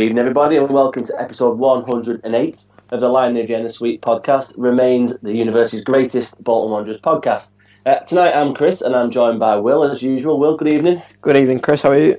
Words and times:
evening, 0.00 0.18
everybody, 0.18 0.56
and 0.56 0.70
welcome 0.70 1.04
to 1.04 1.20
episode 1.20 1.58
108 1.58 2.68
of 2.90 3.00
the 3.00 3.08
Lion 3.08 3.34
Vienna 3.46 3.68
Suite 3.68 4.00
podcast. 4.00 4.54
Remains 4.56 5.14
the 5.18 5.34
university's 5.34 5.84
greatest 5.84 6.42
Bolton 6.42 6.72
Wanderers 6.72 6.98
podcast. 6.98 7.50
Uh, 7.84 7.96
tonight, 7.96 8.32
I'm 8.32 8.54
Chris, 8.54 8.80
and 8.80 8.96
I'm 8.96 9.10
joined 9.10 9.38
by 9.38 9.56
Will, 9.56 9.84
as 9.84 10.00
usual. 10.00 10.38
Will, 10.38 10.56
good 10.56 10.68
evening. 10.68 11.02
Good 11.20 11.36
evening, 11.36 11.60
Chris. 11.60 11.82
How 11.82 11.90
are 11.90 11.98
you? 11.98 12.16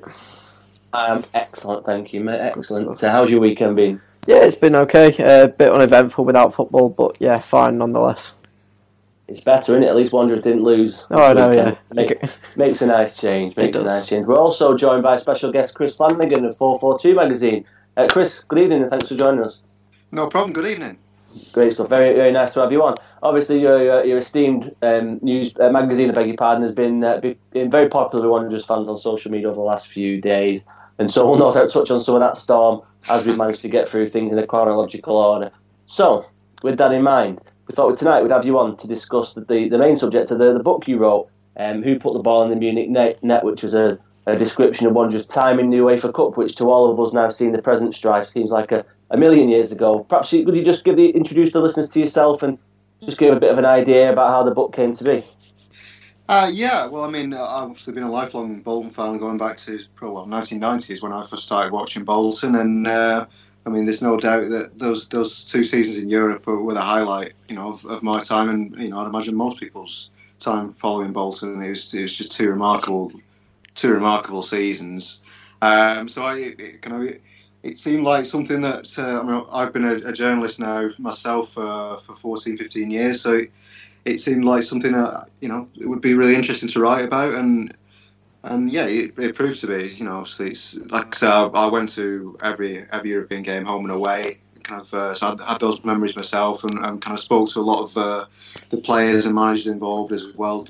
I'm 0.94 1.24
excellent, 1.34 1.84
thank 1.84 2.14
you, 2.14 2.22
mate. 2.22 2.40
Excellent. 2.40 2.96
So, 3.00 3.10
how's 3.10 3.32
your 3.32 3.40
weekend 3.40 3.78
been? 3.78 4.00
Yeah, 4.28 4.44
it's 4.44 4.58
been 4.58 4.76
okay. 4.76 5.16
A 5.18 5.46
uh, 5.46 5.48
bit 5.48 5.72
uneventful 5.72 6.24
without 6.24 6.54
football, 6.54 6.90
but 6.90 7.18
yeah, 7.20 7.40
fine 7.40 7.80
nonetheless. 7.80 8.32
It's 9.32 9.40
better, 9.40 9.72
isn't 9.72 9.84
it? 9.84 9.88
At 9.88 9.96
least 9.96 10.12
Wanderers 10.12 10.42
didn't 10.42 10.64
lose. 10.64 11.02
Oh, 11.10 11.24
I 11.24 11.32
know, 11.34 11.52
yeah. 11.52 11.76
Make, 11.94 12.22
makes 12.58 12.82
a 12.82 12.86
nice 12.86 13.16
change. 13.16 13.56
Makes 13.56 13.78
a 13.78 13.84
nice 13.84 14.06
change. 14.06 14.28
We're 14.28 14.38
also 14.38 14.76
joined 14.76 15.04
by 15.04 15.16
special 15.16 15.54
guest 15.54 15.74
Chris 15.74 15.96
Flanagan 15.96 16.44
of 16.44 16.58
442 16.58 17.16
magazine. 17.16 17.66
Uh, 17.96 18.08
Chris, 18.10 18.44
good 18.50 18.60
evening 18.60 18.82
and 18.82 18.90
thanks 18.90 19.08
for 19.08 19.16
joining 19.16 19.42
us. 19.42 19.62
No 20.12 20.28
problem. 20.28 20.52
Good 20.52 20.68
evening. 20.68 20.98
Great 21.54 21.72
stuff. 21.72 21.88
Very, 21.88 22.14
very 22.14 22.34
nice 22.34 22.54
to 22.56 22.60
have 22.60 22.74
you 22.74 22.84
on. 22.84 22.96
Obviously, 23.24 23.62
your, 23.62 24.04
your 24.04 24.18
esteemed 24.18 24.76
um, 24.82 25.18
news 25.22 25.54
uh, 25.62 25.70
magazine, 25.70 26.10
I 26.10 26.14
beg 26.14 26.28
your 26.28 26.36
pardon, 26.36 26.64
has 26.64 26.74
been, 26.74 27.02
uh, 27.02 27.22
been 27.52 27.72
very 27.72 27.88
popular 27.88 28.26
with 28.26 28.32
Wanderers 28.32 28.66
fans 28.66 28.90
on 28.90 28.98
social 28.98 29.32
media 29.32 29.48
over 29.48 29.56
the 29.56 29.62
last 29.62 29.88
few 29.88 30.20
days. 30.20 30.66
And 31.00 31.10
so 31.10 31.26
we'll 31.26 31.40
no 31.40 31.54
doubt 31.54 31.72
touch 31.72 31.90
on 31.90 32.02
some 32.02 32.16
of 32.16 32.22
that 32.22 32.36
storm 32.36 32.82
as 33.08 33.26
we 33.26 33.34
manage 33.34 33.60
to 33.60 33.70
get 33.70 33.88
through 33.88 34.08
things 34.08 34.34
in 34.34 34.38
a 34.38 34.46
chronological 34.46 35.16
order. 35.16 35.52
So, 35.86 36.26
with 36.64 36.78
that 36.80 36.92
in 36.92 37.02
mind, 37.02 37.40
we 37.68 37.76
thought 37.76 37.98
tonight 37.98 38.22
we'd 38.22 38.32
have 38.32 38.46
you 38.46 38.58
on 38.58 38.78
to 38.78 38.88
discuss 38.88 39.34
the, 39.34 39.42
the, 39.42 39.70
the 39.70 39.78
main 39.78 39.96
subject 39.96 40.32
of 40.32 40.40
the, 40.40 40.54
the 40.54 40.64
book 40.64 40.88
you 40.88 40.98
wrote, 40.98 41.30
um, 41.58 41.84
Who 41.84 42.00
Put 42.00 42.14
the 42.14 42.20
Ball 42.20 42.44
in 42.44 42.50
the 42.50 42.56
Munich 42.56 42.90
Net, 42.90 43.24
net 43.24 43.44
which 43.44 43.64
was 43.64 43.74
a, 43.74 44.00
a 44.28 44.36
description 44.36 44.88
of 44.88 44.94
Wanderers' 44.94 45.26
time 45.26 45.60
in 45.60 45.70
the 45.70 45.78
UEFA 45.78 46.14
Cup, 46.14 46.38
which 46.38 46.56
to 46.56 46.70
all 46.70 46.92
of 46.92 47.00
us 47.00 47.14
now 47.14 47.30
seeing 47.30 47.52
the 47.52 47.62
present 47.62 47.94
strife 47.96 48.28
seems 48.28 48.52
like 48.52 48.72
a, 48.72 48.86
a 49.10 49.18
million 49.18 49.50
years 49.50 49.72
ago. 49.72 50.04
Perhaps 50.04 50.34
you, 50.34 50.46
could 50.46 50.56
you 50.56 50.64
just 50.64 50.84
give 50.84 50.98
the, 50.98 51.10
introduce 51.10 51.52
the 51.52 51.60
listeners 51.60 51.90
to 51.90 52.00
yourself 52.00 52.42
and 52.44 52.58
just 53.04 53.18
give 53.18 53.36
a 53.36 53.40
bit 53.40 53.52
of 53.52 53.58
an 53.58 53.66
idea 53.66 54.12
about 54.12 54.30
how 54.30 54.44
the 54.44 54.52
book 54.52 54.74
came 54.74 54.94
to 54.96 55.04
be? 55.04 55.24
Uh, 56.30 56.50
yeah, 56.54 56.86
well, 56.86 57.04
I 57.04 57.10
mean, 57.10 57.34
I've 57.34 57.64
obviously 57.64 57.94
been 57.94 58.04
a 58.04 58.12
lifelong 58.12 58.62
Bolton 58.62 58.92
fan 58.92 59.18
going 59.18 59.38
back 59.38 59.58
to 59.58 59.80
probably 59.96 60.16
well, 60.16 60.42
1990s 60.42 61.02
when 61.02 61.12
I 61.12 61.24
first 61.24 61.44
started 61.44 61.74
watching 61.74 62.06
Bolton, 62.06 62.56
and 62.56 62.88
uh, 62.88 63.26
I 63.66 63.70
mean, 63.70 63.86
there's 63.86 64.02
no 64.02 64.18
doubt 64.18 64.50
that 64.50 64.80
those 64.80 65.10
those 65.10 65.46
two 65.46 65.64
seasons 65.64 65.98
in 65.98 66.10
Europe 66.10 66.48
were 66.48 66.74
the 66.74 66.82
highlight, 66.82 67.34
you 67.48 67.56
know, 67.56 67.74
of, 67.74 67.86
of, 67.86 68.04
my 68.04 68.22
time, 68.22 68.50
and 68.50 68.82
you 68.82 68.90
know, 68.90 69.00
I'd 69.00 69.08
imagine 69.08 69.36
most 69.36 69.60
people's 69.60 70.10
time 70.40 70.74
following 70.74 71.14
Bolton. 71.14 71.62
It 71.62 71.70
was 71.70 71.94
it 71.94 72.02
was 72.02 72.18
just 72.18 72.32
two 72.32 72.50
remarkable, 72.50 73.12
two 73.76 73.94
remarkable 73.94 74.42
seasons. 74.42 75.22
Um, 75.62 76.10
so 76.10 76.24
I 76.24 76.38
it, 76.38 76.82
kind 76.82 77.10
of 77.10 77.16
it 77.62 77.78
seemed 77.78 78.04
like 78.04 78.26
something 78.26 78.62
that 78.62 78.98
uh, 78.98 79.22
I 79.22 79.24
mean, 79.24 79.46
I've 79.52 79.74
been 79.74 79.86
a, 79.86 80.10
a, 80.10 80.14
journalist 80.14 80.60
now 80.60 80.90
myself 80.98 81.56
uh, 81.56 81.98
for 81.98 82.16
14, 82.16 82.58
15 82.58 82.90
years, 82.90 83.22
so 83.22 83.34
it, 83.34 83.52
it 84.06 84.22
seemed 84.22 84.44
like 84.44 84.64
something 84.64 84.94
that 84.94 85.28
you 85.40 85.50
know 85.50 85.68
it 85.80 85.86
would 85.86 86.02
be 86.02 86.16
really 86.16 86.36
interesting 86.36 86.70
to 86.70 86.82
write 86.82 87.06
about 87.06 87.36
and 87.36 87.76
and 88.44 88.72
yeah, 88.72 88.86
it, 88.86 89.18
it 89.20 89.36
proved 89.36 89.60
to 89.62 89.68
be. 89.68 89.88
You 89.90 90.06
know, 90.06 90.18
obviously, 90.18 90.52
it's, 90.52 90.78
like 90.90 91.16
I 91.16 91.18
said, 91.18 91.30
I, 91.30 91.44
I, 91.46 91.68
went 91.68 91.90
to 91.90 92.38
every 92.42 92.86
every 92.92 93.12
European 93.12 93.44
game, 93.44 93.66
home 93.66 93.86
and 93.86 93.94
away. 93.94 94.40
Kind 94.64 94.82
of, 94.82 94.94
uh, 94.94 95.16
so 95.16 95.36
I 95.40 95.52
had 95.54 95.60
those 95.60 95.84
memories 95.84 96.16
myself, 96.16 96.64
and, 96.64 96.78
and, 96.86 97.02
kind 97.02 97.18
of 97.18 97.20
spoke 97.20 97.50
to 97.50 97.60
a 97.60 97.62
lot 97.62 97.84
of 97.84 97.98
uh, 97.98 98.26
the 98.70 98.78
players 98.78 99.26
and 99.26 99.36
managers 99.36 99.68
involved 99.68 100.12
as 100.12 100.28
well 100.36 100.68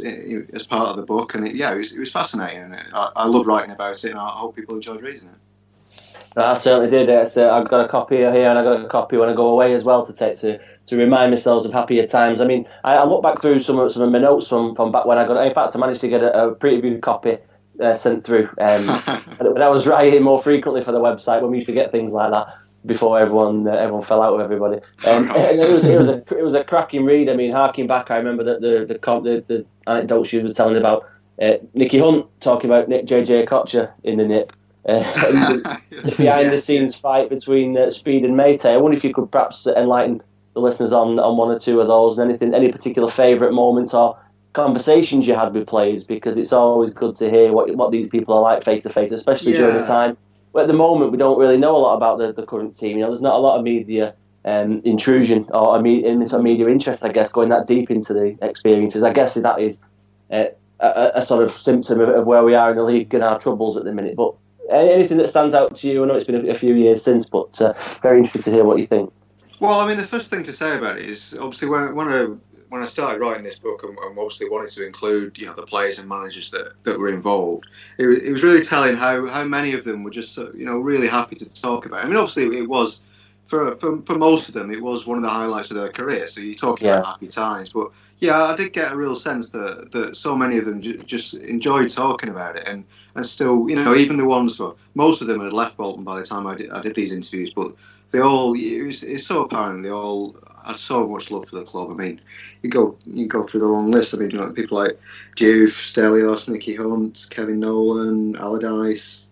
as 0.53 0.65
part 0.65 0.89
of 0.89 0.95
the 0.95 1.03
book. 1.03 1.35
And 1.35 1.47
it, 1.47 1.55
yeah, 1.55 1.73
it 1.73 1.77
was, 1.77 1.93
it 1.93 1.99
was 1.99 2.11
fascinating. 2.11 2.61
And 2.61 2.75
I, 2.93 3.11
I 3.15 3.27
love 3.27 3.47
writing 3.47 3.71
about 3.71 4.03
it, 4.03 4.11
and 4.11 4.19
I 4.19 4.29
hope 4.29 4.55
people 4.55 4.75
enjoyed 4.75 5.01
reading 5.01 5.27
it. 5.27 6.37
I 6.37 6.53
certainly 6.53 6.89
did. 6.89 7.09
It's, 7.09 7.35
uh, 7.35 7.53
I've 7.53 7.67
got 7.67 7.83
a 7.83 7.89
copy 7.89 8.17
here, 8.17 8.49
and 8.49 8.57
I've 8.57 8.63
got 8.63 8.85
a 8.85 8.87
copy 8.87 9.17
when 9.17 9.27
I 9.27 9.33
go 9.33 9.49
away 9.49 9.73
as 9.73 9.83
well 9.83 10.05
to 10.05 10.13
take 10.13 10.37
to 10.37 10.59
to 10.87 10.97
remind 10.97 11.31
myself 11.31 11.65
of 11.65 11.73
happier 11.73 12.07
times. 12.07 12.41
I 12.41 12.45
mean, 12.45 12.67
I, 12.83 12.95
I 12.95 13.05
look 13.05 13.21
back 13.21 13.41
through 13.41 13.61
some 13.61 13.77
of 13.77 13.91
some 13.91 14.03
of 14.03 14.11
my 14.11 14.19
notes 14.19 14.47
from, 14.47 14.73
from 14.75 14.91
back 14.91 15.05
when 15.05 15.17
I 15.17 15.27
got. 15.27 15.45
In 15.45 15.53
fact, 15.53 15.75
I 15.75 15.79
managed 15.79 16.01
to 16.01 16.07
get 16.07 16.23
a, 16.23 16.47
a 16.47 16.55
previewed 16.55 17.01
copy 17.01 17.37
uh, 17.79 17.93
sent 17.93 18.23
through. 18.23 18.49
Um, 18.59 18.87
when 19.37 19.61
I 19.61 19.69
was 19.69 19.87
writing 19.87 20.23
more 20.23 20.41
frequently 20.41 20.83
for 20.83 20.91
the 20.91 20.99
website, 20.99 21.41
when 21.41 21.51
we 21.51 21.57
used 21.57 21.67
to 21.67 21.73
get 21.73 21.91
things 21.91 22.11
like 22.11 22.31
that 22.31 22.55
before 22.85 23.19
everyone 23.19 23.67
uh, 23.67 23.73
everyone 23.73 24.03
fell 24.03 24.21
out 24.21 24.33
with 24.33 24.43
everybody. 24.43 24.79
Um, 25.05 25.29
it, 25.35 25.69
was, 25.69 25.83
it 25.83 25.97
was 25.97 26.07
a 26.07 26.17
it 26.37 26.43
was 26.43 26.53
a 26.53 26.63
cracking 26.63 27.05
read. 27.05 27.29
I 27.29 27.35
mean, 27.35 27.51
harking 27.51 27.87
back, 27.87 28.11
I 28.11 28.17
remember 28.17 28.43
that 28.43 28.61
the 28.61 28.85
the, 28.85 29.21
the, 29.21 29.43
the 29.47 29.65
anecdotes 29.87 30.33
you 30.33 30.41
were 30.41 30.53
telling 30.53 30.77
about 30.77 31.05
uh, 31.41 31.57
Nicky 31.73 31.99
Hunt 31.99 32.25
talking 32.39 32.69
about 32.69 32.89
Nick 32.89 33.05
JJ 33.05 33.47
Okocha 33.47 33.91
in 34.03 34.17
the 34.17 34.27
nip. 34.27 34.53
Uh, 34.83 35.03
the, 35.03 36.15
behind 36.17 36.51
the 36.51 36.59
scenes 36.59 36.95
fight 36.95 37.29
between 37.29 37.77
uh, 37.77 37.89
Speed 37.91 38.25
and 38.25 38.35
Meite. 38.35 38.65
I 38.65 38.77
wonder 38.77 38.97
if 38.97 39.03
you 39.03 39.13
could 39.13 39.31
perhaps 39.31 39.67
enlighten 39.67 40.23
the 40.53 40.59
listeners 40.59 40.91
on, 40.91 41.19
on 41.19 41.37
one 41.37 41.55
or 41.55 41.59
two 41.59 41.79
of 41.79 41.87
those 41.87 42.17
and 42.17 42.29
anything, 42.29 42.55
any 42.55 42.71
particular 42.71 43.07
favourite 43.07 43.53
moments 43.53 43.93
or 43.93 44.17
conversations 44.53 45.27
you 45.27 45.35
had 45.35 45.53
with 45.53 45.67
players 45.67 46.03
because 46.03 46.37
it's 46.37 46.51
always 46.51 46.89
good 46.91 47.15
to 47.15 47.29
hear 47.29 47.51
what 47.51 47.73
what 47.75 47.91
these 47.91 48.07
people 48.07 48.33
are 48.33 48.41
like 48.41 48.63
face 48.63 48.83
to 48.83 48.89
face, 48.89 49.11
especially 49.11 49.53
yeah. 49.53 49.59
during 49.59 49.77
the 49.77 49.85
time. 49.85 50.17
But 50.53 50.63
at 50.63 50.67
the 50.67 50.73
moment, 50.73 51.11
we 51.11 51.17
don't 51.17 51.39
really 51.39 51.57
know 51.57 51.75
a 51.75 51.79
lot 51.79 51.95
about 51.95 52.17
the, 52.17 52.33
the 52.33 52.45
current 52.45 52.77
team. 52.77 52.97
You 52.97 53.03
know, 53.03 53.09
there's 53.09 53.21
not 53.21 53.35
a 53.35 53.37
lot 53.37 53.57
of 53.57 53.63
media 53.63 54.13
um, 54.43 54.81
intrusion 54.83 55.47
or 55.53 55.77
a 55.77 55.81
media, 55.81 56.13
media 56.39 56.67
interest, 56.67 57.03
I 57.03 57.11
guess, 57.11 57.31
going 57.31 57.49
that 57.49 57.67
deep 57.67 57.89
into 57.89 58.13
the 58.13 58.37
experiences. 58.41 59.03
I 59.03 59.13
guess 59.13 59.35
that 59.35 59.59
is 59.59 59.81
uh, 60.29 60.45
a, 60.79 61.11
a, 61.15 61.21
sort 61.21 61.43
of 61.43 61.53
symptom 61.53 62.01
of, 62.01 62.09
of, 62.09 62.25
where 62.25 62.43
we 62.43 62.55
are 62.55 62.71
in 62.71 62.75
the 62.75 62.83
league 62.83 63.13
and 63.13 63.23
our 63.23 63.39
troubles 63.39 63.77
at 63.77 63.85
the 63.85 63.93
minute. 63.93 64.15
But 64.15 64.33
anything 64.69 65.17
that 65.19 65.29
stands 65.29 65.53
out 65.53 65.75
to 65.75 65.87
you, 65.87 66.03
I 66.03 66.07
know 66.07 66.15
it's 66.15 66.25
been 66.25 66.47
a, 66.47 66.51
a 66.51 66.55
few 66.55 66.73
years 66.73 67.01
since, 67.01 67.29
but 67.29 67.61
uh, 67.61 67.73
very 68.01 68.17
interested 68.17 68.43
to 68.43 68.51
hear 68.51 68.63
what 68.65 68.79
you 68.79 68.87
think. 68.87 69.13
Well, 69.59 69.79
I 69.79 69.87
mean, 69.87 69.97
the 69.97 70.07
first 70.07 70.29
thing 70.29 70.43
to 70.43 70.51
say 70.51 70.75
about 70.75 70.97
it 70.97 71.05
is 71.05 71.37
obviously 71.39 71.67
when, 71.67 71.93
when 71.93 72.07
I 72.07 72.27
when 72.71 72.81
I 72.81 72.85
started 72.85 73.19
writing 73.19 73.43
this 73.43 73.59
book 73.59 73.83
and, 73.83 73.97
and, 73.97 74.17
obviously 74.17 74.49
wanted 74.49 74.71
to 74.71 74.85
include 74.87 75.37
you 75.37 75.45
know 75.45 75.53
the 75.53 75.63
players 75.63 75.99
and 75.99 76.07
managers 76.07 76.51
that, 76.51 76.71
that 76.83 76.97
were 76.97 77.09
involved, 77.09 77.65
it, 77.97 78.07
it, 78.07 78.31
was 78.31 78.43
really 78.43 78.61
telling 78.61 78.95
how, 78.95 79.27
how 79.27 79.43
many 79.43 79.73
of 79.73 79.83
them 79.83 80.03
were 80.03 80.09
just 80.09 80.37
you 80.37 80.65
know 80.65 80.79
really 80.79 81.07
happy 81.07 81.35
to 81.35 81.61
talk 81.61 81.85
about. 81.85 81.99
It. 81.99 82.05
I 82.05 82.07
mean, 82.07 82.15
obviously 82.15 82.57
it 82.57 82.69
was 82.69 83.01
for, 83.45 83.75
for, 83.75 84.01
for 84.03 84.15
most 84.15 84.47
of 84.47 84.53
them 84.53 84.71
it 84.71 84.81
was 84.81 85.05
one 85.05 85.17
of 85.17 85.21
the 85.21 85.29
highlights 85.29 85.69
of 85.69 85.75
their 85.75 85.89
career. 85.89 86.27
So 86.27 86.39
you're 86.39 86.55
talking 86.55 86.87
yeah. 86.87 86.99
about 86.99 87.07
happy 87.07 87.27
times, 87.27 87.71
but 87.71 87.91
yeah, 88.19 88.41
I 88.41 88.55
did 88.55 88.71
get 88.71 88.93
a 88.93 88.95
real 88.95 89.15
sense 89.17 89.49
that, 89.49 89.91
that 89.91 90.15
so 90.15 90.33
many 90.33 90.57
of 90.57 90.63
them 90.63 90.81
j- 90.81 91.03
just 91.03 91.33
enjoyed 91.33 91.89
talking 91.89 92.29
about 92.29 92.55
it, 92.55 92.65
and, 92.67 92.85
and 93.15 93.25
still 93.25 93.69
you 93.69 93.75
know 93.75 93.93
even 93.95 94.15
the 94.15 94.25
ones 94.25 94.57
well, 94.61 94.77
most 94.95 95.21
of 95.21 95.27
them 95.27 95.41
had 95.41 95.51
left 95.51 95.75
Bolton 95.75 96.05
by 96.05 96.19
the 96.19 96.25
time 96.25 96.47
I 96.47 96.55
did, 96.55 96.71
I 96.71 96.79
did 96.79 96.95
these 96.95 97.11
interviews, 97.11 97.51
but 97.53 97.73
they 98.11 98.21
all 98.21 98.53
it 98.53 98.81
was, 98.81 99.03
it's 99.03 99.27
so 99.27 99.43
apparent 99.43 99.83
they 99.83 99.91
all 99.91 100.37
had 100.65 100.77
so 100.77 101.07
much 101.07 101.31
love 101.31 101.47
for 101.47 101.57
the 101.57 101.65
club. 101.65 101.91
I 101.91 101.95
mean, 101.95 102.21
you 102.61 102.69
go 102.69 102.97
you 103.05 103.27
go 103.27 103.43
through 103.43 103.61
the 103.61 103.67
long 103.67 103.91
list. 103.91 104.13
I 104.13 104.17
mean, 104.17 104.31
you 104.31 104.37
know, 104.37 104.51
people 104.51 104.77
like 104.77 104.99
Diouf, 105.35 105.69
Stelios, 105.69 106.47
Nicky 106.47 106.75
Hunt, 106.75 107.27
Kevin 107.29 107.59
Nolan, 107.59 108.35
Allardyce, 108.35 109.29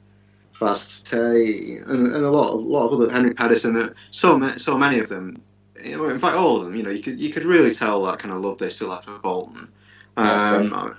Vaz 0.53 1.03
Tê, 1.03 1.81
and, 1.87 2.13
and 2.13 2.25
a 2.25 2.31
lot 2.31 2.53
of 2.53 2.61
lot 2.61 2.87
of 2.87 2.93
other 2.93 3.11
Henrik 3.11 3.37
Pedersen. 3.37 3.93
So 4.11 4.37
many, 4.37 4.59
so 4.59 4.77
many 4.77 4.99
of 4.99 5.09
them. 5.09 5.41
In 5.83 6.19
fact, 6.19 6.35
all 6.35 6.57
of 6.57 6.65
them. 6.65 6.75
You 6.75 6.83
know, 6.83 6.89
you 6.89 7.01
could 7.01 7.19
you 7.19 7.31
could 7.31 7.45
really 7.45 7.73
tell 7.73 8.03
that 8.03 8.19
kind 8.19 8.33
of 8.33 8.41
love 8.41 8.57
they 8.57 8.69
still 8.69 8.91
have 8.91 9.05
for 9.05 9.17
Bolton. 9.19 9.71
Um, 10.17 10.95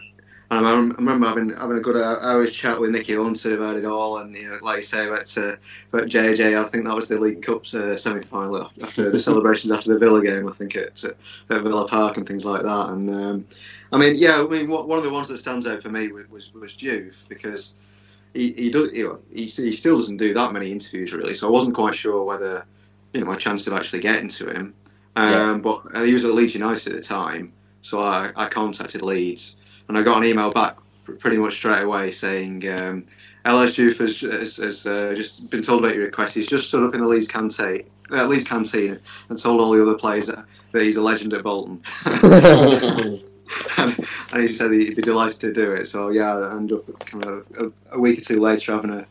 and 0.50 0.66
I, 0.66 0.74
remember 0.74 1.28
having 1.28 1.50
having 1.50 1.76
a 1.76 1.80
good 1.80 1.96
hour's 1.96 2.50
chat 2.50 2.80
with 2.80 2.90
Nicky 2.90 3.14
Hunter 3.14 3.54
about 3.54 3.76
it 3.76 3.84
all, 3.84 4.18
and 4.18 4.34
you 4.34 4.48
know, 4.48 4.58
like 4.62 4.78
you 4.78 4.82
say 4.82 5.06
about 5.06 5.38
uh, 5.38 5.56
about 5.92 6.08
JJ, 6.08 6.58
I 6.58 6.64
think 6.64 6.84
that 6.84 6.96
was 6.96 7.06
the 7.06 7.18
League 7.18 7.42
Cup's 7.42 7.72
uh, 7.72 7.96
semi 7.96 8.22
final 8.22 8.68
after 8.82 9.10
the 9.10 9.18
celebrations 9.18 9.72
after 9.72 9.92
the 9.92 9.98
Villa 10.00 10.20
game. 10.20 10.48
I 10.48 10.52
think 10.52 10.74
at, 10.74 11.04
at 11.04 11.14
Villa 11.48 11.86
Park 11.86 12.16
and 12.16 12.26
things 12.26 12.44
like 12.44 12.62
that. 12.62 12.88
And 12.88 13.10
um, 13.10 13.46
I 13.92 13.98
mean, 13.98 14.16
yeah, 14.16 14.40
I 14.40 14.46
mean, 14.48 14.68
one 14.68 14.98
of 14.98 15.04
the 15.04 15.10
ones 15.10 15.28
that 15.28 15.38
stands 15.38 15.68
out 15.68 15.82
for 15.82 15.90
me 15.90 16.10
was 16.10 16.28
was, 16.28 16.52
was 16.52 16.72
Diouf 16.72 17.28
because 17.28 17.76
he 18.34 18.52
he, 18.52 18.70
does, 18.70 18.92
you 18.92 19.04
know, 19.04 19.18
he 19.32 19.44
he 19.44 19.70
still 19.70 19.96
doesn't 19.96 20.16
do 20.16 20.34
that 20.34 20.52
many 20.52 20.72
interviews 20.72 21.12
really, 21.12 21.34
so 21.34 21.46
I 21.46 21.50
wasn't 21.52 21.76
quite 21.76 21.94
sure 21.94 22.24
whether 22.24 22.66
you 23.12 23.20
know 23.20 23.26
my 23.26 23.36
chance 23.36 23.68
of 23.68 23.72
actually 23.72 24.00
getting 24.00 24.28
to 24.30 24.50
him. 24.50 24.74
Um, 25.14 25.30
yeah. 25.32 25.58
But 25.62 26.04
he 26.06 26.12
was 26.12 26.24
at 26.24 26.34
Leeds 26.34 26.54
United 26.54 26.92
at 26.92 26.96
the 27.00 27.06
time, 27.06 27.52
so 27.82 28.00
I, 28.00 28.32
I 28.34 28.48
contacted 28.48 29.02
Leeds 29.02 29.56
and 29.90 29.98
I 29.98 30.02
got 30.02 30.18
an 30.18 30.24
email 30.24 30.52
back 30.52 30.76
pretty 31.18 31.36
much 31.36 31.54
straight 31.54 31.82
away 31.82 32.12
saying 32.12 32.68
um, 32.68 33.04
El 33.44 33.58
Hadji 33.58 33.88
Diouf 33.88 33.98
has, 33.98 34.20
has, 34.20 34.56
has 34.58 34.86
uh, 34.86 35.14
just 35.16 35.50
been 35.50 35.62
told 35.62 35.84
about 35.84 35.96
your 35.96 36.04
request. 36.04 36.36
He's 36.36 36.46
just 36.46 36.68
stood 36.68 36.84
up 36.84 36.94
in 36.94 37.00
the 37.00 37.08
Leeds 37.08 37.26
canteen, 37.26 37.90
uh, 38.12 38.24
Leeds 38.26 38.44
canteen 38.44 39.00
and 39.28 39.36
told 39.36 39.60
all 39.60 39.72
the 39.72 39.82
other 39.82 39.96
players 39.96 40.28
that, 40.28 40.44
that 40.70 40.82
he's 40.82 40.94
a 40.94 41.02
legend 41.02 41.32
at 41.32 41.42
Bolton. 41.42 41.82
and, 42.06 43.24
and, 44.32 44.40
he 44.40 44.46
said 44.46 44.70
he'd 44.70 44.94
be 44.94 45.02
delighted 45.02 45.40
to 45.40 45.52
do 45.52 45.72
it. 45.72 45.86
So 45.86 46.10
yeah, 46.10 46.36
I 46.36 46.56
ended 46.56 46.78
up 46.78 47.00
kind 47.00 47.24
of 47.24 47.46
a, 47.58 47.72
a 47.96 47.98
week 47.98 48.18
or 48.18 48.22
two 48.22 48.38
later 48.38 48.70
having 48.70 48.90
a 48.90 49.04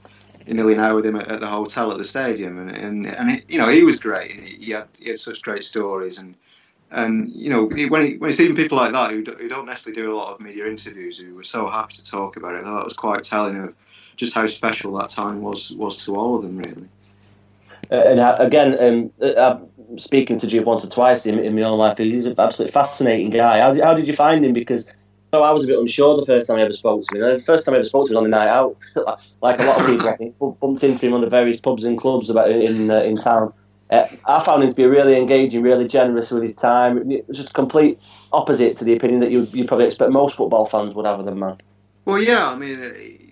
nearly 0.48 0.76
an 0.76 0.80
hour 0.80 0.96
with 0.96 1.06
him 1.06 1.18
at, 1.18 1.30
at 1.30 1.42
the 1.42 1.48
hotel 1.48 1.92
at 1.92 1.98
the 1.98 2.06
stadium, 2.06 2.58
and 2.58 2.72
and, 2.72 3.06
and 3.06 3.32
he, 3.32 3.42
you 3.50 3.58
know 3.60 3.68
he 3.68 3.84
was 3.84 4.00
great. 4.00 4.32
He 4.32 4.72
had 4.72 4.88
he 4.98 5.10
had 5.10 5.20
such 5.20 5.42
great 5.42 5.66
stories 5.66 6.20
and 6.20 6.36
and 6.92 7.32
you 7.36 7.50
know, 7.50 7.66
when 7.66 8.06
he, 8.06 8.18
when 8.18 8.34
people 8.56 8.78
like 8.78 8.94
that 8.94 9.12
who, 9.12 9.24
do, 9.24 9.34
who 9.34 9.48
don't 9.48 9.66
necessarily 9.66 10.02
do 10.02 10.14
a 10.14 10.18
lot 10.18 10.34
of 10.34 10.40
media 10.40 10.68
interviews, 10.68 11.20
who 11.20 11.36
were 11.36 11.44
so 11.44 11.68
happy 11.68 11.94
to 11.94 12.04
talk 12.04 12.36
about 12.36 12.56
it, 12.56 12.64
that 12.64 12.84
was 12.84 12.94
quite 12.94 13.24
telling 13.24 13.58
of 13.58 13.76
just 14.16 14.34
how 14.34 14.48
special 14.48 14.94
that 15.00 15.10
time 15.10 15.42
was 15.42 15.72
was 15.72 16.04
to 16.06 16.16
all 16.16 16.36
of 16.36 16.42
them, 16.42 16.58
really. 16.58 16.88
Uh, 17.92 17.96
and 17.96 18.20
uh, 18.20 18.36
again, 18.40 18.78
um, 18.80 19.12
uh, 19.22 19.60
speaking 19.98 20.38
to 20.38 20.48
Diouf 20.48 20.66
once 20.66 20.84
or 20.84 20.90
twice 20.90 21.26
in, 21.26 21.40
in 21.40 21.56
my 21.56 21.62
own 21.64 21.78
life, 21.78 21.98
he's 21.98 22.26
an 22.26 22.36
absolutely 22.38 22.72
fascinating 22.72 23.30
guy. 23.30 23.60
How, 23.60 23.74
how 23.82 23.94
did 23.94 24.08
you 24.08 24.14
find 24.14 24.44
him? 24.44 24.54
Because 24.54 24.88
oh, 25.34 25.42
I 25.42 25.52
was 25.52 25.64
a 25.64 25.68
bit 25.68 25.80
unsure 25.80 26.16
the 26.16 26.26
first 26.26 26.48
time 26.48 26.58
I 26.58 26.62
ever 26.62 26.74
spoke 26.74 27.04
to 27.06 27.16
him. 27.16 27.38
The 27.38 27.44
first 27.44 27.66
time 27.66 27.74
I 27.74 27.78
ever 27.78 27.86
spoke 27.86 28.08
to 28.08 28.12
him 28.12 28.16
was 28.16 28.26
on 28.26 28.30
the 28.30 28.38
night 28.38 28.50
out. 28.50 28.78
like 29.42 29.60
a 29.60 29.64
lot 29.64 29.80
of 29.80 29.88
people, 29.88 30.10
I 30.10 30.18
think, 30.18 30.36
bumped 30.60 30.84
into 30.84 31.06
him 31.06 31.14
on 31.14 31.22
the 31.22 31.30
various 31.30 31.60
pubs 31.60 31.84
and 31.84 31.98
clubs 31.98 32.30
about 32.30 32.50
in 32.50 32.90
uh, 32.92 33.02
in 33.02 33.18
town. 33.18 33.54
Uh, 33.90 34.08
I 34.26 34.44
found 34.44 34.64
him 34.64 34.70
to 34.70 34.76
be 34.76 34.86
really 34.86 35.18
engaging, 35.18 35.62
really 35.64 35.88
generous 35.88 36.32
with 36.32 36.44
his 36.44 36.56
time. 36.56 37.12
It 37.12 37.28
was 37.28 37.38
just 37.38 37.54
complete 37.54 38.00
opposite 38.32 38.78
to 38.78 38.84
the 38.84 38.94
opinion 38.94 39.20
that 39.22 39.32
you 39.32 39.48
you 39.54 39.66
probably 39.66 39.86
expect 39.86 40.12
most 40.12 40.36
football 40.36 40.66
fans 40.66 40.94
would 40.94 41.06
have 41.06 41.20
of 41.20 41.26
the 41.26 41.34
man. 41.34 41.58
Well, 42.06 42.22
yeah, 42.22 42.50
I 42.50 42.56
mean, 42.56 42.80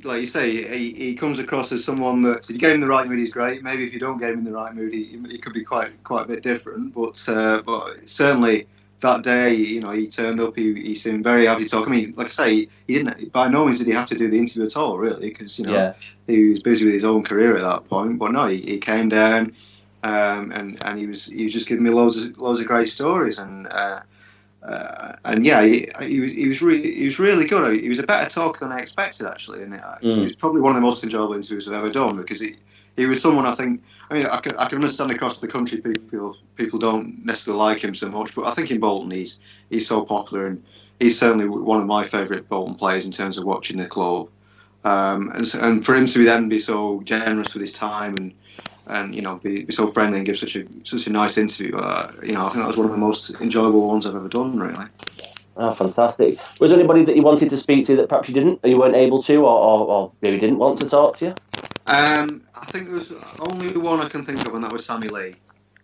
like 0.04 0.21
you 0.21 0.27
say, 0.27 0.77
he, 0.77 0.94
he 0.94 1.15
comes 1.15 1.39
across 1.39 1.71
as 1.71 1.83
someone 1.83 2.21
that 2.24 2.44
if 2.44 2.50
you 2.50 2.57
get 2.59 2.71
him 2.71 2.75
in 2.75 2.81
the 2.81 2.88
right 2.88 3.07
mood, 3.07 3.18
he's 3.19 3.31
great. 3.31 3.63
Maybe 3.63 3.88
if 3.88 3.94
you 3.94 4.00
don't 4.00 4.19
get 4.19 4.31
him 4.31 4.39
in 4.39 4.45
the 4.45 4.51
right 4.51 4.74
mood, 4.74 4.94
he, 4.94 5.04
he 5.04 5.38
could 5.38 5.54
be 5.54 5.63
quite 5.63 6.04
quite 6.04 6.25
a 6.25 6.27
bit 6.27 6.44
different. 6.44 6.94
But 6.94 7.24
uh, 7.27 7.62
but 7.62 8.07
certainly 8.09 8.68
that 9.01 9.21
day, 9.24 9.54
you 9.54 9.80
know, 9.81 9.92
he 9.92 10.07
turned 10.07 10.39
up. 10.39 10.56
He, 10.56 10.74
he 10.74 10.95
seemed 10.95 11.24
very 11.24 11.45
happy 11.45 11.63
to 11.63 11.69
talk. 11.69 11.88
I 11.88 11.92
mean, 11.92 12.13
like 12.18 12.27
I 12.27 12.30
say, 12.30 12.68
he 12.88 12.94
didn't. 12.94 13.31
By 13.31 13.48
no 13.48 13.65
means 13.65 13.77
did 13.80 13.88
he 13.88 13.94
have 13.94 14.09
to 14.09 14.15
do 14.15 14.30
the 14.30 14.38
interview 14.38 14.63
at 14.63 14.75
all, 14.77 14.98
really, 14.98 15.30
because 15.30 15.57
you 15.59 15.65
know 15.65 15.74
Yeah. 15.74 15.94
he 16.27 16.50
was 16.50 16.59
busy 16.59 16.86
with 16.86 16.94
his 16.94 17.06
own 17.06 17.24
career 17.24 17.56
at 17.56 17.62
that 17.62 17.88
point. 17.89 18.19
But 18.19 18.31
no, 18.31 18.48
he, 18.48 18.57
he 18.57 18.80
came 18.80 19.09
down, 19.09 19.56
um, 20.07 20.51
and 20.51 20.83
and 20.86 20.98
he 21.00 21.07
was 21.07 21.25
he 21.25 21.44
was 21.44 21.54
just 21.54 21.68
giving 21.68 21.83
me 21.83 21.89
loads 21.92 22.18
of 22.18 22.38
loads 22.39 22.59
of 22.59 22.65
great 22.68 22.89
stories, 22.89 23.38
and 23.38 23.68
uh, 23.68 24.00
uh, 24.63 25.13
and 25.25 25.45
yeah, 25.45 25.62
he, 25.63 25.89
he 26.01 26.19
was 26.19 26.31
he 26.31 26.48
was 26.48 26.62
really 26.62 26.95
he 26.95 27.06
was 27.06 27.19
really 27.19 27.45
good. 27.48 27.81
He 27.81 27.89
was 27.89 28.00
a 28.00 28.04
better 28.04 28.30
talker 28.30 28.59
than 28.65 28.71
I 28.71 28.80
expected, 28.80 29.27
actually, 29.27 29.63
and 29.63 29.74
uh, 29.74 29.95
Mm. 30.01 30.18
he 30.18 30.24
was 30.24 30.36
probably 30.36 30.62
one 30.62 30.71
of 30.71 30.75
the 30.75 30.88
most 30.89 31.04
enjoyable 31.04 31.33
interviews 31.36 31.68
I've 31.68 31.74
ever 31.74 31.89
done 31.89 32.15
because 32.18 32.39
he 32.39 32.56
he 32.95 33.06
was 33.06 33.21
someone 33.21 33.45
I 33.45 33.56
think. 33.56 33.83
I 34.09 34.13
mean, 34.13 34.25
I 34.25 34.38
can, 34.38 34.56
I 34.57 34.69
can 34.69 34.77
understand 34.77 35.12
across 35.12 35.42
the 35.42 35.50
country 35.50 35.81
people 35.81 36.38
people 36.56 36.80
don't 36.80 37.25
necessarily 37.25 37.62
like 37.62 37.80
him 37.83 37.94
so 37.94 38.09
much, 38.09 38.33
but 38.33 38.48
I 38.48 38.54
think 38.54 38.71
in 38.71 38.80
Bolton 38.80 39.12
he's 39.12 39.39
he's 39.69 39.88
so 39.88 40.06
popular 40.06 40.45
and 40.45 40.63
he's 41.00 41.19
certainly 41.19 41.48
one 41.48 41.81
of 41.81 41.88
my 41.88 42.06
favourite 42.06 42.48
Bolton 42.48 42.75
players 42.75 43.06
in 43.06 43.12
terms 43.12 43.38
of 43.38 43.44
watching 43.44 43.77
the 43.77 43.88
club. 43.88 44.30
Um, 44.87 45.31
and, 45.31 45.53
and 45.55 45.85
for 45.85 45.95
him 45.95 46.07
to 46.07 46.23
then 46.23 46.47
be 46.47 46.59
so 46.59 47.01
generous 47.03 47.53
with 47.53 47.61
his 47.61 47.73
time 47.73 48.15
and 48.17 48.33
and 48.89 49.13
you 49.13 49.21
know 49.21 49.35
be, 49.35 49.65
be 49.65 49.73
so 49.73 49.87
friendly 49.87 50.17
and 50.17 50.25
give 50.25 50.39
such 50.39 50.55
a 50.55 50.65
such 50.83 51.07
a 51.07 51.09
nice 51.09 51.37
interview, 51.37 51.75
uh, 51.75 52.09
you 52.23 52.31
know 52.31 52.45
I 52.45 52.49
think 52.49 52.61
that 52.61 52.67
was 52.67 52.77
one 52.77 52.85
of 52.85 52.91
the 52.91 52.97
most 52.97 53.33
enjoyable 53.41 53.85
ones 53.87 54.05
I've 54.05 54.15
ever 54.15 54.29
done. 54.29 54.57
Really. 54.57 54.85
Oh, 55.57 55.71
fantastic. 55.71 56.39
Was 56.61 56.69
there 56.69 56.79
anybody 56.79 57.03
that 57.03 57.15
you 57.15 57.23
wanted 57.23 57.49
to 57.49 57.57
speak 57.57 57.85
to 57.87 57.95
that 57.97 58.07
perhaps 58.07 58.29
you 58.29 58.33
didn't, 58.33 58.59
or 58.63 58.69
you 58.69 58.77
weren't 58.77 58.95
able 58.95 59.23
to, 59.23 59.37
or, 59.37 59.57
or, 59.57 59.87
or 59.87 60.11
maybe 60.21 60.37
didn't 60.37 60.59
want 60.59 60.79
to 60.79 60.87
talk 60.87 61.17
to 61.17 61.25
you? 61.25 61.35
Um, 61.87 62.43
I 62.55 62.65
think 62.67 62.85
there 62.85 62.93
was 62.93 63.11
only 63.39 63.75
one 63.75 63.99
I 63.99 64.07
can 64.07 64.23
think 64.23 64.45
of, 64.45 64.53
and 64.53 64.63
that 64.63 64.71
was 64.71 64.85
Sammy 64.85 65.07
Lee. 65.07 65.35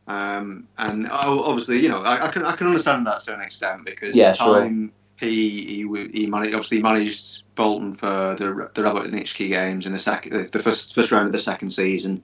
Um, 0.07 0.67
and 0.77 1.09
oh, 1.11 1.43
obviously, 1.43 1.79
you 1.79 1.89
know, 1.89 2.03
I, 2.03 2.27
I 2.27 2.31
can 2.31 2.45
I 2.45 2.55
can 2.55 2.67
understand 2.67 3.07
that 3.07 3.19
to 3.23 3.33
an 3.33 3.41
extent 3.41 3.85
because 3.85 4.15
Yeah, 4.15 4.31
time 4.31 4.93
he 5.23 5.85
he 5.87 6.07
he 6.13 6.27
managed 6.27 6.53
obviously 6.53 6.77
he 6.77 6.83
managed 6.83 7.43
Bolton 7.55 7.93
for 7.95 8.35
the 8.37 8.69
the 8.73 8.81
Rabotnicki 8.81 9.49
games 9.49 9.85
in 9.85 9.93
the 9.93 9.99
second 9.99 10.51
the 10.51 10.59
first 10.59 10.93
first 10.95 11.11
round 11.11 11.27
of 11.27 11.31
the 11.33 11.39
second 11.39 11.71
season, 11.71 12.23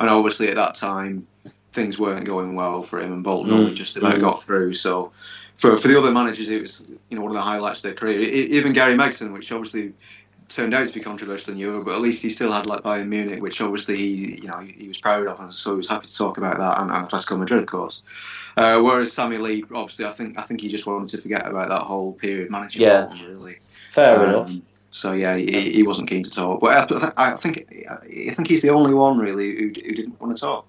and 0.00 0.10
obviously 0.10 0.48
at 0.48 0.56
that 0.56 0.74
time 0.74 1.26
things 1.72 1.98
weren't 1.98 2.24
going 2.24 2.54
well 2.54 2.82
for 2.82 3.00
him, 3.00 3.12
and 3.12 3.22
Bolton 3.22 3.52
Mm. 3.52 3.58
only 3.58 3.74
just 3.74 3.96
about 3.96 4.16
Mm. 4.16 4.20
got 4.20 4.42
through. 4.42 4.72
So 4.74 5.12
for 5.56 5.76
for 5.76 5.88
the 5.88 5.98
other 5.98 6.10
managers, 6.10 6.48
it 6.48 6.62
was 6.62 6.82
you 7.10 7.16
know 7.16 7.22
one 7.22 7.30
of 7.30 7.36
the 7.36 7.42
highlights 7.42 7.80
of 7.80 7.82
their 7.84 7.94
career. 7.94 8.18
Even 8.20 8.72
Gary 8.72 8.94
Megson, 8.96 9.32
which 9.32 9.52
obviously 9.52 9.92
turned 10.48 10.74
out 10.74 10.88
to 10.88 10.94
be 10.94 11.00
controversial 11.00 11.52
in 11.52 11.58
Europe, 11.58 11.84
but 11.84 11.94
at 11.94 12.00
least 12.00 12.22
he 12.22 12.30
still 12.30 12.52
had 12.52 12.66
like 12.66 12.82
Bayern 12.82 13.08
Munich, 13.08 13.42
which 13.42 13.60
obviously 13.60 13.96
he, 13.96 14.40
you 14.42 14.48
know 14.48 14.58
he, 14.60 14.88
was 14.88 14.98
proud 14.98 15.26
of, 15.26 15.38
and 15.40 15.52
so 15.52 15.72
he 15.72 15.76
was 15.76 15.88
happy 15.88 16.06
to 16.06 16.16
talk 16.16 16.38
about 16.38 16.58
that 16.58 16.80
and, 16.80 16.90
and 16.90 17.06
Atletico 17.06 17.38
Madrid, 17.38 17.60
of 17.60 17.66
course. 17.66 18.02
Uh, 18.56 18.80
whereas 18.80 19.12
Sammy 19.12 19.38
Lee, 19.38 19.64
obviously, 19.74 20.04
I 20.06 20.10
think 20.10 20.38
I 20.38 20.42
think 20.42 20.60
he 20.60 20.68
just 20.68 20.86
wanted 20.86 21.08
to 21.10 21.18
forget 21.18 21.46
about 21.46 21.68
that 21.68 21.82
whole 21.82 22.12
period 22.14 22.50
managing 22.50 22.82
Yeah. 22.82 23.02
Bolton, 23.06 23.26
really. 23.26 23.58
Fair 23.88 24.22
Um, 24.24 24.30
enough. 24.30 24.52
So 24.90 25.12
yeah, 25.12 25.36
he, 25.36 25.70
he 25.70 25.82
wasn't 25.82 26.08
keen 26.08 26.22
to 26.22 26.30
talk, 26.30 26.60
but 26.60 26.92
I, 27.18 27.32
I 27.32 27.36
think 27.36 27.66
I 27.90 28.30
think 28.30 28.48
he's 28.48 28.62
the 28.62 28.70
only 28.70 28.94
one 28.94 29.18
really 29.18 29.54
who, 29.54 29.66
who 29.66 29.94
didn't 29.94 30.20
want 30.20 30.36
to 30.36 30.40
talk. 30.40 30.66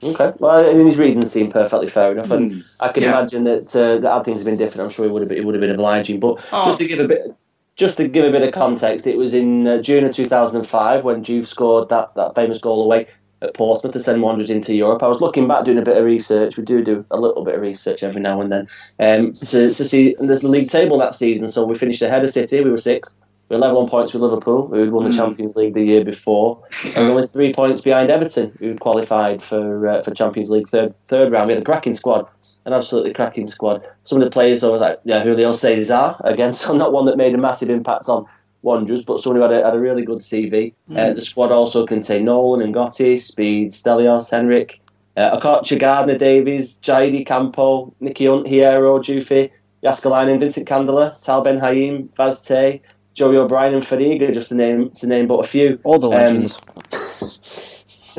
Okay. 0.00 0.32
Well, 0.38 0.70
I 0.70 0.74
mean, 0.74 0.86
his 0.86 0.96
reasons 0.96 1.32
seem 1.32 1.50
perfectly 1.50 1.88
fair 1.88 2.12
enough, 2.12 2.30
and 2.30 2.52
Hmm. 2.52 2.60
I 2.78 2.88
can 2.92 3.02
Yeah. 3.02 3.18
imagine 3.18 3.42
that 3.44 3.74
uh, 3.74 3.98
that 3.98 4.12
had 4.12 4.24
things 4.24 4.38
have 4.38 4.44
been 4.44 4.56
different. 4.56 4.84
I'm 4.84 4.90
sure 4.90 5.04
he 5.04 5.10
would 5.10 5.22
have 5.22 5.28
been, 5.28 5.38
he 5.38 5.44
would 5.44 5.56
have 5.56 5.60
been 5.60 5.72
obliging. 5.72 6.20
But 6.20 6.38
Oh. 6.52 6.66
just 6.66 6.78
to 6.78 6.86
give 6.86 7.00
a 7.00 7.08
bit, 7.08 7.34
just 7.78 7.96
to 7.96 8.08
give 8.08 8.24
a 8.24 8.30
bit 8.30 8.42
of 8.42 8.52
context, 8.52 9.06
it 9.06 9.16
was 9.16 9.32
in 9.32 9.66
uh, 9.66 9.80
June 9.80 10.04
of 10.04 10.12
2005 10.12 11.04
when 11.04 11.24
Diouf 11.24 11.46
scored 11.46 11.88
that, 11.88 12.12
that 12.16 12.34
famous 12.34 12.58
goal 12.58 12.82
away 12.82 13.06
at 13.40 13.54
Portsmouth 13.54 13.92
to 13.92 14.00
send 14.00 14.20
Wanderers 14.20 14.50
into 14.50 14.74
Europe. 14.74 15.00
I 15.04 15.06
was 15.06 15.20
looking 15.20 15.46
back 15.46 15.64
doing 15.64 15.78
a 15.78 15.82
bit 15.82 15.96
of 15.96 16.04
research. 16.04 16.56
We 16.56 16.64
do 16.64 16.82
do 16.82 17.04
a 17.12 17.20
little 17.20 17.44
bit 17.44 17.54
of 17.54 17.60
research 17.60 18.02
every 18.02 18.20
now 18.20 18.40
and 18.40 18.50
then 18.50 18.68
um, 18.98 19.32
to, 19.32 19.72
to 19.72 19.84
see. 19.84 20.16
And 20.18 20.28
there's 20.28 20.40
the 20.40 20.48
league 20.48 20.68
table 20.68 20.98
that 20.98 21.14
season, 21.14 21.46
so 21.46 21.64
we 21.64 21.76
finished 21.76 22.02
ahead 22.02 22.24
of 22.24 22.30
City. 22.30 22.60
We 22.60 22.70
were 22.70 22.78
sixth. 22.78 23.14
We 23.48 23.54
were 23.54 23.60
level 23.60 23.80
on 23.80 23.88
points 23.88 24.12
with 24.12 24.22
Liverpool, 24.22 24.66
who 24.66 24.80
had 24.80 24.90
won 24.90 25.04
the 25.04 25.10
Mm. 25.10 25.16
Champions 25.16 25.56
League 25.56 25.72
the 25.72 25.84
year 25.84 26.04
before, 26.04 26.62
and 26.96 27.04
we 27.04 27.04
were 27.04 27.16
only 27.16 27.28
three 27.28 27.54
points 27.54 27.80
behind 27.80 28.10
Everton, 28.10 28.52
who 28.58 28.74
qualified 28.74 29.40
for 29.40 29.88
uh, 29.88 30.02
for 30.02 30.12
Champions 30.12 30.50
League 30.50 30.68
third 30.68 30.92
third 31.06 31.30
round. 31.32 31.46
We 31.46 31.54
had 31.54 31.62
a 31.62 31.64
cracking 31.64 31.94
squad, 31.94 32.26
an 32.64 32.72
absolutely 32.72 33.12
cracking 33.12 33.46
squad. 33.46 33.82
Some 34.02 34.18
of 34.20 34.24
the 34.24 34.30
players 34.30 34.62
I 34.64 34.68
was 34.68 34.80
like, 34.80 35.00
yeah, 35.04 35.22
Julio 35.22 35.52
Cesar 35.52 36.16
again, 36.24 36.52
so 36.54 36.74
not 36.74 36.92
one 36.92 37.06
that 37.06 37.16
made 37.16 37.34
a 37.34 37.38
massive 37.38 37.70
impact 37.70 38.08
on 38.08 38.26
Wanderers, 38.62 39.04
but 39.04 39.20
someone 39.20 39.40
who 39.40 39.48
had 39.48 39.60
a, 39.62 39.64
had 39.64 39.74
a 39.74 39.78
really 39.78 40.04
good 40.04 40.18
CV. 40.18 40.72
Uh, 40.90 40.94
Mm. 40.94 41.14
the 41.14 41.20
squad 41.22 41.52
also 41.52 41.86
contained 41.86 42.24
Nolan, 42.24 42.72
N'Gotty, 42.72 43.18
Speed, 43.20 43.72
Stelios, 43.72 44.30
Henrik, 44.30 44.80
uh, 45.16 45.38
Okocha, 45.38 45.78
Gardner, 45.78 46.18
Davies, 46.18 46.78
Jaidi, 46.82 47.24
Campo, 47.24 47.92
Nicky 48.00 48.26
Hunt, 48.26 48.46
Hierro, 48.46 48.98
Diouf, 48.98 49.50
Jääskeläinen, 49.84 50.40
Vincent 50.40 50.66
Candela, 50.66 51.20
Tal 51.22 51.40
Ben 51.42 51.56
Haim, 51.58 52.08
Vaz 52.16 52.40
Tê, 52.40 52.80
Joey 53.14 53.36
O'Brien, 53.36 53.74
and 53.74 53.84
Fadiga, 53.84 54.32
just 54.34 54.48
to 54.48 54.54
name 54.56 54.90
to 54.90 55.06
name 55.06 55.26
but 55.28 55.38
a 55.38 55.44
few. 55.46 55.78
All 55.84 55.98
the 56.00 56.08
Um, 56.08 56.14
legends. 56.14 56.58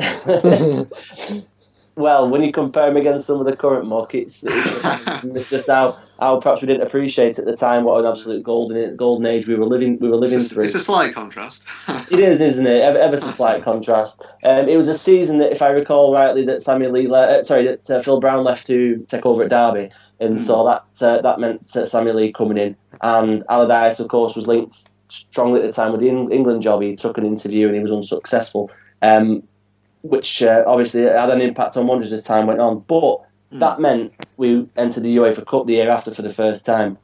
well, 2.00 2.28
when 2.28 2.42
you 2.42 2.52
compare 2.52 2.88
him 2.88 2.96
against 2.96 3.26
some 3.26 3.38
of 3.40 3.46
the 3.46 3.56
current 3.56 3.86
muck, 3.86 4.14
it's, 4.14 4.42
it's, 4.46 5.50
just 5.50 5.66
how, 5.68 5.98
how 6.18 6.38
perhaps 6.40 6.62
we 6.62 6.68
didn't 6.68 6.86
appreciate 6.86 7.38
at 7.38 7.44
the 7.44 7.56
time 7.56 7.84
what 7.84 8.00
an 8.04 8.10
absolute 8.10 8.42
golden 8.42 8.96
golden 8.96 9.26
age 9.26 9.46
we 9.46 9.54
were 9.54 9.66
living 9.66 9.98
we 9.98 10.08
were 10.08 10.16
living 10.16 10.38
It's 10.38 10.50
a, 10.50 10.54
through. 10.54 10.64
it's 10.64 10.74
a 10.74 10.80
slight 10.80 11.14
contrast. 11.14 11.64
It 12.10 12.20
is, 12.20 12.40
isn't 12.40 12.66
it? 12.66 12.82
Ever, 12.82 12.98
ever 12.98 13.16
so 13.16 13.28
slight 13.30 13.62
contrast. 13.62 14.22
Um, 14.44 14.68
it 14.68 14.76
was 14.76 14.88
a 14.88 14.94
season 14.98 15.38
that, 15.38 15.52
if 15.52 15.62
I 15.62 15.68
recall 15.70 16.12
rightly, 16.12 16.44
that 16.46 16.62
Samuel 16.62 16.92
Lee, 16.92 17.08
le- 17.08 17.38
uh, 17.38 17.42
sorry, 17.42 17.66
that 17.66 17.90
uh, 17.90 18.00
Phil 18.00 18.20
Brown 18.20 18.42
left 18.44 18.66
to 18.66 19.04
take 19.08 19.24
over 19.26 19.42
at 19.44 19.50
Derby, 19.50 19.90
and 20.18 20.38
Hmm. 20.38 20.44
so 20.44 20.64
that 20.66 21.02
uh, 21.06 21.22
that 21.22 21.38
meant 21.40 21.76
uh, 21.76 21.86
Samuel 21.86 22.16
Lee 22.16 22.32
coming 22.32 22.58
in, 22.58 22.76
and 23.00 23.42
Allardyce, 23.48 24.00
of 24.00 24.08
course, 24.08 24.34
was 24.36 24.46
linked 24.46 24.84
strongly 25.08 25.60
at 25.60 25.66
the 25.66 25.72
time 25.72 25.90
with 25.92 26.00
the 26.00 26.08
Eng- 26.08 26.30
England 26.30 26.62
job. 26.62 26.82
He 26.82 26.94
took 26.94 27.18
an 27.18 27.26
interview 27.26 27.66
and 27.66 27.74
he 27.74 27.80
was 27.82 27.90
unsuccessful, 27.90 28.70
um, 29.02 29.42
which 30.02 30.42
uh, 30.42 30.64
obviously 30.66 31.02
had 31.02 31.30
an 31.30 31.40
impact 31.40 31.76
on 31.76 31.86
Wanderers 31.86 32.12
as 32.12 32.24
time 32.24 32.46
went 32.46 32.60
on. 32.60 32.80
But 32.80 33.20
Hmm. 33.50 33.58
that 33.58 33.80
meant 33.80 34.12
we 34.36 34.66
entered 34.76 35.02
the 35.02 35.16
UEFA 35.16 35.44
Cup 35.44 35.66
the 35.66 35.74
year 35.74 35.90
after 35.90 36.14
for 36.14 36.22
the 36.22 36.32
first 36.32 36.64
time. 36.64 36.98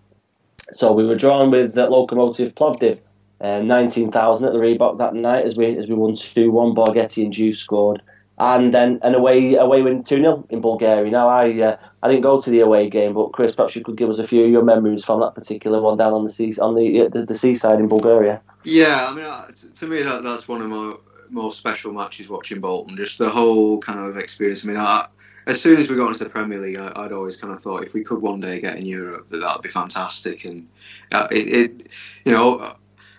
So 0.72 0.92
we 0.92 1.04
were 1.04 1.16
drawn 1.16 1.50
with 1.50 1.76
uh, 1.76 1.88
Lokomotiv 1.88 2.54
Plovdiv, 2.54 3.00
um, 3.40 3.66
19,000 3.66 4.46
at 4.46 4.52
the 4.52 4.58
Reebok 4.58 4.98
that 4.98 5.14
night 5.14 5.44
as 5.44 5.56
we 5.56 5.76
as 5.76 5.88
we 5.88 5.94
won 5.94 6.14
2 6.14 6.50
1. 6.50 6.74
Borgetti 6.74 7.24
and 7.24 7.32
Diouf 7.32 7.56
scored. 7.56 8.02
And 8.38 8.74
then 8.74 9.00
an 9.02 9.14
away 9.14 9.54
away 9.54 9.80
win 9.82 10.04
2 10.04 10.16
0 10.16 10.46
in 10.50 10.60
Bulgaria. 10.60 11.10
Now, 11.10 11.28
I 11.28 11.50
uh, 11.62 11.76
I 12.02 12.08
didn't 12.08 12.22
go 12.22 12.40
to 12.40 12.50
the 12.50 12.60
away 12.60 12.90
game, 12.90 13.14
but 13.14 13.32
Chris, 13.32 13.54
perhaps 13.54 13.74
you 13.74 13.82
could 13.82 13.96
give 13.96 14.10
us 14.10 14.18
a 14.18 14.26
few 14.26 14.44
of 14.44 14.50
your 14.50 14.62
memories 14.62 15.04
from 15.04 15.20
that 15.20 15.34
particular 15.34 15.80
one 15.80 15.96
down 15.96 16.12
on 16.12 16.22
the 16.24 16.30
sea, 16.30 16.54
on 16.60 16.74
the, 16.74 17.08
the, 17.08 17.24
the 17.24 17.34
seaside 17.34 17.80
in 17.80 17.88
Bulgaria. 17.88 18.42
Yeah, 18.62 19.08
I 19.08 19.14
mean, 19.14 19.24
uh, 19.24 19.48
to 19.74 19.86
me, 19.86 20.02
that 20.02 20.22
that's 20.22 20.46
one 20.46 20.60
of 20.60 20.68
my 20.68 20.94
most 21.30 21.58
special 21.58 21.92
matches 21.92 22.28
watching 22.28 22.60
Bolton. 22.60 22.96
Just 22.96 23.18
the 23.18 23.28
whole 23.28 23.78
kind 23.78 23.98
of 24.00 24.16
experience. 24.16 24.64
I 24.64 24.68
mean, 24.68 24.76
I, 24.76 25.06
as 25.46 25.60
soon 25.60 25.78
as 25.78 25.88
we 25.88 25.96
got 25.96 26.08
into 26.08 26.24
the 26.24 26.30
Premier 26.30 26.58
League, 26.58 26.78
I, 26.78 26.92
I'd 26.96 27.12
always 27.12 27.36
kind 27.36 27.52
of 27.52 27.60
thought 27.60 27.84
if 27.84 27.94
we 27.94 28.02
could 28.02 28.20
one 28.20 28.40
day 28.40 28.60
get 28.60 28.76
in 28.76 28.86
Europe, 28.86 29.28
that 29.28 29.40
that'd 29.40 29.62
be 29.62 29.68
fantastic. 29.68 30.44
And 30.44 30.68
uh, 31.12 31.28
it, 31.30 31.48
it, 31.48 31.88
you 32.24 32.32
know, 32.32 32.74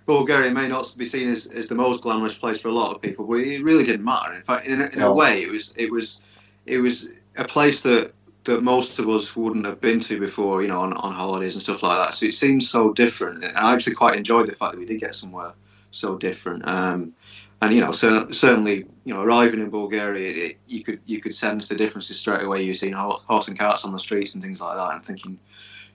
Bulgaria 0.05 0.51
may 0.51 0.67
not 0.67 0.93
be 0.97 1.05
seen 1.05 1.29
as, 1.29 1.47
as 1.47 1.67
the 1.67 1.75
most 1.75 2.01
glamorous 2.01 2.37
place 2.37 2.59
for 2.59 2.69
a 2.69 2.73
lot 2.73 2.95
of 2.95 3.01
people, 3.01 3.25
but 3.25 3.39
it 3.39 3.63
really 3.63 3.83
didn't 3.83 4.05
matter. 4.05 4.33
In 4.33 4.41
fact, 4.41 4.67
in 4.67 4.81
a, 4.81 4.85
in 4.87 4.99
No. 4.99 5.11
a 5.11 5.13
way, 5.13 5.43
it 5.43 5.51
was 5.51 5.73
it 5.77 5.91
was 5.91 6.19
it 6.65 6.79
was 6.79 7.09
a 7.35 7.45
place 7.45 7.81
that 7.83 8.13
that 8.45 8.63
most 8.63 8.99
of 8.99 9.09
us 9.09 9.35
wouldn't 9.35 9.65
have 9.65 9.81
been 9.81 9.99
to 9.99 10.17
before, 10.17 10.61
you 10.61 10.69
know, 10.69 10.79
on, 10.79 10.93
on 10.93 11.13
holidays 11.13 11.53
and 11.55 11.61
stuff 11.61 11.83
like 11.83 11.97
that. 11.97 12.13
So 12.13 12.25
it 12.27 12.33
seems 12.33 12.69
so 12.69 12.93
different, 12.93 13.43
and 13.43 13.57
I 13.57 13.73
actually 13.73 13.95
quite 13.95 14.15
enjoyed 14.15 14.47
the 14.47 14.55
fact 14.55 14.71
that 14.73 14.79
we 14.79 14.85
did 14.85 15.01
get 15.01 15.15
somewhere 15.15 15.51
so 15.91 16.17
different. 16.17 16.65
Um, 16.67 17.13
and 17.61 17.73
you 17.73 17.81
know, 17.81 17.91
so, 17.91 18.29
certainly, 18.31 18.85
you 19.03 19.13
know, 19.13 19.21
arriving 19.21 19.59
in 19.59 19.69
Bulgaria, 19.69 20.45
it, 20.45 20.57
you 20.67 20.83
could 20.83 20.99
you 21.05 21.19
could 21.19 21.33
sense 21.33 21.67
the 21.67 21.75
differences 21.75 22.19
straight 22.19 22.43
away. 22.43 22.61
You've 22.61 22.77
seen 22.77 22.93
horse 22.93 23.47
and 23.47 23.57
carts 23.57 23.83
on 23.83 23.91
the 23.93 23.99
streets 23.99 24.35
and 24.35 24.43
things 24.43 24.61
like 24.61 24.77
that, 24.77 24.93
and 24.95 25.03
thinking, 25.03 25.39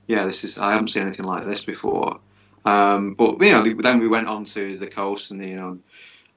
yeah, 0.09 0.27
this 0.27 0.43
is 0.45 0.59
I 0.59 0.73
haven't 0.73 0.89
seen 0.89 1.03
anything 1.03 1.27
like 1.27 1.47
this 1.47 1.65
before. 1.65 2.19
Um, 2.65 3.15
but 3.15 3.41
you 3.43 3.53
know, 3.53 3.63
then 3.63 4.01
we 4.01 4.09
went 4.09 4.29
on 4.29 4.45
to 4.47 4.77
the 4.77 4.89
coast, 4.89 5.31
and 5.31 5.41
you 5.43 5.57
know, 5.57 5.79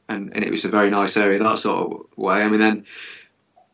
and, 0.10 0.32
and 0.36 0.44
it 0.44 0.52
was 0.52 0.66
a 0.66 0.70
very 0.70 0.90
nice 0.90 1.18
area 1.18 1.40
that 1.40 1.60
sort 1.60 1.92
of 1.92 2.18
way. 2.18 2.44
I 2.44 2.48
mean, 2.48 2.60
then 2.60 2.86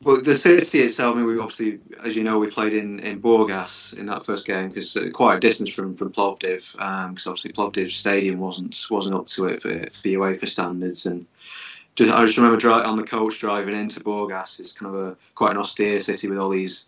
But 0.02 0.24
the 0.24 0.34
city 0.34 0.80
itself, 0.80 1.16
I 1.16 1.20
mean, 1.20 1.28
we 1.28 1.40
obviously, 1.40 1.80
as 2.04 2.16
you 2.16 2.24
know, 2.24 2.40
we 2.40 2.48
played 2.50 2.74
in, 2.74 3.00
in 3.00 3.22
Burgas 3.22 3.96
in 3.96 4.08
that 4.08 4.26
first 4.26 4.48
game 4.48 4.70
because 4.70 4.98
uh, 4.98 5.10
quite 5.14 5.38
a 5.38 5.40
distance 5.40 5.70
from 5.70 5.96
from 5.96 6.12
Plovdiv, 6.12 6.72
because 6.72 7.28
um, 7.28 7.32
obviously 7.32 7.52
Plovdiv 7.52 7.92
Stadium 7.92 8.40
wasn't 8.40 8.76
wasn't 8.90 9.16
up 9.16 9.28
to 9.28 9.46
it 9.46 9.62
for, 9.62 9.70
for 9.70 10.08
UEFA 10.08 10.48
standards, 10.48 11.06
and 11.06 11.28
just, 11.96 12.12
I 12.12 12.26
just 12.26 12.38
remember 12.38 12.58
dri- 12.58 12.72
on 12.72 12.98
the 12.98 13.04
coach 13.04 13.40
driving 13.40 13.76
into 13.76 14.00
Burgas. 14.00 14.60
It's 14.60 14.72
kind 14.72 14.94
of 14.96 15.02
a 15.02 15.18
quite 15.36 15.52
an 15.52 15.58
austere 15.58 16.00
city 16.00 16.28
with 16.28 16.38
all 16.38 16.50
these 16.50 16.88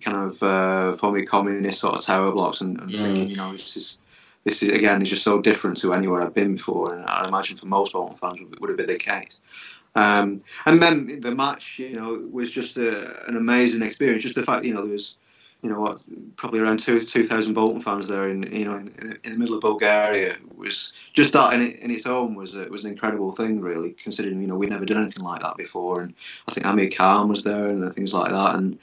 kind 0.00 0.16
of 0.16 0.42
uh, 0.42 0.96
formerly 0.96 1.24
communist 1.24 1.80
sort 1.80 1.94
of 1.94 2.04
tower 2.04 2.30
blocks, 2.32 2.60
and, 2.60 2.80
and 2.80 2.90
mm. 2.90 3.00
thinking, 3.00 3.28
you 3.30 3.36
know, 3.36 3.52
this 3.52 3.76
is 3.76 3.98
this 4.44 4.62
is 4.62 4.70
again 4.70 5.02
is 5.02 5.10
just 5.10 5.24
so 5.24 5.40
different 5.40 5.78
to 5.78 5.92
anywhere 5.92 6.22
I've 6.22 6.34
been 6.34 6.56
before, 6.56 6.94
and 6.94 7.04
I 7.06 7.26
imagine 7.26 7.56
for 7.56 7.66
most 7.66 7.92
Bolton 7.92 8.16
fans 8.16 8.40
would, 8.40 8.60
would 8.60 8.70
have 8.70 8.76
been 8.76 8.86
the 8.86 8.96
case. 8.96 9.40
Um, 9.94 10.42
and 10.66 10.82
then 10.82 11.20
the 11.20 11.34
match, 11.34 11.78
you 11.78 11.96
know, 11.96 12.28
was 12.30 12.50
just 12.50 12.76
a, 12.76 13.26
an 13.26 13.36
amazing 13.36 13.82
experience. 13.82 14.22
Just 14.22 14.34
the 14.34 14.42
fact, 14.42 14.66
you 14.66 14.74
know, 14.74 14.82
there 14.82 14.92
was, 14.92 15.16
you 15.62 15.70
know, 15.70 15.80
what, 15.80 16.00
probably 16.36 16.60
around 16.60 16.78
two 16.78 17.02
two 17.04 17.24
thousand 17.24 17.54
Bolton 17.54 17.80
fans 17.80 18.08
there 18.08 18.28
in, 18.28 18.42
you 18.44 18.64
know, 18.64 18.76
in, 18.76 19.18
in, 19.24 19.32
the 19.32 19.38
middle 19.38 19.56
of 19.56 19.62
Bulgaria 19.62 20.36
was 20.54 20.92
just 21.12 21.32
that 21.32 21.54
in, 21.54 21.72
in 21.72 21.90
its 21.90 22.06
own 22.06 22.34
was 22.34 22.54
a, 22.56 22.64
was 22.66 22.84
an 22.84 22.90
incredible 22.92 23.32
thing, 23.32 23.60
really, 23.60 23.92
considering 23.92 24.40
you 24.40 24.46
know 24.46 24.54
we'd 24.54 24.70
never 24.70 24.84
done 24.84 25.02
anything 25.02 25.24
like 25.24 25.40
that 25.40 25.56
before. 25.56 26.02
And 26.02 26.14
I 26.46 26.52
think 26.52 26.66
Amir 26.66 26.90
Khan 26.90 27.28
was 27.28 27.42
there 27.42 27.66
and 27.66 27.94
things 27.94 28.14
like 28.14 28.30
that. 28.30 28.54
And 28.54 28.78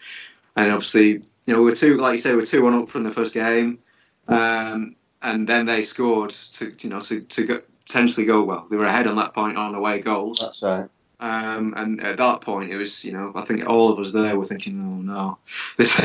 and 0.55 0.71
obviously, 0.71 1.21
you 1.45 1.53
know, 1.53 1.61
we 1.61 1.71
are 1.71 1.75
two, 1.75 1.97
like 1.97 2.13
you 2.13 2.19
say, 2.19 2.31
we 2.31 2.37
we're 2.37 2.45
two 2.45 2.63
one 2.63 2.75
up 2.75 2.89
from 2.89 3.03
the 3.03 3.11
first 3.11 3.33
game, 3.33 3.79
um, 4.27 4.95
and 5.21 5.47
then 5.47 5.65
they 5.65 5.83
scored 5.83 6.31
to, 6.31 6.73
you 6.81 6.89
know, 6.89 7.01
to 7.01 7.21
to 7.21 7.45
go, 7.45 7.61
potentially 7.85 8.25
go 8.25 8.43
well. 8.43 8.67
They 8.69 8.77
were 8.77 8.85
ahead 8.85 9.07
on 9.07 9.15
that 9.17 9.33
point 9.33 9.57
on 9.57 9.75
away 9.75 9.99
goals. 9.99 10.39
That's 10.39 10.61
right. 10.63 10.89
Um, 11.23 11.73
and 11.77 12.03
at 12.03 12.17
that 12.17 12.41
point, 12.41 12.69
it 12.69 12.75
was 12.75 13.05
you 13.05 13.13
know 13.13 13.31
I 13.33 13.43
think 13.43 13.65
all 13.65 13.93
of 13.93 13.97
us 13.97 14.11
there 14.11 14.37
were 14.37 14.43
thinking, 14.43 14.77
oh 14.81 15.01
no, 15.01 15.37
this 15.77 15.95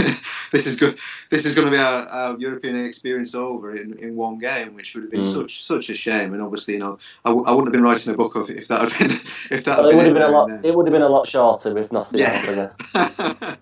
this 0.52 0.68
is 0.68 0.76
good. 0.76 0.96
This 1.28 1.44
is 1.44 1.56
going 1.56 1.66
to 1.66 1.72
be 1.72 1.76
our, 1.76 2.06
our, 2.06 2.38
European 2.38 2.87
experience 2.87 3.34
over 3.34 3.75
in, 3.75 3.98
in 3.98 4.14
one 4.14 4.38
game, 4.38 4.76
which 4.76 4.94
would 4.94 5.02
have 5.02 5.10
been 5.10 5.22
mm. 5.22 5.34
such 5.34 5.64
such 5.64 5.90
a 5.90 5.94
shame. 5.96 6.34
And 6.34 6.40
obviously, 6.40 6.75
you 6.75 6.80
know, 6.80 6.98
I 7.25 7.30
w- 7.30 7.44
I 7.48 7.50
wouldn't 7.50 7.66
have 7.66 7.72
been 7.72 7.82
writing 7.82 8.14
a 8.14 8.16
book 8.16 8.37
of 8.37 8.48
if 8.48 8.68
that 8.68 8.92
had 8.92 8.96
been 8.96 9.20
if 9.50 9.64
that. 9.64 9.78
Well, 9.78 9.88
it 9.88 9.96
would 9.96 10.04
have 10.04 10.14
been 10.14 10.22
a 10.22 10.28
lot. 10.28 10.64
It 10.64 10.72
would 10.72 10.87
have 10.87 10.92
been 10.92 11.02
a 11.02 11.08
lot 11.08 11.26
shorter 11.26 11.76
if 11.76 11.90
nothing 11.90 12.20
yeah. 12.20 12.70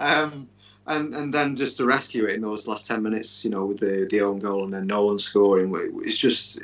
um, 0.00 0.48
and 0.88 1.14
and 1.14 1.32
then 1.32 1.54
just 1.54 1.76
to 1.76 1.86
rescue 1.86 2.24
it 2.24 2.34
in 2.34 2.40
those 2.40 2.66
last 2.66 2.88
ten 2.88 3.04
minutes, 3.04 3.44
you 3.44 3.50
know, 3.52 3.64
with 3.64 3.78
the 3.78 4.08
the 4.10 4.22
own 4.22 4.40
goal 4.40 4.64
and 4.64 4.74
then 4.74 4.88
no 4.88 5.04
one 5.04 5.20
scoring, 5.20 5.72
it's 6.04 6.18
just 6.18 6.60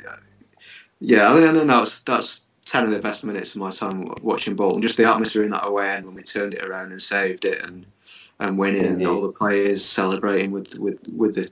yeah. 0.99 1.31
I 1.31 1.39
think 1.39 1.67
that's 1.67 2.01
that's 2.01 2.41
ten 2.67 2.83
of 2.83 2.91
the 2.91 2.99
best 2.99 3.23
minutes 3.23 3.55
of 3.55 3.61
my 3.61 3.71
time 3.71 4.07
watching 4.21 4.55
Bolton. 4.55 4.81
Just 4.81 4.97
the 4.97 5.09
atmosphere 5.09 5.43
in 5.43 5.51
that 5.51 5.65
away 5.65 5.89
end 5.89 6.05
when 6.05 6.15
we 6.15 6.23
turned 6.23 6.53
it 6.53 6.63
around 6.63 6.91
and 6.91 7.01
saved 7.01 7.45
it, 7.45 7.63
and 7.63 7.85
and 8.39 8.57
winning, 8.59 8.85
Indeed. 8.85 9.07
and 9.07 9.07
all 9.07 9.21
the 9.21 9.31
players 9.31 9.83
celebrating 9.83 10.51
with 10.51 10.77
with 10.77 10.99
with 11.07 11.35
the 11.35 11.49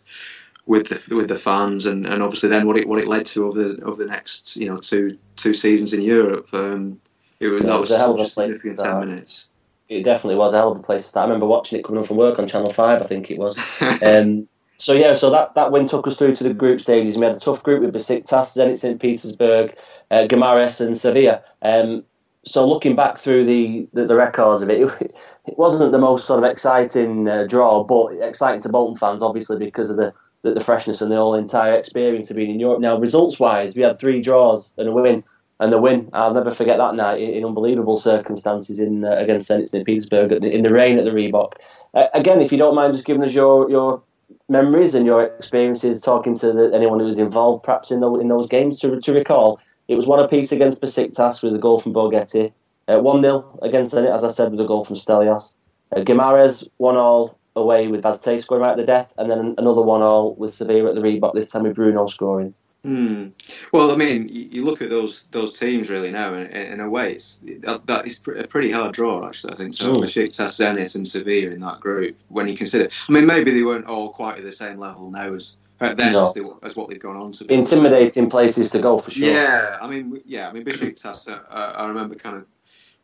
with 0.65 0.87
the 0.87 1.15
with 1.15 1.27
the 1.27 1.37
fans, 1.37 1.85
and, 1.85 2.05
and 2.05 2.21
obviously 2.21 2.49
then 2.49 2.67
what 2.67 2.77
it 2.77 2.87
what 2.87 2.99
it 2.99 3.07
led 3.07 3.25
to 3.27 3.47
over 3.47 3.63
the 3.63 3.83
over 3.85 4.03
the 4.03 4.09
next 4.09 4.57
you 4.57 4.67
know 4.67 4.77
two 4.77 5.17
two 5.35 5.53
seasons 5.53 5.93
in 5.93 6.01
Europe. 6.01 6.47
Um, 6.53 6.99
it 7.39 7.47
was, 7.47 7.61
yeah, 7.61 7.67
that 7.67 7.79
was, 7.79 7.89
was 7.89 8.33
such 8.33 8.49
a 8.49 8.53
significant 8.53 8.79
ten 8.79 8.99
minutes. 8.99 9.47
It 9.87 10.03
definitely 10.03 10.35
was 10.35 10.53
a 10.53 10.57
hell 10.57 10.71
of 10.71 10.79
a 10.79 10.83
place 10.83 11.03
to 11.03 11.09
start. 11.09 11.25
I 11.25 11.27
remember 11.27 11.45
watching 11.45 11.79
it 11.79 11.83
coming 11.83 11.97
home 11.97 12.07
from 12.07 12.17
work 12.17 12.39
on 12.39 12.47
Channel 12.47 12.73
Five. 12.73 13.01
I 13.01 13.05
think 13.05 13.29
it 13.29 13.37
was. 13.37 13.55
um, 14.03 14.47
so 14.77 14.93
yeah, 14.93 15.13
so 15.13 15.29
that, 15.29 15.55
that 15.55 15.71
win 15.71 15.87
took 15.87 16.07
us 16.07 16.17
through 16.17 16.35
to 16.35 16.43
the 16.43 16.53
group 16.53 16.81
stages. 16.81 17.17
We 17.17 17.25
had 17.25 17.35
a 17.35 17.39
tough 17.39 17.63
group 17.63 17.81
with 17.81 17.93
Besiktas, 17.93 18.55
Zenit 18.55 18.77
St 18.77 18.99
Petersburg, 18.99 19.75
uh, 20.11 20.27
Guimarães 20.27 20.85
and 20.85 20.97
Sevilla. 20.97 21.41
Um, 21.61 22.03
so 22.45 22.67
looking 22.67 22.95
back 22.95 23.17
through 23.17 23.45
the, 23.45 23.87
the, 23.93 24.05
the 24.05 24.15
records 24.15 24.61
of 24.61 24.69
it, 24.69 24.81
it, 25.01 25.15
it, 25.47 25.57
wasn't 25.57 25.91
the 25.91 25.97
most 25.97 26.25
sort 26.25 26.43
of 26.43 26.49
exciting 26.49 27.27
uh, 27.27 27.45
draw, 27.45 27.83
but 27.83 28.13
exciting 28.21 28.61
to 28.61 28.69
Bolton 28.69 28.97
fans, 28.97 29.21
obviously, 29.21 29.57
because 29.57 29.89
of 29.89 29.97
the, 29.97 30.13
the, 30.41 30.53
the, 30.53 30.59
freshness 30.59 31.01
and 31.01 31.11
the 31.11 31.15
whole 31.15 31.35
entire 31.35 31.73
experience 31.73 32.29
of 32.29 32.35
being 32.35 32.51
in 32.51 32.59
Europe. 32.59 32.81
Now, 32.81 32.97
results-wise, 32.97 33.75
we 33.75 33.83
had 33.83 33.97
three 33.97 34.21
draws 34.21 34.73
and 34.77 34.89
a 34.89 34.91
win. 34.91 35.23
And 35.61 35.71
the 35.71 35.79
win, 35.79 36.09
I'll 36.11 36.33
never 36.33 36.51
forget 36.51 36.77
that 36.77 36.95
night 36.95 37.21
in, 37.21 37.29
in 37.29 37.45
unbelievable 37.45 37.97
circumstances 37.97 38.77
in 38.77 39.05
uh, 39.05 39.11
against 39.11 39.47
St. 39.47 39.85
Petersburg 39.85 40.33
in 40.33 40.63
the 40.63 40.73
rain 40.73 40.97
at 40.97 41.05
the 41.05 41.11
Reebok. 41.11 41.53
Uh, 41.93 42.07
again, 42.13 42.41
if 42.41 42.51
you 42.51 42.57
don't 42.57 42.75
mind 42.75 42.91
just 42.91 43.05
giving 43.05 43.23
us 43.23 43.33
your, 43.33 43.69
your 43.69 44.03
memories 44.49 44.93
and 44.95 45.05
your 45.05 45.23
experiences 45.23 46.01
talking 46.01 46.35
to 46.37 46.53
the, 46.53 46.71
anyone 46.73 46.99
who 46.99 47.05
was 47.05 47.17
involved 47.17 47.63
perhaps 47.63 47.91
in, 47.91 47.99
the, 47.99 48.11
in 48.15 48.27
those 48.27 48.47
games 48.47 48.79
to, 48.79 48.99
to 48.99 49.13
recall 49.13 49.59
it 49.87 49.95
was 49.95 50.07
one 50.07 50.19
apiece 50.19 50.51
against 50.51 50.81
Besiktas 50.81 51.43
with 51.43 51.53
a 51.53 51.59
goal 51.59 51.79
from 51.79 51.93
Borgetti. 51.93 52.51
Uh, 52.87 52.99
1 52.99 53.21
0 53.21 53.59
against 53.61 53.93
Zenit, 53.93 54.13
as 54.13 54.23
I 54.23 54.29
said, 54.29 54.51
with 54.51 54.61
a 54.61 54.65
goal 54.65 54.83
from 54.83 54.95
Stelios. 54.95 55.55
Uh, 55.95 56.01
Guimarães 56.01 56.67
1 56.77 56.97
all 56.97 57.37
away 57.55 57.87
with 57.87 58.03
Vaz 58.03 58.19
Tê 58.19 58.39
scoring 58.39 58.63
right 58.63 58.71
at 58.71 58.77
the 58.77 58.85
death, 58.85 59.13
and 59.17 59.29
then 59.29 59.55
another 59.57 59.81
1 59.81 60.01
all 60.01 60.35
with 60.35 60.53
Sevilla 60.53 60.89
at 60.89 60.95
the 60.95 61.01
Reebok, 61.01 61.33
this 61.33 61.49
time 61.49 61.63
with 61.63 61.75
Bruno 61.75 62.05
scoring. 62.07 62.53
Hmm. 62.85 63.29
Well, 63.71 63.91
I 63.91 63.95
mean, 63.95 64.29
you 64.29 64.63
look 64.63 64.81
at 64.83 64.91
those 64.91 65.25
those 65.27 65.57
teams 65.57 65.89
really 65.89 66.11
now, 66.11 66.35
and 66.35 66.51
in 66.53 66.79
a 66.79 66.87
way, 66.87 67.13
it's, 67.13 67.41
that, 67.61 68.03
is 68.05 68.19
a 68.37 68.45
pretty 68.45 68.71
hard 68.71 68.93
draw, 68.93 69.27
actually. 69.27 69.53
I 69.53 69.55
think 69.55 69.73
so. 69.73 69.95
Besiktas, 69.95 70.59
Zenit, 70.59 70.95
and 70.95 71.07
Sevilla 71.07 71.51
in 71.51 71.61
that 71.61 71.79
group. 71.79 72.15
When 72.27 72.47
you 72.47 72.55
consider, 72.55 72.89
I 73.09 73.11
mean, 73.11 73.25
maybe 73.25 73.49
they 73.49 73.63
weren't 73.63 73.87
all 73.87 74.09
quite 74.09 74.37
at 74.37 74.43
the 74.43 74.51
same 74.51 74.77
level 74.77 75.09
now 75.09 75.33
as 75.33 75.57
then 75.79 76.13
no. 76.13 76.27
as, 76.27 76.33
they, 76.35 76.41
as, 76.61 76.75
what 76.75 76.89
they've 76.89 76.99
gone 76.99 77.17
on 77.17 77.31
to. 77.33 77.45
Be. 77.45 77.55
Intimidating 77.55 78.29
places 78.29 78.69
to 78.69 78.79
go 78.79 78.99
for 78.99 79.09
sure. 79.09 79.27
Yeah, 79.27 79.77
I 79.81 79.87
mean, 79.87 80.21
yeah, 80.23 80.47
I 80.47 80.53
mean, 80.53 80.63
Besiktas. 80.63 81.27
Uh, 81.27 81.39
I 81.49 81.87
remember 81.87 82.13
kind 82.13 82.37
of 82.37 82.45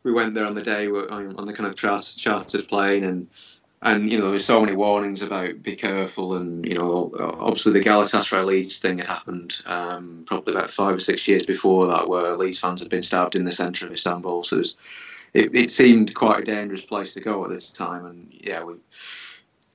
we 0.04 0.12
went 0.12 0.34
there 0.34 0.46
on 0.46 0.54
the 0.54 0.62
day 0.62 0.86
on, 0.86 1.36
on 1.36 1.44
the 1.44 1.52
kind 1.52 1.68
of 1.68 1.74
chartered 1.74 2.68
plane 2.68 3.04
and 3.04 3.28
and 3.82 4.10
you 4.10 4.16
know 4.16 4.24
there 4.24 4.32
were 4.32 4.38
so 4.38 4.60
many 4.60 4.76
warnings 4.76 5.22
about 5.22 5.62
be 5.62 5.74
careful 5.74 6.36
and 6.36 6.64
you 6.64 6.74
know 6.74 7.12
obviously 7.40 7.72
the 7.72 7.80
Galatasaray 7.80 8.44
Leeds 8.44 8.78
thing 8.78 8.98
had 8.98 9.08
happened 9.08 9.60
um, 9.66 10.22
probably 10.26 10.54
about 10.54 10.70
five 10.70 10.94
or 10.94 11.00
six 11.00 11.26
years 11.26 11.44
before 11.44 11.86
that 11.88 12.08
where 12.08 12.36
Leeds 12.36 12.60
fans 12.60 12.80
had 12.80 12.88
been 12.88 13.02
stabbed 13.02 13.34
in 13.34 13.44
the 13.44 13.52
centre 13.52 13.84
of 13.86 13.92
Istanbul. 13.92 14.44
So 14.44 14.60
it, 14.60 14.76
it, 15.34 15.54
it 15.54 15.70
seemed 15.70 16.14
quite 16.14 16.40
a 16.40 16.44
dangerous 16.44 16.84
place 16.84 17.12
to 17.14 17.20
go 17.20 17.44
at 17.44 17.50
this 17.50 17.70
time. 17.70 18.06
And 18.06 18.28
yeah 18.30 18.62
we 18.62 18.74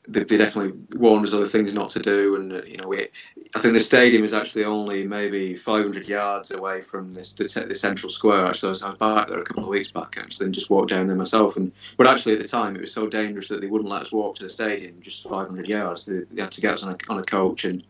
they, 0.08 0.24
they, 0.24 0.38
definitely 0.38 0.80
warned 0.98 1.26
us 1.26 1.34
other 1.34 1.46
things 1.46 1.74
not 1.74 1.90
to 1.92 2.00
do. 2.00 2.36
And 2.36 2.68
you 2.68 2.78
know, 2.78 2.88
we, 2.88 3.08
I 3.56 3.60
think 3.60 3.74
the 3.74 3.80
stadium 3.80 4.24
is 4.24 4.34
actually 4.34 4.66
only 4.66 5.06
maybe 5.06 5.56
500 5.56 6.08
yards 6.08 6.52
away 6.52 6.82
from 6.82 7.12
this 7.12 7.34
the, 7.34 7.66
the 7.68 7.76
central 7.76 8.10
square. 8.10 8.46
Actually, 8.46 8.68
I 8.68 8.72
was, 8.72 8.84
I 8.84 8.90
was, 8.90 8.98
back 8.98 9.28
there 9.28 9.40
a 9.40 9.44
couple 9.44 9.64
of 9.64 9.70
weeks 9.70 9.92
back 9.92 10.18
actually, 10.18 10.46
and 10.46 10.54
just 10.54 10.70
walked 10.70 10.90
down 10.90 11.08
there 11.08 11.16
myself. 11.16 11.58
And 11.58 11.72
but 11.98 12.08
actually 12.08 12.34
at 12.34 12.42
the 12.42 12.48
time 12.48 12.76
it 12.76 12.82
was 12.82 12.94
so 12.94 13.08
dangerous 13.08 13.50
that 13.50 13.62
they 13.62 13.68
wouldn't 13.68 13.90
let 13.90 14.02
us 14.02 14.12
walk 14.12 14.36
to 14.36 14.44
the 14.44 14.50
stadium 14.50 15.02
just 15.02 15.28
500 15.28 15.68
yards. 15.68 16.06
They, 16.06 16.20
they 16.32 16.42
had 16.42 16.52
to 16.52 16.62
get 16.62 16.76
us 16.76 16.84
on 16.84 16.94
a, 16.94 16.98
on 17.12 17.20
a 17.20 17.24
coach 17.24 17.66
and 17.66 17.84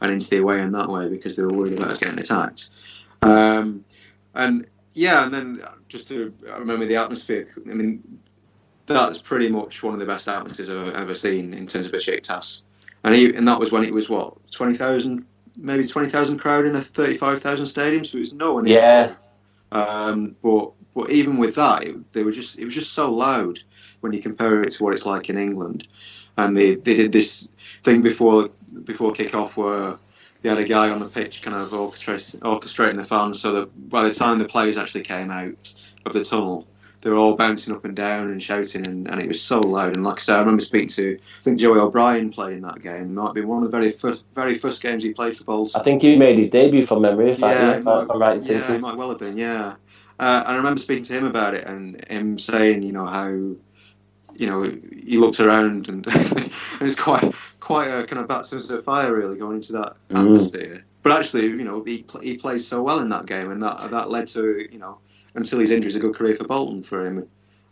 and 0.00 0.12
into 0.12 0.30
the 0.30 0.38
away 0.38 0.60
in 0.60 0.72
that 0.72 0.88
way 0.88 1.08
because 1.08 1.36
they 1.36 1.42
were 1.42 1.52
worried 1.52 1.74
about 1.74 1.90
us 1.90 1.98
getting 1.98 2.18
attacked. 2.18 2.70
Um, 3.22 3.84
and 4.34 4.66
yeah, 4.94 5.24
and 5.24 5.34
then 5.34 5.62
just 5.88 6.08
to 6.08 6.32
I 6.48 6.58
remember 6.58 6.86
the 6.86 6.96
atmosphere. 6.96 7.48
I 7.56 7.74
mean, 7.74 8.20
that's 8.94 9.22
pretty 9.22 9.48
much 9.48 9.82
one 9.82 9.94
of 9.94 10.00
the 10.00 10.06
best 10.06 10.28
atmospheres 10.28 10.68
I've 10.68 10.94
ever 10.94 11.14
seen 11.14 11.54
in 11.54 11.66
terms 11.66 11.86
of 11.86 11.94
a 11.94 11.96
Besiktas. 11.96 12.62
And 13.02 13.14
he, 13.14 13.34
and 13.34 13.48
that 13.48 13.58
was 13.58 13.72
when 13.72 13.84
it 13.84 13.92
was 13.92 14.10
what 14.10 14.50
twenty 14.50 14.76
thousand, 14.76 15.26
maybe 15.56 15.86
twenty 15.86 16.08
thousand 16.08 16.38
crowd 16.38 16.66
in 16.66 16.76
a 16.76 16.82
thirty-five 16.82 17.40
thousand 17.40 17.66
stadium. 17.66 18.04
So 18.04 18.18
it 18.18 18.20
was 18.20 18.34
no 18.34 18.54
one. 18.54 18.66
Yeah. 18.66 19.14
Um, 19.72 20.36
but 20.42 20.72
but 20.94 21.10
even 21.10 21.38
with 21.38 21.54
that, 21.54 21.84
it, 21.84 22.12
they 22.12 22.24
were 22.24 22.32
just 22.32 22.58
it 22.58 22.64
was 22.64 22.74
just 22.74 22.92
so 22.92 23.12
loud 23.12 23.60
when 24.00 24.12
you 24.12 24.20
compare 24.20 24.62
it 24.62 24.72
to 24.72 24.84
what 24.84 24.92
it's 24.92 25.06
like 25.06 25.30
in 25.30 25.38
England. 25.38 25.88
And 26.36 26.56
they, 26.56 26.74
they 26.74 26.94
did 26.94 27.12
this 27.12 27.50
thing 27.82 28.02
before 28.02 28.50
before 28.84 29.12
kick 29.12 29.34
off 29.34 29.56
where 29.56 29.96
they 30.42 30.48
had 30.48 30.58
a 30.58 30.64
guy 30.64 30.88
on 30.90 31.00
the 31.00 31.08
pitch 31.08 31.42
kind 31.42 31.56
of 31.56 31.70
orchestrating, 31.70 32.38
orchestrating 32.40 32.96
the 32.96 33.04
fans 33.04 33.40
so 33.40 33.52
that 33.52 33.90
by 33.90 34.08
the 34.08 34.14
time 34.14 34.38
the 34.38 34.46
players 34.46 34.78
actually 34.78 35.02
came 35.02 35.30
out 35.30 35.74
of 36.06 36.12
the 36.12 36.24
tunnel, 36.24 36.66
they 37.00 37.10
were 37.10 37.16
all 37.16 37.34
bouncing 37.34 37.74
up 37.74 37.84
and 37.84 37.96
down 37.96 38.30
and 38.30 38.42
shouting, 38.42 38.86
and, 38.86 39.08
and 39.08 39.22
it 39.22 39.28
was 39.28 39.40
so 39.40 39.60
loud. 39.60 39.96
And 39.96 40.04
like 40.04 40.18
I 40.18 40.22
said, 40.22 40.36
I 40.36 40.40
remember 40.40 40.62
speaking 40.62 40.88
to 40.88 41.18
I 41.18 41.42
think 41.42 41.58
Joey 41.58 41.78
O'Brien 41.78 42.30
playing 42.30 42.62
that 42.62 42.80
game. 42.80 43.02
It 43.02 43.08
might 43.08 43.26
have 43.26 43.34
been 43.34 43.48
one 43.48 43.58
of 43.58 43.64
the 43.64 43.76
very 43.76 43.90
first 43.90 44.22
very 44.34 44.54
first 44.54 44.82
games 44.82 45.02
he 45.02 45.14
played 45.14 45.36
for 45.36 45.44
Bolton. 45.44 45.80
I 45.80 45.84
think 45.84 46.02
he 46.02 46.16
made 46.16 46.38
his 46.38 46.50
debut 46.50 46.84
from 46.84 47.02
memory, 47.02 47.32
if, 47.32 47.38
yeah, 47.38 47.46
I, 47.46 47.76
if, 47.76 47.84
might, 47.84 48.06
I'm 48.10 48.20
right 48.20 48.42
yeah, 48.42 48.72
it 48.72 48.80
might 48.80 48.96
well 48.96 49.08
have 49.10 49.18
been, 49.18 49.36
yeah. 49.36 49.76
Uh, 50.18 50.42
and 50.46 50.48
I 50.48 50.56
remember 50.56 50.80
speaking 50.80 51.04
to 51.04 51.14
him 51.14 51.24
about 51.24 51.54
it, 51.54 51.64
and 51.64 52.04
him 52.10 52.38
saying, 52.38 52.82
you 52.82 52.92
know, 52.92 53.06
how 53.06 53.28
you 53.28 54.46
know 54.46 54.62
he 54.62 55.18
looked 55.18 55.40
around 55.40 55.88
and 55.88 56.06
it's 56.80 56.98
quite 56.98 57.34
quite 57.58 57.88
a 57.88 58.04
kind 58.04 58.20
of 58.20 58.28
baptism 58.28 58.78
of 58.78 58.84
fire 58.84 59.14
really 59.14 59.38
going 59.38 59.56
into 59.56 59.72
that 59.72 59.96
mm. 60.10 60.18
atmosphere. 60.18 60.84
But 61.02 61.12
actually, 61.12 61.46
you 61.46 61.64
know, 61.64 61.82
he 61.82 62.04
he 62.20 62.36
plays 62.36 62.66
so 62.66 62.82
well 62.82 63.00
in 63.00 63.08
that 63.08 63.24
game, 63.24 63.50
and 63.50 63.62
that 63.62 63.90
that 63.90 64.10
led 64.10 64.28
to 64.28 64.68
you 64.70 64.78
know 64.78 64.98
until 65.34 65.58
his 65.58 65.70
injury, 65.70 65.92
a 65.94 65.98
good 65.98 66.14
career 66.14 66.34
for 66.34 66.44
Bolton 66.44 66.82
for 66.82 67.06
him. 67.06 67.18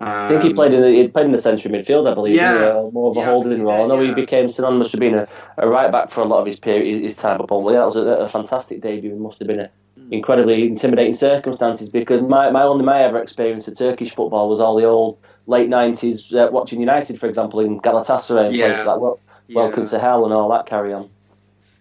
Um, 0.01 0.09
I 0.09 0.29
think 0.29 0.43
he 0.45 0.55
played 0.55 0.73
in 0.73 0.81
the 0.81 0.91
he 0.91 1.09
played 1.09 1.27
in 1.27 1.33
the 1.33 1.41
central 1.41 1.75
midfield, 1.75 2.09
I 2.09 2.15
believe. 2.15 2.37
Yeah, 2.37 2.55
uh, 2.55 2.91
more 2.93 3.11
of 3.11 3.17
a 3.17 3.21
yeah, 3.21 3.27
holding 3.27 3.63
role. 3.65 3.85
I 3.85 3.87
know 3.89 4.01
yeah. 4.01 4.09
he 4.09 4.15
became 4.15 4.49
synonymous 4.49 4.93
with 4.93 5.01
being 5.01 5.17
a, 5.17 5.27
a 5.57 5.69
right 5.69 5.91
back 5.91 6.11
for 6.11 6.21
a 6.21 6.25
lot 6.25 6.41
of 6.41 6.47
his 6.47 6.61
period, 6.61 7.03
his 7.03 7.17
time 7.17 7.41
at 7.41 7.49
Bolton. 7.49 7.75
Yeah, 7.75 7.81
that 7.81 7.87
was 7.87 7.97
a, 7.97 8.01
a 8.01 8.29
fantastic 8.29 8.81
debut. 8.81 9.13
It 9.13 9.19
must 9.19 9.41
have 9.41 9.49
been 9.49 9.59
a 9.59 9.71
hmm. 9.97 10.13
incredibly 10.13 10.69
intimidating 10.69 11.15
circumstances 11.15 11.89
because 11.89 12.23
my, 12.23 12.49
my 12.51 12.63
only 12.63 12.85
my 12.85 13.01
ever 13.01 13.21
experience 13.21 13.67
of 13.67 13.77
Turkish 13.77 14.15
football 14.15 14.49
was 14.49 14.61
all 14.61 14.77
the 14.77 14.85
old 14.85 15.19
late 15.47 15.69
nineties 15.69 16.33
uh, 16.33 16.49
watching 16.53 16.79
United, 16.79 17.19
for 17.19 17.27
example, 17.27 17.59
in 17.59 17.81
Galatasaray 17.81 18.47
and 18.47 18.55
places 18.55 18.87
like 18.87 19.01
well, 19.01 19.19
Welcome 19.53 19.87
to 19.87 19.99
Hell 19.99 20.25
and 20.25 20.35
all 20.35 20.51
that 20.51 20.67
carry 20.67 20.93
on. 20.93 21.11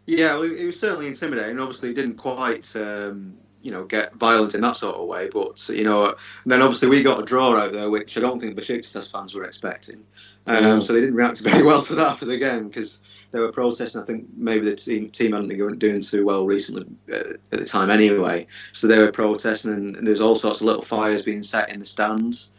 Yeah, 0.05 0.35
well, 0.35 0.43
it 0.43 0.65
was 0.65 0.79
certainly 0.79 1.07
intimidating. 1.07 1.59
Obviously, 1.59 1.89
it 1.89 1.95
didn't 1.95 2.15
quite, 2.15 2.73
um, 2.77 3.35
you 3.61 3.71
know, 3.71 3.83
get 3.83 4.13
violent 4.15 4.55
in 4.55 4.61
that 4.61 4.75
sort 4.75 4.95
of 4.95 5.07
way. 5.07 5.29
But 5.31 5.67
you 5.69 5.83
know, 5.83 6.15
then 6.45 6.61
obviously 6.61 6.89
we 6.89 7.03
got 7.03 7.21
a 7.21 7.25
draw 7.25 7.55
out 7.55 7.73
there, 7.73 7.89
which 7.89 8.17
I 8.17 8.21
don't 8.21 8.39
think 8.39 8.55
the 8.55 8.61
Besiktas 8.61 9.11
fans 9.11 9.33
were 9.33 9.43
expecting. 9.43 10.03
Um, 10.45 10.63
Mm. 10.63 10.83
So 10.83 10.93
they 10.93 11.01
didn't 11.01 11.15
react 11.15 11.39
very 11.41 11.63
well 11.63 11.81
to 11.83 11.95
that 11.95 12.17
for 12.17 12.25
the 12.25 12.37
game 12.37 12.67
because 12.67 13.01
they 13.31 13.39
were 13.39 13.51
protesting. 13.51 14.01
I 14.01 14.05
think 14.05 14.27
maybe 14.35 14.69
the 14.69 14.75
team 14.75 15.09
team 15.09 15.33
hadn't 15.33 15.49
been 15.49 15.77
doing 15.77 16.01
too 16.01 16.25
well 16.25 16.45
recently 16.45 16.85
uh, 17.11 17.33
at 17.51 17.59
the 17.59 17.65
time 17.65 17.89
anyway. 17.89 18.47
So 18.71 18.87
they 18.87 18.99
were 18.99 19.11
protesting, 19.11 19.73
and, 19.73 19.97
and 19.97 20.07
there's 20.07 20.21
all 20.21 20.35
sorts 20.35 20.61
of 20.61 20.67
little 20.67 20.81
fires 20.81 21.23
being 21.23 21.43
set 21.43 21.71
in 21.71 21.79
the 21.79 21.85
stands. 21.85 22.51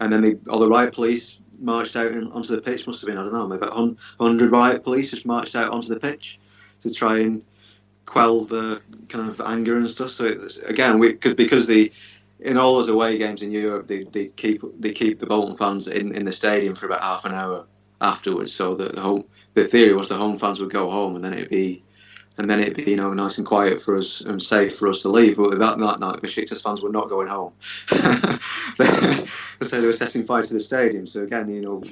And 0.00 0.12
then 0.12 0.20
the, 0.20 0.38
all 0.50 0.58
the 0.58 0.68
riot 0.68 0.92
police 0.92 1.38
marched 1.58 1.96
out 1.96 2.12
onto 2.12 2.54
the 2.54 2.60
pitch. 2.60 2.86
Must 2.86 3.00
have 3.00 3.08
been 3.08 3.18
I 3.18 3.22
don't 3.22 3.32
know, 3.32 3.46
maybe 3.46 3.62
about 3.62 3.76
100 3.76 4.50
riot 4.50 4.84
police 4.84 5.10
just 5.10 5.26
marched 5.26 5.56
out 5.56 5.70
onto 5.70 5.88
the 5.88 6.00
pitch 6.00 6.38
to 6.80 6.92
try 6.92 7.18
and 7.18 7.42
quell 8.06 8.40
the 8.42 8.80
kind 9.08 9.28
of 9.28 9.40
anger 9.40 9.76
and 9.76 9.90
stuff. 9.90 10.10
So 10.10 10.48
again, 10.64 10.98
we 10.98 11.14
cause, 11.14 11.34
because 11.34 11.66
the 11.66 11.92
in 12.40 12.58
all 12.58 12.76
those 12.76 12.88
away 12.88 13.18
games 13.18 13.42
in 13.42 13.50
Europe, 13.50 13.86
they, 13.86 14.04
they 14.04 14.26
keep 14.26 14.62
they 14.78 14.92
keep 14.92 15.18
the 15.18 15.26
Bolton 15.26 15.56
fans 15.56 15.88
in, 15.88 16.14
in 16.14 16.24
the 16.24 16.32
stadium 16.32 16.74
for 16.74 16.86
about 16.86 17.02
half 17.02 17.24
an 17.24 17.34
hour 17.34 17.66
afterwards. 18.00 18.52
So 18.52 18.74
that 18.76 18.94
the 18.94 19.00
home 19.00 19.24
the 19.54 19.66
theory 19.66 19.94
was 19.94 20.08
the 20.08 20.16
home 20.16 20.38
fans 20.38 20.60
would 20.60 20.70
go 20.70 20.90
home 20.90 21.16
and 21.16 21.24
then 21.24 21.34
it'd 21.34 21.50
be 21.50 21.82
and 22.38 22.48
then 22.48 22.60
it'd 22.60 22.76
be 22.76 22.90
you 22.90 22.96
know 22.96 23.12
nice 23.12 23.38
and 23.38 23.46
quiet 23.46 23.80
for 23.80 23.96
us 23.96 24.20
and 24.20 24.42
safe 24.42 24.76
for 24.76 24.88
us 24.88 25.02
to 25.02 25.08
leave. 25.08 25.36
But 25.36 25.58
that 25.58 25.78
night, 25.78 26.00
night 26.00 26.22
Besiktas 26.22 26.62
fans 26.62 26.82
were 26.82 26.90
not 26.90 27.08
going 27.08 27.28
home. 27.28 27.52
so 27.88 29.80
they 29.80 29.86
were 29.86 29.92
setting 29.92 30.24
fire 30.24 30.42
to 30.42 30.52
the 30.52 30.60
stadium. 30.60 31.06
So 31.06 31.22
again, 31.22 31.48
you 31.48 31.62
know, 31.62 31.82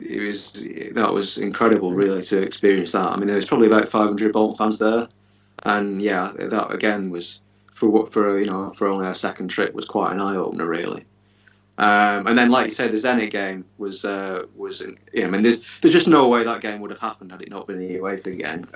it 0.00 0.20
was 0.20 0.52
that 0.92 1.12
was 1.12 1.38
incredible, 1.38 1.92
really, 1.92 2.22
to 2.24 2.40
experience 2.40 2.92
that. 2.92 3.08
I 3.08 3.16
mean, 3.16 3.26
there 3.26 3.36
was 3.36 3.44
probably 3.44 3.66
about 3.66 3.88
500 3.88 4.32
Bolton 4.32 4.56
fans 4.56 4.78
there, 4.78 5.08
and 5.64 6.00
yeah, 6.00 6.32
that 6.38 6.70
again 6.72 7.10
was 7.10 7.40
for 7.72 7.88
what 7.88 8.12
for 8.12 8.38
you 8.40 8.46
know 8.46 8.70
for 8.70 8.88
only 8.88 9.06
our 9.06 9.14
second 9.14 9.48
trip 9.48 9.74
was 9.74 9.84
quite 9.84 10.12
an 10.12 10.20
eye 10.20 10.36
opener, 10.36 10.66
really. 10.66 11.04
Um, 11.78 12.26
and 12.26 12.36
then, 12.36 12.50
like 12.50 12.66
you 12.66 12.72
said, 12.72 12.90
the 12.90 12.96
Zenit 12.96 13.30
game 13.30 13.64
was 13.78 14.04
uh, 14.04 14.46
was 14.56 14.80
you 14.80 15.20
know, 15.20 15.28
I 15.28 15.30
mean, 15.30 15.42
there's 15.42 15.62
there's 15.80 15.94
just 15.94 16.08
no 16.08 16.28
way 16.28 16.42
that 16.42 16.60
game 16.60 16.80
would 16.80 16.90
have 16.90 16.98
happened 16.98 17.30
had 17.30 17.40
it 17.42 17.50
not 17.50 17.68
been 17.68 17.80
a 17.80 17.98
UEFA 18.00 18.36
game, 18.36 18.66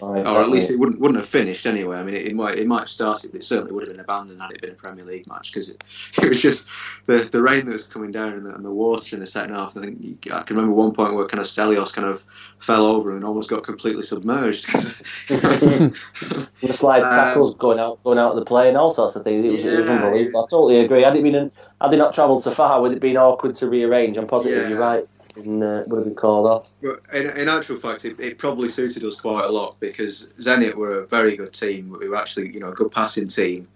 or 0.00 0.42
at 0.42 0.48
least 0.48 0.70
it 0.70 0.78
wouldn't 0.78 1.00
wouldn't 1.00 1.18
have 1.18 1.28
finished 1.28 1.66
anyway. 1.66 1.96
I 1.96 2.02
mean, 2.02 2.14
it, 2.14 2.28
it 2.28 2.34
might 2.34 2.58
it 2.58 2.66
might 2.66 2.80
have 2.80 2.88
started, 2.88 3.30
but 3.32 3.40
it 3.40 3.44
certainly 3.44 3.72
would 3.72 3.86
have 3.86 3.94
been 3.94 4.04
abandoned 4.04 4.40
had 4.40 4.52
it 4.52 4.60
been 4.60 4.70
a 4.70 4.74
Premier 4.74 5.04
League 5.04 5.28
match 5.28 5.52
because 5.52 5.70
it, 5.70 5.84
it 6.22 6.28
was 6.28 6.42
just 6.42 6.68
the 7.06 7.18
the 7.18 7.42
rain 7.42 7.66
that 7.66 7.72
was 7.72 7.86
coming 7.86 8.10
down 8.10 8.32
and 8.32 8.46
the, 8.46 8.54
and 8.54 8.64
the 8.64 8.70
water 8.70 9.16
in 9.16 9.20
the 9.20 9.26
second 9.26 9.54
half. 9.54 9.76
I 9.76 9.80
think 9.80 10.28
I 10.32 10.42
can 10.42 10.56
remember 10.56 10.74
one 10.74 10.92
point 10.92 11.14
where 11.14 11.26
kind 11.26 11.40
of 11.40 11.46
Stelios 11.46 11.92
kind 11.92 12.08
of 12.08 12.24
fell 12.58 12.84
over 12.86 13.14
and 13.14 13.24
almost 13.24 13.50
got 13.50 13.62
completely 13.62 14.02
submerged. 14.02 14.66
the 15.28 16.72
slide 16.72 17.02
Um, 17.02 17.10
tackles 17.10 17.54
going 17.56 17.78
out, 17.78 18.02
going 18.04 18.18
out 18.18 18.30
of 18.30 18.36
the 18.36 18.44
play, 18.44 18.68
and 18.68 18.76
all 18.76 18.90
sorts 18.90 19.16
of 19.16 19.24
things. 19.24 19.44
It 19.44 19.52
was, 19.52 19.64
it 19.64 19.78
was 19.78 19.88
unbelievable. 19.88 20.40
I 20.44 20.46
totally 20.50 20.78
agree. 20.80 21.02
Had 21.02 21.16
it 21.16 21.22
been, 21.22 21.50
had 21.80 21.90
they 21.90 21.96
not 21.96 22.14
travelled 22.14 22.42
so 22.42 22.50
far, 22.50 22.80
would 22.80 22.92
it 22.92 23.00
been 23.00 23.16
awkward 23.16 23.54
to 23.56 23.68
rearrange? 23.68 24.16
I'm 24.16 24.26
positive 24.26 24.62
Yeah. 24.62 24.68
you're 24.68 24.78
right. 24.80 25.04
And 25.36 25.62
uh, 25.64 25.82
would 25.88 25.96
have 25.98 26.04
been 26.04 26.14
called 26.14 26.46
off. 26.46 26.68
But 26.80 27.02
in, 27.12 27.30
in 27.36 27.48
actual 27.48 27.76
fact, 27.76 28.04
it, 28.04 28.18
it 28.20 28.38
probably 28.38 28.68
suited 28.68 29.02
us 29.04 29.18
quite 29.18 29.44
a 29.44 29.48
lot 29.48 29.78
because 29.80 30.28
Zenit 30.38 30.74
were 30.74 31.00
a 31.00 31.06
very 31.06 31.36
good 31.36 31.52
team. 31.52 31.96
We 31.98 32.08
were 32.08 32.16
actually, 32.16 32.52
you 32.54 32.60
know, 32.60 32.68
a 32.70 32.74
good 32.74 32.92
passing 32.92 33.26
team, 33.26 33.66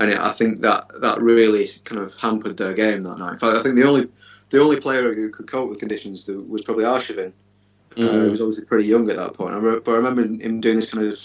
and 0.00 0.10
it, 0.10 0.18
I 0.18 0.32
think 0.32 0.60
that 0.62 0.88
that 1.00 1.20
really 1.20 1.68
kind 1.84 2.00
of 2.00 2.14
hampered 2.16 2.56
their 2.56 2.72
game 2.74 3.02
that 3.04 3.18
night. 3.18 3.34
In 3.34 3.38
fact, 3.38 3.56
I 3.56 3.62
think 3.62 3.76
the 3.76 3.86
only 3.86 4.08
the 4.50 4.60
only 4.60 4.80
player 4.80 5.14
who 5.14 5.30
could 5.30 5.46
cope 5.46 5.70
with 5.70 5.78
conditions 5.78 6.26
was 6.28 6.62
probably 6.62 6.84
Arshavin. 6.84 7.32
Uh, 7.96 8.00
Mm. 8.00 8.24
he 8.24 8.30
was 8.30 8.40
obviously 8.40 8.64
pretty 8.64 8.86
young 8.86 9.08
at 9.08 9.16
that 9.16 9.34
point. 9.34 9.54
I 9.54 9.58
re- 9.58 9.78
but 9.78 9.92
I 9.92 9.96
remember 9.96 10.22
him 10.22 10.60
doing 10.60 10.74
this 10.76 10.90
kind 10.90 11.06
of 11.06 11.16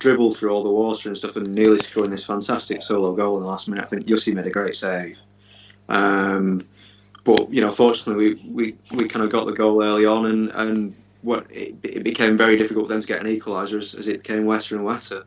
dribble 0.00 0.34
through 0.34 0.50
all 0.50 0.64
the 0.64 0.68
water 0.70 1.08
and 1.08 1.16
stuff, 1.16 1.36
and 1.36 1.54
nearly 1.54 1.78
scoring 1.78 2.10
this 2.10 2.26
fantastic 2.26 2.82
solo 2.82 3.14
goal 3.14 3.36
in 3.36 3.42
the 3.42 3.48
last 3.48 3.68
minute. 3.68 3.84
I 3.84 3.86
think 3.86 4.06
Jussi 4.06 4.34
made 4.34 4.46
a 4.46 4.50
great 4.50 4.74
save. 4.74 5.16
Um, 5.88 6.62
but 7.28 7.52
you 7.52 7.60
know, 7.60 7.70
fortunately, 7.70 8.34
we, 8.34 8.50
we, 8.50 8.96
we 8.96 9.06
kind 9.06 9.22
of 9.22 9.30
got 9.30 9.44
the 9.44 9.52
goal 9.52 9.82
early 9.82 10.06
on, 10.06 10.24
and 10.24 10.48
and 10.52 10.94
what 11.20 11.46
it, 11.50 11.76
it 11.82 12.02
became 12.02 12.38
very 12.38 12.56
difficult 12.56 12.88
then 12.88 13.02
to 13.02 13.06
get 13.06 13.20
an 13.20 13.26
equaliser 13.26 13.76
as, 13.76 13.94
as 13.94 14.08
it 14.08 14.22
became 14.22 14.46
wetter 14.46 14.76
and 14.76 14.84
wetter. 14.86 15.26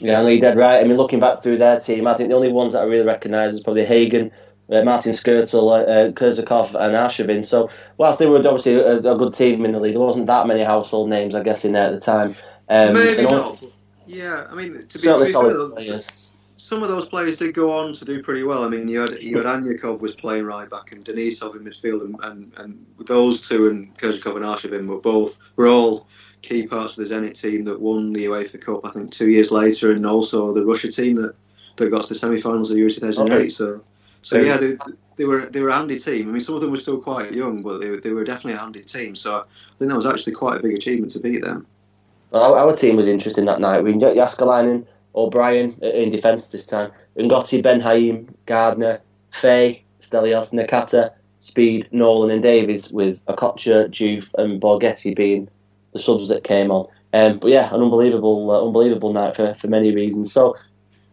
Yeah, 0.00 0.18
I 0.18 0.22
know 0.22 0.28
you're 0.30 0.40
dead 0.40 0.58
right. 0.58 0.80
I 0.80 0.88
mean, 0.88 0.96
looking 0.96 1.20
back 1.20 1.40
through 1.40 1.58
their 1.58 1.78
team, 1.78 2.08
I 2.08 2.14
think 2.14 2.30
the 2.30 2.34
only 2.34 2.50
ones 2.50 2.72
that 2.72 2.82
I 2.82 2.84
really 2.84 3.06
recognise 3.06 3.54
is 3.54 3.60
probably 3.60 3.84
Hagen, 3.84 4.32
uh, 4.72 4.82
Martin 4.82 5.12
Škrtel, 5.12 5.54
uh, 5.54 6.10
Kerzhakov, 6.10 6.74
and 6.74 6.96
Arshavin. 6.96 7.44
So, 7.44 7.70
whilst 7.96 8.18
they 8.18 8.26
were 8.26 8.38
obviously 8.38 8.74
a, 8.74 8.96
a 8.96 9.16
good 9.16 9.34
team 9.34 9.64
in 9.64 9.70
the 9.70 9.78
league, 9.78 9.92
there 9.92 10.00
wasn't 10.00 10.26
that 10.26 10.48
many 10.48 10.64
household 10.64 11.10
names, 11.10 11.36
I 11.36 11.44
guess, 11.44 11.64
in 11.64 11.74
there 11.74 11.86
at 11.86 11.92
the 11.92 12.00
time. 12.00 12.34
Um, 12.68 12.94
Maybe 12.94 13.24
all- 13.24 13.30
not. 13.30 13.64
Yeah, 14.08 14.46
I 14.50 14.54
mean, 14.56 14.72
to 14.72 14.98
be, 14.98 15.06
to 15.06 15.24
be 15.24 15.32
fair. 15.32 16.33
Some 16.64 16.82
of 16.82 16.88
those 16.88 17.10
players 17.10 17.36
did 17.36 17.52
go 17.52 17.78
on 17.78 17.92
to 17.92 18.06
do 18.06 18.22
pretty 18.22 18.42
well. 18.42 18.64
I 18.64 18.68
mean, 18.68 18.88
you 18.88 19.00
had 19.00 19.22
you 19.22 19.36
had 19.36 19.44
Anyukov 19.44 20.00
was 20.00 20.14
playing 20.14 20.46
right 20.46 20.70
back 20.70 20.92
and 20.92 21.04
Denisov 21.04 21.54
in 21.56 21.62
midfield, 21.62 22.02
and, 22.06 22.16
and, 22.22 22.52
and 22.56 22.86
those 23.00 23.46
two 23.46 23.68
and 23.68 23.94
Kerzhakov 23.98 24.36
and 24.36 24.46
Arshavin 24.46 24.86
were 24.86 24.96
both 24.96 25.38
were 25.56 25.66
all 25.68 26.06
key 26.40 26.66
parts 26.66 26.96
of 26.96 27.06
the 27.06 27.14
Zenit 27.14 27.38
team 27.38 27.66
that 27.66 27.78
won 27.78 28.14
the 28.14 28.24
UEFA 28.24 28.58
Cup. 28.58 28.86
I 28.86 28.90
think 28.92 29.12
two 29.12 29.28
years 29.28 29.50
later, 29.50 29.90
and 29.90 30.06
also 30.06 30.54
the 30.54 30.64
Russia 30.64 30.90
team 30.90 31.16
that, 31.16 31.34
that 31.76 31.90
got 31.90 32.04
to 32.04 32.08
the 32.08 32.14
semi-finals 32.14 32.70
of 32.70 32.78
Euro 32.78 32.88
2008. 32.90 33.34
Okay. 33.34 33.48
So, 33.50 33.84
so 34.22 34.40
yeah, 34.40 34.56
they, 34.56 34.78
they 35.16 35.26
were 35.26 35.44
they 35.50 35.60
were 35.60 35.68
a 35.68 35.74
handy 35.74 35.98
team. 35.98 36.30
I 36.30 36.32
mean, 36.32 36.40
some 36.40 36.54
of 36.54 36.62
them 36.62 36.70
were 36.70 36.78
still 36.78 36.98
quite 36.98 37.34
young, 37.34 37.60
but 37.60 37.76
they, 37.82 37.90
were- 37.90 38.00
they 38.00 38.12
were 38.12 38.24
definitely 38.24 38.54
a 38.54 38.62
handy 38.64 38.80
team. 38.80 39.16
So 39.16 39.36
I 39.36 39.42
think 39.78 39.90
that 39.90 39.96
was 39.96 40.06
actually 40.06 40.32
quite 40.32 40.60
a 40.60 40.62
big 40.62 40.74
achievement 40.74 41.12
to 41.12 41.20
beat 41.20 41.42
them. 41.42 41.66
Well, 42.30 42.42
our, 42.54 42.56
our 42.70 42.74
team 42.74 42.96
was 42.96 43.06
interesting 43.06 43.44
that 43.44 43.60
night. 43.60 43.84
We 43.84 43.92
got 43.92 44.16
Jääskeläinen, 44.16 44.86
O'Brien 45.14 45.78
uh, 45.82 45.88
in 45.90 46.10
defence 46.10 46.46
this 46.48 46.66
time, 46.66 46.90
N'Gotty, 47.18 47.62
Ben 47.62 47.80
Haim, 47.80 48.34
Gardner, 48.46 49.00
Fay, 49.32 49.84
Stelios, 50.00 50.52
Nakata, 50.52 51.10
Speed, 51.40 51.88
Nolan, 51.92 52.30
and 52.30 52.42
Davies, 52.42 52.92
with 52.92 53.24
Okocha, 53.26 53.88
Diouf, 53.88 54.32
and 54.34 54.60
Borgetti 54.60 55.14
being 55.14 55.48
the 55.92 55.98
subs 55.98 56.28
that 56.28 56.44
came 56.44 56.70
on. 56.70 56.86
Um, 57.12 57.38
but 57.38 57.50
yeah, 57.50 57.72
an 57.72 57.80
unbelievable, 57.80 58.50
uh, 58.50 58.66
unbelievable 58.66 59.12
night 59.12 59.36
for, 59.36 59.54
for 59.54 59.68
many 59.68 59.94
reasons. 59.94 60.32
So 60.32 60.56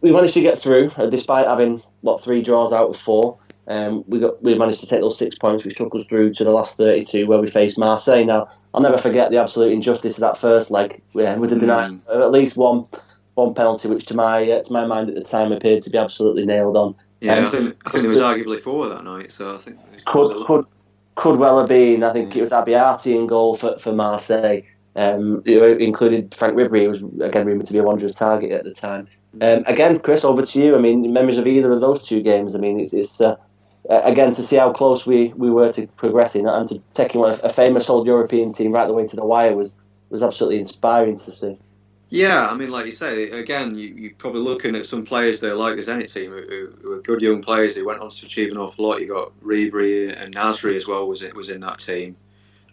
we 0.00 0.10
managed 0.10 0.34
to 0.34 0.40
get 0.40 0.58
through, 0.58 0.90
uh, 0.96 1.06
despite 1.06 1.46
having 1.46 1.82
what 2.00 2.20
three 2.20 2.42
draws 2.42 2.72
out 2.72 2.90
of 2.90 2.96
four. 2.96 3.38
Um, 3.68 4.02
we 4.08 4.18
got 4.18 4.42
we 4.42 4.56
managed 4.56 4.80
to 4.80 4.86
take 4.86 5.00
those 5.00 5.16
six 5.16 5.36
points, 5.36 5.64
which 5.64 5.76
took 5.76 5.94
us 5.94 6.04
through 6.06 6.34
to 6.34 6.44
the 6.44 6.50
last 6.50 6.76
32, 6.76 7.28
where 7.28 7.38
we 7.38 7.48
faced 7.48 7.78
Marseille. 7.78 8.24
Now 8.24 8.48
I'll 8.74 8.80
never 8.80 8.98
forget 8.98 9.30
the 9.30 9.36
absolute 9.36 9.72
injustice 9.72 10.14
of 10.14 10.20
that 10.22 10.36
first 10.36 10.72
leg. 10.72 11.00
Yeah, 11.12 11.36
would 11.36 11.50
have 11.50 11.60
been 11.60 11.68
Mm. 11.68 12.00
uh, 12.08 12.24
at 12.24 12.32
least 12.32 12.56
one 12.56 12.86
one 13.34 13.54
penalty, 13.54 13.88
which 13.88 14.06
to 14.06 14.16
my 14.16 14.50
uh, 14.50 14.62
to 14.62 14.72
my 14.72 14.86
mind 14.86 15.08
at 15.08 15.14
the 15.14 15.22
time 15.22 15.52
appeared 15.52 15.82
to 15.82 15.90
be 15.90 15.98
absolutely 15.98 16.44
nailed 16.46 16.76
on. 16.76 16.94
Yeah, 17.20 17.36
Um, 17.36 17.46
I 17.46 17.48
think 17.48 17.76
I 17.86 17.90
think 17.90 18.02
there 18.02 18.10
was 18.10 18.18
arguably 18.18 18.58
four 18.60 18.88
that 18.88 19.04
night. 19.04 19.32
So 19.32 19.54
I 19.54 19.58
think 19.58 19.76
there 19.78 19.92
was- 19.92 20.30
a 20.30 20.34
Could 20.34 20.46
could 20.46 20.66
could 21.14 21.38
well 21.38 21.58
have 21.58 21.68
been. 21.68 22.02
I 22.02 22.12
think 22.12 22.34
it 22.36 22.40
was 22.40 22.50
Abiati 22.50 23.14
in 23.14 23.26
goal 23.26 23.54
for 23.54 23.78
for 23.78 23.92
Marseille. 23.92 24.62
Um, 24.94 25.42
it 25.46 25.80
included 25.80 26.34
Franck 26.34 26.54
Ribery, 26.54 26.82
who 26.84 26.90
was 26.90 27.02
again 27.26 27.46
rumoured 27.46 27.66
to 27.66 27.72
be 27.72 27.78
a 27.78 27.82
Wanderers 27.82 28.12
target 28.14 28.52
at 28.52 28.64
the 28.64 28.72
time. 28.72 29.08
Um, 29.40 29.64
again, 29.66 29.98
Chris, 29.98 30.24
over 30.24 30.44
to 30.44 30.62
you. 30.62 30.76
I 30.76 30.78
mean, 30.78 31.10
memories 31.10 31.38
of 31.38 31.46
either 31.46 31.72
of 31.72 31.80
those 31.80 32.06
two 32.06 32.20
games. 32.20 32.54
I 32.54 32.58
mean, 32.58 32.78
it's, 32.78 32.92
it's 32.92 33.18
uh, 33.18 33.36
uh, 33.88 34.02
again 34.04 34.32
to 34.32 34.42
see 34.42 34.56
how 34.56 34.70
close 34.72 35.06
we, 35.06 35.32
we 35.34 35.50
were 35.50 35.72
to 35.72 35.86
progressing 35.96 36.46
and 36.46 36.68
to 36.68 36.82
taking 36.92 37.22
one, 37.22 37.40
a 37.42 37.48
famous 37.48 37.88
old 37.88 38.06
European 38.06 38.52
team 38.52 38.72
right 38.72 38.86
the 38.86 38.92
way 38.92 39.06
to 39.06 39.16
the 39.16 39.24
wire 39.24 39.56
was 39.56 39.74
was 40.10 40.22
absolutely 40.22 40.58
inspiring 40.58 41.16
to 41.16 41.32
see. 41.32 41.56
Yeah, 42.12 42.46
I 42.46 42.54
mean, 42.54 42.70
like 42.70 42.84
you 42.84 42.92
say, 42.92 43.30
again, 43.30 43.74
you, 43.74 43.88
you're 43.96 44.14
probably 44.18 44.42
looking 44.42 44.76
at 44.76 44.84
some 44.84 45.02
players 45.02 45.40
there, 45.40 45.54
like 45.54 45.82
the 45.82 45.92
any 45.92 46.06
team, 46.06 46.30
who, 46.30 46.70
who- 46.82 46.92
are 46.92 47.00
good 47.00 47.22
young 47.22 47.40
players. 47.40 47.74
who 47.74 47.86
went 47.86 48.00
on 48.00 48.10
to 48.10 48.26
achieve 48.26 48.50
an 48.50 48.58
awful 48.58 48.86
lot. 48.86 49.00
You 49.00 49.08
got 49.08 49.32
Ribery 49.42 50.14
and 50.14 50.34
Nasri 50.34 50.76
as 50.76 50.86
well 50.86 51.08
was 51.08 51.22
it 51.22 51.34
was 51.34 51.48
in 51.48 51.60
that 51.60 51.78
team. 51.78 52.16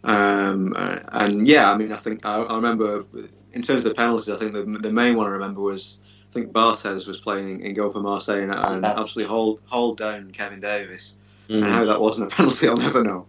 Um, 0.04 0.73
uh, 0.75 0.99
and 1.13 1.47
yeah, 1.47 1.71
I 1.71 1.78
mean, 1.78 1.93
I 1.93 1.95
think 1.95 2.25
I, 2.25 2.41
I 2.41 2.56
remember 2.56 3.06
in 3.54 3.62
terms 3.62 3.86
of 3.86 3.89
the 3.89 3.93
penalties. 3.93 4.30
I 4.30 4.36
think 4.36 4.52
the, 4.52 4.63
the 4.63 4.91
main 4.91 5.15
one 5.15 5.28
I 5.28 5.32
remember 5.32 5.62
was 5.62 5.99
I 6.30 6.34
think 6.34 6.52
Barthez 6.52 7.08
was 7.08 7.21
playing 7.21 7.62
in 7.62 7.73
goal 7.75 7.91
for 7.91 8.02
Marseille 8.02 8.43
and, 8.43 8.54
and 8.54 8.86
absolutely 8.86 9.30
hold 9.34 9.62
hold 9.67 9.97
down 9.97 10.32
Kevin 10.32 10.60
Davies. 10.60 11.17
Mm. 11.47 11.63
and 11.63 11.65
how 11.65 11.86
that 11.86 12.02
wasn't 12.02 12.32
a 12.32 12.36
penalty, 12.36 12.67
I'll 12.67 12.75
never 12.75 13.04
know. 13.04 13.25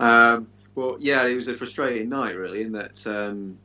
Um, 0.00 0.48
but 0.74 1.02
yeah, 1.02 1.26
it 1.26 1.36
was 1.36 1.48
a 1.48 1.54
frustrating 1.54 2.08
night, 2.08 2.34
really, 2.34 2.62
in 2.62 2.72
that. 2.72 3.06
Um, 3.06 3.58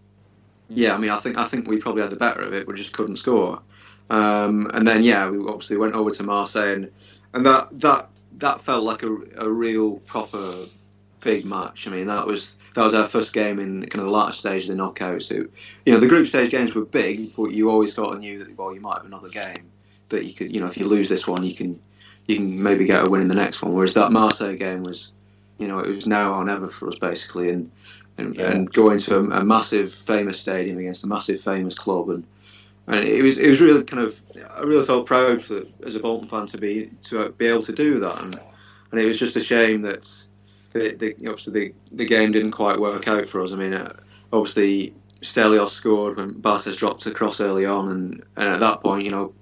yeah, 0.69 0.93
I 0.93 0.97
mean, 0.97 1.09
I 1.09 1.19
think 1.19 1.37
I 1.37 1.45
think 1.45 1.67
we 1.67 1.77
probably 1.77 2.01
had 2.01 2.11
the 2.11 2.17
better 2.17 2.41
of 2.41 2.53
it, 2.53 2.67
we 2.67 2.73
just 2.75 2.93
couldn't 2.93 3.17
score. 3.17 3.61
Um, 4.09 4.69
and 4.73 4.87
then 4.87 5.03
yeah, 5.03 5.29
we 5.29 5.39
obviously 5.39 5.77
went 5.77 5.93
over 5.93 6.11
to 6.11 6.23
Marseille, 6.23 6.73
and, 6.73 6.91
and 7.33 7.45
that 7.45 7.79
that 7.79 8.09
that 8.37 8.61
felt 8.61 8.83
like 8.83 9.03
a, 9.03 9.17
a 9.37 9.49
real 9.49 9.97
proper 10.01 10.53
big 11.21 11.45
match. 11.45 11.87
I 11.87 11.91
mean, 11.91 12.07
that 12.07 12.25
was 12.25 12.59
that 12.75 12.83
was 12.83 12.93
our 12.93 13.07
first 13.07 13.33
game 13.33 13.59
in 13.59 13.81
kind 13.81 14.01
of 14.01 14.05
the 14.05 14.11
latter 14.11 14.33
stage 14.33 14.69
of 14.69 14.75
the 14.75 14.81
knockouts. 14.81 15.23
So, 15.23 15.35
you 15.85 15.93
know, 15.93 15.99
the 15.99 16.07
group 16.07 16.27
stage 16.27 16.51
games 16.51 16.75
were 16.75 16.85
big, 16.85 17.35
but 17.35 17.51
you 17.51 17.69
always 17.69 17.93
sort 17.93 18.13
of 18.13 18.19
knew 18.19 18.39
that 18.39 18.57
well, 18.57 18.73
you 18.73 18.81
might 18.81 18.97
have 18.97 19.05
another 19.05 19.29
game 19.29 19.71
that 20.09 20.25
you 20.25 20.33
could, 20.33 20.53
you 20.53 20.61
know, 20.61 20.67
if 20.67 20.77
you 20.77 20.87
lose 20.87 21.09
this 21.09 21.27
one, 21.27 21.43
you 21.43 21.53
can 21.53 21.79
you 22.27 22.37
can 22.37 22.61
maybe 22.61 22.85
get 22.85 23.05
a 23.05 23.09
win 23.09 23.21
in 23.21 23.27
the 23.27 23.35
next 23.35 23.61
one. 23.61 23.73
Whereas 23.73 23.93
that 23.95 24.11
Marseille 24.11 24.55
game 24.55 24.83
was, 24.83 25.11
you 25.57 25.67
know, 25.67 25.79
it 25.79 25.93
was 25.93 26.07
now 26.07 26.33
or 26.33 26.43
never 26.43 26.67
for 26.67 26.87
us 26.87 26.99
basically, 26.99 27.49
and 27.49 27.71
and, 28.17 28.35
Yeah. 28.35 28.51
and 28.51 28.71
going 28.71 28.97
to 28.99 29.17
a, 29.17 29.23
a 29.41 29.43
massive 29.43 29.93
famous 29.93 30.39
stadium 30.39 30.77
against 30.77 31.03
a 31.03 31.07
massive 31.07 31.39
famous 31.41 31.75
club 31.75 32.09
and. 32.09 32.25
And 32.87 33.03
it 33.03 33.23
was 33.23 33.39
it 33.39 33.49
was 33.49 33.61
really 33.61 33.83
kind 33.83 34.03
of 34.03 34.21
I 34.55 34.61
really 34.61 34.85
felt 34.85 35.07
proud 35.07 35.41
for, 35.41 35.61
as 35.83 35.95
a 35.95 35.99
Bolton 35.99 36.27
fan 36.27 36.45
to 36.45 36.59
be 36.59 36.91
to 37.05 37.29
be 37.29 37.47
able 37.47 37.63
to 37.63 37.73
do 37.73 37.99
that 38.01 38.21
and 38.21 38.39
and 38.91 38.99
it 38.99 39.07
was 39.07 39.17
just 39.17 39.35
a 39.35 39.41
shame 39.41 39.81
that 39.81 40.07
the, 40.71 40.93
the 40.93 41.15
obviously 41.27 41.53
the, 41.53 41.73
the 41.95 42.05
game 42.05 42.31
didn't 42.31 42.51
quite 42.51 42.79
work 42.79 43.07
out 43.07 43.27
for 43.27 43.41
us. 43.41 43.53
I 43.53 43.55
mean, 43.55 43.73
uh, 43.73 43.93
obviously 44.31 44.93
Stelios 45.21 45.69
scored 45.69 46.17
when 46.17 46.35
Barthez 46.35 46.77
dropped 46.77 47.05
across 47.07 47.41
early 47.41 47.65
on, 47.65 47.89
and, 47.89 48.23
and 48.35 48.49
at 48.49 48.59
that 48.59 48.81
point, 48.81 49.03
you 49.03 49.11
know, 49.11 49.33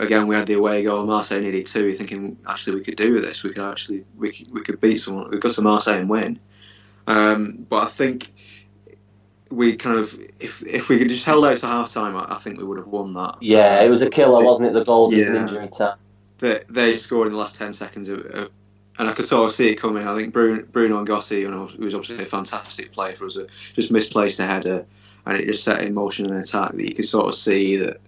again 0.00 0.26
we 0.26 0.34
had 0.34 0.46
the 0.46 0.54
away 0.54 0.82
goal. 0.82 1.04
Marseille 1.04 1.40
needed 1.40 1.66
two. 1.66 1.92
Thinking 1.94 2.36
actually 2.48 2.76
we 2.76 2.82
could 2.82 2.96
do 2.96 3.20
this. 3.20 3.44
We 3.44 3.50
could 3.50 3.62
actually 3.62 4.04
we 4.16 4.32
could, 4.32 4.52
we 4.52 4.62
could 4.62 4.80
beat 4.80 4.96
someone. 4.96 5.30
We 5.30 5.38
got 5.38 5.52
to 5.52 5.62
Marseille 5.62 5.98
and 6.00 6.10
win. 6.10 6.40
Um, 7.06 7.66
but 7.68 7.84
I 7.84 7.86
think 7.90 8.30
we 9.50 9.76
kind 9.76 9.98
of 9.98 10.18
if 10.40 10.62
if 10.62 10.88
we 10.88 10.98
could 10.98 11.08
just 11.08 11.26
held 11.26 11.44
out 11.44 11.56
to 11.58 11.66
half 11.66 11.92
time, 11.92 12.16
I, 12.16 12.34
I 12.34 12.38
think 12.38 12.58
we 12.58 12.64
would 12.64 12.78
have 12.78 12.86
won 12.86 13.12
that. 13.14 13.36
Yeah, 13.40 13.82
it 13.82 13.88
was 13.88 14.00
a 14.02 14.08
killer, 14.08 14.42
wasn't 14.42 14.68
it? 14.68 14.72
The 14.72 14.84
goal 14.84 15.12
Yeah. 15.12 15.36
injury 15.36 15.68
time. 15.68 15.98
they, 16.38 16.62
they 16.68 16.94
scored 16.94 17.26
in 17.28 17.34
the 17.34 17.38
last 17.38 17.56
10 17.56 17.72
seconds 17.72 18.08
of, 18.08 18.20
of, 18.26 18.50
and 18.98 19.08
I 19.08 19.12
could 19.12 19.24
sort 19.26 19.46
of 19.46 19.52
see 19.52 19.70
it 19.70 19.76
coming. 19.76 20.06
I 20.06 20.16
think 20.18 20.32
Bruno, 20.32 20.62
Bruno 20.70 21.04
N'Gotty, 21.04 21.40
you 21.40 21.50
know, 21.50 21.66
who 21.66 21.84
was 21.84 21.94
obviously 21.94 22.24
a 22.24 22.28
fantastic 22.28 22.92
player 22.92 23.14
for 23.14 23.26
us, 23.26 23.36
uh, 23.36 23.46
just 23.74 23.92
misplaced 23.92 24.40
a 24.40 24.44
header 24.46 24.84
and 25.26 25.36
it 25.36 25.46
just 25.46 25.64
set 25.64 25.82
in 25.82 25.94
motion 25.94 26.26
an 26.30 26.36
attack 26.38 26.72
that 26.72 26.88
you 26.88 26.94
could 26.94 27.04
sort 27.04 27.26
of 27.28 27.34
see 27.34 27.76
that 27.76 27.98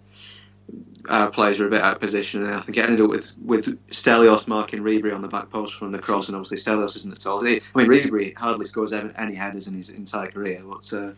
our 1.09 1.31
players 1.31 1.59
were 1.59 1.67
a 1.67 1.71
bit 1.71 1.83
out 1.83 1.95
of 1.95 2.01
position 2.01 2.43
and 2.43 2.55
I 2.55 2.61
think 2.61 2.79
it 2.79 2.83
ended 2.83 3.01
up 3.01 3.11
with, 3.11 3.33
with 3.45 3.91
Stelios 3.91 4.49
marking 4.49 4.81
Ribery 4.81 5.15
on 5.15 5.23
the 5.23 5.29
back 5.29 5.51
post 5.51 5.75
from 5.75 5.93
the 5.93 5.99
cross 5.99 6.29
and 6.29 6.37
obviously 6.37 6.57
Stelios 6.59 6.97
isn't 6.97 7.13
at 7.13 7.27
all. 7.27 7.41
I 7.41 7.61
mean, 7.75 7.89
Ribery 7.89 8.35
hardly 8.37 8.65
scores 8.67 8.93
any 8.93 9.11
any 9.17 9.35
headers 9.35 9.69
in 9.69 9.75
his 9.75 9.91
entire 9.91 10.31
career, 10.31 10.63
but 10.65 10.93
uh, 10.93 11.13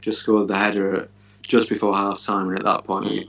just 0.00 0.20
scored 0.20 0.48
the 0.48 0.58
header 0.58 1.08
just 1.42 1.68
before 1.68 1.94
half 1.94 2.20
time 2.20 2.48
and 2.48 2.58
at 2.58 2.64
that 2.64 2.84
point 2.84 3.06
we, 3.06 3.28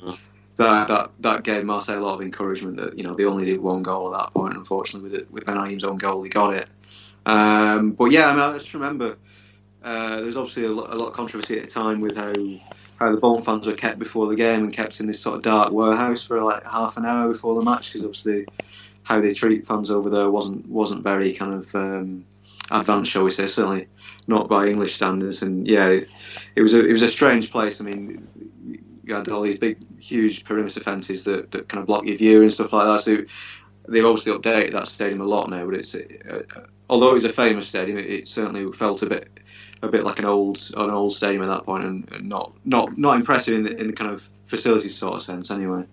that 0.57 0.87
that 0.87 1.11
that 1.19 1.43
gave 1.43 1.63
Marseille 1.63 1.99
a 1.99 2.03
lot 2.03 2.15
of 2.15 2.21
encouragement 2.21 2.77
that 2.77 2.97
you 2.97 3.03
know 3.03 3.13
they 3.13 3.25
only 3.25 3.45
did 3.45 3.61
one 3.61 3.83
goal 3.83 4.13
at 4.13 4.19
that 4.19 4.33
point. 4.33 4.55
Unfortunately, 4.55 5.09
with 5.09 5.19
it, 5.19 5.31
with 5.31 5.45
Ben 5.45 5.57
Haim's 5.57 5.83
own 5.83 5.97
goal, 5.97 6.21
he 6.23 6.29
got 6.29 6.53
it. 6.53 6.67
Um, 7.25 7.91
but 7.91 8.11
yeah, 8.11 8.27
I 8.27 8.31
mean, 8.31 8.41
I 8.41 8.53
just 8.53 8.73
remember 8.73 9.17
uh, 9.83 10.17
there 10.17 10.25
was 10.25 10.37
obviously 10.37 10.65
a 10.65 10.69
lot, 10.69 10.91
a 10.91 10.95
lot 10.95 11.07
of 11.07 11.13
controversy 11.13 11.57
at 11.57 11.65
the 11.65 11.71
time 11.71 12.01
with 12.01 12.15
how 12.15 12.33
how 13.01 13.11
the 13.11 13.19
Bolton 13.19 13.43
fans 13.43 13.65
were 13.65 13.73
kept 13.73 13.97
before 13.97 14.27
the 14.27 14.35
game 14.35 14.63
and 14.63 14.71
kept 14.71 14.99
in 14.99 15.07
this 15.07 15.19
sort 15.19 15.35
of 15.35 15.41
dark 15.41 15.71
warehouse 15.71 16.23
for 16.23 16.43
like 16.43 16.63
half 16.63 16.97
an 16.97 17.05
hour 17.05 17.29
before 17.29 17.55
the 17.55 17.63
match 17.63 17.91
because 17.91 18.05
obviously 18.05 18.45
how 19.01 19.19
they 19.19 19.33
treat 19.33 19.65
fans 19.65 19.89
over 19.89 20.07
there 20.11 20.29
wasn't 20.29 20.69
wasn't 20.69 21.01
very 21.01 21.33
kind 21.33 21.55
of 21.55 21.75
um, 21.75 22.23
advanced, 22.69 23.09
shall 23.09 23.23
we 23.23 23.31
say? 23.31 23.47
Certainly 23.47 23.87
not 24.27 24.47
by 24.47 24.67
English 24.67 24.93
standards. 24.93 25.41
And 25.41 25.67
yeah, 25.67 25.87
it, 25.87 26.09
it 26.55 26.61
was 26.61 26.75
a 26.75 26.85
it 26.85 26.91
was 26.91 27.01
a 27.01 27.07
strange 27.07 27.51
place. 27.51 27.81
I 27.81 27.85
mean, 27.85 28.27
you 29.03 29.15
had 29.15 29.27
all 29.29 29.41
these 29.41 29.57
big, 29.57 29.79
huge 29.99 30.45
perimeter 30.45 30.79
fences 30.79 31.23
that, 31.23 31.49
that 31.53 31.69
kind 31.69 31.81
of 31.81 31.87
block 31.87 32.05
your 32.05 32.17
view 32.17 32.43
and 32.43 32.53
stuff 32.53 32.71
like 32.71 32.85
that. 32.85 33.01
So 33.03 33.25
they've 33.91 34.05
obviously 34.05 34.33
updated 34.33 34.73
that 34.73 34.87
stadium 34.87 35.21
a 35.21 35.25
lot 35.25 35.49
now. 35.49 35.65
But 35.65 35.73
it's 35.73 35.95
uh, 35.95 36.43
although 36.87 37.09
it 37.09 37.15
was 37.15 37.23
a 37.23 37.33
famous 37.33 37.67
stadium, 37.67 37.97
it, 37.97 38.05
it 38.05 38.27
certainly 38.27 38.71
felt 38.71 39.01
a 39.01 39.07
bit 39.07 39.27
a 39.81 39.87
bit 39.87 40.03
like 40.03 40.19
an 40.19 40.25
old 40.25 40.71
an 40.77 40.89
old 40.89 41.13
stadium 41.13 41.43
at 41.43 41.47
that 41.47 41.63
point, 41.63 41.83
and, 41.83 42.27
not 42.27 42.53
not 42.65 42.97
not 42.97 43.15
impressive 43.15 43.55
in 43.55 43.63
the, 43.63 43.79
in 43.79 43.87
the 43.87 43.93
kind 43.93 44.11
of 44.11 44.27
facilities 44.45 44.95
sort 44.95 45.15
of 45.15 45.21
sense. 45.21 45.49
Anyway, 45.49 45.83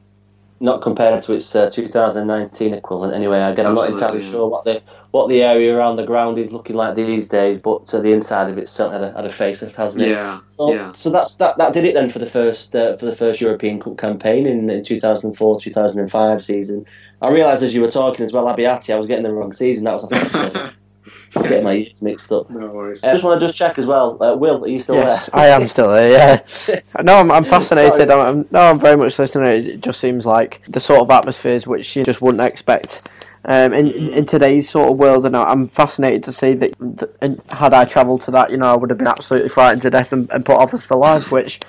Not 0.61 0.83
compared 0.83 1.23
to 1.23 1.33
its 1.35 1.55
uh, 1.55 1.71
2019 1.71 2.75
equivalent. 2.75 3.15
Anyway, 3.15 3.41
again, 3.41 3.67
I'm 3.67 3.75
not 3.75 3.91
entirely 3.91 4.23
yeah. 4.23 4.31
sure 4.31 4.49
what 4.49 4.65
the 4.65 4.83
what 5.11 5.29
the 5.29 5.43
area 5.43 5.75
around 5.75 5.97
the 5.97 6.05
ground 6.05 6.39
is 6.39 6.53
looking 6.53 6.77
like 6.77 6.95
these 6.95 7.29
days, 7.29 7.59
but 7.59 7.93
uh, 7.95 8.01
the 8.01 8.13
inside 8.13 8.51
of 8.51 8.59
it 8.59 8.69
certainly 8.69 9.07
had 9.07 9.15
a, 9.15 9.17
had 9.17 9.25
a 9.25 9.31
facelift, 9.31 9.75
hasn't 9.75 10.03
it? 10.03 10.11
yeah, 10.11 10.41
So, 10.57 10.75
yeah. 10.75 10.93
so 10.93 11.09
that's 11.09 11.37
that, 11.37 11.57
that 11.57 11.73
did 11.73 11.87
it 11.87 11.95
then 11.95 12.11
for 12.11 12.19
the 12.19 12.27
first 12.27 12.75
uh, 12.77 12.97
for 12.99 13.07
the 13.07 13.17
first 13.17 13.41
European 13.41 13.81
Cup 13.81 13.97
campaign 13.97 14.47
in, 14.47 14.69
in 14.69 14.85
2004 14.85 15.61
2005 15.61 16.45
season. 16.45 16.85
I 17.23 17.31
realised 17.31 17.63
as 17.63 17.75
you 17.75 17.81
were 17.81 17.91
talking 17.91 18.25
as 18.25 18.33
well, 18.33 18.45
Abiati, 18.45 18.93
I 18.93 18.97
was 18.97 19.07
getting 19.07 19.25
the 19.25 19.33
wrong 19.33 19.53
season. 19.53 19.85
That 19.85 19.95
was 19.95 20.05
I 21.37 21.41
think, 21.41 21.49
getting 21.49 21.65
my 21.65 21.73
years 21.73 22.03
mixed 22.03 22.33
up. 22.33 22.49
no 22.51 22.67
worries. 22.69 23.03
I 23.05 23.13
just 23.13 23.25
want 23.25 23.41
to 23.41 23.47
just 23.47 23.59
check 23.59 23.79
as 23.79 23.87
well. 23.87 24.23
Uh, 24.23 24.35
Will, 24.37 24.65
are 24.65 24.69
you 24.69 24.81
still 24.81 24.97
Yes, 24.97 25.27
there? 25.27 25.41
I 25.41 25.47
am 25.49 25.69
still 25.69 25.91
there. 25.91 26.11
Yeah, 26.69 26.81
no, 27.03 27.17
I'm, 27.17 27.31
I'm 27.31 27.45
fascinated. 27.45 28.11
I'm, 28.11 28.27
I'm, 28.41 28.47
no, 28.51 28.61
I'm 28.61 28.81
very 28.81 28.97
much 28.97 29.19
listening. 29.19 29.47
It 29.53 29.81
just 29.81 30.01
seems 30.01 30.25
like 30.27 30.63
the 30.69 30.81
sort 30.81 31.01
of 31.01 31.11
atmospheres 31.11 31.67
which 31.67 31.95
you 31.97 32.05
just 32.05 32.21
wouldn't 32.23 32.43
expect. 32.43 33.07
Um, 33.45 33.73
in, 33.73 33.87
in 34.13 34.27
today's 34.27 34.69
sort 34.69 34.91
of 34.91 34.99
world, 34.99 35.25
and 35.25 35.35
I'm 35.37 35.69
fascinated 35.69 36.23
to 36.25 36.33
see 36.33 36.55
that. 36.55 36.75
that- 36.79 37.17
And 37.23 37.41
had 37.51 37.73
I 37.73 37.85
travelled 37.85 38.23
to 38.23 38.31
that, 38.33 38.51
you 38.51 38.57
know, 38.59 38.67
I 38.73 38.77
would 38.77 38.91
have 38.91 38.99
been 38.99 39.07
absolutely 39.07 39.49
frightened 39.49 39.83
to 39.83 39.91
death 39.91 40.13
and, 40.13 40.31
and 40.33 40.45
put 40.45 40.57
off 40.57 40.75
us 40.75 40.85
for 40.85 40.97
life. 40.97 41.31
Which, 41.31 41.61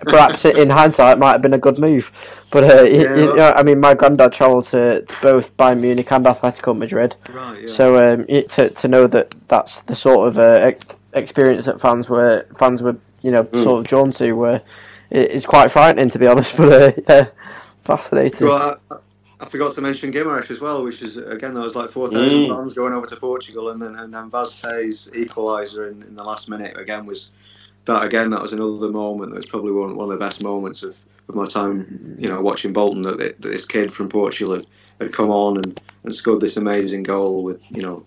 perhaps 0.00 0.44
in 0.44 0.70
hindsight, 0.70 1.16
it 1.16 1.20
might 1.20 1.32
have 1.32 1.42
been 1.42 1.54
a 1.54 1.58
good 1.58 1.78
move. 1.78 2.10
But 2.50 2.64
uh, 2.64 2.82
Yeah. 2.84 3.16
you 3.16 3.34
know, 3.34 3.52
I 3.56 3.62
mean, 3.62 3.80
my 3.80 3.94
granddad 3.94 4.32
travelled 4.32 4.66
to, 4.66 5.02
to 5.02 5.16
both 5.22 5.56
Bayern 5.56 5.80
Munich 5.80 6.10
and 6.12 6.24
Atletico 6.26 6.76
Madrid. 6.76 7.14
Right, 7.32 7.62
yeah. 7.62 7.72
So 7.74 8.12
um, 8.12 8.26
to 8.26 8.70
to 8.70 8.88
know 8.88 9.06
that 9.08 9.34
that's 9.48 9.80
the 9.82 9.96
sort 9.96 10.28
of 10.28 10.38
uh, 10.38 10.66
ex- 10.68 10.96
experience 11.14 11.66
that 11.66 11.80
fans 11.80 12.08
were 12.08 12.46
fans 12.58 12.80
were 12.82 12.96
you 13.22 13.30
know 13.32 13.44
Mm. 13.44 13.64
sort 13.64 13.80
of 13.80 13.86
drawn 13.86 14.12
to 14.12 14.32
were 14.32 14.60
it 15.10 15.30
is 15.30 15.46
quite 15.46 15.70
frightening 15.72 16.10
to 16.10 16.18
be 16.18 16.26
honest, 16.26 16.56
but 16.56 16.82
uh, 16.82 16.92
yeah, 17.08 17.26
fascinating. 17.84 18.46
Well, 18.46 18.78
I, 18.90 18.96
I 19.40 19.46
forgot 19.46 19.72
to 19.74 19.80
mention 19.80 20.12
Guimarães 20.12 20.50
as 20.50 20.60
well, 20.60 20.84
which 20.84 21.02
is 21.02 21.16
again 21.16 21.54
that 21.54 21.60
was 21.60 21.74
like 21.74 21.90
four 21.90 22.08
thousand 22.08 22.42
Mm. 22.42 22.48
fans 22.56 22.74
going 22.74 22.92
over 22.92 23.06
to 23.06 23.16
Portugal, 23.16 23.70
and 23.70 23.82
then 23.82 23.96
and 23.96 24.14
then 24.14 24.30
Vaz 24.30 24.62
Tê's 24.62 25.10
equaliser 25.14 25.90
in, 25.90 26.02
in 26.02 26.14
the 26.14 26.22
last 26.22 26.48
minute 26.48 26.76
again 26.78 27.04
was 27.06 27.32
that 27.86 28.04
again 28.04 28.30
that 28.30 28.42
was 28.42 28.52
another 28.52 28.88
moment 28.88 29.30
that 29.30 29.36
was 29.36 29.46
probably 29.46 29.72
one, 29.72 29.96
one 29.96 30.04
of 30.04 30.18
the 30.18 30.24
best 30.24 30.42
moments 30.42 30.82
of, 30.82 30.96
of 31.28 31.34
my 31.34 31.44
time, 31.44 32.16
you 32.18 32.28
know, 32.28 32.40
watching 32.40 32.72
Bolton 32.72 33.02
that, 33.02 33.18
that 33.18 33.42
this 33.42 33.64
kid 33.64 33.92
from 33.92 34.08
Portugal 34.08 34.56
had, 34.56 34.66
had 35.00 35.12
come 35.12 35.30
on 35.30 35.56
and, 35.56 35.80
and 36.04 36.14
scored 36.14 36.40
this 36.40 36.56
amazing 36.56 37.02
goal 37.02 37.42
with 37.42 37.62
you 37.70 37.82
know 37.82 38.04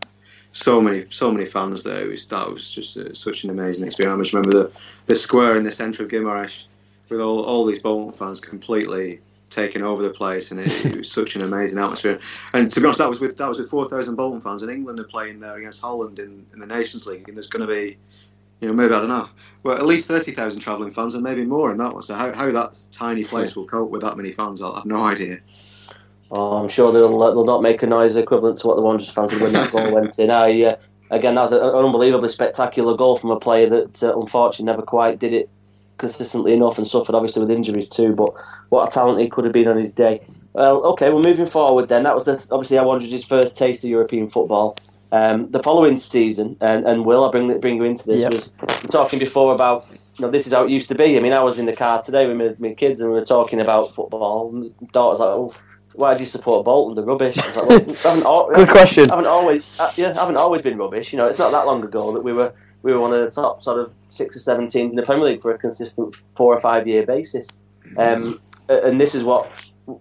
so 0.52 0.82
many 0.82 1.06
so 1.12 1.32
many 1.32 1.46
fans 1.46 1.84
there. 1.84 2.06
It 2.06 2.10
was, 2.10 2.28
that 2.28 2.52
was 2.52 2.72
just 2.72 2.98
uh 2.98 3.14
such 3.14 3.44
an 3.44 3.50
amazing 3.50 3.86
experience. 3.86 4.20
I 4.20 4.24
just 4.24 4.34
remember 4.34 4.64
the 4.64 4.72
the 5.06 5.16
square 5.16 5.56
in 5.58 5.64
the 5.64 5.72
centre 5.72 6.04
of 6.04 6.10
Guimarães 6.10 6.68
with 7.10 7.20
all 7.20 7.44
all 7.44 7.66
these 7.66 7.82
Bolton 7.82 8.18
fans 8.18 8.40
completely 8.40 9.20
taking 9.50 9.82
over 9.82 10.04
the 10.04 10.10
place, 10.10 10.52
and 10.52 10.60
it, 10.60 10.86
it 10.86 10.98
was 10.98 11.12
such 11.12 11.36
an 11.36 11.42
amazing 11.42 11.80
atmosphere. 11.80 12.20
And 12.54 12.70
to 12.72 12.80
be 12.80 12.86
honest, 12.86 13.00
that 13.00 13.10
was 13.10 13.20
with 13.20 13.38
that 13.38 13.48
was 13.48 13.60
with 13.60 13.70
four 13.70 13.88
thousand 13.88 14.16
Bolton 14.16 14.42
fans, 14.42 14.62
and 14.62 14.72
England 14.72 15.00
are 15.00 15.06
playing 15.06 15.40
there 15.40 15.56
against 15.56 15.82
Holland 15.82 16.20
in, 16.20 16.46
in 16.54 16.60
the 16.60 16.68
Nations 16.68 17.06
League, 17.06 17.28
and 17.28 17.38
there's 17.38 17.48
going 17.48 17.66
to 17.66 17.74
be, 17.74 17.98
you 18.62 18.68
know, 18.68 18.74
maybe 18.74 18.94
I 18.94 19.00
don't 19.00 19.10
know, 19.10 19.30
well 19.64 19.78
at 19.78 19.86
least 19.86 20.08
thirty 20.08 20.32
thousand 20.32 20.62
travelling 20.62 20.92
fans, 20.92 21.14
and 21.14 21.24
maybe 21.24 21.46
more 21.46 21.72
in 21.72 21.78
that 21.78 21.94
one. 21.94 22.02
So 22.02 22.16
how, 22.16 22.34
how 22.34 22.52
that 22.52 22.80
tiny 22.92 23.24
place 23.24 23.56
will 23.56 23.68
cope 23.68 23.90
with 23.90 24.02
that 24.02 24.18
many 24.18 24.32
fans, 24.32 24.62
I 24.62 24.76
have 24.76 24.86
no 24.86 25.06
idea. 25.06 25.40
Oh, 26.30 26.58
I'm 26.58 26.70
sure 26.70 26.92
they'll 26.92 27.22
uh, 27.22 27.32
they'll 27.32 27.46
not 27.46 27.62
make 27.62 27.84
a 27.84 27.88
noise 27.88 28.16
equivalent 28.16 28.58
to 28.60 28.68
what 28.68 28.76
the 28.76 28.82
Wanderers 28.82 29.10
fans 29.10 29.32
did 29.32 29.42
when 29.42 29.54
that 29.54 29.72
goal 29.72 29.94
went 29.94 30.20
in. 30.20 30.30
I, 30.30 30.64
uh, 30.64 30.76
again, 31.12 31.36
that 31.36 31.44
was 31.44 31.52
an 31.54 31.60
unbelievably 31.60 32.30
spectacular 32.30 32.98
goal 32.98 33.18
from 33.18 33.32
a 33.32 33.40
player 33.40 33.70
that 33.70 34.04
uh, 34.04 34.20
unfortunately 34.20 34.66
never 34.66 34.82
quite 34.82 35.20
did 35.20 35.34
it 35.34 35.50
consistently 35.98 36.54
enough 36.54 36.78
and 36.78 36.88
suffered 36.88 37.16
obviously 37.16 37.40
with 37.40 37.52
injuries 37.52 37.88
too. 37.88 38.14
But 38.14 38.34
what 38.70 38.88
a 38.88 38.92
talent 38.92 39.22
he 39.22 39.30
could 39.30 39.46
have 39.46 39.54
been 39.54 39.68
on 39.68 39.78
his 39.78 39.94
day. 39.94 40.22
Well, 40.54 40.84
okay, 40.88 41.10
well 41.12 41.24
moving 41.24 41.46
forward 41.46 41.88
then, 41.88 42.04
that 42.04 42.16
was 42.16 42.26
the 42.26 42.44
obviously 42.52 42.78
I 42.78 42.84
wanted 42.84 43.10
his 43.10 43.24
first 43.24 43.58
taste 43.58 43.84
of 43.84 43.90
European 43.90 44.28
football. 44.28 44.78
Um, 45.12 45.50
the 45.52 45.64
following 45.64 45.96
season, 45.96 46.58
and, 46.60 46.86
and 46.86 47.06
Will, 47.06 47.24
I 47.24 47.32
bring 47.32 47.60
bring 47.60 47.78
you 47.78 47.86
into 47.86 48.06
this. 48.06 48.22
Yep. 48.22 48.32
Was, 48.32 48.52
we 48.60 48.88
were 48.88 48.92
talking 48.92 49.20
before 49.20 49.54
about 49.54 49.86
you 49.90 50.26
know 50.26 50.32
this 50.32 50.46
is 50.46 50.54
how 50.54 50.66
it 50.66 50.70
used 50.70 50.90
to 50.90 50.96
be. 50.96 51.18
I 51.18 51.22
mean, 51.22 51.32
I 51.32 51.42
was 51.42 51.60
in 51.60 51.66
the 51.66 51.76
car 51.76 52.02
today 52.02 52.28
with 52.28 52.38
my, 52.38 52.68
my 52.68 52.74
kids 52.74 53.00
and 53.00 53.10
we 53.10 53.18
were 53.18 53.26
talking 53.26 53.62
about 53.62 53.96
football. 53.96 54.54
And 54.54 54.92
daughter's 54.92 55.20
like, 55.20 55.30
"Oh, 55.30 55.56
why 55.94 56.14
do 56.14 56.20
you 56.20 56.26
support 56.26 56.66
Bolton? 56.66 56.96
The 56.96 57.04
rubbish." 57.04 57.38
I 57.38 57.48
was 57.48 57.56
like, 57.56 57.68
well, 57.68 57.96
haven't, 58.04 58.26
al- 58.26 58.52
Good 58.54 58.70
question. 58.70 59.10
I 59.10 59.16
haven't 59.16 59.30
always, 59.30 59.70
uh, 59.80 59.94
yeah, 59.96 60.14
haven't 60.14 60.38
always 60.38 60.62
been 60.62 60.78
rubbish. 60.78 61.14
You 61.14 61.18
know, 61.18 61.28
it's 61.28 61.40
not 61.40 61.52
that 61.52 61.66
long 61.66 61.84
ago 61.84 62.12
that 62.14 62.24
we 62.24 62.34
were 62.34 62.54
we 62.84 62.92
were 62.92 63.00
one 63.00 63.14
of 63.14 63.24
the 63.24 63.32
top 63.32 63.62
sort 63.62 63.80
of 63.80 63.94
six 64.10 64.36
or 64.36 64.40
seven 64.40 64.68
teams 64.68 64.90
in 64.90 64.98
the 64.98 65.04
Premier 65.04 65.26
League 65.26 65.42
for 65.42 65.52
a 65.52 65.58
consistent 65.58 66.18
four 66.36 66.54
or 66.54 66.60
five 66.60 66.86
year 66.86 67.06
basis. 67.06 67.48
Um, 67.96 68.42
and 68.68 69.00
this 69.00 69.16
is 69.16 69.24
what 69.24 69.50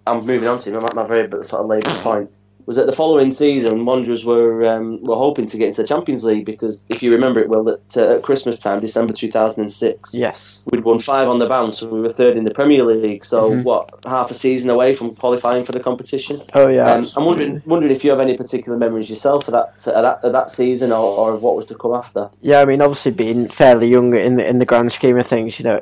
I'm 0.06 0.26
moving 0.26 0.48
on 0.48 0.58
to. 0.60 0.72
My, 0.72 0.88
my 0.94 1.06
very 1.06 1.30
sort 1.44 1.62
of 1.62 1.66
latest 1.66 2.02
point 2.02 2.30
was 2.66 2.76
that 2.76 2.86
the 2.86 2.92
following 2.92 3.30
season, 3.30 3.84
Wanderers 3.86 4.24
were 4.24 4.66
um, 4.68 5.02
were 5.02 5.16
hoping 5.16 5.46
to 5.46 5.56
get 5.56 5.68
into 5.68 5.82
the 5.82 5.88
Champions 5.88 6.24
League 6.24 6.44
because 6.44 6.82
if 6.88 7.02
you 7.02 7.12
remember 7.12 7.40
it 7.40 7.48
well, 7.48 7.62
that 7.64 7.96
uh, 7.96 8.16
at 8.16 8.22
Christmas 8.22 8.58
time, 8.58 8.80
December 8.80 9.12
2006, 9.12 10.14
Yes. 10.14 10.58
we'd 10.70 10.82
won 10.84 10.98
five 10.98 11.28
on 11.28 11.38
the 11.38 11.46
bounce, 11.46 11.78
so 11.78 11.88
we 11.88 12.00
were 12.00 12.12
third 12.12 12.36
in 12.36 12.42
the 12.44 12.50
Premier 12.50 12.84
League. 12.84 13.24
So 13.24 13.50
Mhm. 13.50 13.62
what, 13.62 13.90
half 14.04 14.30
a 14.30 14.34
season 14.34 14.68
away 14.70 14.94
from 14.94 15.14
qualifying 15.14 15.64
for 15.64 15.72
the 15.72 15.80
competition? 15.80 16.42
Oh 16.54 16.66
yeah. 16.68 16.92
Um, 16.92 17.08
I'm 17.16 17.24
wondering, 17.24 17.62
wondering 17.66 17.92
if 17.92 18.04
you 18.04 18.10
have 18.10 18.20
any 18.20 18.36
particular 18.36 18.76
memories 18.76 19.08
yourself 19.08 19.46
of 19.46 19.52
that, 19.52 19.74
of 19.86 20.02
that, 20.02 20.18
of 20.24 20.32
that 20.32 20.50
season, 20.50 20.90
or, 20.90 20.96
or 21.18 21.34
of 21.34 21.42
what 21.42 21.54
was 21.54 21.66
to 21.66 21.74
come 21.76 21.94
after. 21.94 22.28
Yeah, 22.40 22.60
I 22.60 22.64
mean, 22.64 22.82
obviously 22.82 23.12
being 23.12 23.48
fairly 23.48 23.88
young 23.88 24.14
in 24.16 24.36
the 24.36 24.46
in 24.46 24.58
the 24.58 24.66
grand 24.66 24.90
scheme 24.92 25.16
of 25.18 25.26
things, 25.26 25.58
you 25.60 25.64
know, 25.64 25.78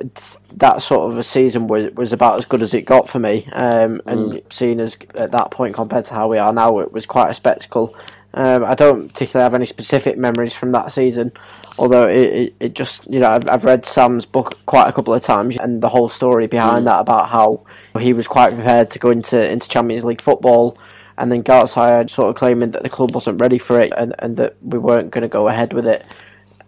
that 0.57 0.81
sort 0.81 1.11
of 1.11 1.17
a 1.17 1.23
season 1.23 1.67
was 1.67 1.91
was 1.95 2.13
about 2.13 2.37
as 2.37 2.45
good 2.45 2.61
as 2.61 2.73
it 2.75 2.83
got 2.83 3.09
for 3.09 3.19
me. 3.19 3.47
Um, 3.53 4.01
and 4.05 4.41
seeing 4.51 4.79
as 4.79 4.97
at 5.15 5.31
that 5.31 5.49
point 5.51 5.73
compared 5.73 6.05
to 6.05 6.13
how 6.13 6.29
we 6.29 6.37
are 6.37 6.53
now, 6.53 6.74
know, 6.75 6.85
it 6.85 6.93
was 6.93 7.05
quite 7.05 7.31
a 7.31 7.35
spectacle. 7.35 7.95
Um, 8.33 8.65
I 8.65 8.75
don't 8.75 9.07
particularly 9.07 9.43
have 9.43 9.53
any 9.53 9.65
specific 9.65 10.17
memories 10.17 10.53
from 10.53 10.73
that 10.73 10.91
season, 10.91 11.31
although 11.79 12.07
it, 12.07 12.33
it, 12.33 12.55
it 12.59 12.73
just, 12.73 13.09
you 13.09 13.21
know, 13.21 13.29
I've, 13.29 13.47
I've, 13.47 13.63
read 13.63 13.85
Sam's 13.85 14.25
book 14.25 14.57
quite 14.65 14.89
a 14.89 14.91
couple 14.91 15.13
of 15.13 15.23
times 15.23 15.55
and 15.55 15.81
the 15.81 15.87
whole 15.87 16.09
story 16.09 16.45
behind 16.45 16.81
mm. 16.81 16.85
that 16.85 16.99
about 16.99 17.29
how 17.29 17.63
he 17.97 18.11
was 18.11 18.27
quite 18.27 18.53
prepared 18.53 18.89
to 18.89 18.99
go 18.99 19.09
into, 19.09 19.49
into 19.49 19.69
Champions 19.69 20.03
League 20.03 20.19
football 20.19 20.77
and 21.17 21.31
then 21.31 21.43
Galatasaray 21.43 22.09
sort 22.09 22.29
of 22.29 22.35
claiming 22.35 22.71
that 22.71 22.83
the 22.83 22.89
club 22.89 23.15
wasn't 23.15 23.39
ready 23.39 23.57
for 23.57 23.79
it 23.79 23.93
and, 23.97 24.13
and 24.19 24.35
that 24.35 24.57
we 24.61 24.79
weren't 24.79 25.11
going 25.11 25.21
to 25.21 25.29
go 25.29 25.47
ahead 25.47 25.71
with 25.71 25.87
it. 25.87 26.05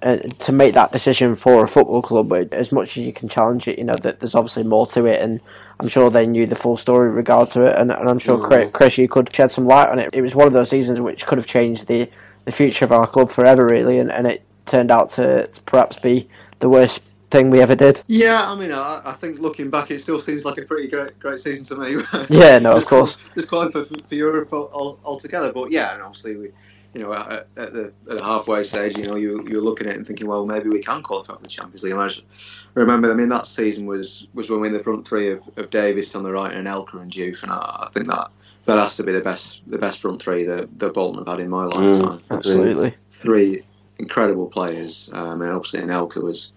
Uh, 0.03 0.17
to 0.17 0.51
make 0.51 0.75
that 0.75 0.91
decision 0.91 1.35
for 1.35 1.63
a 1.63 1.67
football 1.67 2.03
club, 2.03 2.31
as 2.53 2.71
much 2.71 2.91
as 2.91 2.97
you 2.97 3.11
can 3.11 3.27
challenge 3.27 3.67
it, 3.67 3.79
you 3.79 3.83
know 3.83 3.95
that 3.95 4.19
there's 4.19 4.35
obviously 4.35 4.61
more 4.61 4.85
to 4.85 5.05
it, 5.05 5.19
and 5.19 5.41
I'm 5.79 5.87
sure 5.87 6.09
they 6.09 6.25
knew 6.25 6.47
the 6.47 6.55
full 6.55 6.77
story 6.77 7.09
regard 7.09 7.49
to 7.49 7.65
it, 7.65 7.77
and, 7.77 7.91
and 7.91 8.09
I'm 8.09 8.19
sure 8.19 8.43
Chris, 8.45 8.69
mm. 8.69 8.73
Chris, 8.73 8.97
you 8.97 9.07
could 9.07 9.33
shed 9.33 9.51
some 9.51 9.67
light 9.67 9.89
on 9.89 9.99
it. 9.99 10.09
It 10.13 10.21
was 10.21 10.33
one 10.33 10.47
of 10.47 10.53
those 10.53 10.69
seasons 10.69 10.99
which 10.99 11.25
could 11.25 11.37
have 11.37 11.47
changed 11.47 11.87
the, 11.87 12.09
the 12.45 12.51
future 12.51 12.85
of 12.85 12.91
our 12.91 13.05
club 13.05 13.31
forever, 13.31 13.65
really, 13.65 13.99
and, 13.99 14.11
and 14.11 14.25
it 14.25 14.43
turned 14.65 14.91
out 14.91 15.09
to, 15.11 15.47
to 15.47 15.61
perhaps 15.61 15.99
be 15.99 16.27
the 16.59 16.69
worst 16.69 17.01
thing 17.29 17.49
we 17.49 17.61
ever 17.61 17.75
did. 17.75 18.01
Yeah, 18.07 18.43
I 18.45 18.55
mean, 18.55 18.71
I, 18.71 19.01
I, 19.05 19.11
think 19.13 19.39
looking 19.39 19.69
back, 19.69 19.91
it 19.91 20.01
still 20.01 20.19
seems 20.19 20.45
like 20.45 20.57
a 20.57 20.65
pretty 20.65 20.87
great, 20.87 21.19
great 21.19 21.39
season 21.39 21.65
to 21.65 21.75
me. 21.75 22.03
yeah, 22.29 22.57
no, 22.59 22.71
of 22.71 22.85
course. 22.85 23.17
Just 23.35 23.49
quite 23.49 23.71
for, 23.71 23.85
for 23.85 24.15
Europe 24.15 24.51
altogether, 24.53 25.51
but 25.51 25.71
yeah, 25.71 25.93
and 25.93 26.01
obviously 26.01 26.37
we, 26.37 26.49
you 26.97 27.03
know, 27.03 27.13
at, 27.13 27.47
at, 27.55 27.73
the, 27.73 27.93
at 28.09 28.17
the 28.17 28.23
halfway 28.23 28.63
stage, 28.63 28.97
you 28.97 29.05
know, 29.05 29.15
you 29.15 29.45
you're 29.47 29.61
looking 29.61 29.85
at 29.85 29.93
it 29.93 29.97
and 29.97 30.07
thinking, 30.07 30.27
well, 30.27 30.47
maybe 30.47 30.67
we 30.67 30.81
can 30.81 31.03
qualify 31.03 31.35
for 31.35 31.41
the 31.43 31.47
Champions 31.47 31.83
League. 31.83 31.93
And 31.93 32.01
I 32.01 32.07
just 32.07 32.25
remember, 32.73 33.11
I 33.11 33.13
mean, 33.13 33.29
that 33.29 33.45
season 33.45 33.85
was 33.85 34.27
was 34.33 34.49
when 34.49 34.61
we 34.61 34.69
were 34.69 34.73
in 34.73 34.77
the 34.77 34.83
front 34.83 35.07
three 35.07 35.29
of, 35.29 35.47
of 35.57 35.69
Davies 35.69 36.15
on 36.15 36.23
the 36.23 36.31
right 36.31 36.55
Anelka 36.55 36.99
and 36.99 37.11
Diouf, 37.11 37.43
and 37.43 37.51
I, 37.51 37.85
I, 37.85 37.89
think 37.91 38.07
that 38.07 38.31
that 38.65 38.79
has 38.79 38.97
to 38.97 39.03
be 39.03 39.11
the 39.11 39.21
best 39.21 39.61
the 39.69 39.77
best 39.77 40.01
front 40.01 40.23
three 40.23 40.45
that, 40.45 40.79
that 40.79 40.95
Bolton 40.95 41.19
have 41.19 41.27
had 41.27 41.39
in 41.39 41.49
my 41.49 41.65
lifetime. 41.65 42.19
Mm, 42.19 42.35
absolutely, 42.35 42.95
three 43.11 43.63
incredible 43.99 44.47
players, 44.47 45.11
um, 45.13 45.43
and 45.43 45.51
obviously, 45.51 45.81
Anelka 45.81 46.23
was 46.23 46.51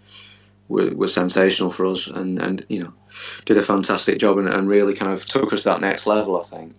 was, 0.69 0.91
was 0.93 1.13
sensational 1.13 1.71
for 1.71 1.85
us, 1.85 2.07
and 2.07 2.41
and 2.41 2.65
you 2.71 2.83
know, 2.83 2.95
did 3.45 3.59
a 3.59 3.63
fantastic 3.63 4.19
job 4.19 4.39
and, 4.39 4.49
and 4.49 4.71
really 4.71 4.95
kind 4.95 5.13
of 5.13 5.27
took 5.27 5.53
us 5.53 5.65
to 5.65 5.69
that 5.69 5.83
next 5.83 6.07
level. 6.07 6.41
I 6.41 6.45
think. 6.45 6.75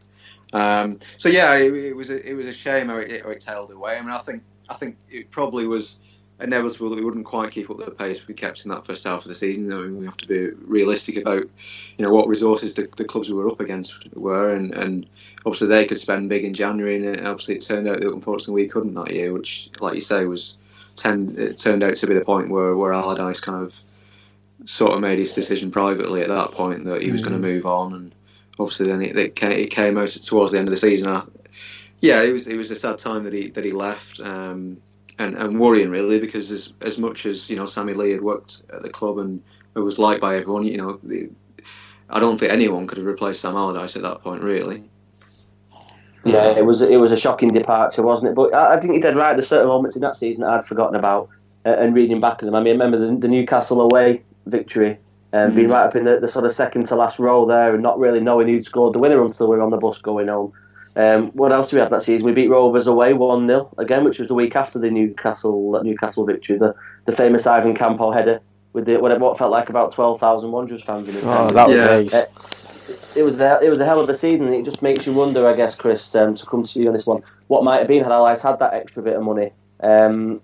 Um, 0.53 0.99
so 1.17 1.29
yeah, 1.29 1.55
it, 1.55 1.73
it, 1.73 1.95
was 1.95 2.09
a, 2.09 2.29
it 2.29 2.33
was 2.33 2.47
a 2.47 2.53
shame 2.53 2.87
how 2.87 2.97
it, 2.97 3.23
how 3.23 3.29
it 3.29 3.39
tailed 3.39 3.71
away. 3.71 3.97
I 3.97 4.01
mean, 4.01 4.11
I 4.11 4.19
think 4.19 4.43
I 4.69 4.73
think 4.75 4.97
it 5.09 5.31
probably 5.31 5.67
was 5.67 5.99
inevitable 6.41 6.89
that 6.89 6.95
we 6.95 7.05
wouldn't 7.05 7.25
quite 7.25 7.51
keep 7.51 7.69
up 7.69 7.77
the 7.77 7.91
pace 7.91 8.27
we 8.27 8.33
kept 8.33 8.65
in 8.65 8.71
that 8.71 8.85
first 8.85 9.03
half 9.03 9.21
of 9.21 9.27
the 9.27 9.35
season. 9.35 9.71
I 9.71 9.77
mean, 9.77 9.99
we 9.99 10.05
have 10.05 10.17
to 10.17 10.27
be 10.27 10.49
realistic 10.65 11.17
about 11.17 11.43
you 11.97 12.05
know 12.05 12.11
what 12.11 12.27
resources 12.27 12.73
the, 12.73 12.89
the 12.97 13.05
clubs 13.05 13.29
we 13.29 13.35
were 13.35 13.49
up 13.49 13.59
against 13.59 14.13
were, 14.13 14.53
and, 14.53 14.73
and 14.73 15.05
obviously 15.45 15.67
they 15.67 15.85
could 15.85 15.99
spend 15.99 16.29
big 16.29 16.43
in 16.43 16.53
January, 16.53 17.05
and 17.05 17.27
obviously 17.27 17.55
it 17.55 17.61
turned 17.61 17.89
out 17.89 18.01
that 18.01 18.13
unfortunately 18.13 18.63
we 18.63 18.69
couldn't 18.69 18.93
that 18.95 19.13
year, 19.13 19.33
which, 19.33 19.69
like 19.79 19.95
you 19.95 20.01
say, 20.01 20.25
was 20.25 20.57
ten. 20.95 21.35
It 21.37 21.57
turned 21.57 21.83
out 21.83 21.95
to 21.95 22.07
be 22.07 22.13
the 22.13 22.25
point 22.25 22.49
where 22.49 22.75
where 22.75 22.93
Allardyce 22.93 23.39
kind 23.39 23.63
of 23.63 23.79
sort 24.65 24.93
of 24.93 25.01
made 25.01 25.17
his 25.17 25.33
decision 25.33 25.71
privately 25.71 26.21
at 26.21 26.27
that 26.27 26.51
point 26.51 26.85
that 26.85 27.01
he 27.01 27.11
was 27.11 27.21
mm. 27.21 27.25
going 27.25 27.41
to 27.41 27.47
move 27.47 27.65
on 27.65 27.93
and 27.93 28.15
obviously 28.61 28.87
then 28.87 29.01
it, 29.01 29.17
it, 29.17 29.35
came, 29.69 29.97
out 29.97 30.09
towards 30.09 30.51
the 30.51 30.59
end 30.59 30.67
of 30.67 30.71
the 30.71 30.77
season. 30.77 31.09
I, 31.09 31.23
yeah, 31.99 32.23
it 32.23 32.33
was 32.33 32.47
it 32.47 32.57
was 32.57 32.71
a 32.71 32.75
sad 32.75 32.97
time 32.97 33.23
that 33.23 33.33
he 33.33 33.49
that 33.49 33.63
he 33.63 33.71
left, 33.71 34.19
um, 34.19 34.81
and 35.19 35.37
and 35.37 35.59
worrying 35.59 35.89
really 35.89 36.19
because 36.19 36.51
as 36.51 36.73
as 36.81 36.97
much 36.97 37.25
as 37.25 37.49
you 37.49 37.55
know 37.55 37.67
Sammy 37.67 37.93
Lee 37.93 38.11
had 38.11 38.21
worked 38.21 38.63
at 38.73 38.81
the 38.81 38.89
club 38.89 39.19
and 39.19 39.43
was 39.73 39.99
liked 39.99 40.21
by 40.21 40.37
everyone, 40.37 40.65
you 40.65 40.77
know, 40.77 40.99
the, 41.03 41.29
I 42.09 42.19
don't 42.19 42.37
think 42.37 42.51
anyone 42.51 42.87
could 42.87 42.97
have 42.97 43.07
replaced 43.07 43.41
Sam 43.41 43.55
Allardyce 43.55 43.95
at 43.95 44.01
that 44.01 44.21
point 44.21 44.43
really. 44.43 44.83
Yeah, 46.23 46.51
it 46.51 46.65
was 46.65 46.81
it 46.81 46.99
was 46.99 47.11
a 47.11 47.17
shocking 47.17 47.51
departure, 47.51 48.03
wasn't 48.03 48.31
it? 48.31 48.35
But 48.35 48.53
I, 48.53 48.75
I 48.75 48.79
think 48.79 48.93
he 48.93 48.99
did 48.99 49.15
right. 49.15 49.33
There's 49.33 49.47
certain 49.47 49.67
moments 49.67 49.95
in 49.95 50.01
that 50.03 50.15
season 50.15 50.41
that 50.41 50.51
I'd 50.51 50.65
forgotten 50.65 50.95
about, 50.95 51.29
uh, 51.65 51.69
and 51.69 51.95
reading 51.95 52.19
back 52.19 52.33
at 52.33 52.41
them. 52.41 52.53
I 52.53 52.59
mean, 52.59 52.79
I 52.79 52.83
remember 52.83 52.99
the, 52.99 53.15
the 53.17 53.27
Newcastle 53.27 53.81
away 53.81 54.23
victory 54.45 54.97
and 55.33 55.49
um, 55.49 55.55
being 55.55 55.69
right 55.69 55.85
up 55.85 55.95
in 55.95 56.03
the, 56.03 56.19
the, 56.19 56.27
sort 56.27 56.45
of 56.45 56.51
second 56.51 56.85
to 56.87 56.95
last 56.95 57.19
row 57.19 57.45
there 57.45 57.73
and 57.73 57.81
not 57.81 57.97
really 57.97 58.19
knowing 58.19 58.47
who'd 58.47 58.65
scored 58.65 58.93
the 58.93 58.99
winner 58.99 59.23
until 59.23 59.47
we 59.47 59.55
were 59.55 59.63
on 59.63 59.69
the 59.69 59.77
bus 59.77 59.97
going 59.99 60.27
home. 60.27 60.51
Um, 60.95 61.27
what 61.31 61.53
else 61.53 61.69
do 61.69 61.77
we 61.77 61.79
have 61.79 61.89
that 61.91 62.03
season? 62.03 62.25
We 62.25 62.33
beat 62.33 62.49
Rovers 62.49 62.85
away 62.85 63.13
1 63.13 63.47
0 63.47 63.73
again, 63.77 64.03
which 64.03 64.19
was 64.19 64.27
the 64.27 64.33
week 64.33 64.57
after 64.57 64.77
the 64.77 64.89
Newcastle 64.89 65.81
Newcastle 65.83 66.25
victory, 66.25 66.57
the, 66.57 66.75
the 67.05 67.13
famous 67.13 67.47
Ivan 67.47 67.73
Campo 67.73 68.11
header 68.11 68.41
with 68.73 68.85
the, 68.85 68.97
what, 68.97 69.17
what 69.19 69.37
felt 69.37 69.51
like 69.51 69.69
about 69.69 69.93
12,000 69.93 70.51
Wanderers 70.51 70.83
fans 70.83 71.07
in 71.07 71.15
it. 71.15 71.23
Oh, 71.25 71.47
that 71.49 71.67
was 71.67 71.75
yeah. 71.75 71.85
nice. 71.85 72.13
Uh, 72.13 72.25
it 73.15 73.23
was 73.23 73.37
the, 73.37 73.59
it 73.61 73.69
was 73.69 73.79
a 73.79 73.85
hell 73.85 73.99
of 73.99 74.09
a 74.09 74.13
season. 74.13 74.53
It 74.53 74.65
just 74.65 74.81
makes 74.81 75.05
you 75.05 75.13
wonder, 75.13 75.47
I 75.47 75.55
guess, 75.55 75.75
Chris, 75.75 76.13
um, 76.15 76.35
to 76.35 76.45
come 76.45 76.63
to 76.63 76.79
you 76.79 76.87
on 76.87 76.93
this 76.93 77.05
one, 77.05 77.21
what 77.47 77.63
might 77.63 77.79
have 77.79 77.87
been 77.87 78.03
had 78.03 78.11
Allies 78.11 78.41
had 78.41 78.59
that 78.59 78.73
extra 78.73 79.01
bit 79.01 79.15
of 79.15 79.23
money. 79.23 79.51
Um, 79.81 80.41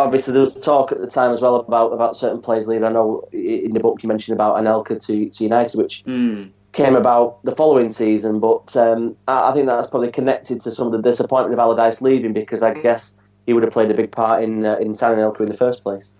obviously 0.00 0.32
there 0.32 0.42
was 0.42 0.54
talk 0.54 0.92
at 0.92 1.00
the 1.00 1.06
time 1.06 1.30
as 1.32 1.40
well 1.40 1.56
about 1.56 1.92
about 1.92 2.16
certain 2.16 2.40
players 2.40 2.66
leaving. 2.66 2.84
I 2.84 2.92
know 2.92 3.28
in 3.32 3.72
the 3.72 3.80
book 3.80 4.02
you 4.02 4.08
mentioned 4.08 4.34
about 4.34 4.56
Anelka 4.56 5.04
to, 5.06 5.28
to 5.28 5.44
United, 5.44 5.76
which 5.76 6.04
mm. 6.04 6.50
came 6.72 6.96
about 6.96 7.42
the 7.44 7.54
following 7.54 7.90
season. 7.90 8.40
But 8.40 8.76
um, 8.76 9.16
I, 9.28 9.50
I, 9.50 9.52
think 9.52 9.66
that's 9.66 9.88
probably 9.88 10.10
connected 10.10 10.60
to 10.62 10.70
some 10.72 10.86
of 10.86 10.92
the 10.92 11.02
disappointment 11.02 11.54
of 11.54 11.58
Allardyce 11.58 12.00
leaving 12.00 12.32
because 12.32 12.62
I 12.62 12.74
guess 12.74 13.16
he 13.46 13.52
would 13.52 13.62
have 13.62 13.72
played 13.72 13.90
a 13.90 13.94
big 13.94 14.12
part 14.12 14.42
in 14.42 14.64
uh, 14.64 14.76
in 14.76 14.94
signing 14.94 15.18
Anelka 15.18 15.40
in 15.40 15.48
the 15.48 15.56
first 15.56 15.82
place. 15.82 16.10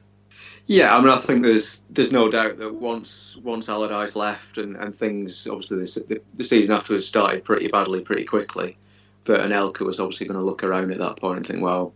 Yeah, 0.66 0.96
I 0.96 1.00
mean, 1.00 1.10
I 1.10 1.16
think 1.16 1.42
there's 1.42 1.82
there's 1.90 2.12
no 2.12 2.30
doubt 2.30 2.58
that 2.58 2.74
once 2.74 3.36
once 3.42 3.68
Allardyce 3.68 4.14
left 4.14 4.58
and, 4.58 4.76
and 4.76 4.94
things 4.94 5.48
obviously 5.48 5.78
the, 5.78 6.20
the 6.34 6.44
season 6.44 6.76
afterwards 6.76 7.06
started 7.06 7.44
pretty 7.44 7.68
badly 7.68 8.02
pretty 8.02 8.24
quickly, 8.24 8.76
that 9.24 9.40
Anelka 9.40 9.84
was 9.84 10.00
obviously 10.00 10.26
going 10.26 10.38
to 10.38 10.44
look 10.44 10.62
around 10.62 10.92
at 10.92 10.98
that 10.98 11.16
point 11.16 11.38
and 11.38 11.46
think, 11.46 11.62
well, 11.62 11.92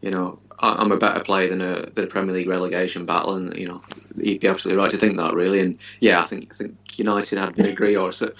you 0.00 0.10
know, 0.10 0.38
I'm 0.62 0.92
a 0.92 0.96
better 0.96 1.20
player 1.20 1.48
than 1.48 1.62
a, 1.62 1.86
than 1.86 2.04
a 2.04 2.06
Premier 2.06 2.34
League 2.34 2.48
relegation 2.48 3.06
battle, 3.06 3.34
and 3.34 3.56
you 3.56 3.66
know 3.66 3.80
he'd 4.20 4.40
be 4.40 4.48
absolutely 4.48 4.82
right 4.82 4.90
to 4.90 4.98
think 4.98 5.16
that, 5.16 5.34
really. 5.34 5.60
And 5.60 5.78
yeah, 6.00 6.20
I 6.20 6.24
think 6.24 6.48
I 6.52 6.54
think 6.54 6.98
United 6.98 7.38
had 7.38 7.56
to 7.56 7.68
agree, 7.68 7.96
or 7.96 8.12
so, 8.12 8.32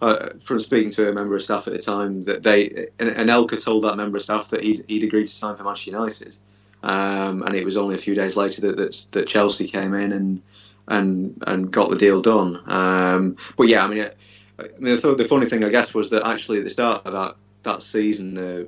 uh, 0.00 0.30
from 0.40 0.60
speaking 0.60 0.90
to 0.92 1.10
a 1.10 1.12
member 1.12 1.36
of 1.36 1.42
staff 1.42 1.66
at 1.66 1.74
the 1.74 1.78
time, 1.78 2.22
that 2.22 2.42
they 2.42 2.88
Anelka 2.98 3.62
told 3.62 3.84
that 3.84 3.96
member 3.96 4.16
of 4.16 4.22
staff 4.22 4.48
that 4.50 4.64
he'd, 4.64 4.82
he'd 4.88 5.04
agreed 5.04 5.26
to 5.26 5.32
sign 5.32 5.56
for 5.56 5.64
Manchester 5.64 5.90
United, 5.90 6.36
um, 6.82 7.42
and 7.42 7.54
it 7.54 7.66
was 7.66 7.76
only 7.76 7.96
a 7.96 7.98
few 7.98 8.14
days 8.14 8.36
later 8.36 8.62
that 8.62 8.76
that, 8.78 9.06
that 9.12 9.28
Chelsea 9.28 9.68
came 9.68 9.92
in 9.92 10.12
and 10.12 10.42
and 10.86 11.42
and 11.46 11.70
got 11.70 11.90
the 11.90 11.96
deal 11.96 12.22
done. 12.22 12.62
Um, 12.66 13.36
but 13.58 13.68
yeah, 13.68 13.84
I 13.84 13.88
mean, 13.88 13.98
it, 13.98 14.16
I 14.58 14.68
mean 14.78 14.96
the, 14.96 15.14
the 15.14 15.24
funny 15.24 15.44
thing 15.44 15.64
I 15.64 15.68
guess 15.68 15.94
was 15.94 16.08
that 16.10 16.26
actually 16.26 16.58
at 16.58 16.64
the 16.64 16.70
start 16.70 17.04
of 17.04 17.12
that 17.12 17.36
that 17.64 17.82
season. 17.82 18.38
Uh, 18.38 18.64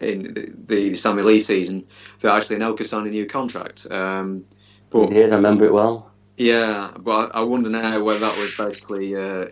in 0.00 0.34
the, 0.34 0.52
the 0.66 0.94
Sammy 0.94 1.22
Lee 1.22 1.40
season 1.40 1.86
that 2.20 2.34
actually 2.34 2.56
Anelka 2.56 2.84
signed 2.84 3.06
a 3.06 3.10
new 3.10 3.26
contract. 3.26 3.90
Um, 3.90 4.44
but, 4.90 5.08
he 5.08 5.14
did, 5.14 5.32
I 5.32 5.36
remember 5.36 5.64
it 5.64 5.72
well. 5.72 6.10
Yeah, 6.36 6.90
but 6.98 7.34
I 7.34 7.42
wonder 7.42 7.70
now 7.70 8.02
whether 8.02 8.20
that 8.20 8.36
was 8.36 8.54
basically, 8.54 9.16
uh, 9.16 9.46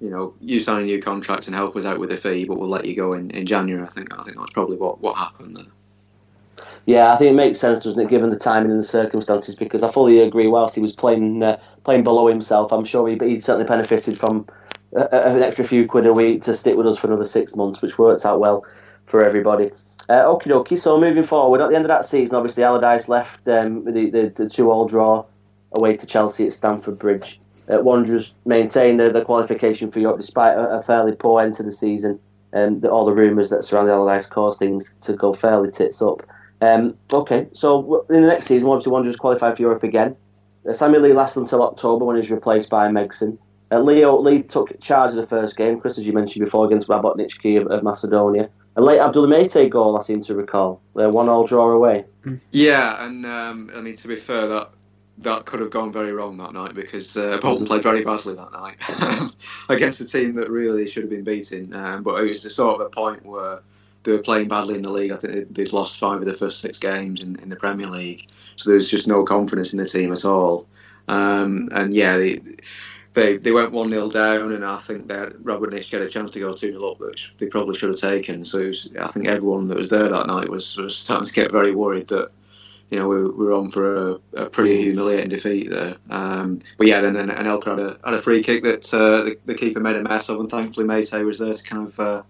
you 0.00 0.10
know, 0.10 0.34
you 0.40 0.58
sign 0.58 0.82
a 0.82 0.84
new 0.84 1.00
contract 1.00 1.46
and 1.46 1.54
help 1.54 1.76
us 1.76 1.84
out 1.84 1.98
with 1.98 2.10
a 2.10 2.16
fee, 2.16 2.44
but 2.44 2.58
we'll 2.58 2.68
let 2.68 2.86
you 2.86 2.96
go 2.96 3.12
in, 3.12 3.30
in 3.30 3.46
January. 3.46 3.84
I 3.84 3.88
think 3.88 4.12
I 4.18 4.22
think 4.22 4.36
that's 4.36 4.50
probably 4.50 4.76
what, 4.76 5.00
what 5.00 5.16
happened 5.16 5.56
there. 5.56 5.66
Yeah, 6.86 7.12
I 7.12 7.16
think 7.16 7.30
it 7.30 7.36
makes 7.36 7.60
sense, 7.60 7.84
doesn't 7.84 8.00
it, 8.00 8.08
given 8.08 8.30
the 8.30 8.36
timing 8.36 8.70
and 8.70 8.80
the 8.80 8.86
circumstances? 8.86 9.54
Because 9.54 9.82
I 9.82 9.90
fully 9.90 10.20
agree. 10.20 10.48
Whilst 10.48 10.74
he 10.74 10.80
was 10.80 10.94
playing 10.94 11.42
uh, 11.42 11.58
playing 11.84 12.04
below 12.04 12.26
himself, 12.26 12.72
I'm 12.72 12.84
sure 12.84 13.08
he, 13.08 13.16
he 13.16 13.40
certainly 13.40 13.66
benefited 13.66 14.18
from 14.18 14.46
uh, 14.94 15.06
an 15.10 15.42
extra 15.42 15.64
few 15.64 15.86
quid 15.86 16.04
a 16.04 16.12
week 16.12 16.42
to 16.42 16.54
stick 16.54 16.76
with 16.76 16.86
us 16.86 16.98
for 16.98 17.06
another 17.06 17.24
six 17.24 17.54
months, 17.54 17.80
which 17.80 17.96
worked 17.96 18.26
out 18.26 18.40
well 18.40 18.66
for 19.06 19.24
everybody. 19.24 19.70
Uh, 20.08 20.24
dokie. 20.24 20.78
So 20.78 21.00
moving 21.00 21.22
forward, 21.22 21.60
at 21.60 21.70
the 21.70 21.76
end 21.76 21.84
of 21.84 21.88
that 21.88 22.04
season, 22.04 22.34
obviously 22.34 22.62
Allardyce 22.62 23.08
left 23.08 23.48
um, 23.48 23.84
the, 23.84 24.10
the, 24.10 24.28
the 24.28 24.48
two-all 24.48 24.86
draw 24.86 25.24
away 25.72 25.96
to 25.96 26.06
Chelsea 26.06 26.46
at 26.46 26.52
Stamford 26.52 26.98
Bridge. 26.98 27.40
Uh, 27.72 27.80
Wanderers 27.80 28.34
maintained 28.44 29.00
the, 29.00 29.10
the 29.10 29.22
qualification 29.22 29.90
for 29.90 29.98
Europe 29.98 30.18
despite 30.18 30.56
a, 30.56 30.78
a 30.78 30.82
fairly 30.82 31.12
poor 31.12 31.42
end 31.42 31.54
to 31.54 31.62
the 31.62 31.72
season 31.72 32.20
and 32.52 32.82
the, 32.82 32.90
all 32.90 33.06
the 33.06 33.12
rumours 33.12 33.48
that 33.48 33.64
surround 33.64 33.88
Allardyce 33.88 34.26
caused 34.26 34.58
things 34.58 34.94
to 35.00 35.14
go 35.14 35.32
fairly 35.32 35.70
tits 35.70 36.02
up. 36.02 36.22
Um, 36.60 36.96
okay, 37.10 37.48
so 37.52 38.04
in 38.10 38.22
the 38.22 38.28
next 38.28 38.46
season, 38.46 38.68
obviously 38.68 38.92
Wanderers 38.92 39.16
qualified 39.16 39.56
for 39.56 39.62
Europe 39.62 39.82
again. 39.82 40.16
Uh, 40.68 40.74
Samuel 40.74 41.02
Lee 41.02 41.12
lasted 41.14 41.40
until 41.40 41.62
October 41.62 42.04
when 42.04 42.16
he 42.16 42.20
was 42.20 42.30
replaced 42.30 42.68
by 42.68 42.88
Megson. 42.88 43.38
Uh, 43.72 43.80
Leo 43.80 44.18
Lee 44.20 44.42
took 44.42 44.78
charge 44.80 45.10
of 45.10 45.16
the 45.16 45.26
first 45.26 45.56
game, 45.56 45.80
Chris, 45.80 45.98
as 45.98 46.06
you 46.06 46.12
mentioned 46.12 46.44
before, 46.44 46.66
against 46.66 46.88
Rabotnicki 46.88 47.58
of, 47.60 47.66
of 47.68 47.82
Macedonia 47.82 48.50
a 48.76 48.82
late 48.82 49.00
Abdoulaye 49.00 49.28
Meite 49.28 49.70
goal, 49.70 49.96
I 49.96 50.00
seem 50.00 50.20
to 50.22 50.34
recall. 50.34 50.80
They're 50.94 51.10
one 51.10 51.28
all 51.28 51.46
draw 51.46 51.70
away. 51.70 52.04
Yeah, 52.50 53.04
and 53.04 53.24
um, 53.26 53.70
I 53.74 53.80
mean 53.80 53.96
to 53.96 54.08
be 54.08 54.16
fair, 54.16 54.48
that 54.48 54.70
that 55.18 55.44
could 55.44 55.60
have 55.60 55.70
gone 55.70 55.92
very 55.92 56.12
wrong 56.12 56.36
that 56.38 56.52
night 56.52 56.74
because 56.74 57.16
uh, 57.16 57.38
Bolton 57.38 57.66
played 57.66 57.82
very 57.82 58.02
badly 58.02 58.34
that 58.34 58.52
night 58.52 59.32
against 59.68 60.00
a 60.00 60.06
team 60.06 60.34
that 60.34 60.50
really 60.50 60.86
should 60.88 61.04
have 61.04 61.10
been 61.10 61.24
beaten. 61.24 61.74
Um, 61.74 62.02
but 62.02 62.20
it 62.20 62.28
was 62.28 62.42
the 62.42 62.50
sort 62.50 62.80
of 62.80 62.86
a 62.86 62.90
point 62.90 63.24
where 63.24 63.60
they 64.02 64.12
were 64.12 64.18
playing 64.18 64.48
badly 64.48 64.74
in 64.74 64.82
the 64.82 64.90
league. 64.90 65.12
I 65.12 65.16
think 65.16 65.54
they'd 65.54 65.72
lost 65.72 65.98
five 65.98 66.18
of 66.18 66.26
the 66.26 66.34
first 66.34 66.60
six 66.60 66.78
games 66.78 67.22
in, 67.22 67.38
in 67.40 67.48
the 67.48 67.56
Premier 67.56 67.86
League, 67.86 68.26
so 68.56 68.70
there 68.70 68.76
was 68.76 68.90
just 68.90 69.06
no 69.06 69.24
confidence 69.24 69.72
in 69.72 69.78
the 69.78 69.86
team 69.86 70.12
at 70.12 70.24
all. 70.24 70.66
Um, 71.06 71.68
and 71.72 71.94
yeah, 71.94 72.16
they, 72.16 72.40
they 73.14 73.36
they 73.36 73.52
went 73.52 73.72
one 73.72 73.90
0 73.90 74.10
down, 74.10 74.52
and 74.52 74.64
I 74.64 74.76
think 74.76 75.08
that 75.08 75.32
Robert 75.42 75.72
Nish 75.72 75.90
had 75.90 76.02
a 76.02 76.08
chance 76.08 76.32
to 76.32 76.40
go 76.40 76.52
two 76.52 76.72
0 76.72 76.90
up, 76.90 77.00
which 77.00 77.34
they 77.38 77.46
probably 77.46 77.76
should 77.76 77.90
have 77.90 77.98
taken. 77.98 78.44
So 78.44 78.58
was, 78.66 78.92
I 79.00 79.06
think 79.06 79.28
everyone 79.28 79.68
that 79.68 79.78
was 79.78 79.88
there 79.88 80.08
that 80.08 80.26
night 80.26 80.48
was, 80.48 80.76
was 80.76 80.96
starting 80.96 81.26
to 81.26 81.32
get 81.32 81.52
very 81.52 81.74
worried 81.74 82.08
that 82.08 82.30
you 82.90 82.98
know 82.98 83.08
we, 83.08 83.22
we 83.22 83.46
were 83.46 83.54
on 83.54 83.70
for 83.70 84.10
a, 84.10 84.18
a 84.34 84.46
pretty 84.46 84.82
humiliating 84.82 85.30
defeat 85.30 85.70
there. 85.70 85.96
Um, 86.10 86.58
but 86.76 86.88
yeah, 86.88 87.00
then 87.00 87.14
Anelka 87.14 87.66
had 87.66 87.78
a 87.78 87.98
had 88.04 88.14
a 88.14 88.22
free 88.22 88.42
kick 88.42 88.64
that 88.64 88.92
uh, 88.92 89.22
the, 89.22 89.38
the, 89.46 89.54
keeper 89.54 89.80
made 89.80 89.96
a 89.96 90.02
mess 90.02 90.28
of, 90.28 90.40
and 90.40 90.50
thankfully 90.50 90.86
Meite 90.86 91.24
was 91.24 91.38
there 91.38 91.54
to 91.54 91.62
kind 91.62 91.88
of. 91.88 91.98
Uh, 91.98 92.22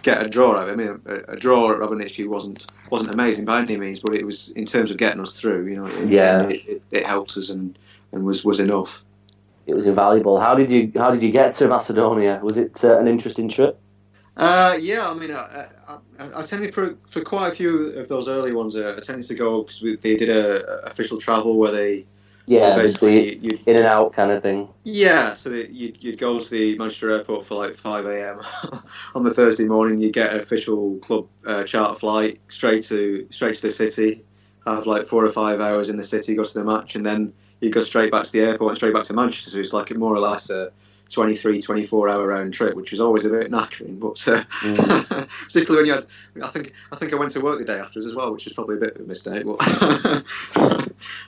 get 0.00 0.24
a 0.24 0.28
draw 0.28 0.56
out. 0.56 0.70
I 0.70 0.76
mean, 0.76 1.00
a, 1.06 1.32
a 1.32 1.36
draw 1.36 1.72
at 1.72 1.80
Rabotnicki 1.80 2.28
wasn't 2.28 2.64
wasn't 2.88 3.12
amazing 3.12 3.46
by 3.46 3.62
any 3.62 3.76
means, 3.76 3.98
but 3.98 4.14
it 4.14 4.24
was 4.24 4.50
in 4.50 4.64
terms 4.64 4.92
of 4.92 4.96
getting 4.96 5.20
us 5.20 5.40
through. 5.40 5.66
You 5.66 5.74
know, 5.74 5.86
it, 5.86 6.08
yeah, 6.08 6.44
it, 6.44 6.68
it, 6.68 6.82
it 6.92 7.06
helped 7.06 7.36
us 7.36 7.50
and, 7.50 7.76
and 8.12 8.24
was 8.24 8.44
was 8.44 8.60
enough 8.60 9.04
it 9.68 9.76
was 9.76 9.86
invaluable. 9.86 10.40
How 10.40 10.54
did 10.54 10.70
you 10.70 10.90
How 10.96 11.10
did 11.10 11.22
you 11.22 11.30
get 11.30 11.54
to 11.56 11.68
Macedonia? 11.68 12.40
Was 12.42 12.56
it 12.56 12.82
uh, 12.82 12.98
an 12.98 13.06
interesting 13.06 13.48
trip? 13.48 13.78
Uh, 14.36 14.76
yeah, 14.80 15.10
I 15.10 15.14
mean, 15.14 15.32
I, 15.32 15.66
I, 15.88 15.98
I, 16.36 16.42
tended 16.42 16.72
for 16.72 16.96
for 17.06 17.20
quite 17.22 17.52
a 17.52 17.54
few 17.54 17.88
of 17.98 18.08
those 18.08 18.28
early 18.28 18.52
ones. 18.52 18.76
Uh, 18.76 18.94
I 18.96 19.00
tended 19.00 19.26
to 19.26 19.34
go 19.34 19.62
because 19.62 19.82
they 20.00 20.16
did 20.16 20.30
a, 20.30 20.64
a, 20.64 20.86
official 20.86 21.18
travel 21.18 21.58
where 21.58 21.72
they 21.72 22.06
yeah 22.46 22.76
basically 22.76 23.34
in 23.66 23.76
and 23.76 23.84
out 23.84 24.14
kind 24.14 24.30
of 24.30 24.40
thing. 24.42 24.68
Yeah, 24.84 25.34
so 25.34 25.50
you'd, 25.50 26.02
you'd 26.02 26.18
go 26.18 26.40
to 26.40 26.50
the 26.50 26.78
Manchester 26.78 27.10
airport 27.10 27.44
for 27.44 27.56
like 27.56 27.74
five 27.74 28.06
a.m. 28.06 28.40
on 29.14 29.24
the 29.24 29.34
Thursday 29.34 29.64
morning. 29.66 30.00
You 30.00 30.10
get 30.10 30.32
an 30.32 30.40
official 30.40 30.98
club 31.00 31.26
uh, 31.46 31.64
charter 31.64 31.98
flight 31.98 32.40
straight 32.48 32.84
to 32.84 33.26
straight 33.30 33.56
to 33.56 33.62
the 33.62 33.70
city. 33.70 34.24
Have 34.66 34.86
like 34.86 35.04
four 35.04 35.24
or 35.24 35.30
five 35.30 35.60
hours 35.60 35.88
in 35.88 35.96
the 35.96 36.04
city, 36.04 36.36
go 36.36 36.44
to 36.44 36.54
the 36.54 36.64
match, 36.64 36.94
and 36.94 37.04
then 37.04 37.32
you 37.60 37.70
go 37.70 37.80
straight 37.82 38.12
back 38.12 38.24
to 38.24 38.32
the 38.32 38.40
airport 38.40 38.70
and 38.70 38.76
straight 38.76 38.94
back 38.94 39.04
to 39.04 39.14
Manchester. 39.14 39.50
So 39.50 39.58
it's 39.58 39.72
like 39.72 39.94
more 39.96 40.14
or 40.14 40.20
less 40.20 40.50
a 40.50 40.72
23, 41.10 41.62
24 41.62 42.08
hour 42.08 42.26
round 42.26 42.54
trip, 42.54 42.74
which 42.74 42.90
was 42.90 43.00
always 43.00 43.24
a 43.24 43.30
bit 43.30 43.50
knackering. 43.50 43.98
But 43.98 44.28
uh, 44.28 44.42
mm. 44.60 45.28
particularly 45.46 45.76
when 45.76 45.86
you 45.86 45.92
had, 45.92 46.06
I 46.44 46.48
think, 46.48 46.72
I 46.92 46.96
think 46.96 47.12
I 47.12 47.16
went 47.16 47.32
to 47.32 47.40
work 47.40 47.58
the 47.58 47.64
day 47.64 47.78
after 47.78 47.98
as 47.98 48.14
well, 48.14 48.32
which 48.32 48.44
was 48.44 48.52
probably 48.52 48.76
a 48.76 48.80
bit 48.80 48.96
of 48.96 49.02
a 49.02 49.04
mistake. 49.04 49.44
But 49.44 49.56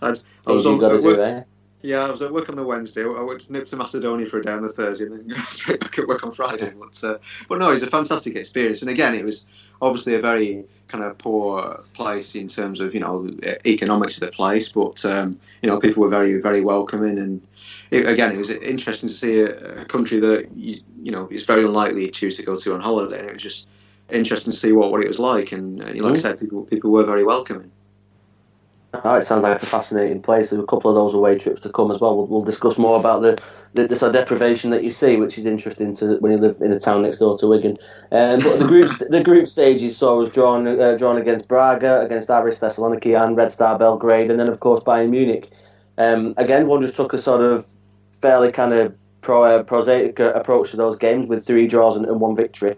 i 0.03 0.15
was 0.47 0.67
on, 0.67 0.79
work, 0.79 1.47
yeah, 1.83 2.05
I 2.05 2.11
was 2.11 2.21
at 2.21 2.33
work 2.33 2.49
on 2.51 2.57
the 2.57 2.65
Wednesday. 2.65 3.05
I 3.05 3.23
went 3.23 3.49
nip 3.49 3.67
to 3.67 3.77
Macedonia 3.77 4.27
for 4.27 4.39
a 4.39 4.43
day 4.43 4.53
on 4.53 4.63
the 4.63 4.69
Thursday, 4.69 5.07
and 5.07 5.15
then 5.15 5.29
go 5.37 5.37
straight 5.45 5.81
back 5.81 5.99
at 5.99 6.07
work 6.07 6.25
on 6.25 6.33
Friday. 6.33 6.73
But, 6.79 7.03
uh, 7.03 7.19
but 7.49 7.59
no, 7.59 7.69
it 7.71 7.75
was 7.75 7.83
a 7.83 7.91
fantastic 7.91 8.37
experience. 8.37 8.83
And 8.83 8.91
again, 8.91 9.15
it 9.15 9.25
was 9.25 9.47
obviously 9.81 10.15
a 10.15 10.21
very 10.21 10.65
kind 10.89 11.05
of 11.05 11.17
poor 11.19 11.83
place 11.95 12.35
in 12.35 12.49
terms 12.49 12.81
of 12.81 12.95
you 12.95 13.01
know 13.01 13.31
economics 13.65 14.17
of 14.17 14.21
the 14.21 14.33
place, 14.33 14.73
but 14.73 15.05
um, 15.07 15.33
you 15.63 15.69
know 15.69 15.79
people 15.79 16.03
were 16.03 16.09
very 16.09 16.41
very 16.41 16.61
welcoming. 16.61 17.19
And 17.19 17.47
it, 17.91 18.07
again, 18.07 18.33
it 18.33 18.39
was 18.39 18.51
interesting 18.51 19.09
to 19.09 19.15
see 19.15 19.41
a, 19.41 19.83
a 19.83 19.85
country 19.87 20.21
that 20.21 20.51
you, 20.57 20.83
you 21.03 21.13
know 21.13 21.29
is 21.31 21.45
very 21.45 21.65
unlikely 21.65 22.07
to 22.07 22.13
choose 22.13 22.37
to 22.37 22.43
go 22.43 22.57
to 22.57 22.75
on 22.75 22.81
holiday. 22.81 23.21
And 23.21 23.31
it 23.31 23.33
was 23.33 23.43
just 23.43 23.69
interesting 24.11 24.53
to 24.53 24.59
see 24.59 24.73
what, 24.73 24.91
what 24.91 25.01
it 25.01 25.09
was 25.09 25.19
like. 25.19 25.53
And, 25.53 25.81
and 25.81 26.01
like 26.01 26.13
mm. 26.13 26.17
I 26.17 26.21
said, 26.21 26.41
people 26.41 26.65
people 26.65 26.91
were 26.91 27.05
very 27.05 27.25
welcoming. 27.25 27.71
Oh, 28.93 29.15
it 29.15 29.23
sounds 29.23 29.45
like 29.45 29.63
a 29.63 29.67
fascinating 29.67 30.21
place. 30.21 30.51
There's 30.51 30.63
a 30.63 30.67
couple 30.67 30.91
of 30.91 30.97
those 30.97 31.15
away 31.15 31.39
trips 31.39 31.61
to 31.61 31.71
come 31.71 31.93
as 31.93 32.01
well. 32.01 32.17
We'll, 32.17 32.27
we'll 32.27 32.43
discuss 32.43 32.77
more 32.77 32.99
about 32.99 33.23
the, 33.23 33.41
the, 33.75 33.95
sort 33.95 34.09
of 34.09 34.15
deprivation 34.15 34.71
that 34.71 34.83
you 34.83 34.91
see, 34.91 35.17
which 35.17 35.39
is 35.39 35.47
interesting 35.47 35.95
to 35.97 36.17
when 36.17 36.33
you 36.33 36.39
live 36.39 36.61
in 36.61 36.73
a 36.73 36.81
town 36.81 37.03
next 37.03 37.19
door 37.19 37.39
to 37.39 37.47
Wigan. 37.47 37.79
Um, 38.11 38.41
but 38.41 38.59
the 38.59 38.67
group 38.67 38.91
the 39.11 39.23
group 39.23 39.47
stages 39.47 39.97
saw 39.97 40.21
us 40.21 40.31
drawn 40.31 40.67
uh, 40.67 40.97
drawn 40.97 41.19
against 41.19 41.47
Braga, 41.47 42.01
against 42.01 42.31
Aris 42.31 42.59
Thessaloniki, 42.59 43.21
and 43.21 43.37
Red 43.37 43.53
Star 43.53 43.79
Belgrade, 43.79 44.31
and 44.31 44.41
then 44.41 44.49
of 44.49 44.59
course 44.59 44.83
Bayern 44.83 45.11
Munich. 45.11 45.51
Um, 45.99 46.35
again, 46.37 46.67
one 46.67 46.81
just 46.81 46.97
took 46.97 47.13
a 47.13 47.19
sort 47.19 47.43
of 47.43 47.71
fairly 48.21 48.51
kind 48.51 48.73
of 48.73 48.95
pro, 49.21 49.45
uh, 49.45 49.63
prosaic 49.63 50.19
uh, 50.19 50.33
approach 50.33 50.73
to 50.73 50.77
those 50.77 50.97
games 50.97 51.27
with 51.27 51.47
three 51.47 51.67
draws 51.67 51.97
and, 51.97 52.07
and 52.07 52.21
one 52.21 52.35
victory. 52.35 52.77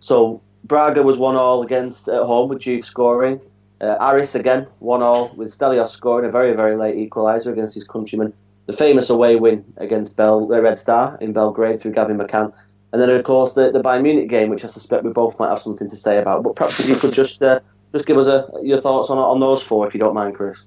So 0.00 0.40
Braga 0.64 1.02
was 1.02 1.18
one 1.18 1.36
all 1.36 1.62
against 1.62 2.08
at 2.08 2.22
home 2.22 2.48
with 2.48 2.60
Diouf 2.60 2.84
scoring. 2.84 3.40
Uh, 3.82 3.96
Aris 4.00 4.36
again, 4.36 4.68
one 4.78 5.02
all 5.02 5.32
with 5.34 5.56
Stelios 5.56 5.88
scoring 5.88 6.28
a 6.28 6.30
very 6.30 6.54
very 6.54 6.76
late 6.76 6.94
equaliser 6.96 7.52
against 7.52 7.74
his 7.74 7.84
countrymen. 7.84 8.32
The 8.66 8.72
famous 8.72 9.10
away 9.10 9.34
win 9.34 9.64
against 9.76 10.16
Bel 10.16 10.52
uh, 10.52 10.60
Red 10.60 10.78
Star 10.78 11.18
in 11.20 11.32
Belgrade 11.32 11.80
through 11.80 11.92
Gavin 11.92 12.16
McCann, 12.16 12.52
and 12.92 13.02
then 13.02 13.10
of 13.10 13.24
course 13.24 13.54
the, 13.54 13.72
the 13.72 13.80
Bayern 13.80 14.02
Munich 14.02 14.28
game, 14.28 14.50
which 14.50 14.64
I 14.64 14.68
suspect 14.68 15.02
we 15.02 15.10
both 15.10 15.38
might 15.40 15.48
have 15.48 15.60
something 15.60 15.90
to 15.90 15.96
say 15.96 16.18
about. 16.18 16.44
But 16.44 16.54
perhaps 16.54 16.78
if 16.78 16.88
you 16.88 16.94
could 16.94 17.12
just 17.12 17.42
uh, 17.42 17.58
just 17.92 18.06
give 18.06 18.16
us 18.18 18.26
a, 18.26 18.48
your 18.62 18.78
thoughts 18.78 19.10
on 19.10 19.18
on 19.18 19.40
those 19.40 19.62
four, 19.62 19.86
if 19.86 19.94
you 19.94 20.00
don't 20.00 20.14
mind, 20.14 20.36
Chris. 20.36 20.58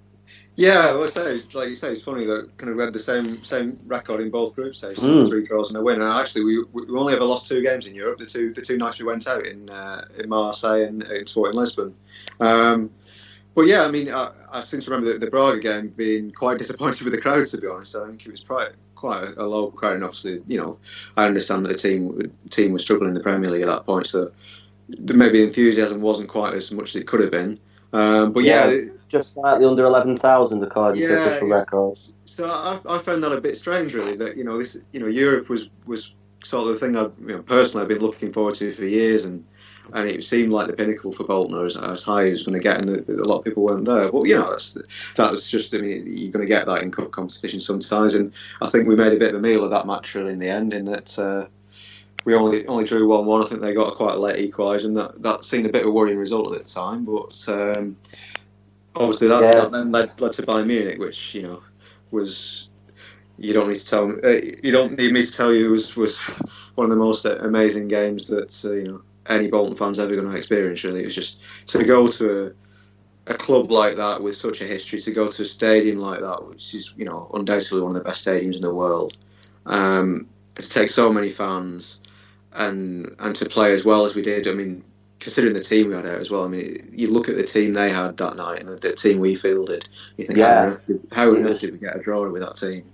Yeah, 0.58 0.96
well, 0.96 1.10
say 1.10 1.42
like 1.54 1.70
you 1.70 1.76
say, 1.76 1.92
it's 1.92 2.04
funny 2.04 2.26
that 2.26 2.50
kind 2.58 2.70
of 2.70 2.78
we 2.78 2.84
had 2.84 2.94
the 2.94 3.00
same 3.00 3.44
same 3.44 3.78
record 3.86 4.22
in 4.22 4.30
both 4.30 4.56
group 4.56 4.74
stages, 4.74 5.04
mm. 5.04 5.28
three 5.28 5.44
draws 5.44 5.70
and 5.70 5.78
a 5.78 5.82
win. 5.82 6.02
And 6.02 6.18
actually, 6.18 6.46
we, 6.46 6.64
we 6.64 6.98
only 6.98 7.14
ever 7.14 7.26
lost 7.26 7.48
two 7.48 7.62
games 7.62 7.88
in 7.88 7.96
Europe. 7.96 8.20
The 8.20 8.26
two 8.26 8.54
the 8.54 8.62
two 8.62 8.78
nights 8.78 9.00
we 9.00 9.06
went 9.06 9.28
out 9.28 9.46
in 9.46 9.70
uh, 9.70 10.08
in 10.18 10.30
Marseille 10.30 10.84
and 10.84 11.04
in 11.04 11.28
Sporting 11.28 11.60
Lisbon. 11.60 11.94
Um, 12.40 12.90
well, 13.56 13.68
yeah, 13.68 13.84
I 13.84 13.92
mean, 13.92 14.14
I, 14.14 14.32
I 14.52 14.60
seem 14.60 14.82
to 14.82 14.92
remember 14.92 15.14
the, 15.14 15.20
the 15.20 15.32
Braga 15.32 15.60
game 15.60 15.88
being 15.88 16.32
quite 16.32 16.58
disappointed 16.58 17.04
with 17.04 17.14
the 17.14 17.22
crowd. 17.22 17.48
To 17.48 17.58
be 17.58 17.68
honest, 17.68 17.96
I 17.96 18.08
think 18.08 18.26
it 18.26 18.32
was 18.32 18.44
quite 18.44 18.70
quite 18.96 19.24
a, 19.24 19.42
a 19.42 19.46
low 19.46 19.72
crowd, 19.72 19.96
and 19.96 20.04
obviously, 20.04 20.44
you 20.48 20.58
know, 20.58 20.78
I 21.18 21.26
understand 21.26 21.66
that 21.66 21.70
the 21.70 21.76
team 21.76 22.32
team 22.50 22.74
was 22.74 22.82
struggling 22.82 23.10
in 23.10 23.14
the 23.14 23.22
Premier 23.22 23.50
League 23.50 23.62
at 23.62 23.68
that 23.68 23.86
point, 23.86 24.08
so 24.08 24.32
maybe 24.88 25.42
enthusiasm 25.42 26.02
wasn't 26.02 26.30
quite 26.30 26.54
as 26.54 26.72
much 26.72 26.96
as 26.96 27.02
it 27.02 27.08
could 27.08 27.22
have 27.22 27.32
been. 27.32 27.60
Um, 27.94 28.34
but 28.34 28.44
yeah, 28.44 28.70
yeah 28.70 28.82
just 29.08 29.34
slightly 29.34 29.66
under 29.66 29.86
eleven 29.86 30.18
thousand 30.18 30.64
according 30.64 31.02
yeah, 31.02 31.08
to 31.08 31.28
official 31.28 31.48
records. 31.48 32.14
So 32.26 32.46
I, 32.46 32.80
I 32.96 32.98
found 32.98 33.24
that 33.24 33.32
a 33.32 33.42
bit 33.42 33.58
strange, 33.58 33.94
really. 33.94 34.16
That 34.16 34.36
you 34.38 34.44
know, 34.44 34.58
this 34.58 34.80
you 34.92 35.00
know, 35.00 35.08
Europe 35.08 35.50
was 35.50 35.70
was 35.86 36.14
sort 36.44 36.68
of 36.68 36.74
the 36.74 36.80
thing 36.80 36.98
I 36.98 37.04
you 37.26 37.38
know, 37.38 37.42
personally 37.42 37.84
I've 37.84 37.90
been 37.90 38.00
looking 38.00 38.34
forward 38.34 38.56
to 38.56 38.72
for 38.72 38.86
years, 38.86 39.26
and 39.26 39.46
and 39.94 40.10
it 40.10 40.24
seemed 40.24 40.52
like 40.52 40.68
the 40.68 40.74
pinnacle 40.74 41.12
for 41.12 41.24
Bolton 41.24 41.64
as, 41.66 41.78
as 41.78 42.04
high 42.04 42.30
as 42.30 42.44
going 42.44 42.58
to 42.58 42.64
get, 42.64 42.80
and 42.80 42.90
the, 42.90 43.22
a 43.22 43.26
lot 43.26 43.40
of 43.40 43.46
people 43.46 43.64
weren't 43.64 43.86
there. 43.86 44.12
But 44.12 44.26
you 44.26 44.38
know, 44.38 44.52
that's, 44.52 44.78
that 45.16 45.32
was 45.32 45.50
just 45.50 45.74
I 45.74 45.80
mean, 45.80 46.06
you're 46.08 46.32
going 46.32 46.46
to 46.46 46.48
get 46.48 46.66
that 46.66 46.82
in 46.82 46.92
cup 46.92 47.12
competition 47.12 47.60
sometimes, 47.60 48.14
and 48.14 48.34
I 48.62 48.70
think 48.70 48.88
we 48.88 48.96
made 48.96 49.14
a 49.14 49.18
bit 49.18 49.30
of 49.34 49.36
a 49.36 49.42
meal 49.42 49.64
of 49.64 49.72
that 49.72 49.88
match 49.88 50.16
really 50.16 50.34
in 50.34 50.40
the 50.40 50.50
end, 50.50 50.74
in 50.74 50.86
that. 50.86 51.18
Uh, 51.18 51.48
we 52.24 52.34
only 52.34 52.66
only 52.66 52.86
drew 52.86 53.08
one 53.08 53.28
one. 53.28 53.44
I 53.44 53.46
think 53.46 53.62
they 53.62 53.76
got 53.76 53.94
a 53.94 53.96
quite 53.96 54.16
a 54.16 54.20
late 54.20 54.52
equaliser, 54.52 54.86
and 54.86 54.98
that 54.98 55.22
that 55.22 55.46
seemed 55.46 55.68
a 55.68 55.72
bit 55.72 55.84
of 55.84 55.90
a 55.90 55.92
worrying 55.92 56.18
result 56.18 56.56
at 56.56 56.64
the 56.64 56.70
time. 56.70 57.06
But 57.06 57.48
um, 57.50 57.98
obviously 58.96 59.28
that, 59.28 59.44
yeah. 59.44 59.52
that, 59.52 59.72
then 59.72 59.92
led, 59.92 60.20
led 60.20 60.32
to 60.34 60.42
Bayern 60.44 60.68
Munich, 60.68 61.00
which 61.00 61.36
you 61.36 61.44
know 61.44 61.62
was 62.12 62.70
you 63.38 63.54
don't 63.54 63.68
need 63.68 63.76
to 63.76 63.88
tell 63.88 64.08
me, 64.08 64.22
uh, 64.24 64.42
you 64.64 64.72
don't 64.72 64.98
need 64.98 65.14
me 65.14 65.26
to 65.26 65.32
tell 65.32 65.54
you 65.54 65.70
was 65.70 65.96
was 65.96 66.26
one 66.76 66.86
of 66.86 66.92
the 66.92 67.04
most 67.04 67.26
amazing 67.26 67.88
games 67.88 68.28
that 68.28 68.66
uh, 68.66 68.72
you 68.72 68.88
know 68.88 69.02
any 69.28 69.50
Bolton 69.50 69.76
fans 69.76 70.00
ever 70.00 70.16
going 70.16 70.30
to 70.30 70.36
experience. 70.36 70.84
Really, 70.84 71.02
it 71.02 71.06
was 71.06 71.16
just 71.16 71.42
to 71.68 71.84
go 71.84 72.08
to 72.08 72.54
a, 73.28 73.32
a 73.34 73.34
club 73.36 73.72
like 73.72 73.98
that 73.98 74.22
with 74.22 74.36
such 74.36 74.62
a 74.62 74.66
history, 74.66 75.02
to 75.02 75.12
go 75.12 75.28
to 75.28 75.44
a 75.44 75.46
stadium 75.46 76.00
like 76.00 76.22
that, 76.22 76.48
which 76.48 76.74
is 76.74 76.94
you 76.98 77.06
know 77.06 77.30
undoubtedly 77.34 77.82
one 77.82 77.96
of 77.96 78.04
the 78.04 78.08
best 78.08 78.26
stadiums 78.26 78.56
in 78.56 78.62
the 78.62 78.74
world, 78.74 79.18
um, 79.66 80.28
to 80.56 80.70
take 80.70 80.90
so 80.90 81.12
many 81.12 81.30
fans 81.30 82.02
and 82.54 83.16
and 83.20 83.36
to 83.36 83.46
play 83.46 83.74
as 83.74 83.86
well 83.86 84.06
as 84.06 84.16
we 84.16 84.22
did. 84.22 84.48
I 84.48 84.54
mean, 84.54 84.84
considering 85.20 85.54
the 85.54 85.62
team 85.62 85.90
we 85.90 85.96
had 85.96 86.06
out 86.06 86.20
as 86.20 86.30
well. 86.30 86.44
I 86.44 86.48
mean, 86.48 86.92
you 86.94 87.10
look 87.10 87.30
at 87.30 87.36
the 87.36 87.44
team 87.44 87.74
they 87.74 87.90
had 87.90 88.18
that 88.18 88.36
night 88.36 88.60
and 88.60 88.70
the, 88.70 88.76
the 88.76 88.94
team 88.94 89.20
we 89.20 89.36
fielded. 89.36 89.88
You 90.18 90.26
think, 90.26 90.38
yeah. 90.38 90.78
how 91.12 91.30
on 91.30 91.46
earth 91.46 91.62
did 91.62 91.74
we 91.74 91.80
get 91.80 91.96
a 91.96 92.00
draw 92.00 92.30
with 92.30 92.42
that 92.42 92.56
team? 92.58 92.86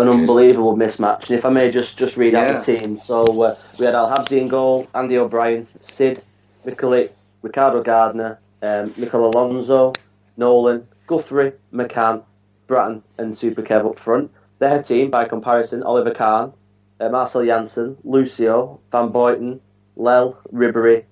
An 0.00 0.08
unbelievable 0.08 0.76
mismatch. 0.76 1.28
And 1.28 1.38
if 1.38 1.44
I 1.44 1.50
may 1.50 1.70
just, 1.70 1.96
just 1.96 2.16
read 2.16 2.32
yeah. 2.32 2.40
out 2.40 2.64
the 2.64 2.78
team. 2.78 2.98
So 2.98 3.42
uh, 3.42 3.56
we 3.78 3.86
had 3.86 3.94
Al 3.94 4.08
Habsi 4.10 4.40
in 4.40 4.48
goal, 4.48 4.88
Andy 4.94 5.18
O'Brien, 5.18 5.66
Cid, 5.78 6.22
Michalik, 6.64 7.10
Ricardo 7.42 7.82
Gardner, 7.82 8.38
um, 8.62 8.94
Mikel 8.96 9.28
Alonso, 9.28 9.92
Nolan, 10.36 10.86
Guthrie, 11.06 11.52
McCann, 11.72 12.22
Braaten, 12.66 13.02
and 13.18 13.36
Super 13.36 13.62
Kev 13.62 13.88
up 13.88 13.98
front. 13.98 14.30
Their 14.58 14.82
team, 14.82 15.10
by 15.10 15.24
comparison, 15.24 15.82
Oliver 15.82 16.12
Kahn, 16.12 16.52
uh, 17.00 17.08
Marcel 17.08 17.44
Jansen, 17.44 17.96
Lucio, 18.04 18.80
Van 18.92 19.10
Buyten, 19.10 19.60
Lell, 19.96 20.38
Ribery, 20.52 21.04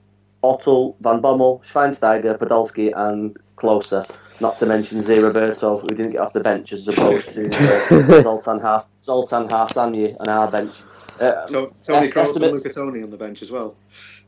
Ottl, 0.42 0.94
Van 1.00 1.20
Bommel, 1.20 1.60
Schweinsteiger, 1.62 2.38
Podolski, 2.38 2.92
and 2.94 3.36
Klose. 3.56 4.08
Not 4.40 4.56
to 4.58 4.66
mention 4.66 5.00
Roberto, 5.00 5.78
who 5.78 5.88
didn't 5.88 6.12
get 6.12 6.20
off 6.20 6.32
the 6.32 6.40
bench 6.40 6.72
as 6.72 6.86
opposed 6.86 7.32
to 7.32 7.48
uh, 7.48 8.22
Zoltan, 8.22 8.60
Has- 8.60 8.90
Zoltan 9.02 9.48
Harsanyi 9.48 10.16
on 10.20 10.28
our 10.28 10.50
bench. 10.50 10.80
Uh, 11.20 11.46
so 11.46 11.74
Toni 11.82 12.08
Kroos 12.08 12.40
and 12.40 12.52
Luca 12.52 12.70
Toni 12.70 13.02
on 13.02 13.10
the 13.10 13.16
bench 13.16 13.42
as 13.42 13.50
well. 13.50 13.76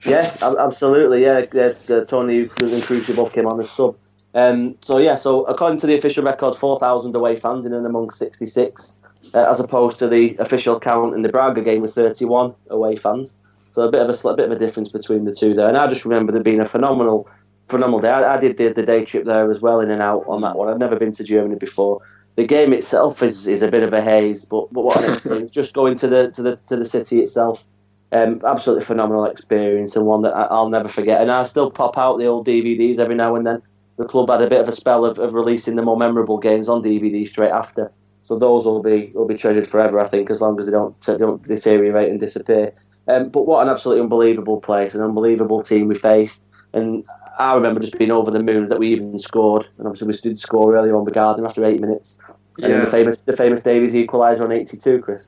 Yeah, 0.04 0.34
absolutely. 0.42 1.22
Yeah, 1.22 1.44
uh, 1.54 2.04
Toni 2.04 2.46
Kroos 2.46 2.72
and 2.74 2.82
Crucial 2.82 3.14
both 3.14 3.32
came 3.32 3.46
on 3.46 3.60
as 3.60 3.70
sub. 3.70 3.96
Um, 4.34 4.76
so 4.80 4.98
yeah, 4.98 5.16
so 5.16 5.44
according 5.44 5.78
to 5.80 5.86
the 5.86 5.96
official 5.96 6.24
record, 6.24 6.54
four 6.56 6.78
thousand 6.78 7.14
away 7.14 7.36
fans 7.36 7.66
in 7.66 7.72
and 7.72 7.86
among 7.86 8.10
sixty 8.10 8.46
six, 8.46 8.96
uh, 9.34 9.48
as 9.48 9.60
opposed 9.60 9.98
to 10.00 10.08
the 10.08 10.36
official 10.38 10.80
count 10.80 11.14
in 11.14 11.22
the 11.22 11.28
Braga 11.28 11.62
game 11.62 11.80
with 11.82 11.94
thirty 11.94 12.24
one 12.24 12.54
away 12.68 12.96
fans. 12.96 13.36
So 13.72 13.82
a 13.82 13.90
bit 13.90 14.02
of 14.02 14.08
a, 14.08 14.28
a 14.28 14.36
bit 14.36 14.46
of 14.46 14.52
a 14.52 14.58
difference 14.58 14.88
between 14.88 15.24
the 15.24 15.34
two 15.34 15.54
there. 15.54 15.68
And 15.68 15.76
I 15.76 15.86
just 15.86 16.04
remember 16.04 16.32
there 16.32 16.42
being 16.42 16.60
a 16.60 16.64
phenomenal 16.64 17.28
phenomenal 17.70 18.00
day. 18.00 18.10
I, 18.10 18.34
I 18.34 18.40
did 18.40 18.56
the, 18.56 18.72
the, 18.72 18.82
day 18.82 19.04
trip 19.04 19.24
there 19.24 19.50
as 19.50 19.60
well, 19.60 19.80
in 19.80 19.90
and 19.90 20.02
out 20.02 20.24
on 20.28 20.42
that 20.42 20.56
one. 20.56 20.68
I've 20.68 20.78
never 20.78 20.96
been 20.96 21.12
to 21.12 21.24
Germany 21.24 21.56
before, 21.56 22.02
the 22.36 22.46
game 22.46 22.72
itself 22.72 23.22
is, 23.22 23.46
is 23.46 23.62
a 23.62 23.70
bit 23.70 23.82
of 23.82 23.92
a 23.92 24.00
haze. 24.00 24.44
But, 24.44 24.72
but 24.72 24.82
what 24.82 25.02
an 25.04 25.12
experience! 25.12 25.50
Just 25.50 25.74
going 25.74 25.96
to 25.98 26.08
the 26.08 26.30
to 26.32 26.42
the 26.42 26.56
to 26.68 26.76
the 26.76 26.84
city 26.84 27.20
itself, 27.20 27.64
um, 28.12 28.40
absolutely 28.46 28.84
phenomenal 28.84 29.26
experience 29.26 29.96
and 29.96 30.06
one 30.06 30.22
that 30.22 30.34
I, 30.34 30.54
will 30.54 30.68
never 30.68 30.88
forget. 30.88 31.20
And 31.20 31.30
I 31.30 31.44
still 31.44 31.70
pop 31.70 31.98
out 31.98 32.18
the 32.18 32.26
old 32.26 32.46
DVDs 32.46 32.98
every 32.98 33.14
now 33.14 33.36
and 33.36 33.46
then. 33.46 33.62
The 33.98 34.06
club 34.06 34.30
had 34.30 34.40
a 34.40 34.48
bit 34.48 34.60
of 34.60 34.68
a 34.68 34.72
spell 34.72 35.04
of, 35.04 35.18
of 35.18 35.34
releasing 35.34 35.76
the 35.76 35.82
more 35.82 35.96
memorable 35.96 36.38
games 36.38 36.68
on 36.68 36.82
DVD 36.82 37.28
straight 37.28 37.50
after. 37.50 37.92
So 38.22 38.38
those 38.38 38.64
will 38.64 38.82
be 38.82 39.12
will 39.14 39.26
be 39.26 39.34
treasured 39.34 39.66
forever, 39.66 40.00
I 40.00 40.06
think, 40.06 40.30
as 40.30 40.40
long 40.40 40.58
as 40.58 40.66
they 40.66 40.72
don't 40.72 40.98
they 41.02 41.18
don't 41.18 41.42
deteriorate 41.42 42.10
and 42.10 42.20
disappear. 42.20 42.72
Um, 43.08 43.28
but 43.28 43.46
what 43.46 43.62
an 43.62 43.68
absolutely 43.68 44.02
unbelievable 44.02 44.60
place, 44.60 44.94
an 44.94 45.00
unbelievable 45.00 45.62
team 45.62 45.88
we 45.88 45.94
faced, 45.94 46.42
and 46.72 47.04
I 47.40 47.54
remember 47.54 47.80
just 47.80 47.98
being 47.98 48.10
over 48.10 48.30
the 48.30 48.42
moon 48.42 48.68
that 48.68 48.78
we 48.78 48.88
even 48.88 49.18
scored, 49.18 49.66
and 49.78 49.86
obviously 49.86 50.08
we 50.08 50.30
did 50.30 50.38
score 50.38 50.76
earlier 50.76 50.94
on 50.94 51.06
with 51.06 51.14
Gardner 51.14 51.46
after 51.46 51.64
eight 51.64 51.80
minutes, 51.80 52.18
and 52.58 52.72
yeah. 52.72 52.80
the 52.80 52.86
famous 52.86 53.22
the 53.22 53.36
famous 53.36 53.62
Davies 53.62 53.94
equaliser 53.94 54.42
on 54.42 54.52
eighty 54.52 54.76
two, 54.76 55.00
Chris. 55.00 55.26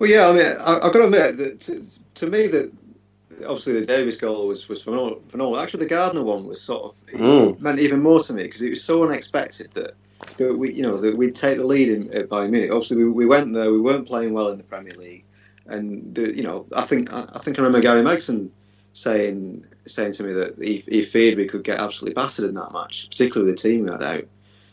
Well, 0.00 0.08
yeah, 0.08 0.28
I 0.28 0.32
mean, 0.32 0.46
I, 0.46 0.72
have 0.72 0.82
got 0.82 0.92
to 0.92 1.04
admit 1.04 1.36
that 1.36 1.60
to, 1.60 1.86
to, 2.14 2.26
me 2.26 2.48
that 2.48 2.72
obviously 3.42 3.74
the 3.74 3.86
Davies 3.86 4.18
goal 4.20 4.48
was 4.48 4.68
was 4.70 4.82
phenomenal. 4.82 5.22
phenomenal. 5.28 5.60
Actually, 5.60 5.84
the 5.84 5.90
Gardner 5.90 6.22
one 6.22 6.46
was 6.46 6.62
sort 6.62 6.84
of 6.84 7.06
mm. 7.08 7.60
meant 7.60 7.78
even 7.78 8.02
more 8.02 8.20
to 8.20 8.32
me 8.32 8.44
because 8.44 8.62
it 8.62 8.70
was 8.70 8.82
so 8.82 9.04
unexpected 9.04 9.70
that. 9.72 9.94
That 10.38 10.56
we, 10.56 10.72
you 10.72 10.82
know, 10.82 10.96
that 10.96 11.18
we'd 11.18 11.36
take 11.36 11.58
the 11.58 11.66
lead 11.66 11.90
in 11.90 12.14
at 12.14 12.30
Bayern 12.30 12.50
Munich. 12.50 12.70
Obviously, 12.70 12.96
we, 12.96 13.10
we 13.10 13.26
went 13.26 13.52
there. 13.52 13.70
We 13.70 13.80
weren't 13.80 14.06
playing 14.06 14.32
well 14.32 14.48
in 14.48 14.56
the 14.56 14.64
Premier 14.64 14.94
League, 14.94 15.24
and 15.66 16.14
the, 16.14 16.34
you 16.34 16.42
know, 16.42 16.66
I 16.74 16.82
think 16.82 17.12
I, 17.12 17.26
I 17.34 17.38
think 17.40 17.58
I 17.58 17.62
remember 17.62 17.82
Gary 17.82 18.00
Megson 18.00 18.48
saying 18.94 19.66
saying 19.86 20.12
to 20.12 20.24
me 20.24 20.32
that 20.34 20.58
he, 20.58 20.78
he 20.78 21.02
feared 21.02 21.36
we 21.36 21.46
could 21.46 21.64
get 21.64 21.80
absolutely 21.80 22.14
battered 22.14 22.48
in 22.48 22.54
that 22.54 22.72
match, 22.72 23.08
particularly 23.10 23.50
with 23.50 23.62
the 23.62 23.68
team 23.68 23.88
had 23.88 24.02
out. 24.02 24.24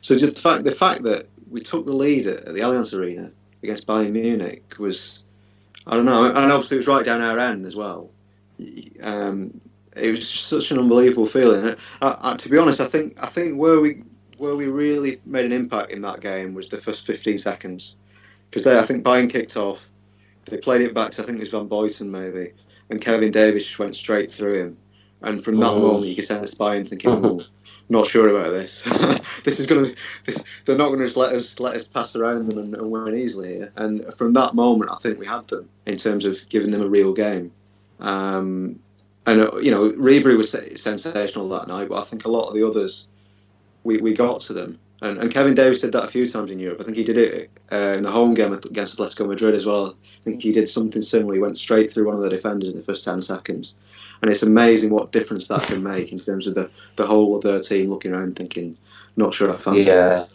So 0.01 0.18
just 0.18 0.36
the 0.36 0.41
fact 0.41 0.64
the 0.64 0.72
fact 0.72 1.03
that 1.03 1.28
we 1.49 1.62
took 1.62 1.86
the 1.86 1.93
lead 1.93 2.28
at, 2.28 2.47
at 2.47 2.53
the 2.53 2.62
Allianz 2.62 2.97
Arena 2.97 3.32
against 3.62 3.86
Bayern 3.88 4.12
Munich 4.12 4.76
was, 4.80 5.24
I 5.86 5.95
don't 5.95 6.05
know, 6.05 6.26
and 6.28 6.38
obviously 6.38 6.78
it 6.78 6.80
was 6.80 6.88
right 6.88 7.05
down 7.05 7.22
our 7.22 7.38
end 7.38 7.66
as 7.66 7.76
well. 7.76 8.09
Um, 9.01 9.59
it 9.95 10.12
was 10.12 10.28
such 10.28 10.72
an 10.72 10.80
unbelievable 10.80 11.26
feeling. 11.26 11.76
I, 12.01 12.18
I, 12.22 12.36
to 12.36 12.49
be 12.49 12.57
honest, 12.57 12.82
I 12.82 12.86
think 12.86 13.22
I 13.22 13.28
think 13.28 13.57
where 13.57 13.80
we 13.80 14.03
where 14.38 14.55
we 14.55 14.66
really 14.66 15.18
made 15.26 15.45
an 15.45 15.51
impact 15.51 15.91
in 15.91 16.01
that 16.01 16.22
game 16.22 16.53
was 16.53 16.70
the 16.70 16.78
first 16.78 17.05
15 17.05 17.38
seconds 17.38 17.95
because 18.49 18.66
I 18.66 18.82
think 18.84 19.03
Bayern 19.03 19.30
kicked 19.30 19.55
off. 19.55 19.88
They 20.45 20.57
played 20.57 20.82
it 20.82 20.95
back 20.95 21.12
to 21.12 21.22
I 21.22 21.26
think 21.26 21.38
it 21.38 21.41
was 21.41 21.49
Van 21.49 21.70
Buyten 21.70 22.09
maybe, 22.09 22.53
and 22.89 22.99
Kevin 23.01 23.32
Davies 23.32 23.66
just 23.66 23.80
went 23.80 23.95
straight 23.95 24.32
through 24.32 24.64
him. 24.64 24.78
And 25.22 25.44
from 25.44 25.58
that 25.58 25.74
mm. 25.74 25.82
moment, 25.82 26.08
you 26.08 26.16
could 26.16 26.26
sense 26.26 26.56
Bayern 26.56 26.88
thinking, 26.88 27.12
oh, 27.12 27.44
"Not 27.90 28.08
sure 28.08 28.28
about 28.28 28.52
this. 28.52 28.84
this 29.44 29.60
is 29.60 29.68
going 29.68 29.86
to. 29.86 29.96
This, 30.26 30.44
they're 30.66 30.78
not 30.78 30.88
going 30.88 31.00
to 31.00 31.06
just 31.06 31.18
let 31.18 31.34
us 31.34 31.60
let 31.60 31.76
us 31.76 31.88
pass 31.88 32.16
around 32.16 32.48
them 32.48 32.58
and, 32.58 32.74
and, 32.74 32.90
win 32.90 33.16
easily 33.16 33.56
here." 33.56 33.72
And 33.76 34.12
from 34.16 34.34
that 34.34 34.56
moment, 34.56 34.92
I 34.92 34.96
think 34.96 35.20
we 35.20 35.28
had 35.28 35.48
them 35.48 35.70
in 35.86 35.98
terms 35.98 36.26
of 36.26 36.50
giving 36.50 36.72
them 36.72 36.82
a 36.82 36.88
real 36.88 37.14
game. 37.14 37.52
Um, 38.00 38.80
and 39.28 39.42
uh, 39.42 39.58
you 39.58 39.70
know, 39.70 39.92
Ribery 39.92 40.36
was 40.36 40.52
sensational 40.52 41.50
that 41.50 41.68
night, 41.68 41.90
but 41.90 42.00
I 42.00 42.06
think 42.06 42.26
a 42.26 42.32
lot 42.32 42.48
of 42.48 42.56
the 42.56 42.68
others, 42.68 43.08
we, 43.84 43.98
we 43.98 44.16
got 44.16 44.42
to 44.42 44.54
them. 44.54 44.80
And, 45.04 45.20
and 45.20 45.32
Kevin 45.32 45.54
Davies 45.54 45.82
did 45.82 45.92
that 45.92 46.04
a 46.06 46.08
few 46.08 46.28
times 46.28 46.50
in 46.50 46.60
Europe. 46.60 46.80
I 46.82 46.84
think 46.84 46.98
he 46.98 47.04
did 47.04 47.18
it 47.18 47.52
uh, 47.72 47.96
in 47.98 48.04
the 48.04 48.12
home 48.12 48.34
game 48.34 48.54
against 48.54 48.98
Atletico 48.98 49.28
Madrid 49.28 49.54
as 49.54 49.66
well. 49.68 49.96
I 50.22 50.24
think 50.24 50.42
he 50.42 50.52
did 50.52 50.68
something 50.68 51.02
similar. 51.02 51.36
He 51.36 51.40
went 51.40 51.58
straight 51.60 51.92
through 51.92 52.08
one 52.08 52.16
of 52.16 52.22
the 52.22 52.30
defenders 52.30 52.70
in 52.70 52.78
the 52.78 52.84
first 52.84 53.04
ten 53.04 53.22
seconds 53.22 53.76
and 54.22 54.30
it's 54.30 54.44
amazing 54.44 54.92
what 54.92 55.12
difference 55.12 55.48
that 55.48 55.64
can 55.64 55.84
make 55.84 56.12
in 56.12 56.20
terms 56.20 56.48
of 56.48 56.56
the, 56.56 56.70
the 56.96 57.08
whole 57.08 57.36
of 57.36 57.44
their 57.44 57.60
team 57.60 57.90
looking 57.90 58.14
around 58.14 58.36
thinking, 58.36 58.78
not 59.16 59.34
sure 59.34 59.52
I 59.52 59.58
fancy 59.58 59.90
yeah. 59.90 60.26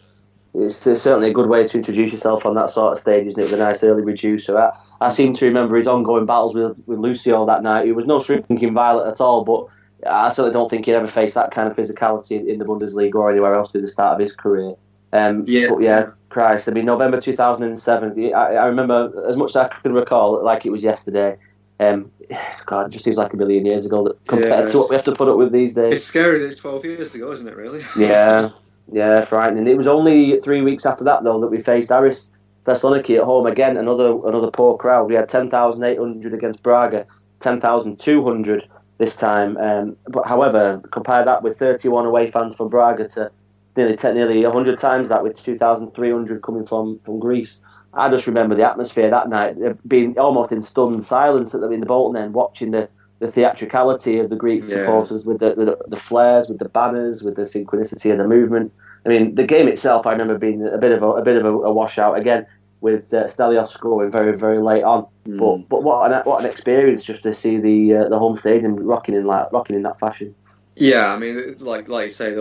It's, 0.54 0.86
it's, 0.86 1.02
certainly 1.02 1.28
a 1.28 1.34
good 1.34 1.48
way 1.48 1.66
to 1.66 1.76
introduce 1.76 2.12
yourself 2.12 2.46
on 2.46 2.54
that 2.54 2.70
sort 2.70 2.92
of 2.92 2.98
stage, 2.98 3.26
isn't 3.26 3.38
it? 3.38 3.50
With 3.50 3.60
a 3.60 3.62
nice 3.62 3.82
early 3.82 4.02
reducer. 4.02 4.58
I, 4.58 4.72
I 5.02 5.10
seem 5.10 5.34
to 5.34 5.44
remember 5.44 5.76
his 5.76 5.86
ongoing 5.86 6.24
battles 6.24 6.54
with, 6.54 6.82
with 6.86 6.98
Lucio 6.98 7.44
that 7.44 7.62
night. 7.62 7.84
He 7.84 7.92
was 7.92 8.06
no 8.06 8.20
shrinking 8.20 8.72
violet 8.72 9.06
at 9.06 9.20
all, 9.20 9.44
but 9.44 9.66
I 10.10 10.30
certainly 10.30 10.52
don't 10.52 10.70
think 10.70 10.86
he'd 10.86 10.94
ever 10.94 11.06
faced 11.06 11.34
that 11.34 11.50
kind 11.50 11.68
of 11.68 11.76
physicality 11.76 12.40
in, 12.40 12.48
in 12.48 12.58
the 12.58 12.64
Bundesliga 12.64 13.16
or 13.16 13.30
anywhere 13.30 13.54
else 13.54 13.70
through 13.70 13.82
the 13.82 13.88
start 13.88 14.14
of 14.14 14.20
his 14.20 14.34
career. 14.34 14.74
Um, 15.12 15.44
yeah. 15.46 15.68
But 15.68 15.82
yeah, 15.82 16.10
Christ. 16.30 16.68
I 16.68 16.72
mean, 16.72 16.86
November 16.86 17.20
2007, 17.20 18.34
I, 18.34 18.38
I 18.38 18.66
remember, 18.66 19.24
as 19.28 19.36
much 19.36 19.50
as 19.50 19.56
I 19.56 19.68
can 19.68 19.92
recall, 19.92 20.42
like 20.42 20.64
it 20.64 20.70
was 20.70 20.82
yesterday, 20.82 21.36
um, 21.80 22.10
God, 22.66 22.86
it 22.86 22.90
just 22.90 23.04
seems 23.04 23.16
like 23.16 23.32
a 23.32 23.36
million 23.36 23.64
years 23.66 23.86
ago 23.86 24.04
that 24.04 24.24
compared 24.26 24.66
yeah, 24.66 24.72
to 24.72 24.78
what 24.78 24.90
we 24.90 24.96
have 24.96 25.04
to 25.04 25.12
put 25.12 25.28
up 25.28 25.36
with 25.36 25.52
these 25.52 25.74
days. 25.74 25.94
It's 25.94 26.04
scary 26.04 26.40
that 26.40 26.46
it's 26.46 26.60
12 26.60 26.84
years 26.84 27.14
ago, 27.14 27.32
isn't 27.32 27.46
it, 27.46 27.56
really? 27.56 27.82
yeah, 27.98 28.50
yeah, 28.92 29.24
frightening. 29.24 29.66
It 29.66 29.76
was 29.76 29.86
only 29.86 30.38
three 30.40 30.62
weeks 30.62 30.86
after 30.86 31.04
that, 31.04 31.24
though, 31.24 31.40
that 31.40 31.48
we 31.48 31.58
faced 31.58 31.90
Aris 31.90 32.30
Thessaloniki 32.64 33.16
at 33.18 33.24
home 33.24 33.46
again, 33.46 33.76
another 33.76 34.16
another 34.26 34.50
poor 34.50 34.76
crowd. 34.76 35.08
We 35.08 35.14
had 35.14 35.28
10,800 35.28 36.34
against 36.34 36.62
Braga, 36.62 37.06
10,200 37.40 38.68
this 38.98 39.16
time. 39.16 39.56
Um, 39.56 39.96
but 40.08 40.26
however, 40.26 40.82
compare 40.90 41.24
that 41.24 41.42
with 41.42 41.58
31 41.58 42.06
away 42.06 42.30
fans 42.30 42.54
from 42.54 42.68
Braga 42.68 43.08
to 43.10 43.30
nearly, 43.76 43.96
nearly 44.02 44.42
100 44.42 44.78
times 44.78 45.08
that 45.10 45.22
with 45.22 45.40
2,300 45.42 46.42
coming 46.42 46.66
from, 46.66 46.98
from 47.04 47.18
Greece. 47.18 47.60
I 47.96 48.10
just 48.10 48.26
remember 48.26 48.54
the 48.54 48.68
atmosphere 48.68 49.10
that 49.10 49.28
night, 49.28 49.56
uh, 49.62 49.74
being 49.86 50.18
almost 50.18 50.52
in 50.52 50.62
stunned 50.62 51.04
silence 51.04 51.54
at 51.54 51.60
the, 51.60 51.70
in 51.70 51.80
the 51.80 51.86
Bolton 51.86 52.20
end, 52.22 52.34
watching 52.34 52.70
the, 52.70 52.88
the 53.18 53.30
theatricality 53.30 54.18
of 54.18 54.28
the 54.28 54.36
Greek 54.36 54.62
yeah. 54.62 54.76
supporters 54.76 55.26
with 55.26 55.38
the, 55.40 55.54
the, 55.54 55.78
the 55.88 55.96
flares, 55.96 56.48
with 56.48 56.58
the 56.58 56.68
banners, 56.68 57.22
with 57.22 57.36
the 57.36 57.42
synchronicity 57.42 58.12
of 58.12 58.18
the 58.18 58.28
movement. 58.28 58.72
I 59.04 59.08
mean, 59.08 59.34
the 59.34 59.46
game 59.46 59.68
itself, 59.68 60.06
I 60.06 60.12
remember 60.12 60.36
being 60.36 60.66
a 60.66 60.78
bit 60.78 60.92
of 60.92 61.02
a, 61.02 61.10
a 61.12 61.22
bit 61.22 61.36
of 61.36 61.44
a, 61.44 61.48
a 61.48 61.72
washout 61.72 62.18
again 62.18 62.46
with 62.80 63.12
uh, 63.14 63.24
Stelios 63.24 63.68
scoring 63.68 64.10
very 64.10 64.36
very 64.36 64.58
late 64.58 64.84
on. 64.84 65.06
Mm. 65.26 65.38
But 65.38 65.68
but 65.68 65.82
what 65.82 66.12
an 66.12 66.22
what 66.24 66.40
an 66.40 66.50
experience 66.50 67.04
just 67.04 67.22
to 67.22 67.32
see 67.32 67.56
the 67.58 67.94
uh, 67.94 68.08
the 68.08 68.18
home 68.18 68.36
stadium 68.36 68.76
rocking 68.76 69.14
in 69.14 69.24
like 69.24 69.50
rocking 69.52 69.76
in 69.76 69.82
that 69.82 69.98
fashion. 69.98 70.34
Yeah, 70.78 71.10
I 71.10 71.18
mean, 71.18 71.56
like 71.60 71.88
like 71.88 72.04
you 72.04 72.10
say, 72.10 72.36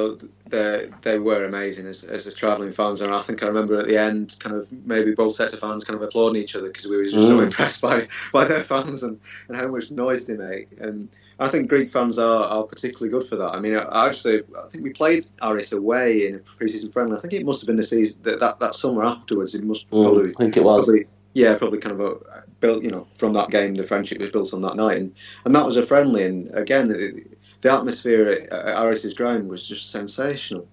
they 0.50 0.90
they 1.02 1.20
were 1.20 1.46
amazing 1.46 1.88
as, 1.88 2.04
as 2.04 2.32
travelling 2.36 2.74
fans, 2.74 3.00
and 3.00 3.14
I 3.14 3.22
think 3.22 3.42
I 3.42 3.48
remember 3.48 3.78
at 3.80 3.88
the 3.88 3.98
end, 3.98 4.36
kind 4.40 4.58
of 4.58 4.70
maybe 4.86 5.16
both 5.16 5.36
sets 5.36 5.54
of 5.54 5.62
fans 5.62 5.86
kind 5.86 5.96
of 5.96 6.02
applauding 6.02 6.42
each 6.42 6.54
other 6.54 6.68
because 6.68 6.86
we 6.86 6.98
were 6.98 7.06
just 7.06 7.16
mm. 7.16 7.30
so 7.30 7.40
impressed 7.40 7.82
by, 7.82 8.10
by 8.34 8.44
their 8.44 8.62
fans 8.62 9.04
and, 9.04 9.22
and 9.48 9.56
how 9.56 9.68
much 9.68 9.90
noise 9.90 10.28
they 10.28 10.36
make. 10.36 10.68
And 10.82 11.08
I 11.40 11.48
think 11.48 11.70
Greek 11.70 11.90
fans 11.90 12.20
are, 12.20 12.44
are 12.44 12.64
particularly 12.64 13.10
good 13.10 13.26
for 13.26 13.38
that. 13.38 13.56
I 13.56 13.60
mean, 13.62 13.78
I 13.78 14.06
actually 14.06 14.44
I 14.62 14.68
think 14.70 14.84
we 14.84 14.92
played 14.92 15.26
Aris 15.42 15.72
away 15.72 16.28
in 16.28 16.36
a 16.36 16.40
pre-season 16.40 16.92
friendly. 16.92 17.16
I 17.16 17.20
think 17.20 17.32
it 17.32 17.46
must 17.46 17.62
have 17.62 17.68
been 17.68 17.78
the 17.78 17.84
season 17.84 18.22
that 18.24 18.42
that, 18.42 18.60
that 18.60 18.76
summer 18.76 19.06
afterwards. 19.06 19.56
It 19.56 19.64
must 19.64 19.90
mm, 19.90 20.04
probably 20.04 20.32
I 20.32 20.34
think 20.34 20.58
it 20.58 20.64
was. 20.64 20.86
Probably, 20.86 21.06
yeah, 21.34 21.56
probably 21.56 21.80
kind 21.80 22.00
of 22.00 22.02
a, 22.02 22.44
built, 22.62 22.84
you 22.84 22.90
know, 22.90 23.08
from 23.14 23.34
that 23.34 23.50
game, 23.50 23.76
the 23.76 23.84
friendship 23.84 24.20
was 24.20 24.30
built 24.30 24.54
on 24.54 24.62
that 24.62 24.76
night, 24.76 24.98
and 24.98 25.16
and 25.46 25.56
that 25.56 25.66
was 25.66 25.78
a 25.78 25.84
friendly. 25.84 26.24
And 26.24 26.54
again, 26.56 26.92
it, 26.92 27.35
the 27.66 27.74
atmosphere 27.74 28.48
at 28.52 28.80
Aris's 28.80 29.16
ground 29.16 29.50
was 29.50 29.68
just 29.68 29.90
sensational 29.90 30.68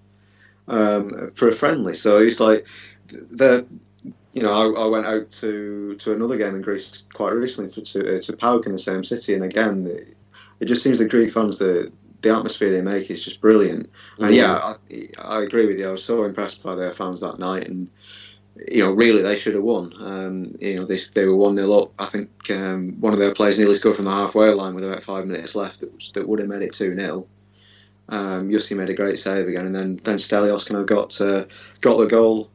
um, 0.67 1.31
for 1.33 1.47
a 1.47 1.51
friendly. 1.51 1.95
So 1.95 2.19
it's 2.19 2.39
like 2.39 2.67
the 3.07 3.65
you 4.31 4.43
know 4.43 4.53
I, 4.53 4.83
I, 4.83 4.85
went 4.85 5.07
out 5.07 5.31
to 5.41 5.95
to 5.95 6.13
another 6.13 6.37
game 6.37 6.53
in 6.53 6.61
Greece 6.61 7.03
quite 7.11 7.31
recently 7.31 7.73
for, 7.73 7.81
to 7.81 8.17
uh, 8.17 8.21
to 8.21 8.33
PAOK 8.33 8.67
in 8.67 8.73
the 8.73 8.77
same 8.77 9.03
city, 9.03 9.33
and 9.33 9.43
again 9.43 9.87
it, 9.87 10.15
it 10.59 10.65
just 10.65 10.83
seems 10.83 10.99
the 10.99 11.07
Greek 11.07 11.31
fans 11.31 11.57
the 11.57 11.91
the 12.21 12.29
atmosphere 12.29 12.69
they 12.69 12.81
make 12.81 13.09
is 13.09 13.25
just 13.25 13.41
brilliant. 13.41 13.91
Mm-hmm. 13.91 14.25
And 14.25 14.35
yeah, 14.35 14.53
I, 14.53 15.09
I, 15.17 15.41
agree 15.41 15.65
with 15.65 15.79
you. 15.79 15.89
I 15.89 15.91
was 15.91 16.05
so 16.05 16.25
impressed 16.25 16.61
by 16.61 16.75
their 16.75 16.91
fans 16.91 17.21
that 17.21 17.39
night, 17.39 17.67
and 17.67 17.89
you 18.55 18.83
know, 18.83 18.91
really 18.91 19.21
they 19.21 19.35
should 19.35 19.55
have 19.55 19.63
won. 19.63 19.93
Um, 19.99 20.55
you 20.59 20.75
know, 20.75 20.85
they, 20.85 20.97
they 21.13 21.25
were 21.25 21.35
1 21.35 21.55
0 21.57 21.71
up. 21.73 21.91
I 21.97 22.05
think 22.05 22.29
um, 22.51 22.99
one 22.99 23.13
of 23.13 23.19
their 23.19 23.33
players 23.33 23.57
nearly 23.57 23.75
scored 23.75 23.95
from 23.95 24.05
the 24.05 24.11
halfway 24.11 24.49
line 24.51 24.75
with 24.75 24.83
about 24.83 25.03
five 25.03 25.25
minutes 25.25 25.55
left 25.55 25.79
that, 25.79 26.11
that 26.13 26.27
would 26.27 26.39
have 26.39 26.49
made 26.49 26.61
it 26.61 26.73
2 26.73 26.93
0. 26.93 27.27
Um, 28.09 28.49
Jussi 28.49 28.75
made 28.75 28.89
a 28.89 28.93
great 28.93 29.17
save 29.17 29.47
again, 29.47 29.65
and 29.65 29.75
then, 29.75 29.99
then 30.03 30.17
Stelios 30.17 30.67
kind 30.67 30.81
of 30.81 30.87
got 30.87 31.19
uh, 31.21 31.45
got 31.79 31.97
the 31.97 32.05
goal, 32.05 32.49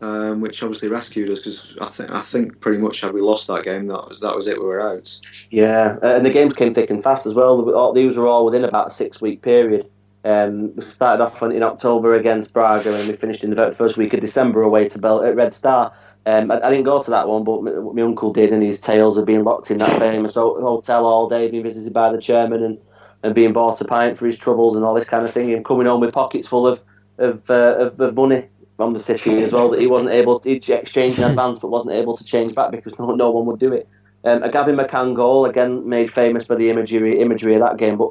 um, 0.00 0.40
which 0.40 0.62
obviously 0.62 0.88
rescued 0.88 1.30
us 1.30 1.40
because 1.40 1.76
I 1.80 1.86
think 1.86 2.12
I 2.12 2.20
think 2.20 2.60
pretty 2.60 2.78
much 2.78 3.02
had 3.02 3.12
we 3.12 3.20
lost 3.20 3.46
that 3.48 3.64
game, 3.64 3.86
that 3.88 4.08
was 4.08 4.20
that 4.20 4.34
was 4.34 4.46
it. 4.46 4.58
We 4.58 4.64
were 4.64 4.80
out. 4.80 5.20
Yeah, 5.50 5.98
and 6.02 6.24
the 6.24 6.30
games 6.30 6.54
came 6.54 6.72
thick 6.72 6.90
and 6.90 7.02
fast 7.02 7.26
as 7.26 7.34
well. 7.34 7.92
These 7.92 8.16
were 8.16 8.26
all 8.26 8.46
within 8.46 8.64
about 8.64 8.88
a 8.88 8.90
six 8.90 9.20
week 9.20 9.42
period. 9.42 9.90
Um, 10.24 10.74
we 10.74 10.82
started 10.82 11.22
off 11.22 11.42
in 11.42 11.62
October 11.62 12.14
against 12.14 12.52
Braga 12.54 12.94
and 12.94 13.08
we 13.08 13.16
finished 13.16 13.44
in 13.44 13.50
the 13.50 13.74
first 13.76 13.98
week 13.98 14.14
of 14.14 14.20
December 14.20 14.62
away 14.62 14.88
to 14.88 14.98
Bel- 14.98 15.22
at 15.22 15.36
Red 15.36 15.52
Star. 15.52 15.92
Um, 16.26 16.50
I, 16.50 16.66
I, 16.66 16.70
didn't 16.70 16.86
go 16.86 17.02
to 17.02 17.10
that 17.10 17.28
one, 17.28 17.44
but 17.44 17.62
my, 17.62 17.72
my, 17.72 18.02
uncle 18.02 18.32
did, 18.32 18.50
and 18.50 18.62
his 18.62 18.80
tales 18.80 19.18
of 19.18 19.26
being 19.26 19.44
locked 19.44 19.70
in 19.70 19.76
that 19.78 19.98
famous 19.98 20.36
hotel 20.36 21.04
all 21.04 21.28
day, 21.28 21.50
being 21.50 21.62
visited 21.62 21.92
by 21.92 22.10
the 22.10 22.18
chairman, 22.18 22.62
and, 22.62 22.78
and 23.22 23.34
being 23.34 23.52
bought 23.52 23.82
a 23.82 23.84
pint 23.84 24.16
for 24.16 24.24
his 24.24 24.38
troubles 24.38 24.74
and 24.74 24.86
all 24.86 24.94
this 24.94 25.04
kind 25.04 25.26
of 25.26 25.30
thing, 25.30 25.52
and 25.52 25.66
coming 25.66 25.86
home 25.86 26.00
with 26.00 26.14
pockets 26.14 26.48
full 26.48 26.66
of 26.66 26.80
of, 27.18 27.48
uh, 27.50 27.76
of, 27.78 28.00
of 28.00 28.14
money 28.14 28.48
from 28.76 28.92
the 28.92 29.00
city 29.00 29.42
as 29.42 29.52
well 29.52 29.68
that 29.68 29.80
he 29.80 29.86
wasn't 29.86 30.10
able 30.10 30.40
to 30.40 30.50
exchange 30.50 31.18
in 31.18 31.24
advance, 31.24 31.58
but 31.58 31.68
wasn't 31.68 31.94
able 31.94 32.16
to 32.16 32.24
change 32.24 32.54
back 32.54 32.70
because 32.72 32.98
no, 32.98 33.14
no 33.14 33.30
one 33.30 33.46
would 33.46 33.60
do 33.60 33.72
it. 33.72 33.88
Um, 34.24 34.42
a 34.42 34.48
Gavin 34.48 34.76
McCann 34.76 35.14
goal 35.14 35.44
again 35.44 35.86
made 35.88 36.10
famous 36.10 36.44
by 36.44 36.54
the 36.54 36.70
imagery 36.70 37.20
imagery 37.20 37.54
of 37.54 37.60
that 37.60 37.76
game, 37.76 37.96
but 37.96 38.08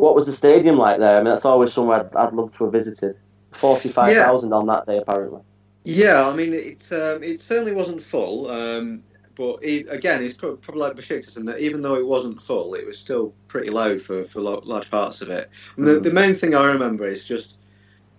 what 0.00 0.14
was 0.14 0.26
the 0.26 0.32
stadium 0.32 0.78
like 0.78 0.98
there? 0.98 1.16
I 1.16 1.18
mean, 1.18 1.26
that's 1.26 1.44
always 1.44 1.72
somewhere 1.72 2.00
I'd, 2.00 2.14
I'd 2.14 2.32
love 2.32 2.52
to 2.58 2.64
have 2.64 2.72
visited. 2.72 3.16
Forty-five 3.52 4.14
thousand 4.14 4.50
yeah. 4.50 4.56
on 4.56 4.66
that 4.66 4.86
day, 4.86 4.98
apparently. 4.98 5.40
Yeah, 5.84 6.28
I 6.28 6.34
mean, 6.34 6.52
it's 6.52 6.90
um, 6.90 7.22
it 7.22 7.40
certainly 7.40 7.72
wasn't 7.72 8.02
full, 8.02 8.50
um, 8.50 9.04
but 9.36 9.60
it, 9.62 9.86
again, 9.88 10.22
it's 10.22 10.36
probably 10.36 10.80
like 10.80 10.94
Besiktas 10.94 11.38
in 11.38 11.46
that 11.46 11.60
even 11.60 11.80
though 11.80 11.94
it 11.94 12.04
wasn't 12.04 12.42
full, 12.42 12.74
it 12.74 12.84
was 12.84 12.98
still 12.98 13.32
pretty 13.46 13.70
loud 13.70 14.02
for, 14.02 14.24
for 14.24 14.40
large 14.40 14.90
parts 14.90 15.22
of 15.22 15.30
it. 15.30 15.48
I 15.76 15.80
mean, 15.80 15.88
mm. 15.88 16.02
the, 16.02 16.08
the, 16.08 16.14
main 16.14 16.34
thing 16.34 16.56
I 16.56 16.72
remember 16.72 17.06
is 17.06 17.24
just 17.24 17.60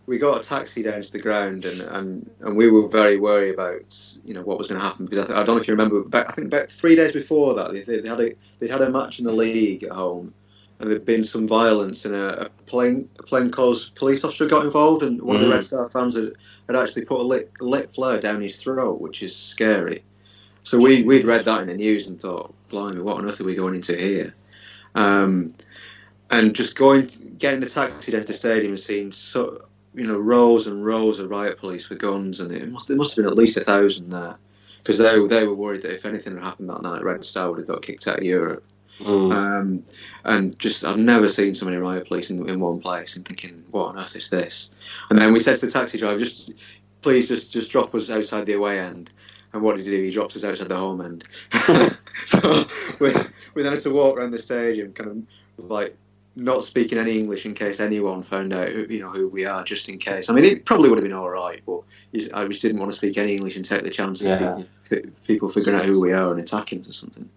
we 0.06 0.18
got 0.18 0.40
a 0.40 0.48
taxi 0.48 0.82
down 0.82 1.02
to 1.02 1.12
the 1.12 1.20
ground, 1.20 1.66
and, 1.66 1.82
and, 1.82 2.32
and 2.40 2.56
we 2.56 2.72
were 2.72 2.88
very 2.88 3.18
worried 3.18 3.56
about 3.56 4.18
you 4.24 4.34
know 4.34 4.44
what 4.44 4.58
was 4.58 4.70
going 4.70 4.80
to 4.80 4.88
happen 4.88 5.06
because 5.06 5.30
I, 5.30 5.34
th- 5.34 5.38
I, 5.38 5.44
don't 5.44 5.56
know 5.56 5.62
if 5.62 5.68
you 5.68 5.74
remember, 5.74 6.02
back, 6.04 6.30
I 6.30 6.32
think 6.32 6.48
about 6.48 6.72
three 6.72 6.96
days 6.96 7.12
before 7.12 7.56
that 7.56 7.74
they, 7.74 7.82
they 7.82 8.08
had 8.08 8.22
a 8.22 8.34
they 8.60 8.70
had 8.70 8.82
a 8.82 8.90
match 8.90 9.20
in 9.20 9.26
the 9.26 9.34
league 9.34 9.84
at 9.84 9.92
home 9.92 10.34
and 10.80 10.92
there'd 10.92 11.06
been 11.06 11.24
some 11.24 11.48
violence, 11.48 12.06
and 12.06 12.14
a, 12.16 12.46
a 12.46 12.50
plain 12.66 13.10
a 13.20 13.24
plainclothes 13.24 13.90
police 13.90 14.24
officer 14.24 14.46
got 14.48 14.66
involved, 14.66 15.04
and 15.04 15.22
one 15.22 15.38
mm. 15.38 15.40
of 15.40 15.42
the 15.42 15.48
mm. 15.48 15.54
Red 15.54 15.64
Star 15.64 15.90
fans 15.90 16.16
had, 16.16 16.34
had 16.68 16.76
actually 16.76 17.06
put 17.06 17.20
a 17.20 17.24
lit, 17.24 17.52
lit 17.60 17.94
flare 17.94 18.20
down 18.20 18.42
his 18.42 18.62
throat, 18.62 19.02
which 19.02 19.24
is 19.24 19.36
scary. 19.36 20.04
So 20.64 20.78
we 20.78 21.04
we'd 21.04 21.26
read 21.26 21.46
that 21.46 21.62
in 21.62 21.68
the 21.68 21.76
news 21.76 22.08
and 22.08 22.20
thought, 22.20 22.54
blimey, 22.70 23.02
what 23.02 23.18
on 23.18 23.26
earth 23.26 23.42
are 23.42 23.46
we 23.46 23.56
going 23.56 23.76
into 23.76 23.96
here? 23.98 24.36
Um, 24.96 25.54
and 26.30 26.56
just 26.56 26.78
going, 26.78 27.10
getting 27.38 27.62
the 27.62 27.70
taxi 27.70 28.12
down 28.12 28.22
to 28.22 28.28
the 28.28 28.34
stadium 28.34 28.74
and 28.74 28.80
seeing 28.80 29.12
so 29.12 29.66
you 29.94 30.06
know 30.06 30.18
rows 30.18 30.68
and 30.68 30.86
rows 30.86 31.20
of 31.20 31.30
riot 31.30 31.58
police 31.58 31.90
with 31.90 32.00
guns, 32.00 32.40
and 32.40 32.52
it 32.52 32.70
must 32.70 32.88
there 32.88 32.98
must 32.98 33.16
have 33.16 33.24
been 33.24 33.32
at 33.32 33.38
least 33.38 33.58
a 33.58 33.62
thousand 33.62 34.10
there 34.10 34.38
because 34.78 34.98
they 35.00 35.26
they 35.28 35.48
were 35.48 35.56
worried 35.56 35.82
that 35.82 35.94
if 35.94 36.06
anything 36.06 36.36
had 36.36 36.44
happened 36.44 36.70
that 36.70 36.82
night, 36.82 37.04
Red 37.04 37.26
Star 37.26 37.50
would 37.50 37.60
have 37.60 37.68
got 37.68 37.82
kicked 37.82 38.08
out 38.08 38.20
of 38.20 38.24
Europe. 38.24 38.64
Mm. 39.00 39.34
Um, 39.34 39.84
and 40.24 40.58
just 40.58 40.84
I've 40.84 40.98
never 40.98 41.30
seen 41.30 41.54
so 41.54 41.66
many 41.66 41.78
riot 41.78 42.08
police 42.08 42.32
in, 42.32 42.50
in 42.50 42.60
one 42.60 42.80
place 42.80 43.16
and 43.16 43.26
thinking, 43.26 43.64
what 43.72 43.90
on 43.90 44.00
earth 44.00 44.16
is 44.16 44.30
this? 44.30 44.72
And 45.10 45.20
then 45.20 45.34
we 45.34 45.40
said 45.40 45.56
to 45.58 45.66
the 45.66 45.72
taxi 45.72 45.98
driver, 45.98 46.20
just 46.20 46.52
please 47.02 47.28
just 47.28 47.52
just 47.52 47.72
drop 47.72 47.94
us 47.96 48.10
outside 48.10 48.46
the 48.46 48.54
away 48.54 48.80
end. 48.80 49.10
And 49.54 49.62
what 49.62 49.78
did 49.78 49.86
he 49.86 49.92
do? 49.92 50.04
He 50.04 50.12
dropped 50.12 50.36
us 50.36 50.44
outside 50.44 50.70
the 50.70 50.78
home 50.78 51.02
end. 51.02 51.24
so 52.26 52.66
we, 53.00 53.14
we 53.54 53.64
then 53.64 53.74
had 53.74 53.82
to 53.82 53.94
walk 53.94 54.18
around 54.18 54.32
the 54.32 54.40
stadium, 54.40 54.94
kind 54.94 55.26
of 55.58 55.70
like 55.70 55.96
not 56.36 56.64
speaking 56.64 56.98
any 56.98 57.18
English 57.18 57.46
in 57.46 57.54
case 57.54 57.80
anyone 57.80 58.22
found 58.24 58.54
out, 58.54 58.70
who, 58.70 58.86
you 58.90 59.00
know, 59.00 59.10
who 59.10 59.28
we 59.28 59.46
are, 59.46 59.64
just 59.64 59.90
in 59.90 59.98
case. 59.98 60.30
I 60.30 60.34
mean, 60.34 60.44
it 60.44 60.66
probably 60.66 60.90
would 60.90 60.98
have 60.98 61.04
been 61.04 61.18
all 61.18 61.30
right, 61.30 61.62
but 61.66 61.82
I 62.34 62.46
just 62.46 62.62
didn't 62.62 62.80
want 62.80 62.92
to 62.92 62.98
speak 62.98 63.18
any 63.18 63.36
English 63.36 63.56
and 63.56 63.66
take 63.66 63.84
the 63.84 63.90
chance 63.90 64.22
yeah. 64.22 64.64
of 64.92 65.26
people 65.26 65.50
figuring 65.50 65.80
out 65.80 65.86
who 65.86 66.00
we 66.00 66.12
are 66.12 66.30
and 66.30 66.40
attacking 66.40 66.82
us 66.82 66.90
or 66.90 66.94
something 66.94 67.30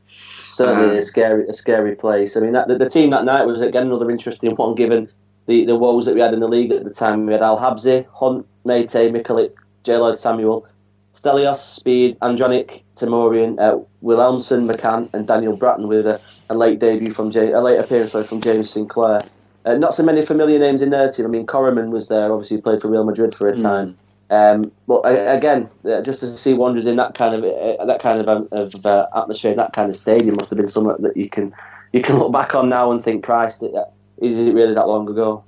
certainly 0.61 0.99
a 0.99 1.03
scary 1.03 1.47
a 1.49 1.53
scary 1.53 1.95
place. 1.95 2.37
I 2.37 2.41
mean, 2.41 2.53
that, 2.53 2.69
the, 2.69 2.79
the, 2.79 2.89
team 2.89 3.11
that 3.11 3.25
night 3.25 3.47
was 3.47 3.61
again 3.61 3.87
another 3.87 4.11
interesting 4.11 4.55
one, 4.55 4.75
given 4.75 5.09
the, 5.47 5.65
the 5.65 5.77
woes 5.77 6.07
that 6.07 6.15
we 6.15 6.21
had 6.21 6.35
in 6.35 6.41
the 6.41 6.49
league 6.49 6.73
at 6.73 6.85
the 6.85 6.91
time. 6.91 7.27
We 7.27 7.33
had 7.33 7.43
Al 7.43 7.59
Habsi, 7.59 8.07
Hunt, 8.15 8.47
Meite, 8.65 9.11
Michalik, 9.11 9.53
J. 9.85 9.97
Lloyd 9.97 10.19
Samuel, 10.19 10.67
Stelios, 11.15 11.57
Speed, 11.57 12.19
Andranik, 12.21 12.83
Teymourian, 12.97 13.59
uh, 13.59 13.79
Wilhelmsson, 14.03 14.71
McCann, 14.71 15.13
and 15.15 15.27
Daniel 15.27 15.57
Braaten 15.57 15.89
with 15.89 16.07
a, 16.07 16.21
a 16.49 16.55
late 16.55 16.79
debut 16.79 17.11
from 17.11 17.31
James, 17.31 17.55
a 17.55 17.61
late 17.61 17.79
appearance 17.79 18.13
sorry, 18.13 18.27
from 18.27 18.41
James 18.41 18.71
Sinclair. 18.71 19.23
Uh, 19.65 19.75
not 19.77 19.95
so 19.95 20.03
many 20.03 20.23
familiar 20.23 20.59
names 20.59 20.81
in 20.81 20.91
their 20.91 21.11
team. 21.13 21.27
I 21.27 21.29
mean, 21.29 21.47
Koreman 21.47 21.91
was 21.91 22.09
there. 22.09 22.33
Obviously, 22.33 22.57
he 22.57 22.61
played 22.63 22.81
for 22.81 22.89
Real 22.89 23.05
Madrid 23.05 23.35
for 23.35 23.49
a 23.49 23.55
hmm. 23.55 23.63
time. 23.63 23.89
Mm. 23.89 23.97
Um, 24.31 24.71
but 24.87 25.01
again, 25.01 25.69
uh, 25.85 26.03
just 26.03 26.21
to 26.21 26.37
see 26.37 26.55
Wanderers 26.55 26.87
in 26.87 26.97
that 26.97 27.17
kind 27.17 27.35
of 27.35 27.43
uh, 27.45 27.85
that 27.85 28.01
kind 28.01 28.21
of, 28.21 28.29
um, 28.29 28.49
of 28.53 28.87
uh, 28.87 29.09
atmosphere, 29.15 29.55
that 29.55 29.73
kind 29.73 29.91
of 29.91 29.97
stadium 29.97 30.37
must 30.37 30.51
have 30.51 30.57
been 30.57 30.69
something 30.69 31.03
that 31.03 31.17
you 31.17 31.29
can 31.29 31.53
you 31.93 32.01
can 32.01 32.17
look 32.19 32.33
back 32.33 32.55
on 32.55 32.69
now 32.69 32.93
and 32.93 33.03
think, 33.03 33.25
Christ, 33.25 33.63
is 33.63 34.39
it 34.39 34.55
really 34.55 34.75
that 34.75 34.87
long 34.87 35.09
ago? 35.09 35.43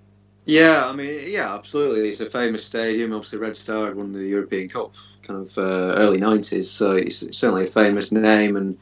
Yeah, 0.44 0.86
I 0.86 0.92
mean, 0.92 1.30
yeah, 1.30 1.54
absolutely. 1.54 2.08
It's 2.08 2.20
a 2.20 2.26
famous 2.26 2.64
stadium. 2.64 3.12
Obviously, 3.12 3.38
Red 3.38 3.56
Star 3.56 3.86
had 3.86 3.94
won 3.94 4.12
the 4.12 4.24
European 4.24 4.68
Cup 4.68 4.92
kind 5.22 5.46
of 5.46 5.56
uh, 5.56 5.94
early 6.00 6.18
'90s, 6.18 6.64
so 6.64 6.92
it's 6.92 7.20
certainly 7.36 7.64
a 7.64 7.68
famous 7.68 8.10
name. 8.10 8.56
And 8.56 8.76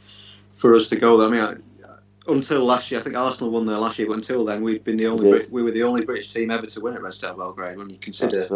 for 0.55 0.75
us 0.75 0.89
to 0.89 0.97
go 0.97 1.19
there, 1.19 1.29
I 1.29 1.53
mean, 1.53 1.63
until 2.27 2.65
last 2.65 2.91
year, 2.91 3.01
I 3.01 3.03
think 3.03 3.17
Arsenal 3.17 3.53
won 3.53 3.65
there 3.65 3.79
last 3.79 3.99
year, 3.99 4.09
but 4.09 4.15
until 4.15 4.45
then, 4.45 4.63
we'd 4.63 4.85
been 4.85 4.97
the 4.97 5.07
only 5.07 5.31
yes. 5.31 5.51
we 5.51 5.63
were 5.63 5.71
the 5.71 5.83
only 5.83 6.05
British 6.05 6.33
team 6.33 6.51
ever 6.51 6.67
to 6.67 6.81
win 6.81 6.95
at 6.95 7.03
Red 7.03 7.15
Star 7.15 7.35
Belgrade. 7.35 7.77
When 7.77 7.91
you 7.91 7.99
consider 7.99 8.47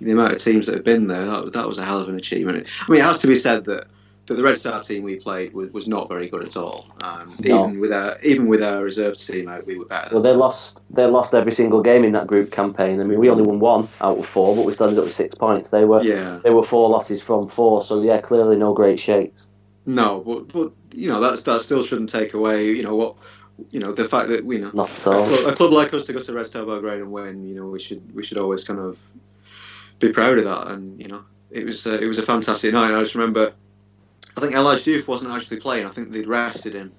the 0.00 0.10
amount 0.10 0.32
of 0.32 0.38
teams 0.38 0.66
that 0.66 0.76
have 0.76 0.84
been 0.84 1.06
there, 1.06 1.26
that, 1.26 1.52
that 1.52 1.68
was 1.68 1.78
a 1.78 1.84
hell 1.84 2.00
of 2.00 2.08
an 2.08 2.16
achievement. 2.16 2.68
I 2.88 2.90
mean, 2.90 3.00
it 3.00 3.04
has 3.04 3.18
to 3.20 3.26
be 3.26 3.34
said 3.34 3.64
that 3.66 3.86
that 4.26 4.34
the 4.34 4.42
Red 4.42 4.56
Star 4.56 4.80
team 4.80 5.02
we 5.02 5.16
played 5.16 5.52
was, 5.52 5.70
was 5.70 5.88
not 5.88 6.08
very 6.08 6.28
good 6.28 6.44
at 6.44 6.56
all. 6.56 6.88
Um, 7.02 7.34
no. 7.40 7.64
Even 7.68 7.80
with 7.80 7.92
our 7.92 8.18
even 8.22 8.46
with 8.46 8.62
our 8.62 8.82
reserve 8.82 9.16
team 9.16 9.48
out, 9.48 9.66
we 9.66 9.78
were 9.78 9.84
better. 9.84 10.14
Well, 10.14 10.22
they 10.22 10.32
lost 10.32 10.80
they 10.90 11.06
lost 11.06 11.34
every 11.34 11.52
single 11.52 11.82
game 11.82 12.04
in 12.04 12.12
that 12.12 12.26
group 12.26 12.52
campaign. 12.52 13.00
I 13.00 13.04
mean, 13.04 13.18
we 13.18 13.28
only 13.28 13.42
won 13.42 13.60
one 13.60 13.88
out 14.00 14.18
of 14.18 14.26
four, 14.26 14.54
but 14.54 14.64
we 14.64 14.72
still 14.72 14.86
ended 14.86 14.98
up 15.00 15.04
with 15.04 15.14
six 15.14 15.34
points. 15.34 15.70
They 15.70 15.84
were 15.84 16.02
yeah. 16.02 16.40
they 16.42 16.50
were 16.50 16.64
four 16.64 16.88
losses 16.88 17.22
from 17.22 17.48
four. 17.48 17.84
So 17.84 18.02
yeah, 18.02 18.20
clearly 18.20 18.56
no 18.56 18.72
great 18.72 19.00
shakes. 19.00 19.48
No, 19.84 20.20
but 20.20 20.52
but 20.52 20.72
you 20.94 21.08
know 21.08 21.20
that's 21.20 21.42
that 21.44 21.62
still 21.62 21.82
shouldn't 21.82 22.10
take 22.10 22.34
away 22.34 22.68
you 22.68 22.82
know 22.82 22.94
what 22.94 23.16
you 23.70 23.80
know 23.80 23.92
the 23.92 24.04
fact 24.04 24.28
that 24.28 24.44
you 24.44 24.58
know 24.58 24.68
a 24.68 24.86
club, 24.86 25.46
a, 25.46 25.52
club, 25.52 25.72
like 25.72 25.92
us 25.94 26.04
to 26.04 26.12
go 26.12 26.20
to 26.20 26.34
Red 26.34 26.46
Star 26.46 26.64
Belgrade 26.64 27.00
and 27.00 27.12
win. 27.12 27.46
You 27.46 27.54
know 27.54 27.66
we 27.66 27.78
should 27.78 28.14
we 28.14 28.22
should 28.22 28.38
always 28.38 28.64
kind 28.64 28.80
of 28.80 28.98
be 29.98 30.12
proud 30.12 30.38
of 30.38 30.44
that. 30.44 30.68
And 30.68 31.00
you 31.00 31.08
know, 31.08 31.24
it 31.50 31.64
was 31.64 31.86
uh, 31.86 31.98
it 32.00 32.06
was 32.06 32.18
a 32.18 32.22
fantastic 32.26 32.72
night. 32.72 32.94
I 32.94 33.00
just 33.00 33.14
remember, 33.14 33.52
I 34.36 34.40
think 34.40 34.54
El 34.54 34.68
Hadji 34.68 34.98
Diouf 34.98 35.08
wasn't 35.08 35.32
actually 35.32 35.60
playing. 35.60 35.86
I 35.86 35.90
think 35.90 36.10
they'd 36.10 36.26
rested 36.26 36.74
him, 36.74 36.92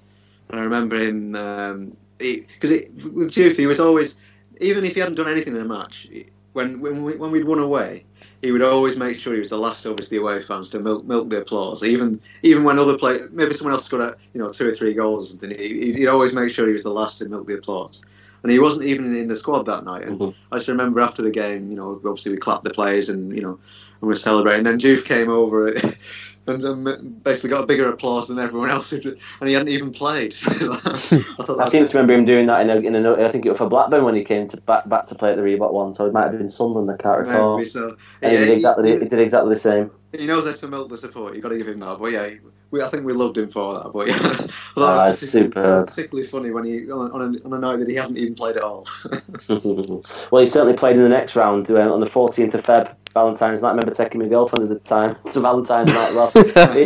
and 0.50 0.60
I 0.60 0.64
remember 0.64 0.96
him 0.96 1.32
because 2.18 2.72
um, 2.72 3.14
with 3.14 3.32
Diouf 3.32 3.58
he 3.58 3.68
was 3.68 3.80
always 3.80 4.18
even 4.62 4.86
if 4.86 4.94
he 4.94 5.00
hadn't 5.00 5.16
done 5.16 5.30
anything 5.30 5.56
in 5.56 5.62
a 5.62 5.66
match. 5.66 6.08
When 6.54 6.82
when 6.82 7.04
we, 7.04 7.16
when 7.16 7.32
we'd 7.32 7.46
won 7.46 7.60
away, 7.60 8.06
he 8.44 8.52
would 8.52 8.62
always 8.62 8.98
make 8.98 9.18
sure 9.18 9.34
he 9.34 9.40
was 9.40 9.50
the 9.50 9.58
last, 9.58 9.86
obviously, 9.86 10.18
away 10.18 10.42
fans 10.42 10.70
to 10.70 10.80
milk, 10.80 11.06
milk 11.06 11.30
the 11.30 11.42
applause. 11.42 11.84
Even 11.84 12.20
even 12.44 12.64
when 12.64 12.78
other 12.78 12.98
play, 12.98 13.22
maybe 13.32 13.54
someone 13.54 13.74
else 13.74 13.86
scored, 13.86 14.16
you 14.34 14.42
know, 14.42 14.50
two 14.50 14.68
or 14.68 14.72
three 14.74 14.94
goals 14.94 15.24
or 15.24 15.40
something, 15.40 15.58
he, 15.58 15.96
would 15.98 16.10
always 16.10 16.34
make 16.34 16.50
sure 16.50 16.68
he 16.68 16.74
was 16.74 16.84
the 16.84 16.92
last 16.92 17.18
to 17.20 17.30
milk 17.30 17.48
the 17.48 17.56
applause 17.56 18.04
and 18.44 18.52
he 18.52 18.60
wasn't 18.60 18.86
even 18.86 19.16
in 19.16 19.28
the 19.28 19.36
squad 19.36 19.64
that 19.64 19.86
night. 19.86 20.04
And 20.04 20.20
mm-hmm. 20.20 20.54
I 20.54 20.58
just 20.58 20.68
remember 20.68 21.00
after 21.00 21.22
the 21.22 21.32
game, 21.32 21.70
you 21.70 21.78
know, 21.78 21.96
obviously 22.06 22.34
we 22.34 22.38
clapped 22.38 22.66
the 22.66 22.70
players 22.70 23.10
and 23.10 23.34
you 23.34 23.42
know, 23.42 23.54
and 23.54 24.02
we 24.02 24.10
were 24.10 24.16
celebrating. 24.16 24.68
And 24.68 24.68
then 24.68 24.80
Diouf 24.80 25.06
came 25.06 25.30
over 25.30 25.74
and 26.46 26.64
um, 26.66 27.20
basically 27.24 27.52
got 27.52 27.64
a 27.64 27.68
bigger 27.68 27.90
applause 27.90 28.28
than 28.28 28.40
everyone 28.40 28.70
else, 28.70 28.92
and 28.94 29.18
he 29.42 29.54
hadn't 29.54 29.70
even 29.70 29.92
played. 29.92 30.36
I, 30.48 31.24
I 31.60 31.70
seem 31.70 31.88
to 31.88 31.98
remember 31.98 32.14
him 32.14 32.26
doing 32.26 32.48
that 32.48 32.62
in 32.62 32.70
a, 32.70 32.76
in 32.76 33.06
a, 33.06 33.14
I 33.24 33.30
think 33.30 33.46
it 33.46 33.50
was 33.50 33.58
for 33.58 33.70
Blackburn 33.70 34.04
when 34.04 34.16
he 34.16 34.24
came 34.24 34.48
to 34.50 34.58
back 34.62 34.88
back 34.90 35.08
to 35.08 35.16
play 35.16 35.32
at 35.32 35.38
the 35.38 35.42
Reebok 35.42 35.72
one. 35.72 35.94
So 35.94 36.06
it 36.06 36.14
might 36.14 36.24
have 36.24 36.38
been 36.38 36.50
Sunderland. 36.50 36.92
I 36.92 37.02
can't 37.02 37.20
recall. 37.20 37.58
Maybe 37.58 37.66
so. 37.66 37.98
Yeah, 38.22 38.30
he, 38.30 38.38
did 38.38 38.50
exactly, 38.50 38.92
he, 38.92 39.00
he 39.00 39.06
did 39.06 39.20
exactly 39.20 39.54
the 39.54 39.60
same. 39.60 39.92
He 40.12 40.28
knows 40.28 40.46
how 40.46 40.54
to 40.54 40.68
milk 40.68 40.90
the 40.90 40.98
support. 40.98 41.34
You 41.34 41.42
have 41.42 41.44
got 41.44 41.50
to 41.50 41.58
give 41.58 41.68
him 41.68 41.80
that. 41.80 41.98
But 41.98 42.12
yeah, 42.12 42.30
we, 42.74 42.82
I 42.82 42.90
think 42.90 43.06
we 43.06 43.14
loved 43.14 43.38
him 43.38 43.48
for 43.48 43.76
that. 43.76 43.94
But 43.94 44.08
yeah, 44.08 44.18
that 44.18 44.50
ah, 44.78 45.06
was 45.06 45.20
particularly, 45.20 45.86
particularly, 45.86 46.28
funny 46.28 46.50
when 46.50 46.66
he 46.66 46.92
on, 46.92 47.12
on, 47.12 47.22
a, 47.22 47.46
on 47.46 47.54
a 47.54 47.60
night 47.60 47.80
that 47.80 47.88
he 47.88 47.96
hadn't 47.96 48.18
even 48.18 48.34
played 48.34 48.58
at 48.58 48.64
all. 48.64 48.88
well, 50.32 50.42
he 50.42 50.48
certainly 50.48 50.74
played 50.74 50.96
in 50.96 51.04
the 51.04 51.10
next 51.10 51.36
round 51.36 51.70
uh, 51.70 51.94
on 51.94 52.00
the 52.00 52.08
14th 52.08 52.56
of 52.56 52.64
Feb. 52.66 52.96
Valentine's 53.14 53.62
night. 53.62 53.68
I 53.68 53.72
remember 53.74 53.94
taking 53.94 54.20
my 54.22 54.28
girlfriend 54.28 54.64
at 54.64 54.70
the 54.70 54.90
time 54.90 55.16
to 55.34 55.40
Valentine's 55.40 55.94
night. 55.94 56.16
Well, 56.16 56.32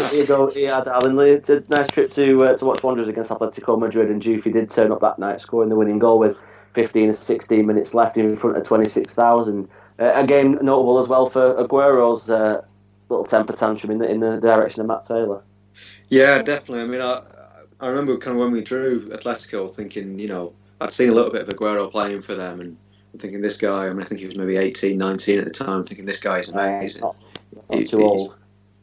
he, 0.10 0.26
go, 0.26 0.52
he 0.52 0.64
had 0.64 0.86
Alan 0.86 1.16
Lee. 1.16 1.32
It's 1.32 1.50
a 1.50 1.64
nice 1.70 1.88
trip 1.88 2.12
to 2.12 2.44
uh, 2.44 2.58
to 2.58 2.66
watch 2.66 2.84
Wanderers 2.84 3.08
against 3.08 3.32
Atletico 3.32 3.80
Madrid, 3.80 4.12
and 4.12 4.22
Diouf 4.22 4.44
did 4.44 4.70
turn 4.70 4.92
up 4.92 5.00
that 5.00 5.20
night, 5.20 5.40
scoring 5.40 5.70
the 5.70 5.78
winning 5.78 6.00
goal 6.00 6.20
with 6.20 6.36
15 6.74 7.12
or 7.12 7.14
16 7.14 7.66
minutes 7.66 7.94
left 7.94 8.18
in 8.18 8.36
front 8.36 8.58
of 8.58 8.64
26,000. 8.64 9.70
Uh, 10.00 10.12
a 10.16 10.28
game 10.28 10.60
notable 10.62 11.00
as 11.00 11.08
well 11.08 11.28
for 11.30 11.56
Aguero's 11.64 12.30
uh, 12.30 12.62
little 13.08 13.26
temper 13.26 13.54
tantrum 13.54 13.92
in 13.92 14.00
the 14.00 14.10
in 14.10 14.20
the 14.20 14.42
direction 14.42 14.82
of 14.82 14.88
Matt 14.88 15.06
Taylor. 15.06 15.42
Yeah, 16.10 16.42
definitely. 16.42 16.82
I 16.82 16.88
mean, 16.88 17.02
I 17.02 17.22
I 17.80 17.90
remember 17.90 18.18
kind 18.18 18.36
of 18.36 18.42
when 18.42 18.52
we 18.52 18.62
drew 18.62 19.10
Atletico, 19.10 19.74
thinking, 19.74 20.20
you 20.20 20.28
know, 20.28 20.54
I'd 20.82 20.94
seen 20.94 21.10
a 21.10 21.14
little 21.14 21.32
bit 21.32 21.42
of 21.42 21.50
Aguero 21.50 21.92
playing 21.92 22.22
for 22.22 22.36
them, 22.36 22.60
and 22.60 22.78
I'm 23.14 23.20
thinking 23.20 23.42
this 23.42 23.58
guy. 23.58 23.86
I 23.86 23.90
mean, 23.90 24.02
I 24.02 24.06
think 24.06 24.20
he 24.20 24.26
was 24.26 24.36
maybe 24.36 24.58
18, 24.58 24.98
19 24.98 25.40
at 25.40 25.46
the 25.46 25.52
time. 25.52 25.84
Thinking 25.84 26.06
this 26.06 26.22
guy 26.22 26.40
is 26.40 26.50
amazing. 26.50 27.02
Not, 27.02 27.16
not 27.70 27.78
he, 27.78 27.86
too 27.86 28.02
old. 28.02 28.36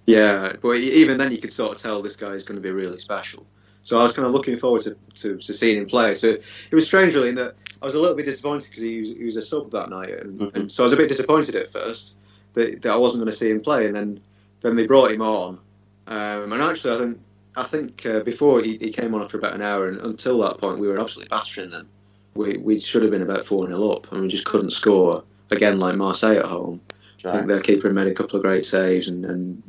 Yeah, 0.06 0.52
but 0.60 0.76
even 0.76 1.18
then 1.18 1.32
you 1.32 1.38
could 1.38 1.52
sort 1.52 1.76
of 1.76 1.82
tell 1.82 2.02
this 2.02 2.16
guy 2.16 2.32
is 2.32 2.44
going 2.44 2.56
to 2.56 2.62
be 2.62 2.70
really 2.70 2.98
special. 2.98 3.46
So 3.84 3.98
I 3.98 4.02
was 4.02 4.14
kind 4.14 4.26
of 4.26 4.32
looking 4.32 4.56
forward 4.56 4.82
to, 4.82 4.96
to, 5.16 5.36
to 5.36 5.52
seeing 5.52 5.78
him 5.78 5.86
play. 5.86 6.14
So 6.14 6.28
it 6.28 6.74
was 6.74 6.86
strange, 6.86 7.14
really, 7.14 7.30
in 7.30 7.34
that 7.36 7.54
I 7.82 7.86
was 7.86 7.94
a 7.94 8.00
little 8.00 8.16
bit 8.16 8.24
disappointed 8.24 8.68
because 8.68 8.82
he 8.82 9.00
was, 9.00 9.08
he 9.08 9.24
was 9.24 9.36
a 9.36 9.42
sub 9.42 9.70
that 9.72 9.90
night, 9.90 10.10
and, 10.10 10.40
mm-hmm. 10.40 10.56
and, 10.56 10.72
so 10.72 10.82
I 10.82 10.84
was 10.84 10.92
a 10.92 10.96
bit 10.96 11.08
disappointed 11.08 11.56
at 11.56 11.68
first 11.68 12.18
that, 12.54 12.82
that 12.82 12.92
I 12.92 12.96
wasn't 12.96 13.20
going 13.20 13.30
to 13.30 13.36
see 13.36 13.50
him 13.50 13.60
play, 13.60 13.86
and 13.86 13.94
then 13.94 14.20
then 14.60 14.76
they 14.76 14.86
brought 14.86 15.12
him 15.12 15.20
on, 15.20 15.58
um, 16.06 16.52
and 16.52 16.62
actually, 16.62 16.94
I 16.94 16.98
think 16.98 17.20
I 17.56 17.62
think 17.62 18.06
uh, 18.06 18.20
before 18.20 18.60
he, 18.60 18.76
he, 18.78 18.90
came 18.90 19.14
on 19.14 19.22
after 19.22 19.38
about 19.38 19.54
an 19.54 19.62
hour, 19.62 19.88
and 19.88 20.00
until 20.00 20.38
that 20.40 20.58
point, 20.58 20.78
we 20.78 20.88
were 20.88 21.00
absolutely 21.00 21.30
battering 21.30 21.70
them. 21.70 21.88
We, 22.34 22.56
we 22.56 22.80
should 22.80 23.02
have 23.02 23.12
been 23.12 23.22
about 23.22 23.46
4 23.46 23.66
0 23.66 23.90
up, 23.90 24.10
and 24.10 24.22
we 24.22 24.28
just 24.28 24.44
couldn't 24.44 24.70
score. 24.70 25.22
Again, 25.50 25.78
like 25.78 25.94
Marseille 25.94 26.38
at 26.38 26.46
home. 26.46 26.80
Right. 27.22 27.30
I 27.30 27.36
think 27.36 27.48
their 27.48 27.60
keeper 27.60 27.90
made 27.92 28.08
a 28.08 28.14
couple 28.14 28.36
of 28.36 28.42
great 28.42 28.66
saves, 28.66 29.08
and, 29.08 29.24
and 29.24 29.62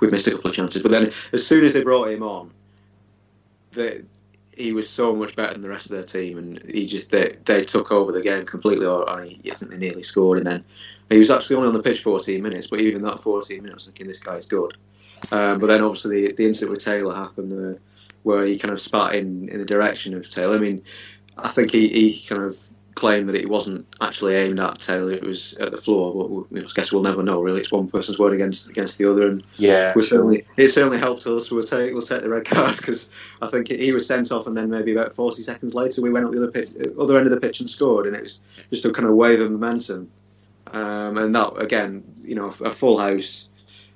we 0.00 0.08
missed 0.08 0.28
a 0.28 0.30
couple 0.30 0.50
of 0.50 0.56
chances. 0.56 0.82
But 0.82 0.92
then, 0.92 1.12
as 1.32 1.44
soon 1.44 1.64
as 1.64 1.72
they 1.72 1.82
brought 1.82 2.10
him 2.10 2.22
on, 2.22 2.52
they, 3.72 4.02
he 4.56 4.72
was 4.72 4.88
so 4.88 5.16
much 5.16 5.34
better 5.34 5.52
than 5.52 5.62
the 5.62 5.68
rest 5.68 5.86
of 5.86 5.92
their 5.92 6.04
team, 6.04 6.38
and 6.38 6.62
he 6.70 6.86
just 6.86 7.10
they, 7.10 7.36
they 7.44 7.64
took 7.64 7.90
over 7.90 8.12
the 8.12 8.22
game 8.22 8.46
completely. 8.46 8.86
Or 8.86 9.08
I, 9.08 9.24
mean, 9.24 9.40
I 9.50 9.54
think 9.54 9.72
they 9.72 9.78
nearly 9.78 10.04
scored, 10.04 10.38
and 10.38 10.46
then 10.46 10.64
he 11.10 11.18
was 11.18 11.30
actually 11.30 11.56
only 11.56 11.68
on 11.68 11.74
the 11.74 11.82
pitch 11.82 12.02
14 12.02 12.40
minutes. 12.40 12.68
But 12.68 12.80
even 12.80 13.02
that 13.02 13.20
14 13.20 13.62
minutes, 13.62 13.84
i 13.84 13.86
thinking 13.88 14.06
this 14.06 14.22
guy's 14.22 14.46
good. 14.46 14.76
Um, 15.30 15.58
but 15.58 15.66
then 15.66 15.82
obviously 15.82 16.26
the, 16.26 16.32
the 16.32 16.46
incident 16.46 16.72
with 16.72 16.84
Taylor 16.84 17.14
happened, 17.14 17.76
uh, 17.76 17.78
where 18.22 18.44
he 18.44 18.58
kind 18.58 18.72
of 18.72 18.80
spat 18.80 19.14
in 19.14 19.48
in 19.48 19.58
the 19.58 19.64
direction 19.64 20.14
of 20.14 20.28
Taylor. 20.28 20.56
I 20.56 20.58
mean, 20.58 20.82
I 21.36 21.48
think 21.48 21.70
he, 21.70 21.88
he 21.88 22.26
kind 22.26 22.42
of 22.42 22.56
claimed 22.94 23.28
that 23.28 23.36
it 23.36 23.48
wasn't 23.48 23.86
actually 24.00 24.34
aimed 24.34 24.60
at 24.60 24.78
Taylor; 24.78 25.12
it 25.12 25.22
was 25.22 25.54
at 25.54 25.70
the 25.70 25.76
floor. 25.76 26.12
But 26.12 26.54
you 26.54 26.62
know, 26.62 26.68
I 26.68 26.72
guess 26.74 26.92
we'll 26.92 27.02
never 27.02 27.22
know. 27.22 27.40
Really, 27.40 27.60
it's 27.60 27.72
one 27.72 27.88
person's 27.88 28.18
word 28.18 28.32
against 28.32 28.68
against 28.68 28.98
the 28.98 29.10
other, 29.10 29.28
and 29.28 29.42
yeah, 29.56 29.92
we 29.94 30.02
certainly 30.02 30.46
it 30.56 30.68
certainly 30.68 30.98
helped 30.98 31.26
us. 31.26 31.50
We'll 31.50 31.62
take 31.62 31.92
we'll 31.92 32.02
take 32.02 32.22
the 32.22 32.28
red 32.28 32.44
card 32.46 32.76
because 32.76 33.10
I 33.40 33.48
think 33.48 33.68
he 33.68 33.92
was 33.92 34.06
sent 34.06 34.32
off, 34.32 34.46
and 34.46 34.56
then 34.56 34.70
maybe 34.70 34.92
about 34.92 35.14
forty 35.14 35.42
seconds 35.42 35.74
later 35.74 36.02
we 36.02 36.10
went 36.10 36.26
up 36.26 36.32
the 36.32 36.42
other 36.42 36.50
pitch, 36.50 36.70
other 36.98 37.16
end 37.16 37.26
of 37.26 37.32
the 37.32 37.40
pitch 37.40 37.60
and 37.60 37.70
scored, 37.70 38.06
and 38.06 38.16
it 38.16 38.22
was 38.22 38.40
just 38.70 38.84
a 38.84 38.92
kind 38.92 39.08
of 39.08 39.14
wave 39.14 39.40
of 39.40 39.50
momentum. 39.50 40.10
Um, 40.72 41.18
and 41.18 41.34
that 41.34 41.60
again, 41.60 42.02
you 42.22 42.34
know, 42.34 42.46
a 42.46 42.70
full 42.70 42.98
house 42.98 43.50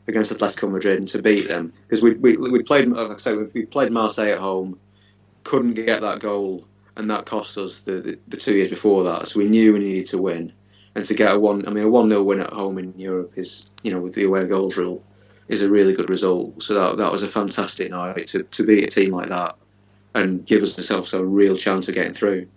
against 0.09 0.33
Atletico 0.33 0.71
Madrid 0.71 0.99
and 0.99 1.09
to 1.09 1.23
beat 1.23 1.49
them 1.49 1.73
because 1.89 2.03
we 2.03 2.15
we 2.15 2.37
we 2.37 2.63
played 2.63 2.89
like 2.89 3.11
I 3.11 3.17
said 3.17 3.53
we 3.53 3.67
played 3.67 3.91
Marseille 3.91 4.33
at 4.33 4.39
home, 4.39 4.79
couldn't 5.45 5.75
get 5.75 6.03
that 6.03 6.21
goal 6.21 6.67
and 6.97 7.11
that 7.11 7.27
cost 7.27 7.59
us 7.59 7.83
the, 7.83 7.93
the, 7.93 8.19
the, 8.27 8.37
two 8.37 8.55
years 8.55 8.71
before 8.71 9.05
that. 9.05 9.29
So 9.29 9.39
we 9.39 9.49
knew 9.49 9.75
we 9.75 9.81
needed 9.81 10.07
to 10.07 10.19
win, 10.19 10.53
and 10.95 11.05
to 11.05 11.15
get 11.15 11.35
a 11.35 11.39
one, 11.39 11.67
I 11.67 11.71
mean, 11.71 11.85
a 11.85 11.91
one 11.91 12.09
0 12.09 12.23
win 12.23 12.41
at 12.41 12.53
home 12.53 12.79
in 12.79 12.99
Europe 12.99 13.35
is, 13.37 13.67
you 13.83 13.93
know, 13.93 14.01
with 14.01 14.15
the 14.15 14.25
away 14.25 14.47
goals 14.47 14.77
rule, 14.77 15.05
is 15.47 15.63
a 15.63 15.71
really 15.71 15.93
good 15.93 16.09
result. 16.09 16.63
So 16.63 16.75
that 16.75 16.97
that 16.97 17.13
was 17.13 17.23
a 17.23 17.29
fantastic 17.29 17.91
night 17.91 18.29
to 18.29 18.45
to 18.45 18.65
beat 18.65 18.85
a 18.85 18.91
team 18.91 19.11
like 19.11 19.29
that 19.29 19.57
and 20.15 20.45
give 20.47 20.63
us 20.63 20.79
ourselves 20.79 21.13
a 21.13 21.23
real 21.23 21.57
chance 21.57 21.89
of 21.89 21.95
getting 21.95 22.15
through. 22.15 22.49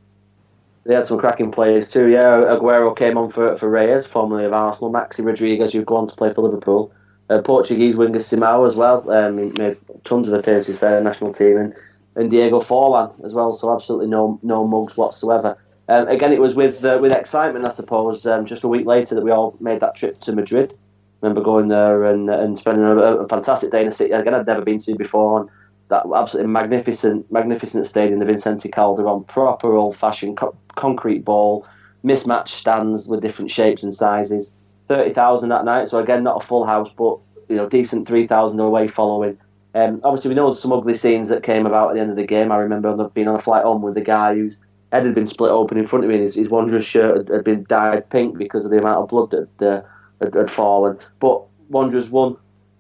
They 0.86 0.96
had 0.96 1.06
some 1.06 1.20
cracking 1.20 1.52
players 1.52 1.92
too. 1.92 2.08
Yeah, 2.08 2.56
Aguero 2.56 2.96
came 2.96 3.18
on 3.18 3.30
for 3.30 3.58
for 3.58 3.70
Reyes, 3.70 4.08
formerly 4.08 4.46
of 4.46 4.54
Arsenal. 4.54 4.92
Maxi 4.92 5.26
Rodriguez, 5.26 5.74
who'd 5.74 5.86
gone 5.86 6.04
on 6.04 6.08
to 6.08 6.16
play 6.16 6.34
for 6.34 6.42
Liverpool. 6.42 6.94
Uh, 7.30 7.42
Portuguese 7.42 7.96
winger 7.96 8.20
Simão 8.20 8.68
as 8.68 8.76
well. 8.76 9.10
Um, 9.10 9.38
he 9.38 9.52
made 9.62 9.78
tons 10.04 10.28
of 10.28 10.34
appearances 10.34 10.80
for 10.80 10.90
the 10.90 11.02
national 11.02 11.34
team, 11.34 11.58
and 11.58 11.76
and 12.16 12.30
Diego 12.30 12.60
Forlan 12.60 13.24
as 13.24 13.34
well. 13.34 13.54
So 13.54 13.74
absolutely 13.74 14.08
no 14.08 14.40
no 14.42 14.66
mugs 14.66 14.98
whatsoever. 14.98 15.58
Um, 15.88 16.08
again, 16.08 16.34
it 16.34 16.42
was 16.42 16.56
with 16.56 16.84
uh, 16.84 17.00
with 17.02 17.12
excitement, 17.12 17.66
I 17.66 17.70
suppose. 17.70 18.26
Um, 18.26 18.46
just 18.46 18.64
a 18.64 18.68
week 18.68 18.86
later, 18.86 19.16
that 19.16 19.24
we 19.24 19.32
all 19.32 19.56
made 19.60 19.80
that 19.82 19.96
trip 19.96 20.20
to 20.22 20.34
Madrid. 20.34 20.78
Remember 21.22 21.42
going 21.42 21.68
there 21.68 22.06
and 22.06 22.30
and 22.30 22.58
spending 22.58 22.84
a, 22.84 22.96
a 22.96 23.28
fantastic 23.28 23.72
day 23.72 23.82
in 23.82 23.88
a 23.88 23.92
city 23.92 24.12
again 24.12 24.34
I'd 24.34 24.48
never 24.48 24.62
been 24.62 24.80
to 24.80 24.96
before. 24.96 25.42
And 25.42 25.50
that 25.90 26.06
absolutely 26.16 26.52
magnificent 26.52 27.32
magnificent 27.32 27.88
stadium, 27.88 28.20
the 28.20 28.26
Vicente 28.26 28.70
Calderon, 28.70 29.24
proper 29.24 29.74
old 29.76 29.96
fashioned 29.96 30.38
co- 30.38 30.56
concrete 30.76 31.26
ball, 31.26 31.66
mismatched 32.04 32.56
stands 32.56 33.08
with 33.08 33.22
different 33.22 33.52
shapes 33.52 33.84
and 33.84 33.94
sizes. 33.94 34.54
Thirty 34.90 35.12
thousand 35.14 35.50
that 35.50 35.64
night, 35.64 35.88
so 35.88 36.00
again 36.00 36.24
not 36.24 36.44
a 36.44 36.46
full 36.46 36.66
house, 36.66 36.92
but 36.92 37.20
you 37.48 37.56
know 37.56 37.70
decent 37.70 38.08
three 38.08 38.28
thousand 38.28 38.60
away 38.60 38.88
following. 38.88 39.38
Um, 39.76 40.02
obviously, 40.04 40.30
we 40.30 40.36
know 40.36 40.52
some 40.54 40.74
ugly 40.74 40.96
scenes 40.96 41.30
that 41.30 41.44
came 41.44 41.66
about 41.66 41.90
at 41.90 41.94
the 41.94 42.02
end 42.02 42.10
of 42.10 42.16
the 42.16 42.26
game. 42.26 42.52
I 42.52 42.58
remember 42.58 43.08
being 43.10 43.28
on 43.28 43.36
a 43.36 43.40
flight 43.40 43.64
home 43.64 43.84
with 43.84 43.94
the 43.94 44.02
guy 44.02 44.34
whose 44.34 44.58
head 44.92 45.06
had 45.06 45.16
been 45.16 45.28
split 45.28 45.52
open 45.52 45.78
in 45.78 45.86
front 45.86 46.06
of 46.06 46.10
me, 46.10 46.16
and 46.16 46.24
his, 46.24 46.36
his 46.36 46.50
Wanderers 46.50 46.86
shirt 46.86 47.18
had, 47.18 47.28
had, 47.30 47.44
been 47.44 47.66
dyed 47.70 48.10
pink 48.10 48.38
because 48.38 48.66
of 48.66 48.72
the 48.72 48.80
amount 48.80 48.98
of 48.98 49.10
blood 49.10 49.32
that 49.32 49.62
uh, 49.62 49.82
had, 50.20 50.34
had, 50.34 50.50
fallen. 50.50 50.98
But 51.20 51.44
Wanderers 51.70 52.10
won. 52.10 52.34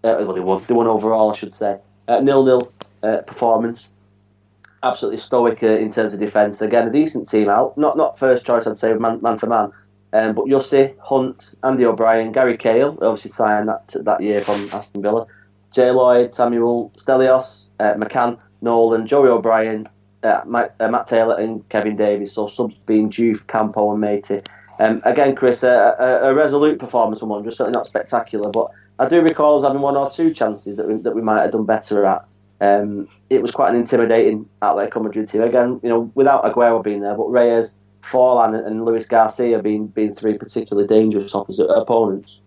Uh, 0.03 0.15
well, 0.19 0.33
they 0.33 0.41
won. 0.41 0.63
They 0.67 0.73
won 0.73 0.87
overall, 0.87 1.31
I 1.31 1.35
should 1.35 1.53
say. 1.53 1.77
Uh, 2.07 2.21
nil-nil 2.21 2.71
uh, 3.03 3.17
performance. 3.17 3.91
Absolutely 4.81 5.17
stoic 5.17 5.61
uh, 5.61 5.67
in 5.67 5.91
terms 5.91 6.13
of 6.13 6.19
defence. 6.19 6.61
Again, 6.61 6.87
a 6.87 6.91
decent 6.91 7.29
team 7.29 7.49
out. 7.49 7.77
Not 7.77 7.97
not 7.97 8.17
first 8.17 8.45
choice, 8.45 8.65
I'd 8.65 8.77
say, 8.77 8.93
man, 8.93 9.21
man 9.21 9.37
for 9.37 9.47
man. 9.47 9.71
Um, 10.11 10.33
but 10.33 10.45
Jussi, 10.45 10.95
Hunt, 10.99 11.53
Andy 11.63 11.85
O'Brien, 11.85 12.31
Gary 12.31 12.57
Cahill, 12.57 12.97
obviously 13.01 13.31
signed 13.31 13.67
that 13.67 13.93
that 14.05 14.21
year 14.21 14.41
from 14.41 14.69
Aston 14.71 15.01
Villa. 15.01 15.27
Jay 15.71 15.91
Lloyd, 15.91 16.33
Samuel 16.33 16.91
Stelios, 16.97 17.69
uh, 17.79 17.93
McCann, 17.93 18.39
Nolan, 18.61 19.05
Joey 19.05 19.29
O'Brien, 19.29 19.87
uh, 20.23 20.41
Matt, 20.45 20.75
uh, 20.79 20.87
Matt, 20.87 21.07
Taylor, 21.07 21.37
and 21.37 21.67
Kevin 21.69 21.95
Davies. 21.95 22.33
So 22.33 22.47
subs 22.47 22.75
being 22.75 23.09
Diouf, 23.09 23.45
Campo, 23.47 23.91
and 23.91 24.01
Meite. 24.01 24.47
Um, 24.79 25.01
again, 25.05 25.35
Chris, 25.35 25.63
a, 25.63 25.95
a, 25.99 26.29
a, 26.29 26.33
resolute 26.33 26.79
performance 26.79 27.19
from 27.19 27.43
just 27.43 27.57
certainly 27.57 27.77
not 27.77 27.85
spectacular, 27.85 28.49
but 28.49 28.71
I 28.97 29.09
do 29.09 29.21
recall 29.21 29.57
us 29.57 29.63
having 29.63 29.81
one 29.81 29.97
or 29.97 30.09
two 30.09 30.33
chances 30.33 30.77
that 30.77 30.87
we, 30.87 30.95
that 30.95 31.13
we 31.13 31.21
might 31.21 31.41
have 31.41 31.51
done 31.51 31.65
better 31.65 32.05
at. 32.05 32.25
Um, 32.61 33.09
it 33.29 33.41
was 33.41 33.51
quite 33.51 33.71
an 33.71 33.75
intimidating 33.75 34.47
Atletico 34.61 35.03
Madrid 35.03 35.29
team. 35.29 35.41
Again, 35.41 35.79
you 35.83 35.89
know, 35.89 36.11
without 36.15 36.43
Aguero 36.43 36.83
being 36.83 37.01
there, 37.01 37.15
but 37.15 37.29
Reyes, 37.29 37.75
Forlan, 38.01 38.65
and 38.65 38.85
Luis 38.85 39.05
Garcia 39.05 39.61
being 39.61 39.87
being 39.87 40.13
three 40.13 40.37
particularly 40.37 40.87
dangerous 40.87 41.35
opposite 41.35 41.67
opponents. 41.67 42.39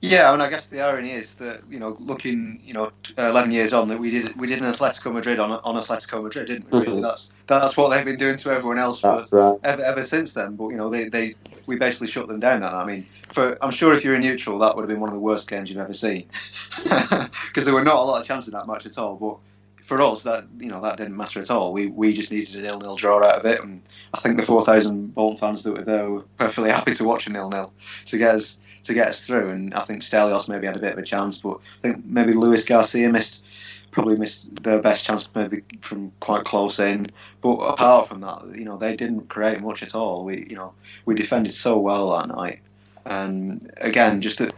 Yeah, 0.00 0.28
I 0.28 0.32
mean, 0.32 0.40
I 0.40 0.48
guess 0.48 0.68
the 0.68 0.80
irony 0.80 1.10
is 1.10 1.34
that 1.36 1.62
you 1.68 1.80
know, 1.80 1.96
looking 1.98 2.60
you 2.64 2.72
know, 2.72 2.92
eleven 3.16 3.50
years 3.50 3.72
on, 3.72 3.88
that 3.88 3.98
we 3.98 4.10
did 4.10 4.36
we 4.36 4.46
did 4.46 4.62
an 4.62 4.72
Atletico 4.72 5.12
Madrid 5.12 5.40
on 5.40 5.50
on 5.50 5.74
Atletico 5.74 6.22
Madrid, 6.22 6.46
didn't 6.46 6.70
we? 6.70 6.78
Really, 6.78 6.92
mm-hmm. 6.92 7.02
that's 7.02 7.32
that's 7.48 7.76
what 7.76 7.88
they've 7.88 8.04
been 8.04 8.16
doing 8.16 8.36
to 8.38 8.50
everyone 8.50 8.78
else 8.78 9.00
for, 9.00 9.20
right. 9.32 9.58
ever, 9.64 9.82
ever 9.82 10.04
since 10.04 10.34
then. 10.34 10.54
But 10.54 10.68
you 10.68 10.76
know, 10.76 10.88
they, 10.88 11.08
they 11.08 11.34
we 11.66 11.76
basically 11.76 12.06
shut 12.06 12.28
them 12.28 12.38
down. 12.38 12.60
That 12.60 12.74
I 12.74 12.84
mean, 12.84 13.06
for 13.32 13.58
I'm 13.60 13.72
sure 13.72 13.92
if 13.92 14.04
you're 14.04 14.14
a 14.14 14.20
neutral, 14.20 14.60
that 14.60 14.76
would 14.76 14.82
have 14.82 14.88
been 14.88 15.00
one 15.00 15.08
of 15.08 15.14
the 15.14 15.20
worst 15.20 15.50
games 15.50 15.68
you've 15.68 15.80
ever 15.80 15.94
seen, 15.94 16.28
because 16.84 17.64
there 17.64 17.74
were 17.74 17.82
not 17.82 17.96
a 17.96 18.02
lot 18.02 18.20
of 18.20 18.26
chances 18.26 18.52
that 18.52 18.68
match 18.68 18.86
at 18.86 18.98
all. 18.98 19.16
But 19.16 19.38
for 19.88 20.02
us, 20.02 20.24
that 20.24 20.44
you 20.60 20.68
know 20.68 20.82
that 20.82 20.98
didn't 20.98 21.16
matter 21.16 21.40
at 21.40 21.50
all. 21.50 21.72
We 21.72 21.86
we 21.86 22.12
just 22.12 22.30
needed 22.30 22.56
a 22.56 22.60
nil 22.60 22.78
nil 22.78 22.96
draw 22.96 23.24
out 23.24 23.38
of 23.38 23.46
it, 23.46 23.62
and 23.62 23.80
I 24.12 24.20
think 24.20 24.36
the 24.36 24.42
four 24.42 24.62
thousand 24.62 25.14
Bolton 25.14 25.38
fans 25.38 25.62
that 25.62 25.72
were 25.72 25.82
there 25.82 26.10
were 26.10 26.24
perfectly 26.36 26.70
happy 26.78 26.94
to 26.94 27.04
watch 27.04 27.26
a 27.26 27.32
nil 27.32 27.48
nil 27.48 27.72
to 28.06 28.18
get 28.18 28.34
us 28.34 28.58
to 28.84 28.92
get 28.92 29.08
us 29.08 29.26
through. 29.26 29.48
And 29.48 29.72
I 29.72 29.80
think 29.80 30.02
Stelios 30.02 30.46
maybe 30.46 30.66
had 30.66 30.76
a 30.76 30.80
bit 30.80 30.92
of 30.92 30.98
a 30.98 31.02
chance, 31.02 31.40
but 31.40 31.58
I 31.82 31.88
think 31.88 32.04
maybe 32.04 32.34
Luis 32.34 32.66
Garcia 32.66 33.10
missed 33.10 33.46
probably 33.90 34.16
missed 34.16 34.62
their 34.62 34.82
best 34.82 35.06
chance 35.06 35.26
maybe 35.34 35.62
from 35.80 36.10
quite 36.20 36.44
close 36.44 36.78
in. 36.78 37.10
But 37.40 37.56
apart 37.56 38.08
from 38.08 38.20
that, 38.20 38.42
you 38.54 38.66
know, 38.66 38.76
they 38.76 38.94
didn't 38.94 39.30
create 39.30 39.62
much 39.62 39.82
at 39.82 39.94
all. 39.94 40.22
We 40.22 40.46
you 40.50 40.56
know 40.56 40.74
we 41.06 41.14
defended 41.14 41.54
so 41.54 41.78
well 41.78 42.18
that 42.18 42.28
night, 42.28 42.60
and 43.06 43.72
again 43.78 44.20
just 44.20 44.38
that. 44.40 44.52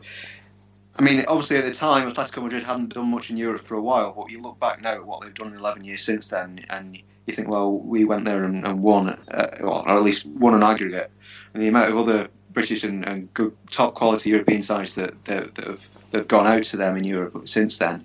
I 0.96 1.02
mean, 1.02 1.24
obviously 1.28 1.56
at 1.56 1.64
the 1.64 1.72
time, 1.72 2.10
Atletico 2.10 2.42
Madrid 2.42 2.62
hadn't 2.62 2.94
done 2.94 3.10
much 3.10 3.30
in 3.30 3.36
Europe 3.36 3.62
for 3.62 3.76
a 3.76 3.80
while, 3.80 4.12
but 4.12 4.30
you 4.30 4.42
look 4.42 4.58
back 4.60 4.82
now 4.82 4.92
at 4.92 5.06
what 5.06 5.22
they've 5.22 5.32
done 5.32 5.48
in 5.48 5.58
11 5.58 5.84
years 5.84 6.02
since 6.02 6.28
then, 6.28 6.64
and 6.68 7.00
you 7.26 7.34
think, 7.34 7.48
well, 7.48 7.72
we 7.72 8.04
went 8.04 8.24
there 8.24 8.44
and, 8.44 8.66
and 8.66 8.82
won, 8.82 9.08
uh, 9.08 9.48
or 9.60 9.88
at 9.88 10.02
least 10.02 10.26
won 10.26 10.54
an 10.54 10.62
aggregate. 10.62 11.10
And 11.54 11.62
the 11.62 11.68
amount 11.68 11.90
of 11.90 11.98
other 11.98 12.28
British 12.50 12.84
and, 12.84 13.06
and 13.06 13.32
good 13.34 13.56
top 13.70 13.94
quality 13.94 14.30
European 14.30 14.62
sides 14.62 14.94
that, 14.94 15.24
that, 15.24 15.54
that, 15.54 15.66
have, 15.66 15.88
that 16.10 16.18
have 16.18 16.28
gone 16.28 16.46
out 16.46 16.64
to 16.64 16.76
them 16.76 16.96
in 16.96 17.04
Europe 17.04 17.48
since 17.48 17.78
then. 17.78 18.04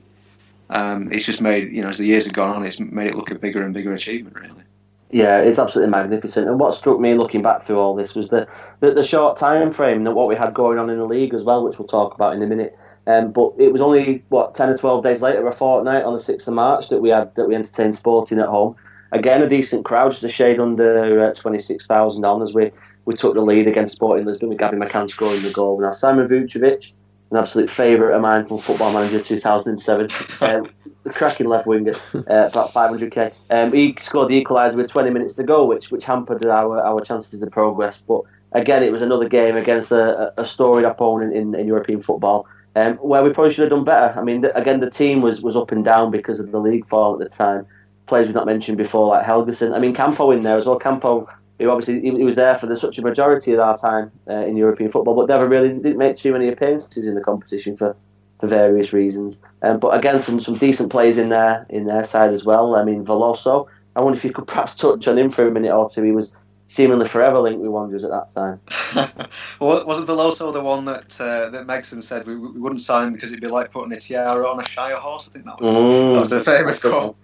Um, 0.69 1.11
it's 1.11 1.25
just 1.25 1.41
made 1.41 1.71
you 1.71 1.83
know 1.83 1.89
as 1.89 1.97
the 1.97 2.05
years 2.05 2.25
have 2.25 2.33
gone 2.33 2.55
on, 2.55 2.65
it's 2.65 2.79
made 2.79 3.09
it 3.09 3.15
look 3.15 3.29
a 3.29 3.37
bigger 3.37 3.63
and 3.63 3.73
bigger 3.73 3.93
achievement, 3.93 4.39
really. 4.39 4.63
Yeah, 5.11 5.39
it's 5.39 5.59
absolutely 5.59 5.91
magnificent. 5.91 6.47
And 6.49 6.59
what 6.59 6.73
struck 6.73 6.99
me 6.99 7.13
looking 7.13 7.41
back 7.41 7.61
through 7.61 7.79
all 7.79 7.95
this 7.95 8.15
was 8.15 8.29
the 8.29 8.47
the, 8.79 8.91
the 8.91 9.03
short 9.03 9.37
time 9.37 9.71
frame 9.71 10.05
and 10.05 10.15
what 10.15 10.27
we 10.27 10.35
had 10.35 10.53
going 10.53 10.79
on 10.79 10.89
in 10.89 10.97
the 10.97 11.05
league 11.05 11.33
as 11.33 11.43
well, 11.43 11.63
which 11.63 11.77
we'll 11.77 11.87
talk 11.87 12.13
about 12.15 12.33
in 12.35 12.41
a 12.41 12.47
minute. 12.47 12.77
Um, 13.07 13.31
but 13.31 13.53
it 13.59 13.71
was 13.71 13.81
only 13.81 14.23
what 14.29 14.55
ten 14.55 14.69
or 14.69 14.77
twelve 14.77 15.03
days 15.03 15.21
later, 15.21 15.47
a 15.47 15.51
fortnight 15.51 16.03
on 16.03 16.13
the 16.13 16.19
sixth 16.19 16.47
of 16.47 16.55
March, 16.55 16.89
that 16.89 17.01
we 17.01 17.09
had 17.09 17.33
that 17.35 17.47
we 17.47 17.55
entertained 17.55 17.95
Sporting 17.95 18.39
at 18.39 18.47
home. 18.47 18.75
Again, 19.11 19.43
a 19.43 19.47
decent 19.47 19.85
crowd, 19.85 20.11
just 20.11 20.23
a 20.23 20.29
shade 20.29 20.59
under 20.59 21.23
uh, 21.23 21.33
twenty 21.33 21.59
six 21.59 21.85
thousand 21.85 22.25
on 22.25 22.41
as 22.41 22.53
we 22.53 22.71
we 23.05 23.13
took 23.13 23.35
the 23.35 23.41
lead 23.41 23.67
against 23.67 23.95
Sporting 23.95 24.25
Lisbon 24.25 24.49
with 24.49 24.57
Gabby 24.57 24.77
McCann 24.77 25.09
scoring 25.09 25.43
the 25.43 25.51
goal. 25.51 25.79
Now 25.79 25.91
Simon 25.91 26.27
Vukcevic, 26.27 26.93
an 27.35 27.41
absolute 27.41 27.69
favourite 27.69 28.15
of 28.15 28.21
mine 28.21 28.45
from 28.47 28.59
Football 28.59 28.93
Manager 28.93 29.21
2007, 29.21 30.09
um, 30.41 30.69
cracking 31.09 31.47
left 31.47 31.67
winger, 31.67 31.95
uh, 32.13 32.47
about 32.47 32.73
500k. 32.73 33.33
Um, 33.49 33.73
he 33.73 33.95
scored 34.01 34.29
the 34.29 34.41
equaliser 34.41 34.75
with 34.75 34.89
20 34.89 35.09
minutes 35.09 35.33
to 35.35 35.43
go, 35.43 35.65
which 35.65 35.91
which 35.91 36.05
hampered 36.05 36.45
our 36.45 36.79
our 36.79 37.01
chances 37.01 37.41
of 37.41 37.51
progress. 37.51 37.97
But 38.07 38.21
again, 38.53 38.83
it 38.83 38.91
was 38.91 39.01
another 39.01 39.27
game 39.27 39.57
against 39.57 39.91
a, 39.91 40.33
a 40.39 40.45
storied 40.45 40.85
opponent 40.85 41.35
in, 41.35 41.53
in 41.55 41.67
European 41.67 42.01
football. 42.01 42.47
Um, 42.77 42.95
where 42.95 43.23
we 43.23 43.29
probably 43.29 43.53
should 43.53 43.61
have 43.61 43.69
done 43.69 43.85
better. 43.85 44.19
I 44.19 44.23
mean, 44.23 44.41
the, 44.41 44.57
again, 44.57 44.81
the 44.81 44.89
team 44.89 45.21
was, 45.21 45.41
was 45.41 45.55
up 45.55 45.71
and 45.71 45.85
down 45.85 46.11
because 46.11 46.41
of 46.41 46.51
the 46.51 46.59
league 46.59 46.85
form 46.89 47.21
at 47.21 47.31
the 47.31 47.33
time. 47.33 47.65
Players 48.05 48.27
we've 48.27 48.35
not 48.35 48.45
mentioned 48.45 48.77
before, 48.77 49.07
like 49.07 49.25
Helguson. 49.25 49.73
I 49.73 49.79
mean, 49.79 49.93
Campo 49.93 50.29
in 50.31 50.41
there 50.41 50.57
as 50.57 50.65
well. 50.65 50.77
Campo 50.77 51.25
who 51.59 51.69
obviously 51.69 52.01
he, 52.01 52.23
was 52.23 52.35
there 52.35 52.55
for 52.55 52.65
the, 52.65 52.75
such 52.75 52.97
a 52.97 53.01
majority 53.01 53.53
of 53.53 53.59
our 53.59 53.77
time 53.77 54.11
uh, 54.29 54.45
in 54.45 54.57
European 54.57 54.91
football, 54.91 55.15
but 55.15 55.27
never 55.27 55.47
really 55.47 55.69
didn't 55.69 55.97
make 55.97 56.15
too 56.15 56.33
many 56.33 56.47
appearances 56.47 57.07
in 57.07 57.15
the 57.15 57.21
competition 57.21 57.75
for, 57.77 57.95
for 58.39 58.47
various 58.47 58.91
reasons. 58.93 59.39
Um, 59.61 59.79
but 59.79 59.97
again, 59.97 60.21
some 60.21 60.39
some 60.39 60.57
decent 60.57 60.91
players 60.91 61.17
in 61.17 61.29
there 61.29 61.65
in 61.69 61.85
their 61.85 62.03
side 62.03 62.31
as 62.31 62.43
well. 62.43 62.75
I 62.75 62.83
mean, 62.83 63.05
Veloso. 63.05 63.67
I 63.95 64.01
wonder 64.01 64.17
if 64.17 64.25
you 64.25 64.31
could 64.31 64.47
perhaps 64.47 64.75
touch 64.75 65.07
on 65.07 65.17
him 65.17 65.29
for 65.29 65.47
a 65.47 65.51
minute 65.51 65.73
or 65.73 65.89
two. 65.89 66.03
He 66.03 66.11
was 66.11 66.33
seemingly 66.67 67.07
forever 67.07 67.39
linked 67.39 67.61
with 67.61 67.69
Wanderers 67.69 68.03
at 68.03 68.11
that 68.11 68.31
time. 68.31 68.59
well, 69.59 69.85
wasn't 69.85 70.07
Veloso 70.07 70.51
the 70.51 70.61
one 70.61 70.85
that 70.85 71.19
uh, 71.21 71.49
that 71.49 71.67
Megson 71.67 72.01
said 72.01 72.25
we, 72.25 72.35
we 72.35 72.59
wouldn't 72.59 72.81
sign 72.81 73.13
because 73.13 73.31
it'd 73.31 73.41
be 73.41 73.47
like 73.47 73.71
putting 73.71 73.91
a 73.93 73.97
tiara 73.97 74.47
on 74.49 74.59
a 74.59 74.63
Shire 74.63 74.95
horse? 74.95 75.27
I 75.27 75.31
think 75.31 75.45
that 75.45 75.59
was 75.59 75.69
Mm. 75.69 76.13
that 76.13 76.19
was 76.19 76.29
the 76.29 76.43
famous 76.43 76.81
quote. 76.81 77.17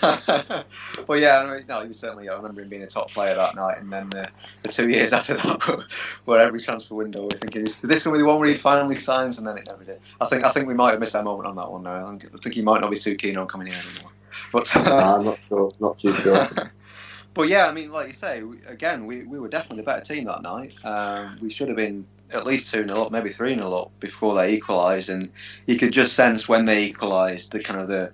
well, 1.08 1.18
yeah, 1.18 1.40
I 1.40 1.56
mean, 1.56 1.66
no, 1.68 1.80
he 1.82 1.88
was 1.88 1.98
certainly. 1.98 2.28
I 2.28 2.34
remember 2.34 2.62
him 2.62 2.68
being 2.68 2.82
a 2.82 2.86
top 2.86 3.10
player 3.10 3.34
that 3.34 3.54
night, 3.54 3.78
and 3.78 3.92
then 3.92 4.10
the, 4.10 4.28
the 4.62 4.68
two 4.68 4.88
years 4.88 5.12
after 5.12 5.34
that, 5.34 5.86
where 6.24 6.40
every 6.40 6.60
transfer 6.60 6.94
window, 6.94 7.22
we 7.22 7.36
think 7.36 7.56
is, 7.56 7.80
is 7.82 7.88
this 7.88 8.04
going 8.04 8.14
to 8.14 8.18
be 8.18 8.22
the 8.22 8.28
one 8.28 8.38
where 8.38 8.48
he 8.48 8.54
finally 8.54 8.94
signs, 8.94 9.38
and 9.38 9.46
then 9.46 9.58
it 9.58 9.66
never 9.66 9.84
did. 9.84 10.00
I 10.20 10.26
think 10.26 10.44
I 10.44 10.50
think 10.50 10.68
we 10.68 10.74
might 10.74 10.90
have 10.92 11.00
missed 11.00 11.14
that 11.14 11.24
moment 11.24 11.48
on 11.48 11.56
that 11.56 11.70
one. 11.70 11.82
Now 11.82 12.04
I 12.04 12.10
think, 12.10 12.26
I 12.34 12.38
think 12.38 12.54
he 12.54 12.62
might 12.62 12.80
not 12.80 12.90
be 12.90 12.98
too 12.98 13.14
keen 13.16 13.36
on 13.36 13.48
coming 13.48 13.68
here 13.68 13.80
anymore. 13.90 14.12
But 14.52 14.70
No, 14.76 14.96
I'm 14.96 15.24
not 15.24 15.38
sure, 15.48 15.72
not 15.80 15.98
too 15.98 16.14
sure. 16.14 16.48
But 17.34 17.48
yeah, 17.48 17.66
I 17.66 17.72
mean, 17.72 17.90
like 17.90 18.08
you 18.08 18.12
say, 18.12 18.42
we, 18.42 18.58
again, 18.66 19.06
we, 19.06 19.22
we 19.24 19.38
were 19.38 19.48
definitely 19.48 19.78
the 19.78 19.82
better 19.84 20.02
team 20.02 20.24
that 20.24 20.42
night. 20.42 20.74
Um, 20.84 21.38
we 21.40 21.50
should 21.50 21.68
have 21.68 21.76
been 21.76 22.06
at 22.30 22.46
least 22.46 22.72
2 22.72 22.84
0 22.84 23.04
up, 23.04 23.12
maybe 23.12 23.30
3 23.30 23.54
0 23.54 23.72
up 23.72 23.90
before 24.00 24.34
they 24.34 24.54
equalised. 24.54 25.08
And 25.08 25.30
you 25.66 25.78
could 25.78 25.92
just 25.92 26.14
sense 26.14 26.48
when 26.48 26.66
they 26.66 26.84
equalised 26.84 27.52
the 27.52 27.60
kind 27.60 27.80
of 27.80 27.88
the, 27.88 28.12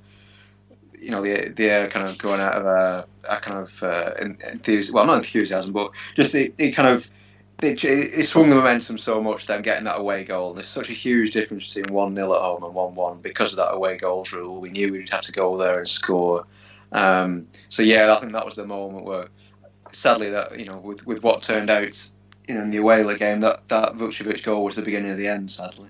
you 0.98 1.10
know, 1.10 1.22
the 1.22 1.48
the 1.48 1.70
air 1.70 1.88
kind 1.88 2.06
of 2.08 2.18
going 2.18 2.40
out 2.40 2.54
of 2.54 2.66
a, 2.66 3.06
a 3.28 3.36
kind 3.40 3.58
of 3.58 3.82
uh, 3.82 4.14
enthusiasm, 4.20 4.94
well, 4.94 5.06
not 5.06 5.18
enthusiasm, 5.18 5.72
but 5.72 5.92
just 6.14 6.34
it, 6.34 6.54
it 6.58 6.72
kind 6.72 6.88
of. 6.88 7.10
It, 7.60 7.82
it 7.84 8.24
swung 8.24 8.50
the 8.50 8.54
momentum 8.54 8.98
so 8.98 9.20
much 9.20 9.46
then 9.46 9.62
getting 9.62 9.86
that 9.86 9.98
away 9.98 10.22
goal. 10.22 10.50
And 10.50 10.58
there's 10.58 10.68
such 10.68 10.90
a 10.90 10.92
huge 10.92 11.32
difference 11.32 11.74
between 11.74 11.92
1 11.92 12.14
0 12.14 12.32
at 12.32 12.40
home 12.40 12.62
and 12.62 12.72
1 12.72 12.94
1 12.94 13.20
because 13.20 13.50
of 13.50 13.56
that 13.56 13.74
away 13.74 13.96
goals 13.96 14.32
rule. 14.32 14.60
We 14.60 14.68
knew 14.70 14.92
we'd 14.92 15.10
have 15.10 15.22
to 15.22 15.32
go 15.32 15.56
there 15.56 15.80
and 15.80 15.88
score. 15.88 16.46
Um, 16.92 17.46
so 17.68 17.82
yeah, 17.82 18.14
I 18.14 18.20
think 18.20 18.32
that 18.32 18.44
was 18.44 18.54
the 18.54 18.66
moment 18.66 19.04
where, 19.04 19.28
sadly, 19.92 20.30
that 20.30 20.58
you 20.58 20.66
know, 20.66 20.78
with, 20.78 21.06
with 21.06 21.22
what 21.22 21.42
turned 21.42 21.70
out, 21.70 22.10
you 22.46 22.54
know, 22.54 22.62
in 22.62 22.70
the 22.70 22.78
away 22.78 23.16
game, 23.16 23.40
that 23.40 23.68
that 23.68 23.94
Vukcevic 23.94 24.42
goal 24.42 24.64
was 24.64 24.76
the 24.76 24.82
beginning 24.82 25.10
of 25.10 25.18
the 25.18 25.28
end. 25.28 25.50
Sadly. 25.50 25.88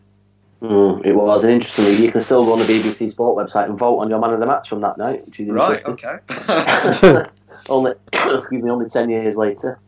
Mm, 0.61 1.07
it 1.07 1.12
was, 1.12 1.44
and 1.44 1.53
interestingly, 1.53 1.94
you 2.05 2.11
can 2.11 2.20
still 2.20 2.44
go 2.44 2.53
on 2.53 2.59
the 2.59 2.64
BBC 2.64 3.11
Sport 3.12 3.46
website 3.46 3.66
and 3.66 3.78
vote 3.78 3.99
on 3.99 4.11
your 4.11 4.18
man 4.18 4.32
of 4.32 4.40
the 4.40 4.46
match 4.46 4.68
from 4.68 4.80
that 4.80 4.99
night, 4.99 5.24
which 5.24 5.38
is 5.38 5.49
Right. 5.49 5.84
Okay. 5.86 6.18
only, 7.68 7.92
excuse 8.12 8.62
me, 8.62 8.70
only 8.70 8.88
ten 8.88 9.09
years 9.09 9.36
later. 9.36 9.78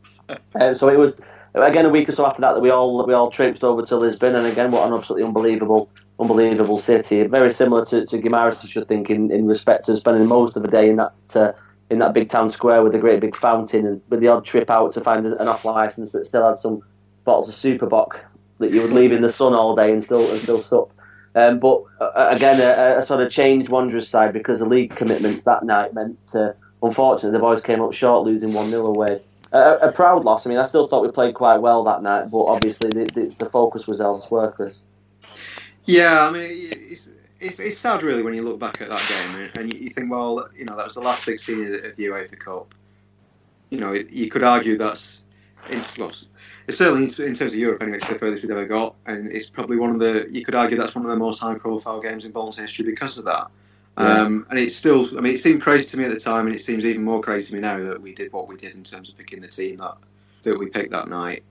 Uh, 0.54 0.74
so 0.74 0.88
it 0.88 0.96
was 0.96 1.20
again 1.54 1.86
a 1.86 1.88
week 1.88 2.08
or 2.08 2.12
so 2.12 2.24
after 2.24 2.40
that 2.40 2.52
that 2.52 2.60
we 2.60 2.70
all 2.70 3.04
we 3.04 3.14
all 3.14 3.30
traipsed 3.30 3.64
over 3.64 3.82
to 3.82 3.96
Lisbon, 3.96 4.36
and 4.36 4.46
again, 4.46 4.70
what 4.70 4.86
an 4.86 4.94
absolutely 4.94 5.26
unbelievable, 5.26 5.90
unbelievable 6.20 6.78
city. 6.78 7.24
Very 7.24 7.50
similar 7.50 7.84
to, 7.86 8.04
to 8.06 8.18
Guimarães, 8.18 8.62
I 8.62 8.68
should 8.68 8.86
think, 8.86 9.08
in, 9.10 9.30
in 9.30 9.46
respect 9.46 9.86
to 9.86 9.96
spending 9.96 10.28
most 10.28 10.56
of 10.56 10.62
the 10.62 10.68
day 10.68 10.90
in 10.90 10.96
that 10.96 11.12
uh, 11.34 11.52
in 11.88 11.98
that 11.98 12.14
big 12.14 12.28
town 12.28 12.50
square 12.50 12.84
with 12.84 12.94
a 12.94 12.98
great 12.98 13.20
big 13.20 13.34
fountain, 13.34 13.86
and 13.86 14.02
with 14.10 14.20
the 14.20 14.28
odd 14.28 14.44
trip 14.44 14.70
out 14.70 14.92
to 14.92 15.00
find 15.00 15.26
an 15.26 15.48
off 15.48 15.64
license 15.64 16.12
that 16.12 16.26
still 16.26 16.46
had 16.46 16.58
some 16.58 16.82
bottles 17.24 17.48
of 17.48 17.54
Superbock 17.54 18.20
that 18.58 18.70
you 18.70 18.82
would 18.82 18.92
leave 18.92 19.10
in 19.10 19.22
the 19.22 19.32
sun 19.32 19.54
all 19.54 19.74
day 19.74 19.92
and 19.92 20.04
still 20.04 20.30
and 20.30 20.40
still 20.40 20.62
sup. 20.62 20.92
Um, 21.34 21.58
but 21.58 21.82
uh, 22.00 22.28
again, 22.30 22.60
a, 22.60 22.98
a 22.98 23.02
sort 23.02 23.22
of 23.22 23.30
changed 23.30 23.70
Wanderers 23.70 24.08
side 24.08 24.32
because 24.32 24.58
the 24.58 24.66
league 24.66 24.94
commitments 24.94 25.42
that 25.44 25.64
night 25.64 25.94
meant, 25.94 26.18
uh, 26.34 26.52
unfortunately, 26.82 27.36
the 27.36 27.42
boys 27.42 27.60
came 27.60 27.80
up 27.80 27.92
short, 27.92 28.24
losing 28.24 28.52
one 28.52 28.70
0 28.70 28.86
away. 28.86 29.22
A, 29.52 29.78
a 29.82 29.92
proud 29.92 30.24
loss. 30.24 30.46
I 30.46 30.50
mean, 30.50 30.58
I 30.58 30.66
still 30.66 30.86
thought 30.86 31.02
we 31.02 31.10
played 31.10 31.34
quite 31.34 31.58
well 31.58 31.82
that 31.84 32.02
night, 32.02 32.30
but 32.30 32.44
obviously 32.44 32.90
the, 32.90 33.04
the, 33.06 33.34
the 33.38 33.44
focus 33.46 33.86
was 33.86 34.00
elsewhere, 34.00 34.50
Chris. 34.50 34.78
Yeah, 35.90 36.26
I 36.26 36.30
mean, 36.30 36.48
it's, 36.50 37.10
it's, 37.40 37.58
it's 37.60 37.78
sad 37.78 38.02
really 38.02 38.22
when 38.22 38.34
you 38.34 38.42
look 38.42 38.58
back 38.58 38.80
at 38.80 38.88
that 38.88 39.08
game 39.08 39.40
and- 39.40 39.58
and 39.58 39.72
you, 39.74 39.80
you 39.86 39.90
think, 39.90 40.10
well, 40.10 40.48
you 40.56 40.64
know, 40.64 40.76
that 40.76 40.84
was 40.84 40.94
the 40.94 41.00
last 41.00 41.24
16 41.24 41.62
of 41.64 41.68
the, 41.70 41.88
of 41.88 41.96
the 41.96 42.04
UEFA 42.06 42.38
Cup. 42.38 42.74
You 43.70 43.78
know, 43.80 43.92
you 43.92 44.28
could 44.30 44.42
argue 44.42 44.76
that's, 44.78 45.24
in, 45.70 45.82
well, 45.98 46.12
it's 46.66 46.78
certainly 46.78 47.04
in, 47.04 47.08
in 47.24 47.34
terms 47.34 47.52
of 47.52 47.54
Europe 47.54 47.82
anyway, 47.82 47.98
it's 47.98 48.08
the 48.08 48.14
furthest 48.14 48.42
we've 48.42 48.50
ever 48.50 48.66
got, 48.66 48.94
and 49.06 49.30
it's 49.32 49.48
probably 49.48 49.76
one 49.76 49.90
of 49.90 49.98
the, 49.98 50.26
you 50.30 50.44
could 50.44 50.54
argue 50.54 50.76
that's 50.76 50.94
one 50.94 51.04
of 51.04 51.10
the 51.10 51.16
most 51.16 51.38
high-profile 51.40 52.00
games 52.00 52.24
in 52.24 52.32
Bolton's 52.32 52.58
history 52.58 52.84
because 52.84 53.18
of 53.18 53.24
that. 53.24 53.48
Yeah. 53.98 54.22
Um, 54.22 54.46
and 54.50 54.58
it's 54.58 54.74
still, 54.76 55.06
I 55.18 55.20
mean, 55.20 55.34
it 55.34 55.38
seemed 55.38 55.60
crazy 55.62 55.86
to 55.90 55.98
me 55.98 56.04
at 56.04 56.10
the 56.12 56.20
time, 56.20 56.46
and 56.46 56.54
it 56.54 56.60
seems 56.60 56.84
even 56.84 57.04
more 57.04 57.20
crazy 57.20 57.50
to 57.50 57.54
me 57.56 57.60
now 57.60 57.78
that 57.82 58.00
we 58.00 58.14
did 58.14 58.32
what 58.32 58.48
we 58.48 58.56
did 58.56 58.74
in 58.74 58.82
terms 58.82 59.08
of 59.08 59.16
picking 59.18 59.40
the 59.40 59.48
team 59.48 59.76
that 59.78 59.96
that 60.42 60.58
we 60.58 60.66
picked 60.70 60.92
that 60.92 61.06
night. 61.08 61.42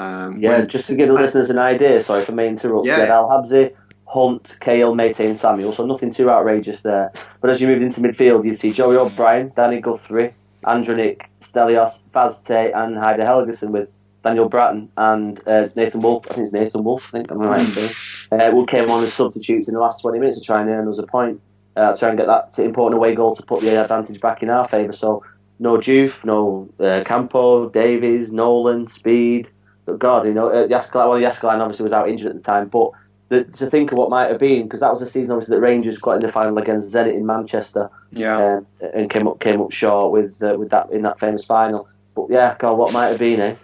Um, 0.00 0.40
Yeah, 0.40 0.58
when- 0.58 0.68
just 0.68 0.86
to 0.88 0.96
give 0.96 1.06
the 1.08 1.14
listeners 1.14 1.48
an 1.50 1.58
idea, 1.58 2.02
sorry 2.02 2.24
for 2.24 2.32
me 2.32 2.48
interrupt. 2.48 2.86
Yeah. 2.86 3.04
Yeah. 3.04 3.14
Al 3.14 3.28
Habsi, 3.28 3.72
Hunt, 4.06 4.58
Kale, 4.60 4.94
Meite, 4.94 5.20
and 5.20 5.38
Samuel, 5.38 5.72
so 5.72 5.86
nothing 5.86 6.10
too 6.10 6.30
outrageous 6.30 6.82
there. 6.82 7.12
But 7.40 7.50
as 7.50 7.60
you 7.60 7.66
moved 7.66 7.82
into 7.82 8.00
midfield, 8.00 8.44
you'd 8.44 8.58
see 8.58 8.72
Joey 8.72 8.96
O'Brien, 8.96 9.52
Danny 9.56 9.80
Guthrie, 9.80 10.34
Andranik, 10.64 11.22
Stelios, 11.40 12.02
Vaz 12.12 12.40
Tê, 12.42 12.72
and 12.74 12.96
Heidar 12.96 13.24
Helguson 13.24 13.70
with 13.70 13.88
Daniel 14.22 14.48
Braaten 14.48 14.88
and 14.96 15.40
uh, 15.46 15.68
Nathan 15.74 16.02
Woolfe. 16.02 16.26
I 16.30 16.34
think 16.34 16.44
it's 16.44 16.52
Nathan 16.52 16.84
Woolfe, 16.84 17.08
I 17.08 17.10
think 17.10 17.30
I'm 17.30 17.38
right 17.38 17.76
in. 17.76 17.90
Uh, 18.30 18.64
came 18.66 18.90
on 18.90 19.04
as 19.04 19.12
substitutes 19.12 19.68
in 19.68 19.74
the 19.74 19.80
last 19.80 20.00
20 20.00 20.18
minutes 20.18 20.38
to 20.38 20.44
try 20.44 20.60
and 20.60 20.70
earn 20.70 20.88
us 20.88 20.98
a 20.98 21.02
point, 21.02 21.40
uh, 21.76 21.94
try 21.96 22.08
and 22.08 22.18
get 22.18 22.26
that 22.26 22.58
important 22.58 22.96
away 22.96 23.14
goal 23.14 23.34
to 23.34 23.42
put 23.42 23.60
the 23.60 23.80
advantage 23.80 24.20
back 24.20 24.42
in 24.42 24.50
our 24.50 24.66
favour. 24.66 24.92
So 24.92 25.24
no 25.58 25.76
Diouf, 25.76 26.24
no 26.24 26.68
uh, 26.80 27.02
Campo, 27.04 27.68
Davies, 27.68 28.32
Nolan, 28.32 28.88
Speed. 28.88 29.48
But 29.84 29.98
God, 29.98 30.26
you 30.26 30.32
know, 30.32 30.48
uh, 30.48 30.66
well, 30.68 31.18
Jääskeläinen 31.18 31.60
obviously 31.60 31.82
was 31.82 31.92
out 31.92 32.08
injured 32.08 32.28
at 32.28 32.36
the 32.36 32.42
time, 32.42 32.68
but 32.68 32.90
the, 33.32 33.44
to 33.44 33.70
think 33.70 33.92
of 33.92 33.98
what 33.98 34.10
might 34.10 34.28
have 34.28 34.38
been, 34.38 34.64
because 34.64 34.80
that 34.80 34.90
was 34.90 35.00
the 35.00 35.06
season 35.06 35.32
obviously 35.32 35.56
that 35.56 35.62
Rangers 35.62 35.96
got 35.96 36.12
in 36.12 36.20
the 36.20 36.30
final 36.30 36.58
against 36.58 36.92
Zenit 36.92 37.14
in 37.14 37.24
Manchester 37.24 37.90
yeah. 38.12 38.58
um, 38.58 38.66
and 38.94 39.08
came 39.08 39.26
up 39.26 39.40
came 39.40 39.62
up 39.62 39.72
short 39.72 40.12
with 40.12 40.42
uh, 40.42 40.54
with 40.58 40.68
that 40.70 40.90
in 40.90 41.02
that 41.02 41.18
famous 41.18 41.44
final. 41.44 41.88
But 42.14 42.26
yeah, 42.28 42.54
God, 42.58 42.76
what 42.76 42.92
might 42.92 43.08
have 43.08 43.18
been, 43.18 43.40
eh? 43.40 43.54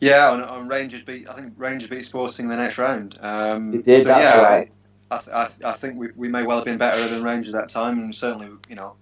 Yeah, 0.00 0.32
and, 0.32 0.42
and 0.42 0.70
Rangers 0.70 1.02
beat. 1.02 1.28
I 1.28 1.34
think 1.34 1.52
Rangers 1.58 1.90
beat 1.90 2.06
Sporting 2.06 2.48
the 2.48 2.56
next 2.56 2.78
round. 2.78 3.18
Um, 3.20 3.72
They 3.72 3.82
did, 3.82 4.02
So 4.02 4.08
that's 4.08 4.24
yeah, 4.24 4.42
right. 4.42 4.72
I, 5.10 5.18
th- 5.18 5.34
I, 5.34 5.46
th- 5.46 5.64
I 5.64 5.72
think 5.72 5.98
we, 5.98 6.08
we 6.16 6.28
may 6.28 6.42
well 6.42 6.56
have 6.56 6.64
been 6.64 6.78
better 6.78 7.06
than 7.06 7.22
Rangers 7.22 7.54
at 7.54 7.60
that 7.60 7.68
time, 7.68 7.98
and 7.98 8.14
certainly, 8.14 8.48
you 8.68 8.76
know, 8.76 8.94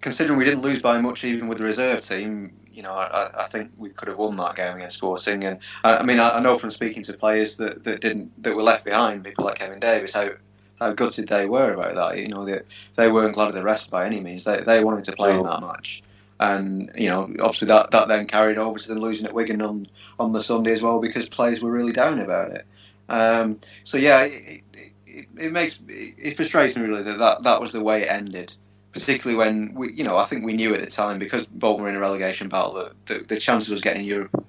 considering 0.00 0.38
we 0.38 0.44
didn't 0.44 0.62
lose 0.62 0.80
by 0.80 1.00
much 1.00 1.24
even 1.24 1.48
with 1.48 1.58
the 1.58 1.64
reserve 1.64 2.00
team, 2.00 2.52
you 2.74 2.82
know, 2.82 2.92
I, 2.92 3.44
I 3.44 3.44
think 3.44 3.70
we 3.76 3.90
could 3.90 4.08
have 4.08 4.18
won 4.18 4.36
that 4.36 4.56
game 4.56 4.76
against 4.76 4.96
Sporting. 4.96 5.44
And 5.44 5.58
I, 5.84 5.98
I 5.98 6.02
mean, 6.02 6.18
I, 6.18 6.36
I 6.36 6.40
know 6.40 6.58
from 6.58 6.70
speaking 6.70 7.02
to 7.04 7.12
players 7.12 7.56
that, 7.58 7.84
that 7.84 8.00
didn't 8.00 8.42
that 8.42 8.54
were 8.54 8.62
left 8.62 8.84
behind, 8.84 9.24
people 9.24 9.44
like 9.44 9.58
Kevin 9.58 9.80
Davies, 9.80 10.12
how 10.12 10.30
how 10.78 10.92
gutted 10.92 11.28
they 11.28 11.46
were 11.46 11.72
about 11.72 11.94
that. 11.94 12.18
You 12.18 12.28
know, 12.28 12.44
they, 12.44 12.60
they 12.96 13.10
weren't 13.10 13.34
glad 13.34 13.48
of 13.48 13.54
the 13.54 13.62
rest 13.62 13.90
by 13.90 14.06
any 14.06 14.20
means. 14.20 14.44
They, 14.44 14.60
they 14.60 14.82
wanted 14.82 15.04
to 15.04 15.12
play 15.12 15.34
in 15.34 15.42
that 15.44 15.60
match. 15.60 16.02
And 16.40 16.90
you 16.96 17.08
know, 17.08 17.22
obviously 17.40 17.68
that, 17.68 17.92
that 17.92 18.08
then 18.08 18.26
carried 18.26 18.58
over 18.58 18.78
to 18.78 18.88
them 18.88 18.98
losing 18.98 19.26
at 19.26 19.34
Wigan 19.34 19.62
on, 19.62 19.88
on 20.18 20.32
the 20.32 20.42
Sunday 20.42 20.72
as 20.72 20.82
well 20.82 21.00
because 21.00 21.28
players 21.28 21.62
were 21.62 21.70
really 21.70 21.92
down 21.92 22.18
about 22.18 22.50
it. 22.50 22.66
Um, 23.08 23.60
so 23.84 23.98
yeah, 23.98 24.24
it, 24.24 24.62
it, 25.06 25.26
it, 25.36 25.52
makes 25.52 25.78
it, 25.88 26.14
it 26.18 26.36
frustrates 26.36 26.74
me 26.74 26.82
really 26.82 27.04
that, 27.04 27.18
that 27.18 27.42
that 27.44 27.60
was 27.60 27.72
the 27.72 27.82
way 27.82 28.02
it 28.02 28.10
ended. 28.10 28.56
Particularly 28.94 29.36
when 29.36 29.74
we, 29.74 29.92
you 29.92 30.04
know, 30.04 30.16
I 30.16 30.24
think 30.24 30.44
we 30.44 30.52
knew 30.54 30.72
at 30.72 30.80
the 30.80 30.90
time 30.90 31.18
because 31.18 31.46
Bolton 31.46 31.82
were 31.82 31.90
in 31.90 31.96
a 31.96 32.00
relegation 32.00 32.48
battle 32.48 32.74
that 32.74 33.06
the, 33.06 33.18
the 33.26 33.40
chances 33.40 33.70
of 33.70 33.76
us 33.76 33.82
getting 33.82 34.04
Europe 34.04 34.46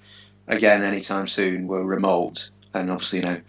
again 0.48 0.84
anytime 0.84 1.28
soon 1.28 1.68
were 1.68 1.84
remote. 1.84 2.52
And 2.76 2.92
obviously, 2.92 3.20
you 3.20 3.26
know, 3.26 3.42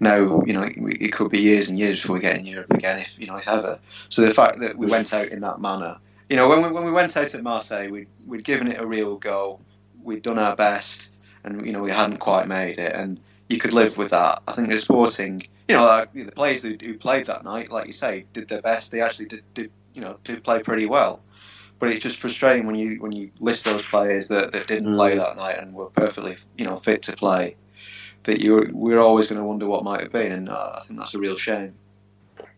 now 0.00 0.42
you 0.44 0.52
know 0.52 0.62
it, 0.62 0.76
it 0.76 1.12
could 1.12 1.30
be 1.30 1.40
years 1.40 1.70
and 1.70 1.78
years 1.78 2.00
before 2.02 2.14
we 2.14 2.20
get 2.20 2.36
in 2.36 2.46
Europe 2.46 2.70
again, 2.70 3.00
if 3.00 3.18
you 3.18 3.26
know, 3.26 3.36
if 3.36 3.48
ever. 3.48 3.78
So 4.10 4.22
the 4.22 4.34
fact 4.34 4.60
that 4.60 4.76
we 4.76 4.86
went 4.86 5.14
out 5.14 5.28
in 5.28 5.40
that 5.40 5.60
manner, 5.60 5.96
you 6.28 6.36
know, 6.36 6.48
when 6.48 6.62
we, 6.62 6.70
when 6.70 6.84
we 6.84 6.92
went 6.92 7.16
out 7.16 7.34
at 7.34 7.42
Marseille, 7.42 7.90
we'd, 7.90 8.08
we'd 8.26 8.44
given 8.44 8.70
it 8.70 8.80
a 8.80 8.86
real 8.86 9.16
go, 9.16 9.58
we'd 10.02 10.22
done 10.22 10.38
our 10.38 10.54
best, 10.54 11.12
and 11.44 11.64
you 11.64 11.72
know, 11.72 11.82
we 11.82 11.90
hadn't 11.90 12.18
quite 12.18 12.46
made 12.46 12.78
it, 12.78 12.94
and 12.94 13.20
you 13.48 13.58
could 13.58 13.72
live 13.72 13.96
with 13.96 14.10
that. 14.10 14.42
I 14.48 14.52
think 14.52 14.68
the 14.68 14.78
Sporting, 14.78 15.42
you 15.68 15.76
know, 15.76 16.04
the 16.12 16.32
players 16.32 16.62
who, 16.62 16.76
who 16.80 16.98
played 16.98 17.26
that 17.26 17.44
night, 17.44 17.70
like 17.70 17.86
you 17.86 17.92
say, 17.92 18.26
did 18.32 18.48
their 18.48 18.62
best. 18.62 18.90
They 18.90 19.00
actually 19.00 19.26
did, 19.26 19.42
did 19.54 19.70
you 19.94 20.00
know, 20.00 20.16
did 20.24 20.44
play 20.44 20.62
pretty 20.62 20.86
well. 20.86 21.20
But 21.78 21.90
it's 21.90 22.02
just 22.02 22.20
frustrating 22.20 22.66
when 22.66 22.76
you 22.76 22.96
when 23.00 23.12
you 23.12 23.30
list 23.40 23.64
those 23.64 23.82
players 23.82 24.28
that, 24.28 24.52
that 24.52 24.66
didn't 24.68 24.92
Mm. 24.92 24.96
play 24.96 25.16
that 25.16 25.36
night 25.36 25.58
and 25.58 25.74
were 25.74 25.86
perfectly, 25.86 26.36
you 26.56 26.64
know, 26.64 26.78
fit 26.78 27.02
to 27.02 27.12
play. 27.12 27.56
That 28.24 28.40
you 28.40 28.70
we're 28.72 29.00
always 29.00 29.26
going 29.26 29.40
to 29.40 29.44
wonder 29.44 29.66
what 29.66 29.82
might 29.82 30.00
have 30.00 30.12
been, 30.12 30.30
and 30.30 30.48
uh, 30.48 30.74
I 30.76 30.80
think 30.80 31.00
that's 31.00 31.14
a 31.14 31.18
real 31.18 31.36
shame. 31.36 31.74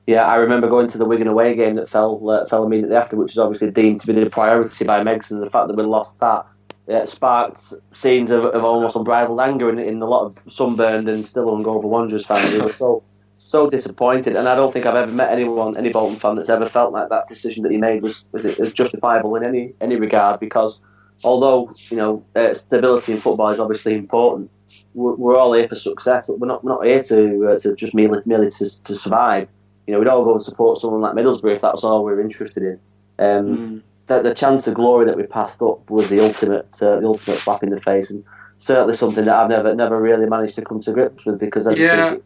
Yeah, 0.06 0.26
I 0.26 0.34
remember 0.34 0.68
going 0.68 0.88
to 0.88 0.98
the 0.98 1.06
Wigan 1.06 1.28
away 1.28 1.54
game 1.54 1.76
that 1.76 1.88
fell 1.88 2.28
uh, 2.28 2.44
fell 2.44 2.64
immediately 2.64 2.96
after, 2.96 3.16
which 3.16 3.32
was 3.32 3.38
obviously 3.38 3.70
deemed 3.70 4.00
to 4.02 4.06
be 4.06 4.12
the 4.12 4.28
priority 4.28 4.84
by 4.84 5.02
Megson. 5.02 5.42
The 5.42 5.48
fact 5.48 5.68
that 5.68 5.76
we 5.76 5.82
lost 5.84 6.20
that 6.20 6.44
uh, 6.90 7.06
sparked 7.06 7.72
scenes 7.94 8.30
of, 8.30 8.44
of 8.44 8.62
almost 8.62 8.96
unbridled 8.96 9.40
anger 9.40 9.70
in, 9.70 9.78
in 9.78 10.02
a 10.02 10.06
lot 10.06 10.26
of 10.26 10.52
sunburned 10.52 11.08
and 11.08 11.26
still 11.26 11.46
hungover 11.46 11.84
Wanderers 11.84 12.26
fans. 12.26 12.62
Were 12.62 12.68
so 12.68 13.02
so 13.44 13.68
disappointed, 13.68 14.36
and 14.36 14.48
I 14.48 14.54
don't 14.56 14.72
think 14.72 14.86
I've 14.86 14.94
ever 14.96 15.12
met 15.12 15.30
anyone, 15.30 15.76
any 15.76 15.90
Bolton 15.90 16.18
fan, 16.18 16.36
that's 16.36 16.48
ever 16.48 16.66
felt 16.66 16.92
like 16.92 17.10
that 17.10 17.28
decision 17.28 17.62
that 17.62 17.72
he 17.72 17.78
made 17.78 18.02
was 18.02 18.24
was, 18.32 18.44
was 18.58 18.72
justifiable 18.72 19.36
in 19.36 19.44
any 19.44 19.74
any 19.80 19.96
regard. 19.96 20.40
Because 20.40 20.80
although 21.22 21.72
you 21.90 21.96
know 21.96 22.24
uh, 22.34 22.54
stability 22.54 23.12
in 23.12 23.20
football 23.20 23.50
is 23.50 23.60
obviously 23.60 23.94
important, 23.94 24.50
we're, 24.94 25.14
we're 25.14 25.36
all 25.36 25.52
here 25.52 25.68
for 25.68 25.76
success. 25.76 26.28
We're 26.28 26.46
not 26.46 26.64
we're 26.64 26.72
not 26.72 26.86
here 26.86 27.02
to 27.02 27.48
uh, 27.50 27.58
to 27.58 27.76
just 27.76 27.94
merely 27.94 28.22
merely 28.24 28.50
to, 28.50 28.82
to 28.84 28.96
survive. 28.96 29.48
You 29.86 29.92
know, 29.92 29.98
we'd 29.98 30.08
all 30.08 30.24
go 30.24 30.32
and 30.32 30.42
support 30.42 30.78
someone 30.78 31.02
like 31.02 31.14
Middlesbrough 31.14 31.52
if 31.52 31.60
that 31.60 31.74
was 31.74 31.84
all 31.84 32.02
we're 32.02 32.22
interested 32.22 32.62
in. 32.62 32.80
Um, 33.18 33.82
that 34.06 34.22
the 34.22 34.34
chance 34.34 34.66
of 34.66 34.74
glory 34.74 35.04
that 35.04 35.16
we 35.16 35.24
passed 35.24 35.60
up 35.62 35.90
was 35.90 36.08
the 36.08 36.20
ultimate 36.20 36.68
uh, 36.82 36.98
the 37.00 37.06
ultimate 37.06 37.38
slap 37.40 37.62
in 37.62 37.68
the 37.68 37.80
face, 37.80 38.10
and 38.10 38.24
certainly 38.56 38.94
something 38.94 39.26
that 39.26 39.36
I've 39.36 39.50
never 39.50 39.74
never 39.74 40.00
really 40.00 40.26
managed 40.26 40.54
to 40.54 40.62
come 40.62 40.80
to 40.80 40.92
grips 40.92 41.26
with 41.26 41.38
because 41.38 41.66
I 41.66 41.74
Yeah. 41.74 42.08
think 42.08 42.24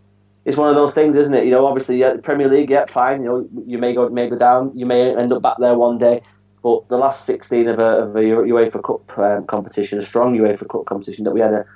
it's 0.49 0.57
one 0.57 0.71
of 0.71 0.77
those 0.77 0.95
things, 0.95 1.15
isn't 1.15 1.35
it? 1.35 1.45
You 1.45 1.51
know, 1.51 1.67
obviously, 1.67 1.99
yeah, 1.99 2.17
Premier 2.23 2.49
League, 2.49 2.71
yeah, 2.71 2.87
fine. 2.87 3.23
You 3.23 3.29
know, 3.29 3.49
you 3.67 3.77
may 3.77 3.93
go 3.93 4.09
may 4.09 4.31
go 4.31 4.39
down, 4.39 4.73
you 4.75 4.87
may 4.87 5.15
end 5.15 5.31
up 5.31 5.43
back 5.43 5.59
there 5.59 5.77
one 5.77 5.99
day. 5.99 6.23
But 6.63 6.89
the 6.89 6.97
last 6.97 7.27
16 7.27 7.69
of 7.69 7.79
a, 7.79 7.83
of 7.83 8.17
a 8.17 8.21
UEFA 8.21 8.83
Cup 8.83 9.19
um, 9.19 9.47
competition, 9.47 9.99
a 9.99 10.03
strong 10.03 10.37
UEFA 10.37 10.67
Cup 10.67 10.87
competition 10.87 11.25
that 11.25 11.33
we 11.33 11.41
had 11.41 11.53
a, 11.53 11.67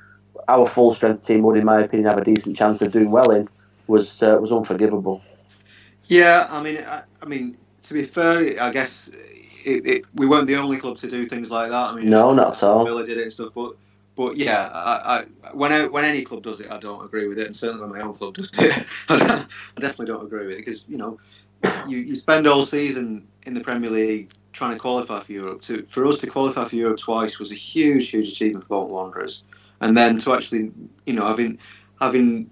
our 0.48 0.66
full 0.66 0.94
strength 0.94 1.26
team 1.26 1.42
would, 1.42 1.58
in 1.58 1.66
my 1.66 1.82
opinion, 1.82 2.08
have 2.08 2.18
a 2.18 2.24
decent 2.24 2.56
chance 2.56 2.80
of 2.80 2.90
doing 2.92 3.10
well 3.10 3.30
in, 3.30 3.46
was 3.88 4.22
uh, 4.22 4.38
was 4.40 4.50
unforgivable. 4.50 5.22
Yeah, 6.06 6.46
I 6.50 6.62
mean, 6.62 6.78
I, 6.78 7.02
I 7.20 7.26
mean, 7.26 7.58
to 7.82 7.94
be 7.94 8.04
fair, 8.04 8.58
I 8.58 8.70
guess 8.70 9.10
it, 9.66 9.86
it, 9.86 10.04
we 10.14 10.26
weren't 10.26 10.46
the 10.46 10.56
only 10.56 10.78
club 10.78 10.96
to 10.98 11.08
do 11.08 11.26
things 11.26 11.50
like 11.50 11.68
that. 11.68 11.90
I 11.90 11.94
mean, 11.94 12.08
No, 12.08 12.32
not 12.32 12.56
at 12.56 12.62
all. 12.62 12.86
Villa 12.86 13.04
did 13.04 13.18
it 13.18 13.24
and 13.24 13.32
stuff, 13.32 13.52
but 13.54 13.76
but 14.14 14.36
yeah, 14.36 14.68
I, 14.72 15.24
I, 15.44 15.52
when 15.52 15.72
I, 15.72 15.86
when 15.86 16.04
any 16.04 16.22
club 16.22 16.42
does 16.42 16.60
it, 16.60 16.70
I 16.70 16.78
don't 16.78 17.04
agree 17.04 17.28
with 17.28 17.38
it, 17.38 17.46
and 17.46 17.56
certainly 17.56 17.82
when 17.82 17.98
my 17.98 18.04
own 18.04 18.14
club 18.14 18.34
does 18.34 18.50
it, 18.54 18.86
I, 19.08 19.46
definitely 19.78 20.06
don't 20.06 20.24
agree 20.24 20.46
with 20.46 20.56
it 20.56 20.58
because 20.58 20.84
you 20.88 20.98
know, 20.98 21.18
you, 21.88 21.98
you 21.98 22.16
spend 22.16 22.46
all 22.46 22.64
season 22.64 23.26
in 23.44 23.54
the 23.54 23.60
Premier 23.60 23.90
League 23.90 24.32
trying 24.52 24.72
to 24.72 24.78
qualify 24.78 25.20
for 25.20 25.32
Europe. 25.32 25.62
To 25.62 25.84
for 25.88 26.06
us 26.06 26.18
to 26.18 26.26
qualify 26.26 26.66
for 26.66 26.76
Europe 26.76 26.98
twice 26.98 27.38
was 27.38 27.50
a 27.50 27.56
huge, 27.56 28.10
huge 28.10 28.28
achievement 28.28 28.64
for 28.64 28.68
Bolton 28.68 28.94
Wanderers, 28.94 29.44
and 29.80 29.96
then 29.96 30.18
to 30.18 30.34
actually, 30.34 30.72
you 31.06 31.14
know, 31.14 31.26
having 31.26 31.58
having 32.00 32.50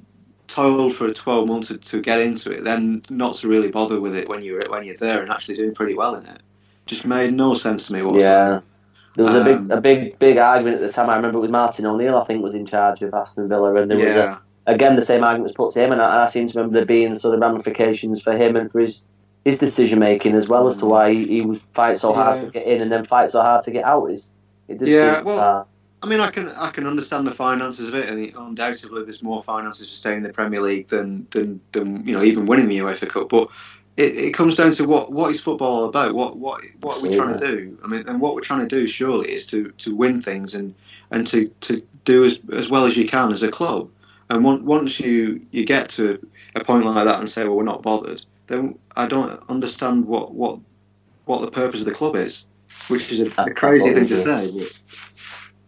toiled 0.48 0.94
for 0.94 1.12
12 1.12 1.46
months 1.46 1.68
to, 1.68 1.78
to 1.78 2.00
get 2.00 2.20
into 2.20 2.50
it, 2.50 2.64
then 2.64 3.02
not 3.08 3.36
to 3.36 3.48
really 3.48 3.70
bother 3.70 4.00
with 4.00 4.16
it 4.16 4.28
when 4.28 4.42
you're 4.42 4.62
when 4.68 4.84
you're 4.84 4.96
there 4.96 5.22
and 5.22 5.30
actually 5.30 5.56
doing 5.56 5.74
pretty 5.74 5.94
well 5.94 6.14
in 6.14 6.26
it, 6.26 6.42
just 6.86 7.06
made 7.06 7.32
no 7.34 7.54
sense 7.54 7.86
to 7.86 7.92
me 7.92 8.02
whatsoever. 8.02 8.54
Yeah. 8.54 8.69
There 9.20 9.26
was 9.26 9.34
a 9.34 9.54
Um, 9.54 9.66
big, 9.68 9.78
a 9.78 9.80
big, 9.80 10.18
big 10.18 10.38
argument 10.38 10.76
at 10.76 10.82
the 10.82 10.92
time. 10.92 11.10
I 11.10 11.16
remember 11.16 11.38
it 11.38 11.42
was 11.42 11.50
Martin 11.50 11.84
O'Neill, 11.84 12.16
I 12.16 12.24
think, 12.24 12.42
was 12.42 12.54
in 12.54 12.64
charge 12.64 13.02
of 13.02 13.12
Aston 13.12 13.48
Villa, 13.48 13.74
and 13.74 13.90
there 13.90 13.98
was 13.98 14.06
a, 14.16 14.40
again 14.66 14.96
the 14.96 15.04
same 15.04 15.22
argument 15.24 15.44
was 15.44 15.52
put 15.52 15.72
to 15.74 15.82
him, 15.84 15.92
and 15.92 16.00
I, 16.00 16.24
I 16.24 16.26
seem 16.26 16.48
to 16.48 16.54
remember 16.58 16.74
there 16.78 16.86
being 16.86 17.18
sort 17.18 17.34
of 17.34 17.40
ramifications 17.40 18.22
for 18.22 18.34
him 18.34 18.56
and 18.56 18.72
for 18.72 18.80
his 18.80 19.02
his 19.44 19.58
decision 19.58 19.98
making 19.98 20.34
as 20.34 20.48
well 20.48 20.66
as 20.68 20.76
to 20.78 20.86
why 20.86 21.12
he, 21.12 21.26
he 21.26 21.40
would 21.42 21.60
fight 21.74 21.98
so 21.98 22.12
hard 22.14 22.36
Yeah. 22.38 22.44
to 22.46 22.50
get 22.50 22.66
in 22.66 22.82
and 22.82 22.92
then 22.92 23.04
fight 23.04 23.30
so 23.30 23.42
hard 23.42 23.62
to 23.64 23.70
get 23.70 23.84
out. 23.84 24.08
It 24.10 24.22
Yeah, 24.68 25.20
well, 25.22 25.36
bizarre. 25.36 25.66
I 26.02 26.06
mean, 26.06 26.20
I 26.20 26.30
can 26.30 26.48
I 26.48 26.70
can 26.70 26.86
understand 26.86 27.26
the 27.26 27.30
finances 27.32 27.88
of 27.88 27.94
it, 27.94 28.08
and 28.08 28.34
undoubtedly 28.34 29.02
there's 29.02 29.22
more 29.22 29.42
finances 29.42 29.88
to 29.90 29.94
staying 29.96 30.18
in 30.18 30.22
the 30.22 30.32
Premier 30.32 30.62
League 30.62 30.88
than 30.88 31.26
than, 31.30 31.60
than 31.72 32.06
you 32.06 32.14
know 32.14 32.22
even 32.22 32.46
winning 32.46 32.68
the 32.68 32.78
UEFA 32.78 33.06
Cup. 33.06 33.28
But 33.28 33.48
it, 33.96 34.16
it 34.16 34.34
comes 34.34 34.56
down 34.56 34.72
to 34.72 34.84
what 34.86 35.12
what 35.12 35.30
is 35.30 35.40
football 35.40 35.82
all 35.82 35.84
about? 35.88 36.14
What 36.14 36.36
what 36.36 36.62
what 36.80 36.98
are 36.98 37.00
we 37.00 37.10
trying 37.10 37.38
to 37.38 37.46
do? 37.46 37.78
I 37.84 37.86
mean, 37.86 38.04
and 38.06 38.20
what 38.20 38.34
we're 38.34 38.40
trying 38.40 38.66
to 38.66 38.74
do 38.76 38.86
surely 38.86 39.32
is 39.32 39.46
to, 39.48 39.70
to 39.78 39.94
win 39.94 40.22
things 40.22 40.54
and 40.54 40.74
and 41.10 41.26
to, 41.28 41.48
to 41.62 41.82
do 42.04 42.24
as, 42.24 42.40
as 42.52 42.70
well 42.70 42.84
as 42.86 42.96
you 42.96 43.06
can 43.06 43.32
as 43.32 43.42
a 43.42 43.50
club. 43.50 43.90
And 44.30 44.46
on- 44.46 44.64
once 44.64 45.00
you 45.00 45.44
you 45.50 45.64
get 45.66 45.88
to 45.90 46.24
a 46.54 46.64
point 46.64 46.84
like 46.84 47.04
that 47.04 47.18
and 47.20 47.28
say, 47.28 47.44
well, 47.44 47.56
we're 47.56 47.64
not 47.64 47.82
bothered, 47.82 48.24
then 48.46 48.78
I 48.96 49.06
don't 49.06 49.42
understand 49.48 50.06
what 50.06 50.34
what 50.34 50.58
what 51.26 51.40
the 51.42 51.50
purpose 51.50 51.80
of 51.80 51.86
the 51.86 51.92
club 51.92 52.16
is, 52.16 52.46
which 52.88 53.12
is 53.12 53.20
a, 53.20 53.32
a 53.38 53.54
crazy 53.54 53.92
thing 53.92 54.06
to 54.06 54.16
say. 54.16 54.50
But, 54.50 54.72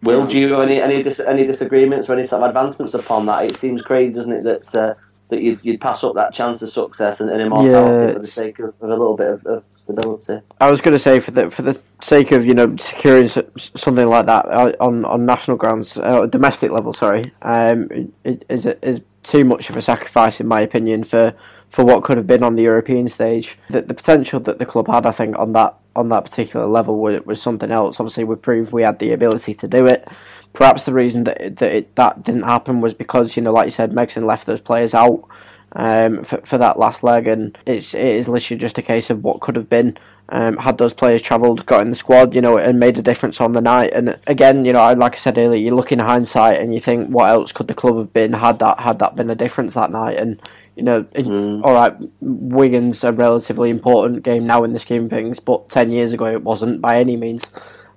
Will, 0.02 0.26
do 0.26 0.38
you 0.38 0.56
any 0.60 0.80
any, 0.80 1.02
dis- 1.02 1.20
any 1.20 1.46
disagreements 1.46 2.08
or 2.08 2.14
any 2.14 2.24
sort 2.26 2.42
of 2.42 2.48
advancements 2.48 2.94
upon 2.94 3.26
that? 3.26 3.44
It 3.44 3.56
seems 3.56 3.82
crazy, 3.82 4.12
doesn't 4.12 4.32
it, 4.32 4.42
that 4.44 4.74
uh, 4.76 4.94
that 5.32 5.42
you'd, 5.42 5.64
you'd 5.64 5.80
pass 5.80 6.04
up 6.04 6.14
that 6.14 6.32
chance 6.32 6.60
of 6.62 6.70
success 6.70 7.20
and, 7.20 7.30
and 7.30 7.40
immortality 7.40 8.06
Yeah, 8.06 8.12
for 8.12 8.18
the 8.18 8.26
sake 8.26 8.58
of, 8.58 8.74
of 8.80 8.82
a 8.82 8.86
little 8.88 9.16
bit 9.16 9.28
of, 9.28 9.46
of 9.46 9.64
stability. 9.72 10.40
I 10.60 10.70
was 10.70 10.80
going 10.80 10.92
to 10.92 10.98
say 10.98 11.20
for 11.20 11.30
the 11.30 11.50
for 11.50 11.62
the 11.62 11.80
sake 12.02 12.32
of 12.32 12.44
you 12.44 12.54
know 12.54 12.76
securing 12.76 13.28
something 13.28 14.06
like 14.06 14.26
that 14.26 14.46
uh, 14.46 14.72
on 14.78 15.04
on 15.06 15.26
national 15.26 15.56
grounds, 15.56 15.96
uh, 15.96 16.26
domestic 16.26 16.70
level, 16.70 16.92
sorry, 16.92 17.32
um, 17.42 18.12
it, 18.24 18.44
is 18.48 18.66
is 18.66 19.00
too 19.22 19.44
much 19.44 19.70
of 19.70 19.76
a 19.76 19.82
sacrifice 19.82 20.38
in 20.40 20.46
my 20.46 20.60
opinion 20.60 21.02
for 21.04 21.34
for 21.70 21.84
what 21.84 22.04
could 22.04 22.18
have 22.18 22.26
been 22.26 22.42
on 22.42 22.54
the 22.54 22.62
European 22.62 23.08
stage. 23.08 23.58
The, 23.70 23.80
the 23.80 23.94
potential 23.94 24.38
that 24.40 24.58
the 24.58 24.66
club 24.66 24.88
had, 24.88 25.06
I 25.06 25.12
think, 25.12 25.38
on 25.38 25.54
that 25.54 25.74
on 25.96 26.08
that 26.10 26.24
particular 26.24 26.66
level 26.66 26.98
was, 26.98 27.20
was 27.24 27.40
something 27.40 27.70
else. 27.70 27.98
Obviously, 27.98 28.24
we 28.24 28.36
proved 28.36 28.72
we 28.72 28.82
had 28.82 28.98
the 28.98 29.12
ability 29.12 29.54
to 29.54 29.68
do 29.68 29.86
it. 29.86 30.06
Perhaps 30.52 30.84
the 30.84 30.92
reason 30.92 31.24
that 31.24 31.40
it, 31.40 31.56
that 31.58 31.72
it, 31.72 31.96
that 31.96 32.22
didn't 32.24 32.42
happen 32.42 32.80
was 32.80 32.94
because 32.94 33.36
you 33.36 33.42
know, 33.42 33.52
like 33.52 33.66
you 33.66 33.70
said, 33.70 33.92
Megson 33.92 34.24
left 34.24 34.46
those 34.46 34.60
players 34.60 34.94
out 34.94 35.24
um, 35.72 36.24
for, 36.24 36.38
for 36.44 36.58
that 36.58 36.78
last 36.78 37.02
leg, 37.02 37.26
and 37.26 37.56
it's 37.66 37.94
it 37.94 38.00
is 38.04 38.28
literally 38.28 38.60
just 38.60 38.78
a 38.78 38.82
case 38.82 39.08
of 39.10 39.24
what 39.24 39.40
could 39.40 39.56
have 39.56 39.68
been. 39.70 39.96
Um, 40.28 40.56
had 40.56 40.78
those 40.78 40.94
players 40.94 41.20
travelled, 41.20 41.66
got 41.66 41.82
in 41.82 41.90
the 41.90 41.96
squad, 41.96 42.34
you 42.34 42.40
know, 42.40 42.56
and 42.56 42.78
made 42.80 42.98
a 42.98 43.02
difference 43.02 43.38
on 43.40 43.52
the 43.52 43.60
night. 43.60 43.92
And 43.92 44.18
again, 44.26 44.64
you 44.64 44.72
know, 44.72 44.78
I- 44.80 44.94
like 44.94 45.14
I 45.14 45.18
said 45.18 45.36
earlier, 45.36 45.60
you 45.60 45.74
look 45.74 45.92
in 45.92 45.98
hindsight 45.98 46.58
and 46.58 46.74
you 46.74 46.80
think, 46.80 47.08
what 47.08 47.28
else 47.28 47.52
could 47.52 47.68
the 47.68 47.74
club 47.74 47.98
have 47.98 48.14
been 48.14 48.32
had 48.32 48.58
that 48.60 48.80
had 48.80 48.98
that 49.00 49.14
been 49.14 49.28
a 49.28 49.34
difference 49.34 49.74
that 49.74 49.90
night? 49.90 50.16
And 50.18 50.40
you 50.76 50.84
know, 50.84 51.02
Mm. 51.02 51.60
all 51.64 51.74
right, 51.74 51.94
Wigan's 52.22 53.04
a 53.04 53.12
relatively 53.12 53.68
important 53.68 54.22
game 54.22 54.46
now 54.46 54.64
in 54.64 54.72
the 54.72 54.78
scheme 54.78 55.04
of 55.04 55.10
things, 55.10 55.38
but 55.38 55.68
ten 55.68 55.90
years 55.92 56.12
ago 56.14 56.26
it 56.26 56.42
wasn't 56.42 56.80
by 56.80 56.98
any 56.98 57.16
means. 57.16 57.44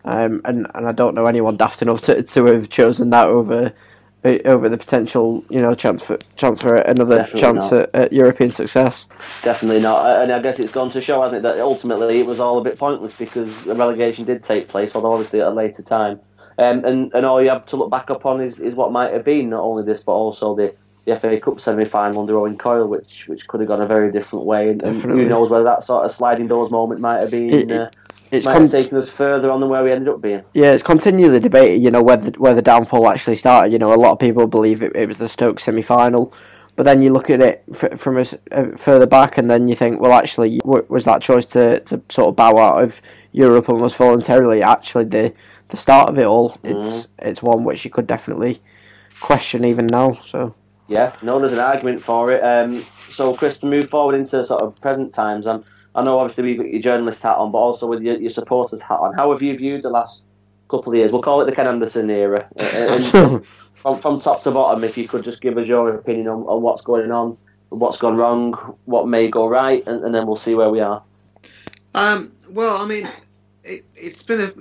Um, 0.06 0.42
and 0.46 0.68
and 0.76 0.88
I 0.88 0.92
don't 0.92 1.16
know 1.16 1.26
anyone 1.26 1.58
daft 1.58 1.82
enough 1.82 2.02
to 2.04 2.22
to 2.22 2.46
have 2.46 2.70
chosen 2.70 3.10
that 3.10 3.28
over 3.28 3.74
uh, 4.24 4.38
over 4.46 4.70
the 4.70 4.78
potential, 4.78 5.44
you 5.50 5.60
know, 5.62 5.74
chance 5.76 6.04
for 6.04 6.18
chance 6.36 6.62
for 6.62 6.76
another 6.76 7.18
Definitely 7.18 7.42
chance 7.42 7.72
at, 7.72 7.90
at 7.96 8.14
European 8.14 8.52
success. 8.52 9.06
Definitely 9.44 9.82
not. 9.82 10.06
Uh, 10.06 10.22
And 10.22 10.32
I 10.32 10.40
guess 10.40 10.60
it's 10.60 10.72
gone 10.72 10.92
to 10.92 11.02
show, 11.02 11.22
hasn't 11.22 11.40
it, 11.40 11.42
that 11.44 11.60
ultimately 11.60 12.20
it 12.20 12.26
was 12.26 12.40
all 12.40 12.58
a 12.60 12.64
bit 12.64 12.78
pointless 12.78 13.14
because 13.18 13.64
the 13.64 13.76
relegation 13.76 14.26
did 14.26 14.44
take 14.44 14.68
place, 14.68 14.96
although 14.96 15.14
obviously 15.14 15.42
at 15.42 15.48
a 15.48 15.52
later 15.52 15.82
time. 15.82 16.20
Um, 16.58 16.86
and, 16.86 17.12
and 17.14 17.26
all 17.26 17.42
you 17.44 17.50
have 17.50 17.66
to 17.66 17.76
look 17.76 17.92
back 17.92 18.10
upon 18.10 18.40
is, 18.42 18.62
is 18.62 18.76
what 18.76 18.92
might 18.92 19.12
have 19.12 19.26
been 19.26 19.50
not 19.50 19.62
only 19.62 19.84
this 19.84 20.04
but 20.06 20.14
also 20.14 20.56
the, 20.56 20.74
the 21.04 21.16
FA 21.18 21.38
Cup 21.40 21.60
semi 21.60 21.84
final 21.84 22.22
under 22.22 22.38
Owen 22.38 22.58
Coyle, 22.58 22.88
which 22.88 23.28
which 23.28 23.48
could 23.48 23.60
have 23.60 23.68
gone 23.68 23.82
a 23.82 23.86
very 23.88 24.12
different 24.12 24.46
way. 24.46 24.70
And, 24.70 24.82
and 24.84 25.02
who 25.02 25.26
knows 25.26 25.50
whether 25.50 25.66
that 25.66 25.84
sort 25.84 26.06
of 26.06 26.12
sliding 26.12 26.48
doors 26.48 26.70
moment 26.72 27.02
might 27.02 27.20
have 27.20 27.32
been. 27.32 27.54
It- 27.54 27.72
uh, 27.72 27.90
It's 28.32 28.46
con- 28.46 28.68
taken 28.68 28.98
us 28.98 29.10
further 29.10 29.52
on 29.52 29.60
than 29.60 29.70
where 29.70 29.84
we 29.84 29.92
ended 29.92 30.10
up 30.10 30.22
being. 30.22 30.44
Yeah, 30.54 30.72
it's 30.72 30.84
continually 30.84 31.40
debated, 31.40 31.82
you 31.84 31.92
know, 31.92 32.02
where 32.02 32.18
the, 32.18 32.32
where 32.40 32.54
the 32.54 32.62
downfall 32.62 33.08
actually 33.08 33.36
started. 33.36 33.72
You 33.72 33.80
know, 33.80 33.94
a 33.94 33.96
lot 33.96 34.12
of 34.14 34.20
people 34.20 34.48
believe 34.48 34.82
it, 34.82 34.96
it 34.96 35.08
was 35.08 35.18
the 35.18 35.30
Stoke 35.30 35.60
semi 35.60 35.82
final, 35.82 36.34
but 36.76 36.84
then 36.84 37.02
you 37.02 37.12
look 37.14 37.30
at 37.30 37.42
it 37.42 37.64
f- 37.74 38.00
from 38.00 38.18
us 38.18 38.34
uh, 38.52 38.66
further 38.78 39.06
back, 39.08 39.38
and 39.38 39.50
then 39.50 39.68
you 39.68 39.76
think, 39.76 40.00
well, 40.02 40.14
actually, 40.14 40.58
w- 40.60 40.86
was 40.90 41.06
that 41.06 41.22
choice 41.22 41.46
to, 41.48 41.80
to 41.82 42.02
sort 42.10 42.30
of 42.30 42.36
bow 42.36 42.58
out 42.58 42.84
of 42.84 42.96
Europe 43.32 43.70
almost 43.70 43.96
voluntarily 43.98 44.62
actually 44.62 45.06
the 45.06 45.34
the 45.70 45.78
start 45.78 46.10
of 46.10 46.18
it 46.20 46.26
all? 46.26 46.58
It's 46.64 47.08
it's 47.20 47.42
one 47.44 47.64
which 47.64 47.86
you 47.86 47.92
could 47.92 48.08
definitely 48.08 48.62
question 49.20 49.64
even 49.66 49.88
now. 49.88 50.20
So 50.28 50.54
Yeah, 50.88 51.16
no, 51.22 51.40
there's 51.40 51.54
an 51.54 51.60
argument 51.60 52.04
for 52.04 52.32
it. 52.32 52.42
Um, 52.44 52.84
so, 53.14 53.34
Chris, 53.36 53.60
to 53.60 53.66
move 53.66 53.90
forward 53.90 54.16
into 54.16 54.44
sort 54.44 54.62
of 54.62 54.80
present 54.82 55.14
times, 55.14 55.48
um, 55.48 55.64
I 55.96 56.04
know 56.04 56.20
obviously 56.20 56.44
we've 56.44 56.58
got 56.58 56.70
your 56.72 56.82
journalist 56.82 57.22
hat 57.22 57.38
on, 57.38 57.52
but 57.52 57.58
also 57.58 57.88
with 57.88 58.02
your, 58.02 58.18
your 58.18 58.30
supporters 58.30 58.82
hat 58.82 59.00
on. 59.00 59.16
How 59.16 59.32
have 59.32 59.42
you 59.42 59.58
viewed 59.58 59.82
the 59.82 59.90
last 59.90 60.26
couple 60.70 60.92
of 60.92 60.98
years? 60.98 61.12
We'll 61.12 61.22
call 61.22 61.42
it 61.42 61.46
the 61.46 61.56
Ken 61.56 61.68
Anderson 61.68 62.10
era. 62.10 62.48
Uh, 62.58 62.98
and 63.14 63.46
from, 63.76 64.00
from 64.00 64.20
top 64.20 64.42
to 64.42 64.52
bottom, 64.52 64.84
if 64.84 64.98
you 64.98 65.08
could 65.08 65.24
just 65.24 65.42
give 65.42 65.58
us 65.58 65.68
your 65.68 65.94
opinion 65.94 66.28
on, 66.28 66.42
on 66.44 66.62
what's 66.62 66.82
going 66.82 67.12
on, 67.12 67.38
what's 67.70 67.98
gone 67.98 68.18
wrong, 68.18 68.76
what 68.86 69.08
may 69.08 69.30
go 69.30 69.48
right, 69.48 69.88
and, 69.88 70.04
and 70.04 70.14
then 70.14 70.26
we'll 70.26 70.36
see 70.36 70.56
where 70.56 70.70
we 70.70 70.80
are. 70.80 71.04
Um, 71.94 72.34
well, 72.50 72.82
I 72.82 72.88
mean, 72.88 73.08
it, 73.64 73.86
it's 73.96 74.24
been 74.24 74.42
a. 74.42 74.52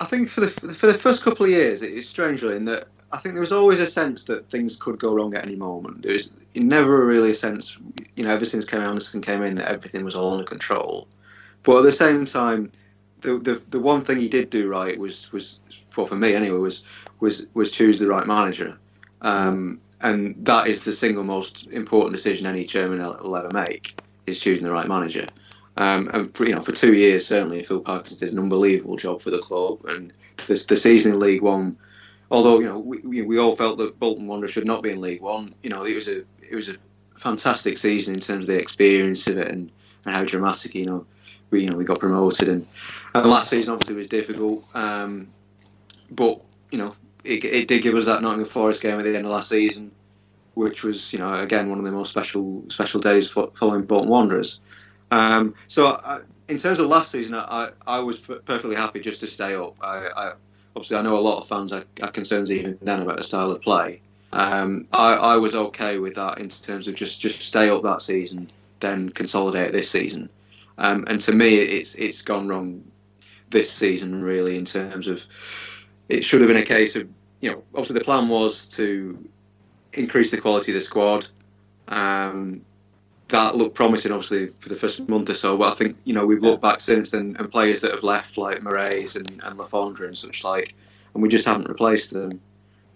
I 0.00 0.04
think 0.04 0.28
for 0.28 0.42
the 0.42 0.48
for 0.48 0.86
the 0.86 0.94
first 0.94 1.24
couple 1.24 1.46
of 1.46 1.50
years, 1.50 1.82
it 1.82 1.92
is 1.92 2.08
strange 2.08 2.42
really 2.42 2.56
in 2.56 2.64
that 2.66 2.88
I 3.12 3.18
think 3.18 3.34
there 3.34 3.40
was 3.40 3.52
always 3.52 3.80
a 3.80 3.86
sense 3.86 4.24
that 4.24 4.48
things 4.50 4.76
could 4.76 4.98
go 4.98 5.14
wrong 5.14 5.34
at 5.34 5.44
any 5.44 5.56
moment. 5.56 6.02
There 6.02 6.12
was 6.12 6.30
never 6.58 7.04
really 7.04 7.32
a 7.32 7.34
sense, 7.34 7.76
you 8.14 8.24
know, 8.24 8.30
ever 8.30 8.44
since 8.44 8.64
Kevin 8.64 8.86
Anderson 8.86 9.20
came 9.20 9.42
in, 9.42 9.56
that 9.56 9.70
everything 9.70 10.04
was 10.04 10.14
all 10.14 10.32
under 10.32 10.44
control. 10.44 11.08
But 11.62 11.78
at 11.78 11.82
the 11.84 11.92
same 11.92 12.24
time, 12.24 12.72
the 13.20 13.38
the, 13.38 13.62
the 13.68 13.80
one 13.80 14.04
thing 14.04 14.18
he 14.18 14.28
did 14.28 14.50
do 14.50 14.68
right 14.68 14.98
was 14.98 15.30
was 15.32 15.60
well 15.96 16.06
for 16.06 16.14
me 16.14 16.34
anyway 16.34 16.58
was 16.58 16.84
was 17.20 17.46
was 17.54 17.70
choose 17.70 17.98
the 17.98 18.08
right 18.08 18.26
manager. 18.26 18.78
Um, 19.20 19.80
and 20.00 20.36
that 20.46 20.68
is 20.68 20.84
the 20.84 20.92
single 20.92 21.24
most 21.24 21.66
important 21.68 22.14
decision 22.14 22.46
any 22.46 22.64
chairman 22.64 23.00
will 23.00 23.36
ever 23.36 23.50
make 23.52 24.00
is 24.26 24.38
choosing 24.38 24.64
the 24.64 24.70
right 24.70 24.86
manager. 24.86 25.26
Um, 25.76 26.10
and 26.12 26.34
for, 26.34 26.44
you 26.44 26.54
know, 26.54 26.62
for 26.62 26.72
two 26.72 26.94
years, 26.94 27.26
certainly, 27.26 27.62
Phil 27.62 27.80
Parkinson 27.80 28.18
did 28.18 28.32
an 28.32 28.38
unbelievable 28.38 28.96
job 28.96 29.20
for 29.20 29.30
the 29.30 29.38
club. 29.38 29.84
And 29.86 30.12
the, 30.46 30.64
the 30.68 30.76
season 30.76 31.12
in 31.12 31.20
League 31.20 31.42
One, 31.42 31.78
although 32.30 32.58
you 32.58 32.66
know 32.66 32.78
we, 32.78 33.22
we 33.22 33.38
all 33.38 33.56
felt 33.56 33.78
that 33.78 33.98
Bolton 33.98 34.26
Wanderers 34.26 34.52
should 34.52 34.66
not 34.66 34.82
be 34.82 34.90
in 34.90 35.00
League 35.00 35.20
One, 35.20 35.52
you 35.62 35.70
know, 35.70 35.84
it 35.84 35.94
was 35.94 36.08
a 36.08 36.24
it 36.50 36.54
was 36.54 36.68
a 36.68 36.76
fantastic 37.16 37.76
season 37.78 38.14
in 38.14 38.20
terms 38.20 38.44
of 38.44 38.46
the 38.46 38.58
experience 38.58 39.26
of 39.28 39.38
it 39.38 39.48
and, 39.48 39.70
and 40.04 40.14
how 40.14 40.24
dramatic, 40.24 40.74
you 40.74 40.86
know, 40.86 41.06
we 41.50 41.62
you 41.62 41.70
know 41.70 41.76
we 41.76 41.84
got 41.84 41.98
promoted. 41.98 42.48
And, 42.48 42.66
and 43.14 43.26
last 43.26 43.50
season 43.50 43.72
obviously 43.72 43.96
was 43.96 44.06
difficult, 44.06 44.64
um, 44.74 45.28
but 46.10 46.40
you 46.70 46.78
know 46.78 46.94
it, 47.24 47.44
it 47.44 47.68
did 47.68 47.82
give 47.82 47.94
us 47.94 48.06
that 48.06 48.22
Nottingham 48.22 48.48
Forest 48.48 48.82
game 48.82 48.98
at 48.98 49.04
the 49.04 49.16
end 49.16 49.26
of 49.26 49.32
last 49.32 49.48
season, 49.48 49.90
which 50.54 50.82
was 50.82 51.12
you 51.12 51.18
know 51.18 51.32
again 51.34 51.68
one 51.68 51.78
of 51.78 51.84
the 51.84 51.90
most 51.90 52.10
special 52.10 52.64
special 52.68 53.00
days 53.00 53.30
fo- 53.30 53.52
following 53.56 53.82
Bolton 53.82 54.08
Wanderers. 54.08 54.60
Um, 55.10 55.54
so 55.68 55.86
I, 55.86 56.20
in 56.48 56.58
terms 56.58 56.78
of 56.78 56.86
last 56.86 57.10
season, 57.10 57.34
I, 57.34 57.70
I 57.86 58.00
was 58.00 58.18
perfectly 58.18 58.76
happy 58.76 59.00
just 59.00 59.20
to 59.20 59.26
stay 59.26 59.54
up. 59.54 59.76
I, 59.80 60.08
I 60.08 60.32
obviously 60.76 60.96
I 60.96 61.02
know 61.02 61.18
a 61.18 61.20
lot 61.20 61.40
of 61.40 61.48
fans 61.48 61.72
are 61.72 61.84
concerned 62.12 62.50
even 62.50 62.78
then 62.82 63.02
about 63.02 63.16
the 63.16 63.24
style 63.24 63.50
of 63.50 63.62
play. 63.62 64.00
Um, 64.32 64.86
I, 64.92 65.14
I 65.14 65.36
was 65.36 65.56
okay 65.56 65.98
with 65.98 66.16
that 66.16 66.38
in 66.38 66.48
terms 66.50 66.88
of 66.88 66.94
just 66.94 67.20
just 67.20 67.40
stay 67.40 67.70
up 67.70 67.82
that 67.82 68.02
season, 68.02 68.48
then 68.80 69.08
consolidate 69.08 69.72
this 69.72 69.90
season. 69.90 70.28
Um, 70.76 71.04
and 71.08 71.20
to 71.22 71.32
me, 71.32 71.56
it's 71.56 71.94
it's 71.94 72.22
gone 72.22 72.48
wrong 72.48 72.84
this 73.50 73.72
season 73.72 74.22
really 74.22 74.58
in 74.58 74.66
terms 74.66 75.08
of 75.08 75.24
it 76.08 76.22
should 76.22 76.42
have 76.42 76.48
been 76.48 76.58
a 76.58 76.64
case 76.64 76.96
of 76.96 77.08
you 77.40 77.50
know 77.50 77.62
obviously 77.72 77.98
the 77.98 78.04
plan 78.04 78.28
was 78.28 78.68
to 78.68 79.26
increase 79.92 80.30
the 80.30 80.40
quality 80.40 80.72
of 80.72 80.76
the 80.76 80.84
squad. 80.84 81.26
Um, 81.88 82.62
that 83.28 83.56
looked 83.56 83.74
promising, 83.74 84.12
obviously, 84.12 84.46
for 84.46 84.70
the 84.70 84.76
first 84.76 85.06
month 85.08 85.28
or 85.28 85.34
so. 85.34 85.56
But 85.56 85.72
I 85.72 85.74
think 85.74 85.96
you 86.04 86.14
know 86.14 86.26
we've 86.26 86.42
looked 86.42 86.62
back 86.62 86.80
since 86.80 87.10
then, 87.10 87.36
and 87.38 87.50
players 87.50 87.80
that 87.82 87.90
have 87.90 88.02
left, 88.02 88.38
like 88.38 88.60
Moraes 88.60 89.16
and, 89.16 89.42
and 89.44 90.00
and 90.00 90.18
such 90.18 90.44
like, 90.44 90.74
and 91.14 91.22
we 91.22 91.28
just 91.28 91.46
haven't 91.46 91.68
replaced 91.68 92.12
them. 92.12 92.40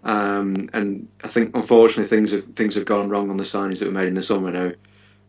Um, 0.05 0.69
and 0.73 1.09
I 1.23 1.29
think 1.29 1.55
unfortunately 1.55 2.09
things 2.09 2.33
have 2.33 2.45
things 2.55 2.75
have 2.75 2.85
gone 2.85 3.09
wrong 3.09 3.31
on 3.31 3.37
the 3.37 3.45
signings 3.45 3.79
that 3.79 3.87
were 3.87 3.93
made 3.93 4.09
in 4.09 4.15
the 4.15 4.23
summer. 4.23 4.51
Now, 4.51 4.73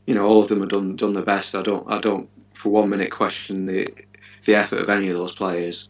you 0.05 0.15
know, 0.15 0.25
all 0.25 0.41
of 0.41 0.47
them 0.47 0.61
have 0.61 0.69
done 0.69 0.95
done 0.95 1.13
their 1.13 1.23
best. 1.23 1.55
I 1.55 1.61
don't 1.61 1.91
I 1.91 1.99
don't 1.99 2.29
for 2.53 2.69
one 2.69 2.89
minute 2.89 3.11
question 3.11 3.65
the 3.65 3.87
the 4.45 4.55
effort 4.55 4.79
of 4.79 4.89
any 4.89 5.09
of 5.09 5.15
those 5.15 5.35
players, 5.35 5.89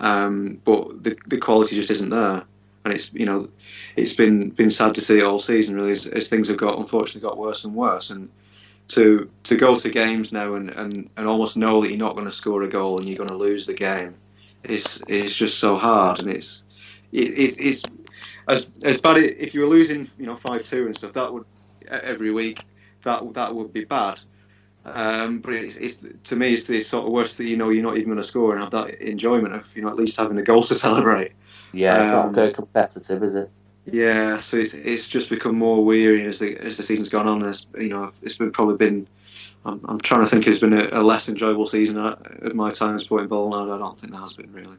um, 0.00 0.60
but 0.64 1.02
the 1.02 1.16
the 1.26 1.38
quality 1.38 1.76
just 1.76 1.90
isn't 1.90 2.10
there. 2.10 2.44
And 2.84 2.92
it's 2.92 3.12
you 3.12 3.26
know, 3.26 3.48
it's 3.96 4.16
been 4.16 4.50
been 4.50 4.70
sad 4.70 4.94
to 4.94 5.00
see 5.00 5.18
it 5.18 5.24
all 5.24 5.38
season 5.38 5.76
really 5.76 5.92
as, 5.92 6.06
as 6.06 6.28
things 6.28 6.48
have 6.48 6.56
got 6.56 6.78
unfortunately 6.78 7.28
got 7.28 7.38
worse 7.38 7.64
and 7.64 7.74
worse. 7.74 8.10
And 8.10 8.30
to 8.88 9.30
to 9.44 9.56
go 9.56 9.76
to 9.76 9.88
games 9.88 10.32
now 10.32 10.54
and, 10.54 10.70
and, 10.70 11.08
and 11.16 11.28
almost 11.28 11.56
know 11.56 11.80
that 11.80 11.88
you're 11.88 11.98
not 11.98 12.14
going 12.14 12.26
to 12.26 12.32
score 12.32 12.62
a 12.62 12.68
goal 12.68 12.98
and 12.98 13.08
you're 13.08 13.16
going 13.16 13.28
to 13.28 13.36
lose 13.36 13.66
the 13.66 13.74
game 13.74 14.14
is 14.64 15.02
is 15.08 15.34
just 15.34 15.58
so 15.58 15.76
hard 15.76 16.20
and 16.20 16.30
it's 16.30 16.64
it, 17.12 17.28
it, 17.28 17.54
it's 17.58 17.82
as 18.48 18.66
as 18.84 19.00
bad 19.00 19.16
if 19.18 19.54
you 19.54 19.60
were 19.60 19.66
losing 19.66 20.08
you 20.18 20.26
know 20.26 20.36
five 20.36 20.62
two 20.62 20.86
and 20.86 20.96
stuff 20.96 21.12
that 21.12 21.32
would 21.32 21.44
every 21.88 22.30
week 22.30 22.60
that 23.04 23.34
that 23.34 23.54
would 23.54 23.72
be 23.72 23.84
bad 23.84 24.20
um, 24.84 25.38
but 25.38 25.52
it's, 25.52 25.76
it's, 25.76 26.00
to 26.24 26.34
me 26.34 26.54
it's 26.54 26.66
the 26.66 26.80
sort 26.80 27.06
of 27.06 27.12
worst 27.12 27.36
that 27.38 27.44
you 27.44 27.56
know 27.56 27.70
you're 27.70 27.84
not 27.84 27.96
even 27.96 28.08
going 28.08 28.16
to 28.16 28.24
score 28.24 28.52
and 28.52 28.62
have 28.62 28.72
that 28.72 29.00
enjoyment 29.00 29.54
of 29.54 29.76
you 29.76 29.82
know 29.82 29.88
at 29.88 29.96
least 29.96 30.16
having 30.16 30.38
a 30.38 30.42
goal 30.42 30.62
to 30.62 30.74
celebrate 30.86 31.32
yeah 31.72 31.96
it's 31.96 32.04
um, 32.04 32.10
not 32.10 32.34
very 32.34 32.52
competitive 32.52 33.22
is 33.22 33.34
it 33.34 33.50
yeah, 33.84 34.38
so 34.38 34.58
it's 34.58 34.74
it's 34.74 35.08
just 35.08 35.28
become 35.28 35.56
more 35.56 35.84
weary 35.84 36.24
as 36.26 36.38
the 36.38 36.56
as 36.58 36.76
the 36.76 36.82
season's 36.82 37.08
gone 37.08 37.26
on. 37.26 37.42
And 37.42 37.66
you 37.78 37.88
know, 37.88 38.12
it's 38.22 38.38
been 38.38 38.52
probably 38.52 38.76
been. 38.76 39.08
I'm, 39.64 39.80
I'm 39.84 40.00
trying 40.00 40.22
to 40.22 40.26
think. 40.26 40.46
It's 40.46 40.60
been 40.60 40.72
a, 40.72 41.00
a 41.00 41.02
less 41.02 41.28
enjoyable 41.28 41.66
season 41.66 41.98
at, 41.98 42.54
my 42.54 42.70
time 42.70 42.98
supporting 43.00 43.28
Bolton. 43.28 43.70
I 43.70 43.78
don't 43.78 43.98
think 43.98 44.12
that 44.12 44.20
has 44.20 44.36
been 44.36 44.52
really. 44.52 44.76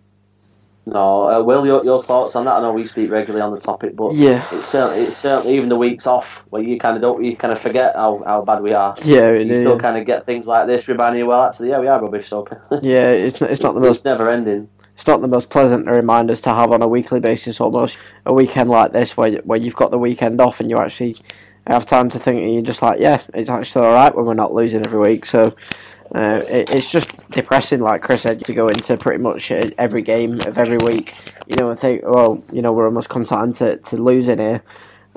No, 0.86 1.29
uh, 1.29 1.41
Will, 1.41 1.65
your, 1.65 1.84
your 1.86 2.03
thoughts 2.03 2.36
on 2.36 2.43
that? 2.45 2.55
I 2.55 2.61
know 2.61 2.73
we 2.73 2.86
speak 2.86 3.09
regularly 3.09 3.41
on 3.41 3.53
the 3.53 3.59
topic, 3.59 3.95
but 3.95 4.15
yeah, 4.15 4.47
it's 4.51 4.67
certainly 4.67 5.05
it's 5.05 5.15
certainly 5.15 5.55
even 5.55 5.69
the 5.69 5.77
weeks 5.77 6.05
off 6.05 6.45
where 6.49 6.61
you 6.61 6.77
kind 6.77 6.97
of 6.97 7.01
don't 7.01 7.23
you 7.23 7.38
kind 7.38 7.53
of 7.53 7.59
forget 7.59 7.95
how, 7.95 8.21
how 8.25 8.41
bad 8.41 8.61
we 8.61 8.73
are. 8.73 8.95
Yeah, 9.01 9.31
you 9.31 9.55
still 9.55 9.79
kind 9.79 9.97
of 9.97 10.05
get 10.05 10.25
things 10.25 10.45
like 10.45 10.67
this 10.67 10.88
reminding 10.89 11.19
you, 11.19 11.25
well, 11.25 11.43
actually, 11.43 11.69
yeah, 11.69 11.79
we 11.79 11.88
are 11.88 12.01
rubbish. 12.01 12.27
So 12.27 12.45
yeah, 12.81 13.07
it's 13.09 13.39
not, 13.39 13.51
it's 13.51 13.61
not 13.61 13.75
the 13.75 13.79
most 13.79 13.97
it's 13.97 14.05
never 14.05 14.29
ending 14.29 14.67
it's 14.95 15.07
not 15.07 15.21
the 15.21 15.27
most 15.27 15.49
pleasant 15.49 15.88
reminders 15.88 16.41
to 16.41 16.53
have 16.53 16.71
on 16.71 16.81
a 16.81 16.88
weekly 16.88 17.19
basis. 17.19 17.59
Almost 17.59 17.97
a 18.25 18.34
weekend 18.34 18.69
like 18.69 18.91
this, 18.91 19.17
where 19.17 19.31
where 19.43 19.57
you've 19.57 19.75
got 19.75 19.91
the 19.91 19.97
weekend 19.97 20.39
off 20.39 20.59
and 20.59 20.69
you 20.69 20.77
actually 20.77 21.15
have 21.65 21.86
time 21.86 22.09
to 22.11 22.19
think, 22.19 22.41
and 22.41 22.53
you're 22.53 22.61
just 22.61 22.81
like, 22.81 22.99
yeah, 22.99 23.21
it's 23.34 23.49
actually 23.49 23.86
all 23.86 23.93
right 23.93 24.13
when 24.13 24.25
we're 24.25 24.34
not 24.34 24.53
losing 24.53 24.86
every 24.86 24.99
week. 24.99 25.25
So. 25.25 25.55
Uh, 26.14 26.43
it, 26.47 26.70
it's 26.70 26.89
just 26.89 27.30
depressing, 27.32 27.80
like 27.80 28.01
Chris 28.01 28.22
said, 28.22 28.45
to 28.45 28.53
go 28.53 28.68
into 28.68 28.95
pretty 28.97 29.22
much 29.22 29.51
every 29.51 30.01
game 30.01 30.39
of 30.41 30.57
every 30.57 30.78
week, 30.78 31.14
you 31.47 31.55
know, 31.57 31.72
and 31.72 31.80
think, 31.80 32.03
well, 32.05 32.43
you 32.51 32.61
know, 32.61 32.72
we're 32.72 32.86
almost 32.86 33.09
content 33.09 33.55
to, 33.55 33.78
to 33.78 33.97
losing 33.97 34.38
here 34.38 34.61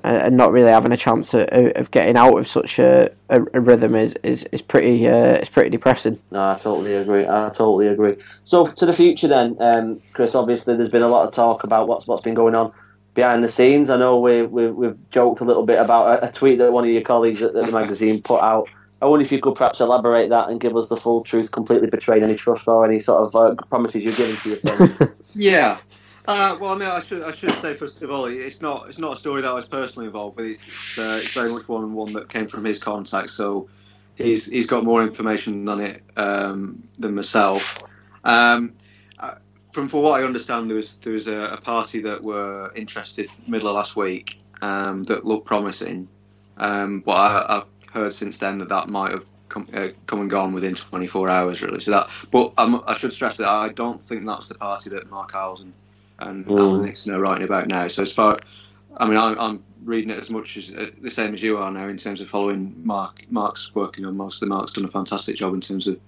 and 0.04 0.36
not 0.36 0.52
really 0.52 0.70
having 0.70 0.92
a 0.92 0.96
chance 0.96 1.34
of, 1.34 1.48
of 1.50 1.90
getting 1.90 2.16
out 2.16 2.38
of 2.38 2.46
such 2.46 2.78
a, 2.78 3.10
a, 3.28 3.40
a 3.54 3.60
rhythm 3.60 3.94
is, 3.94 4.14
is, 4.22 4.44
is 4.52 4.62
pretty 4.62 5.06
uh, 5.08 5.34
it's 5.34 5.48
pretty 5.48 5.70
depressing. 5.70 6.20
No, 6.30 6.50
I 6.50 6.54
totally 6.54 6.94
agree. 6.94 7.26
I 7.26 7.50
totally 7.50 7.88
agree. 7.88 8.16
So 8.44 8.66
to 8.66 8.86
the 8.86 8.92
future 8.92 9.28
then, 9.28 9.56
um, 9.60 10.00
Chris. 10.12 10.34
Obviously, 10.34 10.76
there's 10.76 10.90
been 10.90 11.02
a 11.02 11.08
lot 11.08 11.26
of 11.26 11.34
talk 11.34 11.64
about 11.64 11.88
what's 11.88 12.06
what's 12.06 12.22
been 12.22 12.34
going 12.34 12.54
on 12.54 12.72
behind 13.14 13.42
the 13.42 13.48
scenes. 13.48 13.90
I 13.90 13.96
know 13.96 14.20
we, 14.20 14.42
we 14.42 14.70
we've 14.70 15.10
joked 15.10 15.40
a 15.40 15.44
little 15.44 15.64
bit 15.66 15.80
about 15.80 16.22
a, 16.22 16.28
a 16.28 16.32
tweet 16.32 16.58
that 16.58 16.72
one 16.72 16.84
of 16.84 16.90
your 16.90 17.02
colleagues 17.02 17.42
at 17.42 17.52
the 17.52 17.66
magazine 17.70 18.22
put 18.22 18.40
out. 18.40 18.68
I 19.02 19.06
wonder 19.06 19.24
if 19.24 19.32
you 19.32 19.40
could 19.40 19.54
perhaps 19.54 19.80
elaborate 19.80 20.30
that 20.30 20.48
and 20.48 20.60
give 20.60 20.76
us 20.76 20.88
the 20.88 20.96
full 20.96 21.22
truth, 21.22 21.52
completely 21.52 21.90
betraying 21.90 22.22
any 22.22 22.34
trust 22.34 22.66
or 22.66 22.84
any 22.84 22.98
sort 22.98 23.26
of 23.26 23.36
uh, 23.36 23.54
promises 23.64 24.02
you're 24.02 24.14
giving 24.14 24.36
to 24.36 24.48
your 24.48 24.58
friends. 24.58 25.12
yeah, 25.34 25.78
uh, 26.28 26.56
well, 26.60 26.72
I 26.72 26.78
mean, 26.78 26.88
I 26.88 27.00
should 27.00 27.22
I 27.22 27.30
should 27.30 27.52
say 27.52 27.74
first 27.74 28.02
of 28.02 28.10
all, 28.10 28.24
it's 28.24 28.60
not 28.60 28.88
it's 28.88 28.98
not 28.98 29.14
a 29.14 29.16
story 29.16 29.42
that 29.42 29.48
I 29.48 29.52
was 29.52 29.68
personally 29.68 30.06
involved 30.06 30.36
with. 30.36 30.46
It's, 30.46 30.62
it's, 30.62 30.98
uh, 30.98 31.20
it's 31.22 31.32
very 31.32 31.52
much 31.52 31.68
one 31.68 31.92
one 31.94 32.12
that 32.14 32.28
came 32.28 32.48
from 32.48 32.64
his 32.64 32.82
contact. 32.82 33.30
So 33.30 33.68
he's 34.16 34.46
he's 34.46 34.66
got 34.66 34.82
more 34.82 35.02
information 35.02 35.68
on 35.68 35.80
it 35.80 36.02
um, 36.16 36.82
than 36.98 37.14
myself. 37.14 37.80
Um, 38.24 38.72
uh, 39.20 39.36
from 39.72 39.88
for 39.88 40.02
what 40.02 40.20
I 40.20 40.24
understand, 40.24 40.68
there 40.68 40.76
was 40.76 40.98
there 40.98 41.12
was 41.12 41.28
a, 41.28 41.38
a 41.42 41.60
party 41.60 42.00
that 42.00 42.24
were 42.24 42.72
interested 42.74 43.30
middle 43.46 43.68
of 43.68 43.76
last 43.76 43.94
week 43.94 44.40
um, 44.62 45.04
that 45.04 45.24
looked 45.24 45.46
promising. 45.46 46.08
Um, 46.56 47.02
but 47.02 47.12
I, 47.12 47.54
have 47.54 47.66
heard 47.96 48.14
since 48.14 48.38
then 48.38 48.58
that 48.58 48.68
that 48.68 48.88
might 48.88 49.12
have 49.12 49.26
come, 49.48 49.66
uh, 49.74 49.88
come 50.06 50.20
and 50.20 50.30
gone 50.30 50.52
within 50.52 50.74
24 50.74 51.30
hours, 51.30 51.62
really. 51.62 51.80
So 51.80 51.90
that, 51.92 52.08
but 52.30 52.52
I 52.56 52.96
should 52.96 53.12
stress 53.12 53.36
that 53.38 53.48
I 53.48 53.70
don't 53.70 54.00
think 54.00 54.24
that's 54.24 54.48
the 54.48 54.54
party 54.54 54.90
that 54.90 55.10
Mark 55.10 55.32
Howson 55.32 55.72
and 56.18 56.46
mm. 56.46 56.58
Alan 56.58 56.84
Nixon 56.84 57.14
are 57.14 57.20
writing 57.20 57.44
about 57.44 57.68
now. 57.68 57.88
So 57.88 58.02
as 58.02 58.12
far, 58.12 58.38
I 58.96 59.08
mean, 59.08 59.18
I'm, 59.18 59.38
I'm 59.38 59.64
reading 59.84 60.10
it 60.10 60.18
as 60.18 60.30
much 60.30 60.56
as 60.56 60.74
uh, 60.74 60.90
the 61.00 61.10
same 61.10 61.34
as 61.34 61.42
you 61.42 61.58
are 61.58 61.70
now 61.70 61.88
in 61.88 61.96
terms 61.96 62.20
of 62.20 62.28
following 62.28 62.74
Mark. 62.84 63.24
Mark's 63.30 63.74
working 63.74 64.04
on 64.04 64.16
most 64.16 64.42
of 64.42 64.48
the 64.48 64.54
Mark's 64.54 64.72
done 64.72 64.84
a 64.84 64.88
fantastic 64.88 65.36
job 65.36 65.54
in 65.54 65.60
terms 65.60 65.86
of 65.86 65.98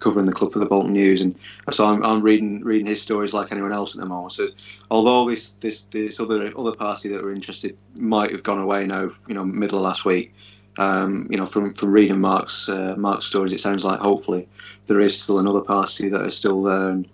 covering 0.00 0.26
the 0.26 0.32
club 0.32 0.52
for 0.52 0.58
the 0.58 0.66
Bolton 0.66 0.92
News, 0.92 1.20
and 1.20 1.38
so 1.70 1.86
I'm, 1.86 2.04
I'm 2.04 2.22
reading 2.22 2.64
reading 2.64 2.86
his 2.86 3.00
stories 3.00 3.32
like 3.32 3.52
anyone 3.52 3.72
else 3.72 3.94
at 3.94 4.00
the 4.00 4.06
moment. 4.06 4.32
So 4.32 4.48
although 4.90 5.28
this 5.28 5.52
this 5.54 5.82
this 5.84 6.18
other 6.20 6.52
other 6.56 6.72
party 6.72 7.08
that 7.10 7.22
were 7.22 7.32
interested 7.32 7.76
might 7.96 8.32
have 8.32 8.42
gone 8.42 8.58
away 8.58 8.86
now, 8.86 9.10
you 9.26 9.34
know, 9.34 9.44
middle 9.44 9.78
of 9.78 9.84
last 9.84 10.04
week. 10.04 10.34
Um, 10.78 11.26
you 11.30 11.36
know, 11.36 11.46
from 11.46 11.74
from 11.74 11.90
reading 11.90 12.20
Mark's 12.20 12.68
uh, 12.68 12.94
Mark's 12.96 13.26
stories, 13.26 13.52
it 13.52 13.60
sounds 13.60 13.84
like 13.84 14.00
hopefully 14.00 14.48
there 14.86 15.00
is 15.00 15.20
still 15.20 15.38
another 15.38 15.60
party 15.60 16.08
that 16.08 16.24
is 16.24 16.36
still 16.36 16.62
there 16.62 16.88
and 16.88 17.08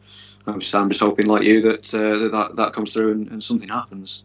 I'm 0.46 0.60
just, 0.60 0.74
I'm 0.74 0.88
just 0.88 1.00
hoping, 1.00 1.26
like 1.26 1.42
you, 1.42 1.62
that 1.62 1.94
uh, 1.94 2.28
that, 2.36 2.56
that 2.56 2.72
comes 2.72 2.92
through 2.92 3.12
and, 3.12 3.28
and, 3.28 3.42
something 3.42 3.68
happens. 3.68 4.24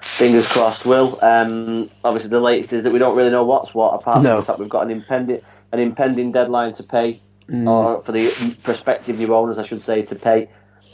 Fingers 0.00 0.46
crossed, 0.46 0.86
Will. 0.86 1.18
Um, 1.22 1.90
obviously, 2.04 2.30
the 2.30 2.40
latest 2.40 2.72
is 2.72 2.84
that 2.84 2.92
we 2.92 3.00
don't 3.00 3.16
really 3.16 3.30
know 3.30 3.44
what's 3.44 3.74
what, 3.74 3.94
apart 3.94 4.22
no. 4.22 4.30
from 4.30 4.36
the 4.36 4.46
fact 4.46 4.58
we've 4.60 4.68
got 4.68 4.84
an 4.84 4.90
impending 4.90 5.40
an 5.72 5.80
impending 5.80 6.30
deadline 6.32 6.72
to 6.74 6.82
pay, 6.84 7.20
mm. 7.48 7.68
or 7.68 8.00
for 8.02 8.12
the 8.12 8.56
prospective 8.62 9.18
new 9.18 9.34
owners, 9.34 9.58
I 9.58 9.64
should 9.64 9.82
say, 9.82 10.02
to 10.02 10.14
pay. 10.14 10.48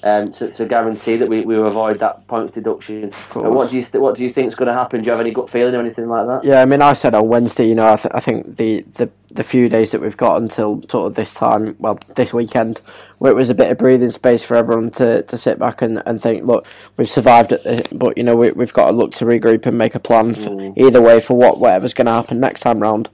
Um, 0.07 0.31
to, 0.33 0.51
to 0.51 0.67
guarantee 0.67 1.17
that 1.17 1.31
we, 1.31 1.47
we 1.47 1.57
avoid 1.57 1.99
that 2.01 2.27
points 2.27 2.53
deduction. 2.53 3.11
What 3.33 3.71
do 3.71 3.79
you 3.79 3.85
what 3.99 4.15
do 4.15 4.23
you 4.23 4.29
think 4.29 4.49
is 4.49 4.55
going 4.55 4.69
to 4.69 4.75
happen? 4.75 5.01
Do 5.01 5.07
you 5.07 5.13
have 5.13 5.21
any 5.21 5.31
gut 5.31 5.49
feeling 5.49 5.75
or 5.75 5.81
anything 5.81 6.11
like 6.11 6.27
that? 6.27 6.45
Yeah, 6.45 6.61
I 6.61 6.67
mean, 6.67 6.83
I 6.83 6.93
said 6.93 7.15
on 7.15 7.27
Wednesday, 7.27 7.67
you 7.67 7.75
know, 7.75 7.91
I, 7.91 7.97
th- 7.97 8.13
I 8.15 8.21
think 8.21 8.59
the, 8.59 8.85
the 8.97 9.09
the 9.31 9.43
few 9.43 9.69
days 9.71 9.93
that 9.93 10.01
we've 10.03 10.17
got 10.17 10.41
until 10.41 10.83
sort 10.89 11.07
of 11.07 11.15
this 11.15 11.33
time, 11.33 11.75
well, 11.79 11.99
this 12.15 12.35
weekend, 12.35 12.83
where 13.19 13.33
it 13.33 13.35
was 13.35 13.51
a 13.51 13.55
bit 13.55 13.71
of 13.71 13.79
breathing 13.79 14.11
space 14.11 14.43
for 14.45 14.57
everyone 14.57 14.91
to, 14.93 15.23
to 15.23 15.39
sit 15.39 15.59
back 15.59 15.83
and, 15.83 16.03
and 16.07 16.23
think, 16.23 16.45
look, 16.45 16.67
we've 16.97 17.11
survived 17.11 17.53
it, 17.53 17.89
but 17.99 18.17
you 18.17 18.23
know 18.23 18.37
we, 18.37 18.53
we've 18.53 18.73
got 18.73 18.91
to 18.91 18.97
look 18.97 19.13
to 19.13 19.25
regroup 19.25 19.67
and 19.67 19.77
make 19.77 19.95
a 19.95 20.01
plan 20.01 20.35
for, 20.35 20.51
mm. 20.51 20.77
either 20.77 21.01
way 21.01 21.19
for 21.19 21.37
what 21.37 21.59
whatever's 21.59 21.95
going 21.95 22.07
to 22.07 22.13
happen 22.13 22.39
next 22.39 22.61
time 22.61 22.81
round. 22.81 23.09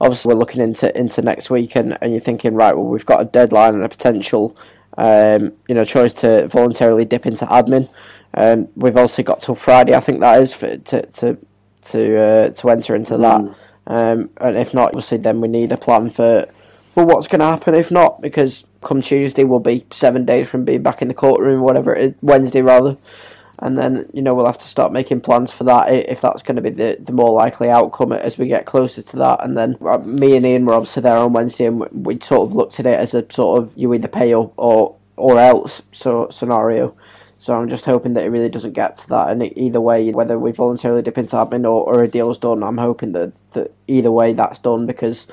Obviously, 0.00 0.32
we're 0.32 0.38
looking 0.38 0.62
into 0.62 0.96
into 0.98 1.22
next 1.22 1.50
week, 1.50 1.74
and, 1.74 1.98
and 2.00 2.12
you're 2.12 2.20
thinking, 2.20 2.54
right, 2.54 2.76
well, 2.76 2.86
we've 2.86 3.04
got 3.04 3.20
a 3.20 3.24
deadline 3.24 3.74
and 3.74 3.82
a 3.82 3.88
potential, 3.88 4.56
um, 4.96 5.52
you 5.68 5.74
know, 5.74 5.84
choice 5.84 6.14
to 6.14 6.46
voluntarily 6.48 7.04
dip 7.04 7.26
into 7.26 7.44
admin. 7.46 7.88
Um, 8.34 8.68
we've 8.76 8.96
also 8.96 9.22
got 9.22 9.42
till 9.42 9.54
Friday, 9.54 9.94
I 9.94 10.00
think 10.00 10.20
that 10.20 10.40
is, 10.40 10.52
for, 10.52 10.76
to 10.76 11.06
to 11.06 11.38
to 11.86 12.18
uh, 12.18 12.50
to 12.50 12.70
enter 12.70 12.94
into 12.94 13.14
mm. 13.14 13.20
that. 13.22 13.56
Um, 13.88 14.30
and 14.38 14.56
if 14.56 14.74
not, 14.74 14.88
obviously, 14.88 15.18
then 15.18 15.40
we 15.40 15.48
need 15.48 15.72
a 15.72 15.76
plan 15.76 16.10
for 16.10 16.46
for 16.92 17.04
what's 17.04 17.28
going 17.28 17.40
to 17.40 17.46
happen. 17.46 17.74
If 17.74 17.90
not, 17.90 18.20
because 18.20 18.64
come 18.82 19.02
Tuesday 19.02 19.44
we'll 19.44 19.60
be 19.60 19.84
seven 19.90 20.24
days 20.24 20.48
from 20.48 20.64
being 20.64 20.82
back 20.82 21.02
in 21.02 21.08
the 21.08 21.14
courtroom, 21.14 21.60
whatever 21.60 21.94
it 21.94 22.04
is, 22.04 22.14
Wednesday 22.20 22.62
rather. 22.62 22.96
And 23.60 23.78
then 23.78 24.08
you 24.12 24.20
know 24.22 24.34
we'll 24.34 24.46
have 24.46 24.58
to 24.58 24.68
start 24.68 24.92
making 24.92 25.22
plans 25.22 25.50
for 25.50 25.64
that 25.64 25.92
if 25.92 26.20
that's 26.20 26.42
going 26.42 26.56
to 26.56 26.62
be 26.62 26.70
the, 26.70 26.98
the 27.00 27.12
more 27.12 27.30
likely 27.30 27.70
outcome 27.70 28.12
as 28.12 28.36
we 28.36 28.48
get 28.48 28.66
closer 28.66 29.02
to 29.02 29.16
that. 29.16 29.44
And 29.44 29.56
then 29.56 29.76
uh, 29.80 29.98
me 29.98 30.36
and 30.36 30.44
Ian 30.44 30.66
were 30.66 30.74
obviously 30.74 31.02
there 31.02 31.16
on 31.16 31.32
Wednesday, 31.32 31.66
and 31.66 31.80
we 32.06 32.18
sort 32.20 32.48
of 32.48 32.54
looked 32.54 32.78
at 32.80 32.86
it 32.86 32.98
as 32.98 33.14
a 33.14 33.24
sort 33.30 33.58
of 33.62 33.72
you 33.74 33.92
either 33.94 34.08
pay 34.08 34.34
up 34.34 34.52
or, 34.56 34.96
or 35.16 35.38
else 35.38 35.82
so 35.92 36.28
scenario. 36.30 36.94
So 37.38 37.54
I'm 37.54 37.68
just 37.68 37.84
hoping 37.84 38.14
that 38.14 38.24
it 38.24 38.30
really 38.30 38.48
doesn't 38.48 38.72
get 38.72 38.96
to 38.98 39.08
that. 39.10 39.28
And 39.28 39.56
either 39.56 39.80
way, 39.80 40.10
whether 40.10 40.38
we 40.38 40.52
voluntarily 40.52 41.02
dip 41.02 41.18
into 41.18 41.36
admin 41.36 41.64
or, 41.64 41.84
or 41.84 42.02
a 42.02 42.08
deal's 42.08 42.38
done, 42.38 42.62
I'm 42.62 42.78
hoping 42.78 43.12
that, 43.12 43.32
that 43.52 43.72
either 43.86 44.10
way 44.10 44.32
that's 44.32 44.58
done 44.58 44.86
because 44.86 45.26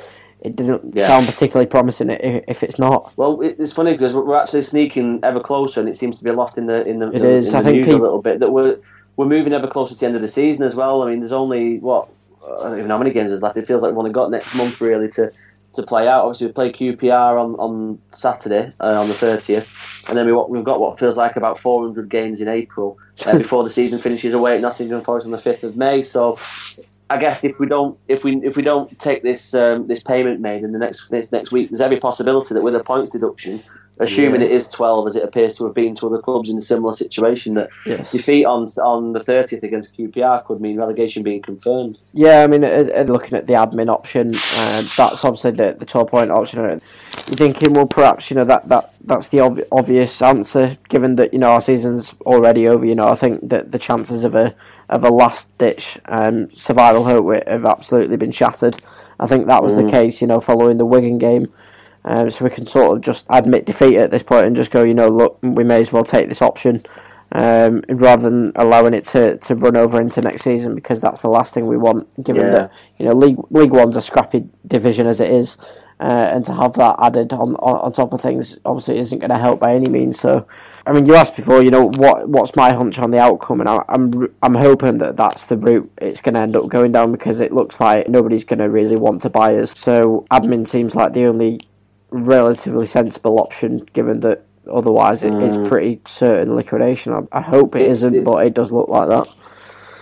it 0.43 0.55
didn't 0.55 0.95
Yeah. 0.95 1.07
sound 1.07 1.25
particularly 1.25 1.65
promising 1.67 2.09
if, 2.09 2.43
if 2.47 2.63
it's 2.63 2.77
not. 2.77 3.11
Well, 3.17 3.39
it's 3.41 3.71
funny 3.73 3.93
because 3.93 4.13
we're 4.13 4.35
actually 4.35 4.61
sneaking 4.61 5.21
ever 5.23 5.39
closer, 5.39 5.79
and 5.79 5.87
it 5.89 5.95
seems 5.95 6.17
to 6.19 6.23
be 6.23 6.31
lost 6.31 6.57
in 6.57 6.65
the 6.67 6.85
in 6.85 6.99
the, 6.99 7.07
It 7.09 7.15
in, 7.15 7.25
is. 7.25 7.47
in 7.47 7.55
I 7.55 7.61
the 7.61 7.63
think 7.65 7.77
news 7.77 7.85
peop- 7.87 7.99
a 7.99 8.03
little 8.03 8.21
bit 8.21 8.39
that 8.39 8.51
we're 8.51 8.77
we're 9.15 9.25
moving 9.25 9.53
ever 9.53 9.67
closer 9.67 9.93
to 9.93 9.99
the 9.99 10.05
end 10.05 10.15
of 10.15 10.21
the 10.21 10.27
season 10.27 10.63
as 10.63 10.75
well. 10.75 11.01
I 11.01 11.09
mean, 11.09 11.19
there's 11.19 11.31
only 11.31 11.79
what 11.79 12.09
I 12.43 12.63
don't 12.63 12.73
even 12.77 12.87
know 12.89 12.95
how 12.95 13.03
many 13.03 13.11
games 13.11 13.29
there's 13.29 13.41
left. 13.41 13.57
It 13.57 13.65
feels 13.67 13.81
like 13.81 13.91
we've 13.91 13.97
only 13.97 14.11
got 14.11 14.29
next 14.31 14.53
month 14.53 14.81
really 14.81 15.07
to, 15.11 15.31
to 15.73 15.83
play 15.83 16.09
out. 16.09 16.25
Obviously, 16.25 16.47
we 16.47 16.53
play 16.53 16.71
QPR 16.73 17.39
on, 17.41 17.55
on 17.55 17.99
Saturday 18.11 18.73
uh, 18.81 18.99
on 18.99 19.07
the 19.07 19.13
30th, 19.13 19.65
and 20.09 20.17
then 20.17 20.25
we 20.25 20.33
we've 20.33 20.65
got 20.65 20.81
what 20.81 20.99
feels 20.99 21.15
like 21.15 21.37
about 21.37 21.57
400 21.57 22.09
games 22.09 22.41
in 22.41 22.49
April 22.49 22.97
uh, 23.25 23.37
before 23.43 23.63
the 23.63 23.69
season 23.69 23.99
finishes 24.01 24.33
away 24.33 24.55
at 24.55 24.61
Nottingham 24.61 25.01
Forest 25.03 25.25
on 25.25 25.31
the 25.31 25.37
5th 25.37 25.63
of 25.63 25.77
May. 25.77 26.01
So. 26.01 26.37
I 27.09 27.17
guess 27.17 27.43
if 27.43 27.59
we 27.59 27.67
don't 27.67 27.97
if 28.07 28.23
we 28.23 28.37
if 28.43 28.55
we 28.55 28.63
don't 28.63 28.97
take 28.99 29.23
this 29.23 29.53
um, 29.53 29.87
this 29.87 30.01
payment 30.01 30.39
made 30.39 30.63
in 30.63 30.71
the 30.71 30.79
next 30.79 31.09
this 31.09 31.31
next 31.31 31.51
week, 31.51 31.69
there's 31.69 31.81
every 31.81 31.99
possibility 31.99 32.53
that 32.53 32.63
with 32.63 32.75
a 32.75 32.83
points 32.83 33.11
deduction, 33.11 33.63
assuming 33.99 34.41
Yeah. 34.41 34.47
it 34.47 34.53
is 34.53 34.67
12 34.67 35.07
as 35.07 35.15
it 35.15 35.23
appears 35.23 35.55
to 35.57 35.65
have 35.65 35.73
been 35.73 35.93
to 35.95 36.07
other 36.07 36.17
clubs 36.19 36.49
in 36.49 36.57
a 36.57 36.61
similar 36.61 36.93
situation, 36.93 37.53
that 37.55 37.69
defeat 38.11 38.45
on 38.45 38.67
on 38.81 39.13
the 39.13 39.19
30th 39.19 39.63
against 39.63 39.95
QPR 39.97 40.43
could 40.45 40.59
mean 40.61 40.77
relegation 40.77 41.23
being 41.23 41.41
confirmed. 41.41 41.97
Yeah, 42.13 42.43
I 42.43 42.47
mean, 42.47 42.63
uh, 42.63 43.05
looking 43.07 43.37
at 43.37 43.47
the 43.47 43.53
admin 43.53 43.89
option, 43.89 44.33
uh, 44.57 44.83
that's 44.97 45.23
obviously 45.23 45.51
the, 45.51 45.75
the 45.77 45.85
12 45.85 46.07
point 46.09 46.31
option. 46.31 46.59
Uh, 46.59 46.79
You're 47.27 47.37
thinking, 47.37 47.73
well, 47.73 47.85
perhaps, 47.87 48.29
you 48.29 48.35
know, 48.35 48.45
that, 48.45 48.67
that 48.69 48.93
that's 49.05 49.27
the 49.27 49.41
ob- 49.41 49.61
obvious 49.71 50.21
answer, 50.21 50.77
given 50.89 51.15
that, 51.17 51.33
you 51.33 51.39
know, 51.39 51.51
our 51.51 51.61
season's 51.61 52.13
already 52.25 52.67
over. 52.67 52.85
You 52.85 52.95
know, 52.95 53.07
I 53.07 53.15
think 53.15 53.47
that 53.49 53.71
the 53.71 53.79
chances 53.79 54.23
of 54.23 54.33
a 54.35 54.55
of 54.89 55.03
a 55.03 55.09
last 55.09 55.47
ditch 55.57 55.97
um, 56.05 56.49
survival 56.55 57.03
hope 57.05 57.47
have 57.47 57.65
absolutely 57.65 58.17
been 58.17 58.31
shattered. 58.31 58.77
I 59.19 59.27
think 59.27 59.47
that 59.47 59.63
was 59.63 59.75
the 59.75 59.83
Mm. 59.83 59.89
case, 59.91 60.21
you 60.21 60.27
know, 60.27 60.39
following 60.39 60.77
the 60.77 60.85
Wigan 60.85 61.17
game. 61.17 61.51
Um, 62.05 62.29
so 62.29 62.43
we 62.43 62.51
can 62.51 62.67
sort 62.67 62.95
of 62.97 63.01
just 63.01 63.25
admit 63.29 63.65
defeat 63.65 63.97
at 63.97 64.11
this 64.11 64.23
point 64.23 64.45
and 64.45 64.55
just 64.55 64.71
go, 64.71 64.83
you 64.83 64.93
know, 64.93 65.07
look, 65.07 65.39
we 65.41 65.63
may 65.63 65.79
as 65.79 65.93
well 65.93 66.03
take 66.03 66.27
this 66.27 66.41
option 66.41 66.83
um, 67.33 67.81
rather 67.89 68.29
than 68.29 68.51
allowing 68.55 68.93
it 68.93 69.05
to, 69.07 69.37
to 69.37 69.55
run 69.55 69.75
over 69.75 69.99
into 69.99 70.21
next 70.21 70.43
season 70.43 70.75
because 70.75 71.01
that's 71.01 71.21
the 71.21 71.29
last 71.29 71.53
thing 71.53 71.65
we 71.67 71.77
want. 71.77 72.07
Given 72.23 72.45
Yeah. 72.45 72.51
that 72.51 72.71
you 72.97 73.05
know 73.05 73.13
League 73.13 73.37
League 73.49 73.71
One's 73.71 73.95
a 73.95 74.01
scrappy 74.01 74.47
division 74.67 75.07
as 75.07 75.19
it 75.19 75.31
is, 75.31 75.57
uh, 75.99 76.29
and 76.31 76.45
to 76.45 76.53
have 76.53 76.73
that 76.73 76.95
added 77.01 77.33
on, 77.33 77.55
on 77.55 77.77
on 77.77 77.93
top 77.93 78.13
of 78.13 78.21
things 78.21 78.57
obviously 78.65 78.99
isn't 78.99 79.19
going 79.19 79.31
to 79.31 79.37
help 79.37 79.59
by 79.59 79.73
any 79.73 79.89
means. 79.89 80.19
So, 80.19 80.45
I 80.85 80.91
mean, 80.91 81.07
you 81.07 81.15
asked 81.15 81.35
before, 81.35 81.63
you 81.63 81.71
know, 81.71 81.85
what 81.85 82.29
what's 82.29 82.55
my 82.55 82.71
hunch 82.71 82.99
on 82.99 83.09
the 83.09 83.19
outcome, 83.19 83.61
and 83.61 83.69
I, 83.69 83.83
I'm 83.89 84.27
I'm 84.43 84.53
hoping 84.55 84.99
that 84.99 85.17
that's 85.17 85.47
the 85.47 85.57
route 85.57 85.91
it's 85.97 86.21
going 86.21 86.35
to 86.35 86.41
end 86.41 86.55
up 86.55 86.67
going 86.69 86.91
down 86.91 87.11
because 87.11 87.39
it 87.39 87.51
looks 87.51 87.79
like 87.79 88.07
nobody's 88.09 88.43
going 88.43 88.59
to 88.59 88.69
really 88.69 88.97
want 88.97 89.23
to 89.23 89.29
buy 89.31 89.55
us. 89.55 89.73
So, 89.75 90.27
admin 90.29 90.67
seems 90.67 90.93
like 90.93 91.13
the 91.13 91.25
only 91.25 91.61
relatively 92.13 92.85
sensible 92.87 93.39
option, 93.39 93.79
given 93.93 94.21
that 94.21 94.45
otherwise 94.71 95.23
it, 95.23 95.33
it's 95.33 95.57
Mm. 95.57 95.67
pretty 95.67 96.01
certain 96.05 96.55
liquidation. 96.55 97.13
I, 97.13 97.21
I 97.37 97.41
hope 97.41 97.75
it 97.75 97.81
isn't, 97.83 98.13
it's- 98.13 98.25
but 98.25 98.45
it 98.45 98.53
does 98.53 98.71
look 98.71 98.87
like 98.87 99.09
that. 99.09 99.27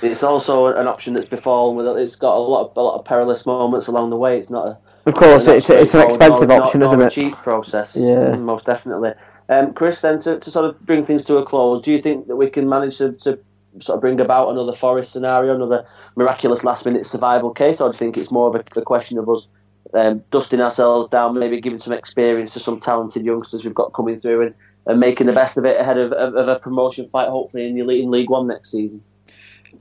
It's 0.04 0.24
also 0.24 0.66
an 0.68 0.88
option 0.88 1.14
that's 1.14 1.30
befallen 1.30 1.76
with 1.78 1.88
it's 1.98 2.16
got 2.16 2.36
a 2.36 2.40
lot 2.40 2.70
of 2.72 2.78
a 2.78 2.82
lot 2.82 2.98
of 2.98 3.06
perilous 3.06 3.46
moments 3.46 3.86
along 3.88 4.10
the 4.10 4.18
way. 4.18 4.38
It's 4.40 4.50
not 4.50 4.66
a 4.68 4.78
Of 5.06 5.14
course, 5.14 5.46
not 5.46 5.56
it's 5.58 5.70
it's 5.70 5.94
an 5.94 6.02
expensive 6.02 6.50
option, 6.50 6.80
nor- 6.80 6.88
isn't 6.88 7.00
nor 7.00 7.08
a 7.08 7.12
it? 7.12 7.14
Cheap 7.14 7.36
process. 7.36 7.92
Yeah. 7.96 8.34
Mm, 8.36 8.42
most 8.42 8.66
definitely. 8.66 9.14
Um, 9.50 9.74
Chris, 9.74 10.02
then 10.02 10.18
to, 10.20 10.40
to 10.40 10.50
sort 10.52 10.66
of 10.66 10.80
bring 10.86 11.04
things 11.04 11.24
to 11.26 11.38
a 11.38 11.46
close, 11.46 11.84
do 11.84 11.92
you 11.92 12.02
think 12.02 12.28
that 12.28 12.36
we 12.36 12.50
can 12.50 12.68
manage 12.70 12.98
to, 12.98 13.12
to 13.12 13.38
sort 13.80 13.96
of 13.98 14.02
bring 14.02 14.20
about 14.20 14.50
another 14.50 14.74
Forest 14.74 15.12
scenario, 15.12 15.54
another 15.56 15.86
miraculous 16.16 16.64
last 16.64 16.86
minute 16.86 17.06
survival 17.06 17.52
case, 17.52 17.80
or 17.80 17.90
do 17.90 17.94
you 17.96 18.00
think 18.00 18.18
it's 18.18 18.32
more 18.32 18.48
of 18.48 18.56
a, 18.56 18.80
a 18.80 18.82
question 18.84 19.18
of 19.20 19.30
us 19.30 19.48
um, 19.94 20.24
dusting 20.32 20.62
ourselves 20.62 21.10
down, 21.10 21.38
maybe 21.38 21.62
giving 21.62 21.80
some 21.80 21.94
experience 21.94 22.54
to 22.54 22.60
some 22.60 22.80
talented 22.80 23.26
youngsters 23.26 23.64
we've 23.64 23.74
got 23.74 23.94
coming 23.94 24.20
through 24.20 24.42
and, 24.42 24.56
and 24.86 25.00
making 25.00 25.28
the 25.28 25.34
best 25.34 25.58
of 25.58 25.66
it 25.66 25.80
ahead 25.80 25.98
of, 25.98 26.12
of, 26.12 26.36
of 26.36 26.48
a 26.48 26.60
promotion 26.60 27.10
fight, 27.10 27.30
hopefully 27.30 27.68
in, 27.68 27.76
the, 27.76 28.02
in 28.02 28.12
League 28.12 28.30
One 28.30 28.48
next 28.48 28.72
season? 28.72 29.04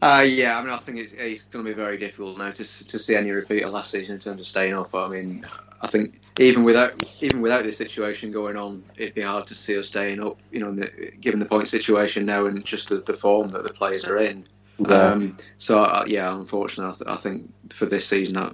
Uh, 0.03 0.25
yeah, 0.27 0.59
I 0.59 0.63
mean, 0.63 0.73
I 0.73 0.79
think 0.79 0.99
it's, 0.99 1.13
it's 1.13 1.47
going 1.47 1.65
to 1.65 1.71
be 1.71 1.75
very 1.75 1.99
difficult 1.99 2.39
now 2.39 2.51
to, 2.51 2.57
to 2.57 2.99
see 2.99 3.17
any 3.17 3.31
repeat 3.33 3.63
of 3.63 3.73
last 3.73 3.91
season 3.91 4.15
in 4.15 4.21
terms 4.21 4.41
of 4.41 4.47
staying 4.47 4.73
up. 4.73 4.95
I 4.95 5.09
mean, 5.09 5.45
I 5.83 5.89
think 5.89 6.21
even 6.39 6.65
without 6.65 7.03
even 7.21 7.43
without 7.43 7.65
this 7.65 7.77
situation 7.77 8.33
going 8.33 8.57
on, 8.57 8.83
it'd 8.97 9.15
be 9.15 9.21
hard 9.23 9.47
to 9.49 9.55
see 9.55 9.77
us 9.77 9.89
staying 9.89 10.23
up. 10.23 10.39
You 10.53 10.61
know, 10.61 10.73
the, 10.73 11.13
given 11.21 11.41
the 11.41 11.45
point 11.45 11.69
situation 11.69 12.25
now 12.25 12.47
and 12.47 12.65
just 12.65 12.89
the, 12.89 12.99
the 12.99 13.13
form 13.13 13.49
that 13.49 13.65
the 13.65 13.73
players 13.73 14.05
are 14.07 14.17
in. 14.17 14.47
Um, 14.87 15.37
so 15.59 15.83
uh, 15.83 16.05
yeah, 16.07 16.35
unfortunately, 16.35 16.95
I, 16.95 16.97
th- 16.97 17.19
I 17.19 17.21
think 17.21 17.53
for 17.73 17.85
this 17.85 18.07
season, 18.07 18.39
I, 18.39 18.53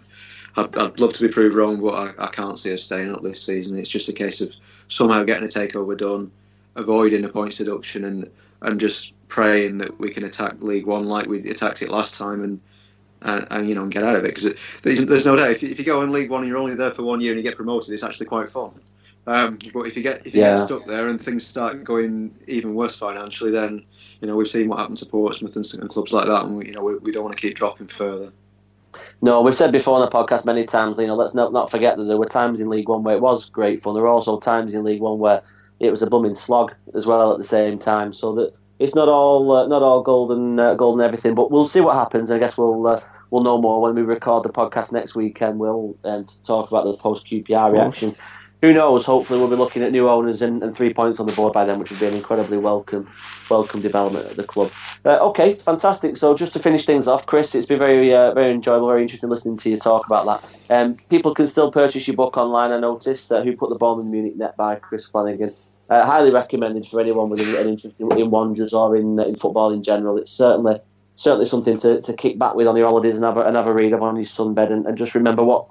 I'd, 0.57 0.77
I'd 0.77 1.01
love 1.01 1.13
to 1.15 1.27
be 1.27 1.33
proved 1.33 1.55
wrong, 1.55 1.81
but 1.81 1.95
I, 1.95 2.25
I 2.25 2.29
can't 2.29 2.59
see 2.59 2.73
us 2.73 2.83
staying 2.83 3.13
up 3.13 3.23
this 3.23 3.43
season. 3.43 3.79
It's 3.79 3.91
just 3.91 4.09
a 4.09 4.13
case 4.13 4.41
of 4.41 4.55
somehow 4.89 5.23
getting 5.25 5.45
a 5.45 5.49
takeover 5.49 5.97
done, 5.97 6.31
avoiding 6.75 7.25
a 7.25 7.29
points 7.29 7.59
deduction, 7.59 8.05
and 8.05 8.31
and 8.63 8.81
just 8.81 9.13
praying 9.29 9.79
that 9.79 9.99
we 10.01 10.11
can 10.11 10.25
attack 10.25 10.61
League 10.61 10.87
One 10.87 11.07
like 11.07 11.27
we 11.27 11.49
attacked 11.51 11.83
it 11.83 11.91
last 11.91 12.19
time, 12.19 12.43
and 12.43 12.61
and, 13.23 13.47
and 13.51 13.69
you 13.69 13.75
know 13.75 13.83
and 13.83 13.93
get 13.93 14.05
out 14.05 14.17
of 14.17 14.25
it. 14.25 14.35
Because 14.35 14.55
there's, 14.83 15.07
there's 15.07 15.27
no 15.27 15.37
doubt 15.37 15.51
if 15.51 15.63
you, 15.63 15.71
if 15.71 15.79
you 15.79 15.85
go 15.85 16.03
in 16.03 16.13
League 16.13 16.31
One 16.31 16.43
and 16.43 16.49
you're 16.49 16.59
only 16.59 16.75
there 16.75 16.91
for 16.91 17.03
one 17.03 17.21
year 17.21 17.33
and 17.33 17.39
you 17.39 17.49
get 17.49 17.57
promoted, 17.57 17.93
it's 17.93 18.03
actually 18.03 18.27
quite 18.27 18.49
fun. 18.49 18.73
Um, 19.27 19.59
but 19.75 19.83
if 19.83 19.97
you 19.97 20.03
get 20.03 20.27
if 20.27 20.35
you 20.35 20.43
Yeah. 20.43 20.57
get 20.57 20.65
stuck 20.65 20.87
there 20.87 21.09
and 21.09 21.21
things 21.21 21.47
start 21.47 21.83
going 21.85 22.35
even 22.47 22.75
worse 22.75 22.97
financially, 22.97 23.51
then 23.51 23.85
you 24.21 24.29
know 24.29 24.37
we've 24.37 24.49
seen 24.49 24.69
what 24.69 24.79
happened 24.79 24.99
to 24.99 25.07
Portsmouth 25.07 25.57
and, 25.57 25.75
and 25.81 25.91
clubs 25.91 26.13
like 26.13 26.27
that, 26.27 26.45
and 26.45 26.57
we, 26.57 26.67
you 26.67 26.73
know 26.73 26.83
we, 26.83 26.95
we 26.97 27.13
don't 27.13 27.25
want 27.25 27.37
to 27.37 27.43
keep 27.43 27.57
dropping 27.57 27.89
further. 27.89 28.33
No, 29.23 29.41
we've 29.43 29.57
said 29.57 29.73
before 29.73 29.95
on 29.95 30.01
the 30.03 30.11
podcast 30.11 30.45
many 30.45 30.65
times, 30.65 30.99
you 30.99 31.07
know, 31.07 31.17
let's 31.17 31.35
not, 31.35 31.53
not 31.53 31.71
forget 31.71 31.97
that 31.97 32.05
there 32.05 32.17
were 32.17 32.27
times 32.27 32.61
in 32.61 32.69
League 32.69 32.89
One 32.89 33.03
where 33.03 33.17
it 33.17 33.23
was 33.23 33.49
great 33.49 33.83
fun. 33.83 33.95
There 33.95 34.03
were 34.03 34.09
also 34.09 34.39
times 34.39 34.75
in 34.75 34.85
League 34.85 35.01
One 35.01 35.19
where 35.19 35.43
it 35.81 35.91
was 35.91 36.03
a 36.03 36.07
bumming 36.07 36.35
slog 36.35 36.75
as 36.95 37.07
well 37.07 37.33
at 37.33 37.39
the 37.39 37.45
same 37.45 37.79
time. 37.79 38.13
So 38.13 38.35
that 38.35 38.55
it's 38.79 38.95
not 38.95 39.09
all 39.09 39.53
uh, 39.53 39.67
not 39.67 39.83
all 39.83 40.03
golden 40.03 40.59
uh, 40.59 40.75
golden 40.75 41.05
everything. 41.05 41.35
But 41.35 41.51
we'll 41.51 41.69
see 41.69 41.81
what 41.81 41.97
happens. 41.97 42.31
I 42.31 42.39
guess 42.39 42.59
we'll 42.59 42.87
uh, 42.87 43.01
we'll 43.31 43.43
know 43.43 43.61
more 43.61 43.81
when 43.81 43.95
we 43.95 44.03
record 44.03 44.43
the 44.43 44.51
podcast 44.51 44.93
next 44.93 45.15
weekend. 45.15 45.59
We'll 45.59 45.97
um, 46.05 46.27
talk 46.45 46.71
about 46.71 46.85
the 46.85 46.95
post 46.95 47.27
QPR 47.27 47.73
reaction. 47.73 48.15
Who 48.63 48.73
knows? 48.73 49.05
Hopefully, 49.05 49.39
we'll 49.39 49.51
be 49.51 49.57
looking 49.57 49.83
at 49.83 49.93
new 49.93 50.09
owners 50.09 50.41
and, 50.41 50.63
and 50.63 50.75
three 50.75 50.93
points 50.93 51.21
on 51.21 51.27
the 51.27 51.33
board 51.35 51.53
by 51.53 51.65
then, 51.65 51.79
which 51.79 51.91
would 51.91 52.01
be 52.01 52.07
an 52.07 52.15
incredibly 52.15 52.57
welcome 52.57 53.09
welcome 53.51 53.81
development 53.81 54.27
at 54.27 54.37
the 54.37 54.45
club. 54.45 54.73
Uh, 55.05 55.19
okay, 55.29 55.55
fantastic. 55.55 56.17
So 56.17 56.35
just 56.35 56.55
to 56.55 56.59
finish 56.59 56.87
things 56.87 57.07
off, 57.07 57.27
Chris, 57.27 57.55
it's 57.55 57.67
been 57.67 57.79
very 57.79 58.15
uh, 58.15 58.33
very 58.33 58.53
enjoyable, 58.53 58.89
very 58.89 59.03
interesting 59.03 59.29
listening 59.29 59.59
to 59.59 59.71
you 59.71 59.77
talk 59.79 60.07
about 60.07 60.27
that. 60.27 60.75
Um, 60.75 60.97
people 61.11 61.35
can 61.35 61.47
still 61.47 61.71
purchase 61.71 62.07
your 62.09 62.17
book 62.17 62.37
online. 62.37 62.73
I 62.73 62.81
noticed. 62.81 63.31
Uh, 63.31 63.43
Who 63.43 63.55
put 63.55 63.69
the 63.69 63.77
ball 63.77 64.01
in 64.01 64.11
Munich 64.11 64.37
net 64.37 64.57
by 64.57 64.77
Chris 64.77 65.07
Flanagan. 65.07 65.55
Uh, 65.89 66.05
highly 66.05 66.33
recommended 66.33 66.87
for 66.87 67.01
anyone 67.01 67.29
with 67.29 67.41
an 67.41 67.69
interest 67.69 67.95
in, 68.01 68.11
in 68.19 68.31
Wanderers 68.31 68.73
or 68.73 68.97
in 68.97 69.21
in 69.21 69.37
football 69.37 69.73
in 69.73 69.83
general. 69.83 70.17
It's 70.17 70.33
certainly 70.33 70.81
certainly 71.15 71.47
something 71.47 71.79
to, 71.79 72.01
to 72.03 72.13
kick 72.13 72.39
back 72.39 72.55
with 72.55 72.67
on 72.67 72.77
your 72.77 72.87
holidays 72.87 73.17
and 73.17 73.25
have 73.25 73.37
a, 73.37 73.41
and 73.41 73.57
have 73.57 73.67
a 73.67 73.73
read 73.73 73.93
of 73.93 74.03
on 74.03 74.17
your 74.17 74.25
sunbed 74.25 74.71
and, 74.71 74.87
and 74.87 74.99
just 74.99 75.15
remember 75.15 75.43
what 75.43 75.67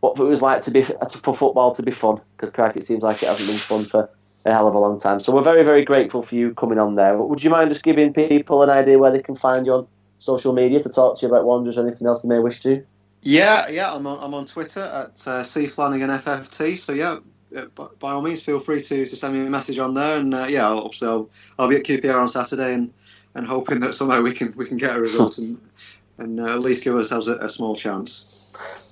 what 0.00 0.18
it 0.18 0.24
was 0.24 0.42
like 0.42 0.62
to 0.62 0.70
be 0.70 0.82
for 0.82 1.34
football 1.34 1.74
to 1.74 1.82
be 1.82 1.90
fun 1.90 2.20
because 2.36 2.52
Christ, 2.52 2.76
it 2.76 2.84
seems 2.84 3.02
like 3.02 3.22
it 3.22 3.26
hasn't 3.26 3.48
been 3.48 3.58
fun 3.58 3.84
for 3.84 4.10
a 4.44 4.52
hell 4.52 4.66
of 4.66 4.74
a 4.74 4.78
long 4.78 4.98
time. 4.98 5.20
So 5.20 5.34
we're 5.34 5.42
very 5.42 5.62
very 5.62 5.84
grateful 5.84 6.22
for 6.22 6.34
you 6.34 6.54
coming 6.54 6.78
on 6.78 6.94
there. 6.94 7.16
Would 7.16 7.44
you 7.44 7.50
mind 7.50 7.70
just 7.70 7.82
giving 7.82 8.12
people 8.12 8.62
an 8.62 8.70
idea 8.70 8.98
where 8.98 9.10
they 9.10 9.22
can 9.22 9.34
find 9.34 9.66
you 9.66 9.74
on 9.74 9.86
social 10.18 10.52
media 10.52 10.82
to 10.82 10.88
talk 10.88 11.18
to 11.18 11.26
you 11.26 11.32
about 11.32 11.44
Wanderers 11.44 11.78
or 11.78 11.86
anything 11.86 12.06
else 12.06 12.22
they 12.22 12.28
may 12.28 12.38
wish 12.38 12.60
to? 12.62 12.84
Yeah, 13.22 13.68
yeah, 13.68 13.92
I'm 13.92 14.06
on, 14.06 14.18
I'm 14.22 14.32
on 14.32 14.46
Twitter 14.46 14.80
at 14.80 15.26
uh, 15.26 15.44
C 15.44 15.66
Flanagan 15.66 16.08
FFT. 16.10 16.78
So 16.78 16.92
yeah, 16.92 17.18
by, 17.74 17.86
by 17.98 18.12
all 18.12 18.22
means, 18.22 18.42
feel 18.42 18.60
free 18.60 18.80
to, 18.80 19.06
to 19.06 19.16
send 19.16 19.34
me 19.34 19.46
a 19.46 19.50
message 19.50 19.78
on 19.78 19.92
there. 19.94 20.18
And 20.18 20.34
uh, 20.34 20.46
yeah, 20.48 20.66
I'll, 20.66 20.78
obviously 20.78 21.08
I'll, 21.08 21.30
I'll 21.58 21.68
be 21.68 21.76
at 21.76 21.84
QPR 21.84 22.18
on 22.18 22.28
Saturday 22.28 22.72
and, 22.72 22.92
and 23.34 23.46
hoping 23.46 23.80
that 23.80 23.94
somehow 23.94 24.22
we 24.22 24.32
can 24.32 24.54
we 24.56 24.66
can 24.66 24.78
get 24.78 24.96
a 24.96 25.00
result 25.00 25.38
and 25.38 25.60
and 26.18 26.40
uh, 26.40 26.54
at 26.54 26.60
least 26.60 26.84
give 26.84 26.94
ourselves 26.94 27.28
a, 27.28 27.36
a 27.36 27.48
small 27.48 27.74
chance. 27.74 28.26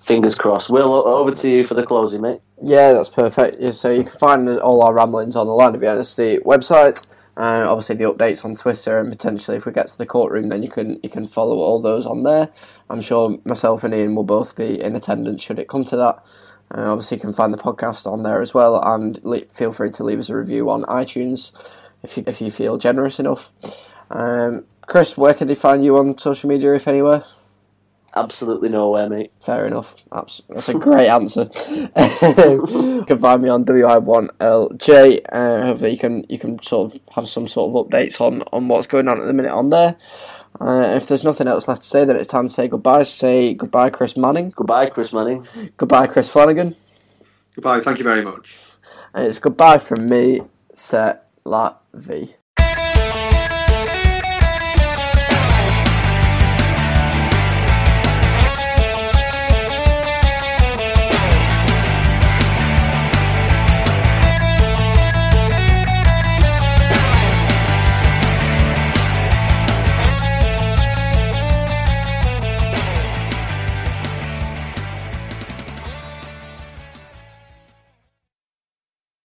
Fingers 0.09 0.36
crossed. 0.36 0.70
Will 0.70 1.06
over 1.06 1.35
to 1.35 1.51
you 1.51 1.64
for 1.64 1.74
the 1.74 1.85
closing, 1.85 2.22
mate. 2.22 2.40
Yeah, 2.62 2.94
that's 2.94 3.10
perfect. 3.10 3.59
Yeah, 3.60 3.72
so 3.72 3.90
you 3.90 4.05
can 4.05 4.18
find 4.18 4.48
all 4.60 4.82
our 4.82 4.94
ramblings 4.94 5.36
on 5.36 5.47
the 5.47 5.52
Lion 5.52 5.74
of 5.74 5.82
Vienna 5.82 6.02
Suite 6.02 6.44
website, 6.44 7.05
and 7.36 7.68
obviously 7.68 7.97
the 7.97 8.10
updates 8.10 8.43
on 8.43 8.56
Twitter, 8.56 8.98
and 8.98 9.10
potentially 9.10 9.59
if 9.59 9.66
we 9.66 9.72
get 9.72 9.89
to 9.89 9.98
the 9.98 10.06
courtroom, 10.06 10.48
then 10.48 10.62
you 10.62 10.70
can 10.70 10.98
you 11.02 11.10
can 11.10 11.26
follow 11.26 11.59
all 11.59 11.82
those 11.82 12.06
on 12.06 12.22
there. 12.22 12.48
I'm 12.89 13.02
sure 13.02 13.39
myself 13.44 13.85
and 13.85 13.93
Ian 13.93 14.14
will 14.14 14.24
both 14.24 14.56
be 14.56 14.80
in 14.80 14.97
attendance 14.97 15.43
should 15.43 15.59
it 15.59 15.68
come 15.68 15.85
to 15.85 15.97
that. 15.98 16.24
Uh, 16.74 16.90
obviously, 16.90 17.18
you 17.18 17.20
can 17.20 17.35
find 17.35 17.52
the 17.52 17.59
podcast 17.59 18.10
on 18.10 18.22
there 18.22 18.40
as 18.40 18.55
well, 18.55 18.80
and 18.82 19.20
le- 19.24 19.44
feel 19.52 19.72
free 19.72 19.90
to 19.90 20.05
leave 20.05 20.20
us 20.20 20.30
a 20.30 20.36
review 20.36 20.70
on 20.70 20.85
iTunes 20.85 21.52
if 22.02 22.16
you 22.16 22.24
if 22.26 22.40
you 22.40 22.51
feel 22.51 22.78
generous 22.78 23.18
enough. 23.18 23.52
Um, 24.10 24.64
Chris, 24.86 25.18
where 25.18 25.35
can 25.35 25.48
they 25.48 25.55
find 25.55 25.85
you 25.85 25.98
on 25.98 26.16
social 26.16 26.48
media, 26.48 26.72
if 26.72 26.89
anywhere? 26.89 27.26
Absolutely 28.14 28.70
nowhere, 28.70 29.09
mate. 29.09 29.32
Fair 29.44 29.66
enough. 29.66 29.94
That's, 30.10 30.43
that's 30.48 30.68
a 30.68 30.74
great 30.74 31.09
answer. 31.09 31.51
you 31.70 33.05
can 33.06 33.18
find 33.20 33.43
me 33.43 33.48
on 33.48 33.64
WI1LJ. 33.64 35.20
Uh, 35.30 35.62
hopefully 35.66 35.93
you 35.93 35.98
can 35.98 36.24
you 36.28 36.39
can 36.39 36.60
sort 36.62 36.94
of 36.94 37.01
have 37.14 37.28
some 37.28 37.47
sort 37.47 37.68
of 37.68 37.86
updates 37.86 38.20
on, 38.20 38.43
on 38.52 38.66
what's 38.68 38.86
going 38.86 39.09
on 39.09 39.20
at 39.20 39.26
the 39.26 39.32
minute 39.32 39.52
on 39.52 39.70
there. 39.70 39.97
Uh, 40.60 40.94
if 40.97 41.06
there's 41.06 41.22
nothing 41.22 41.47
else 41.47 41.68
left 41.68 41.82
to 41.82 41.89
say, 41.89 42.05
then 42.05 42.16
it's 42.16 42.28
time 42.28 42.48
to 42.48 42.52
say 42.52 42.66
goodbye. 42.66 43.05
Say 43.05 43.55
goodbye, 43.55 43.90
Chris 43.90 44.16
Manning. 44.16 44.51
Goodbye, 44.56 44.89
Chris 44.90 45.12
Manning. 45.12 45.47
Goodbye, 45.76 46.06
Chris 46.06 46.28
Flanagan. 46.30 46.74
Goodbye. 47.55 47.80
Thank 47.80 47.98
you 47.98 48.05
very 48.05 48.24
much. 48.24 48.56
And 49.14 49.26
it's 49.26 49.39
goodbye 49.39 49.78
from 49.78 50.09
me, 50.09 50.40
Set 50.74 51.28
La 51.44 51.76
V. 51.93 52.35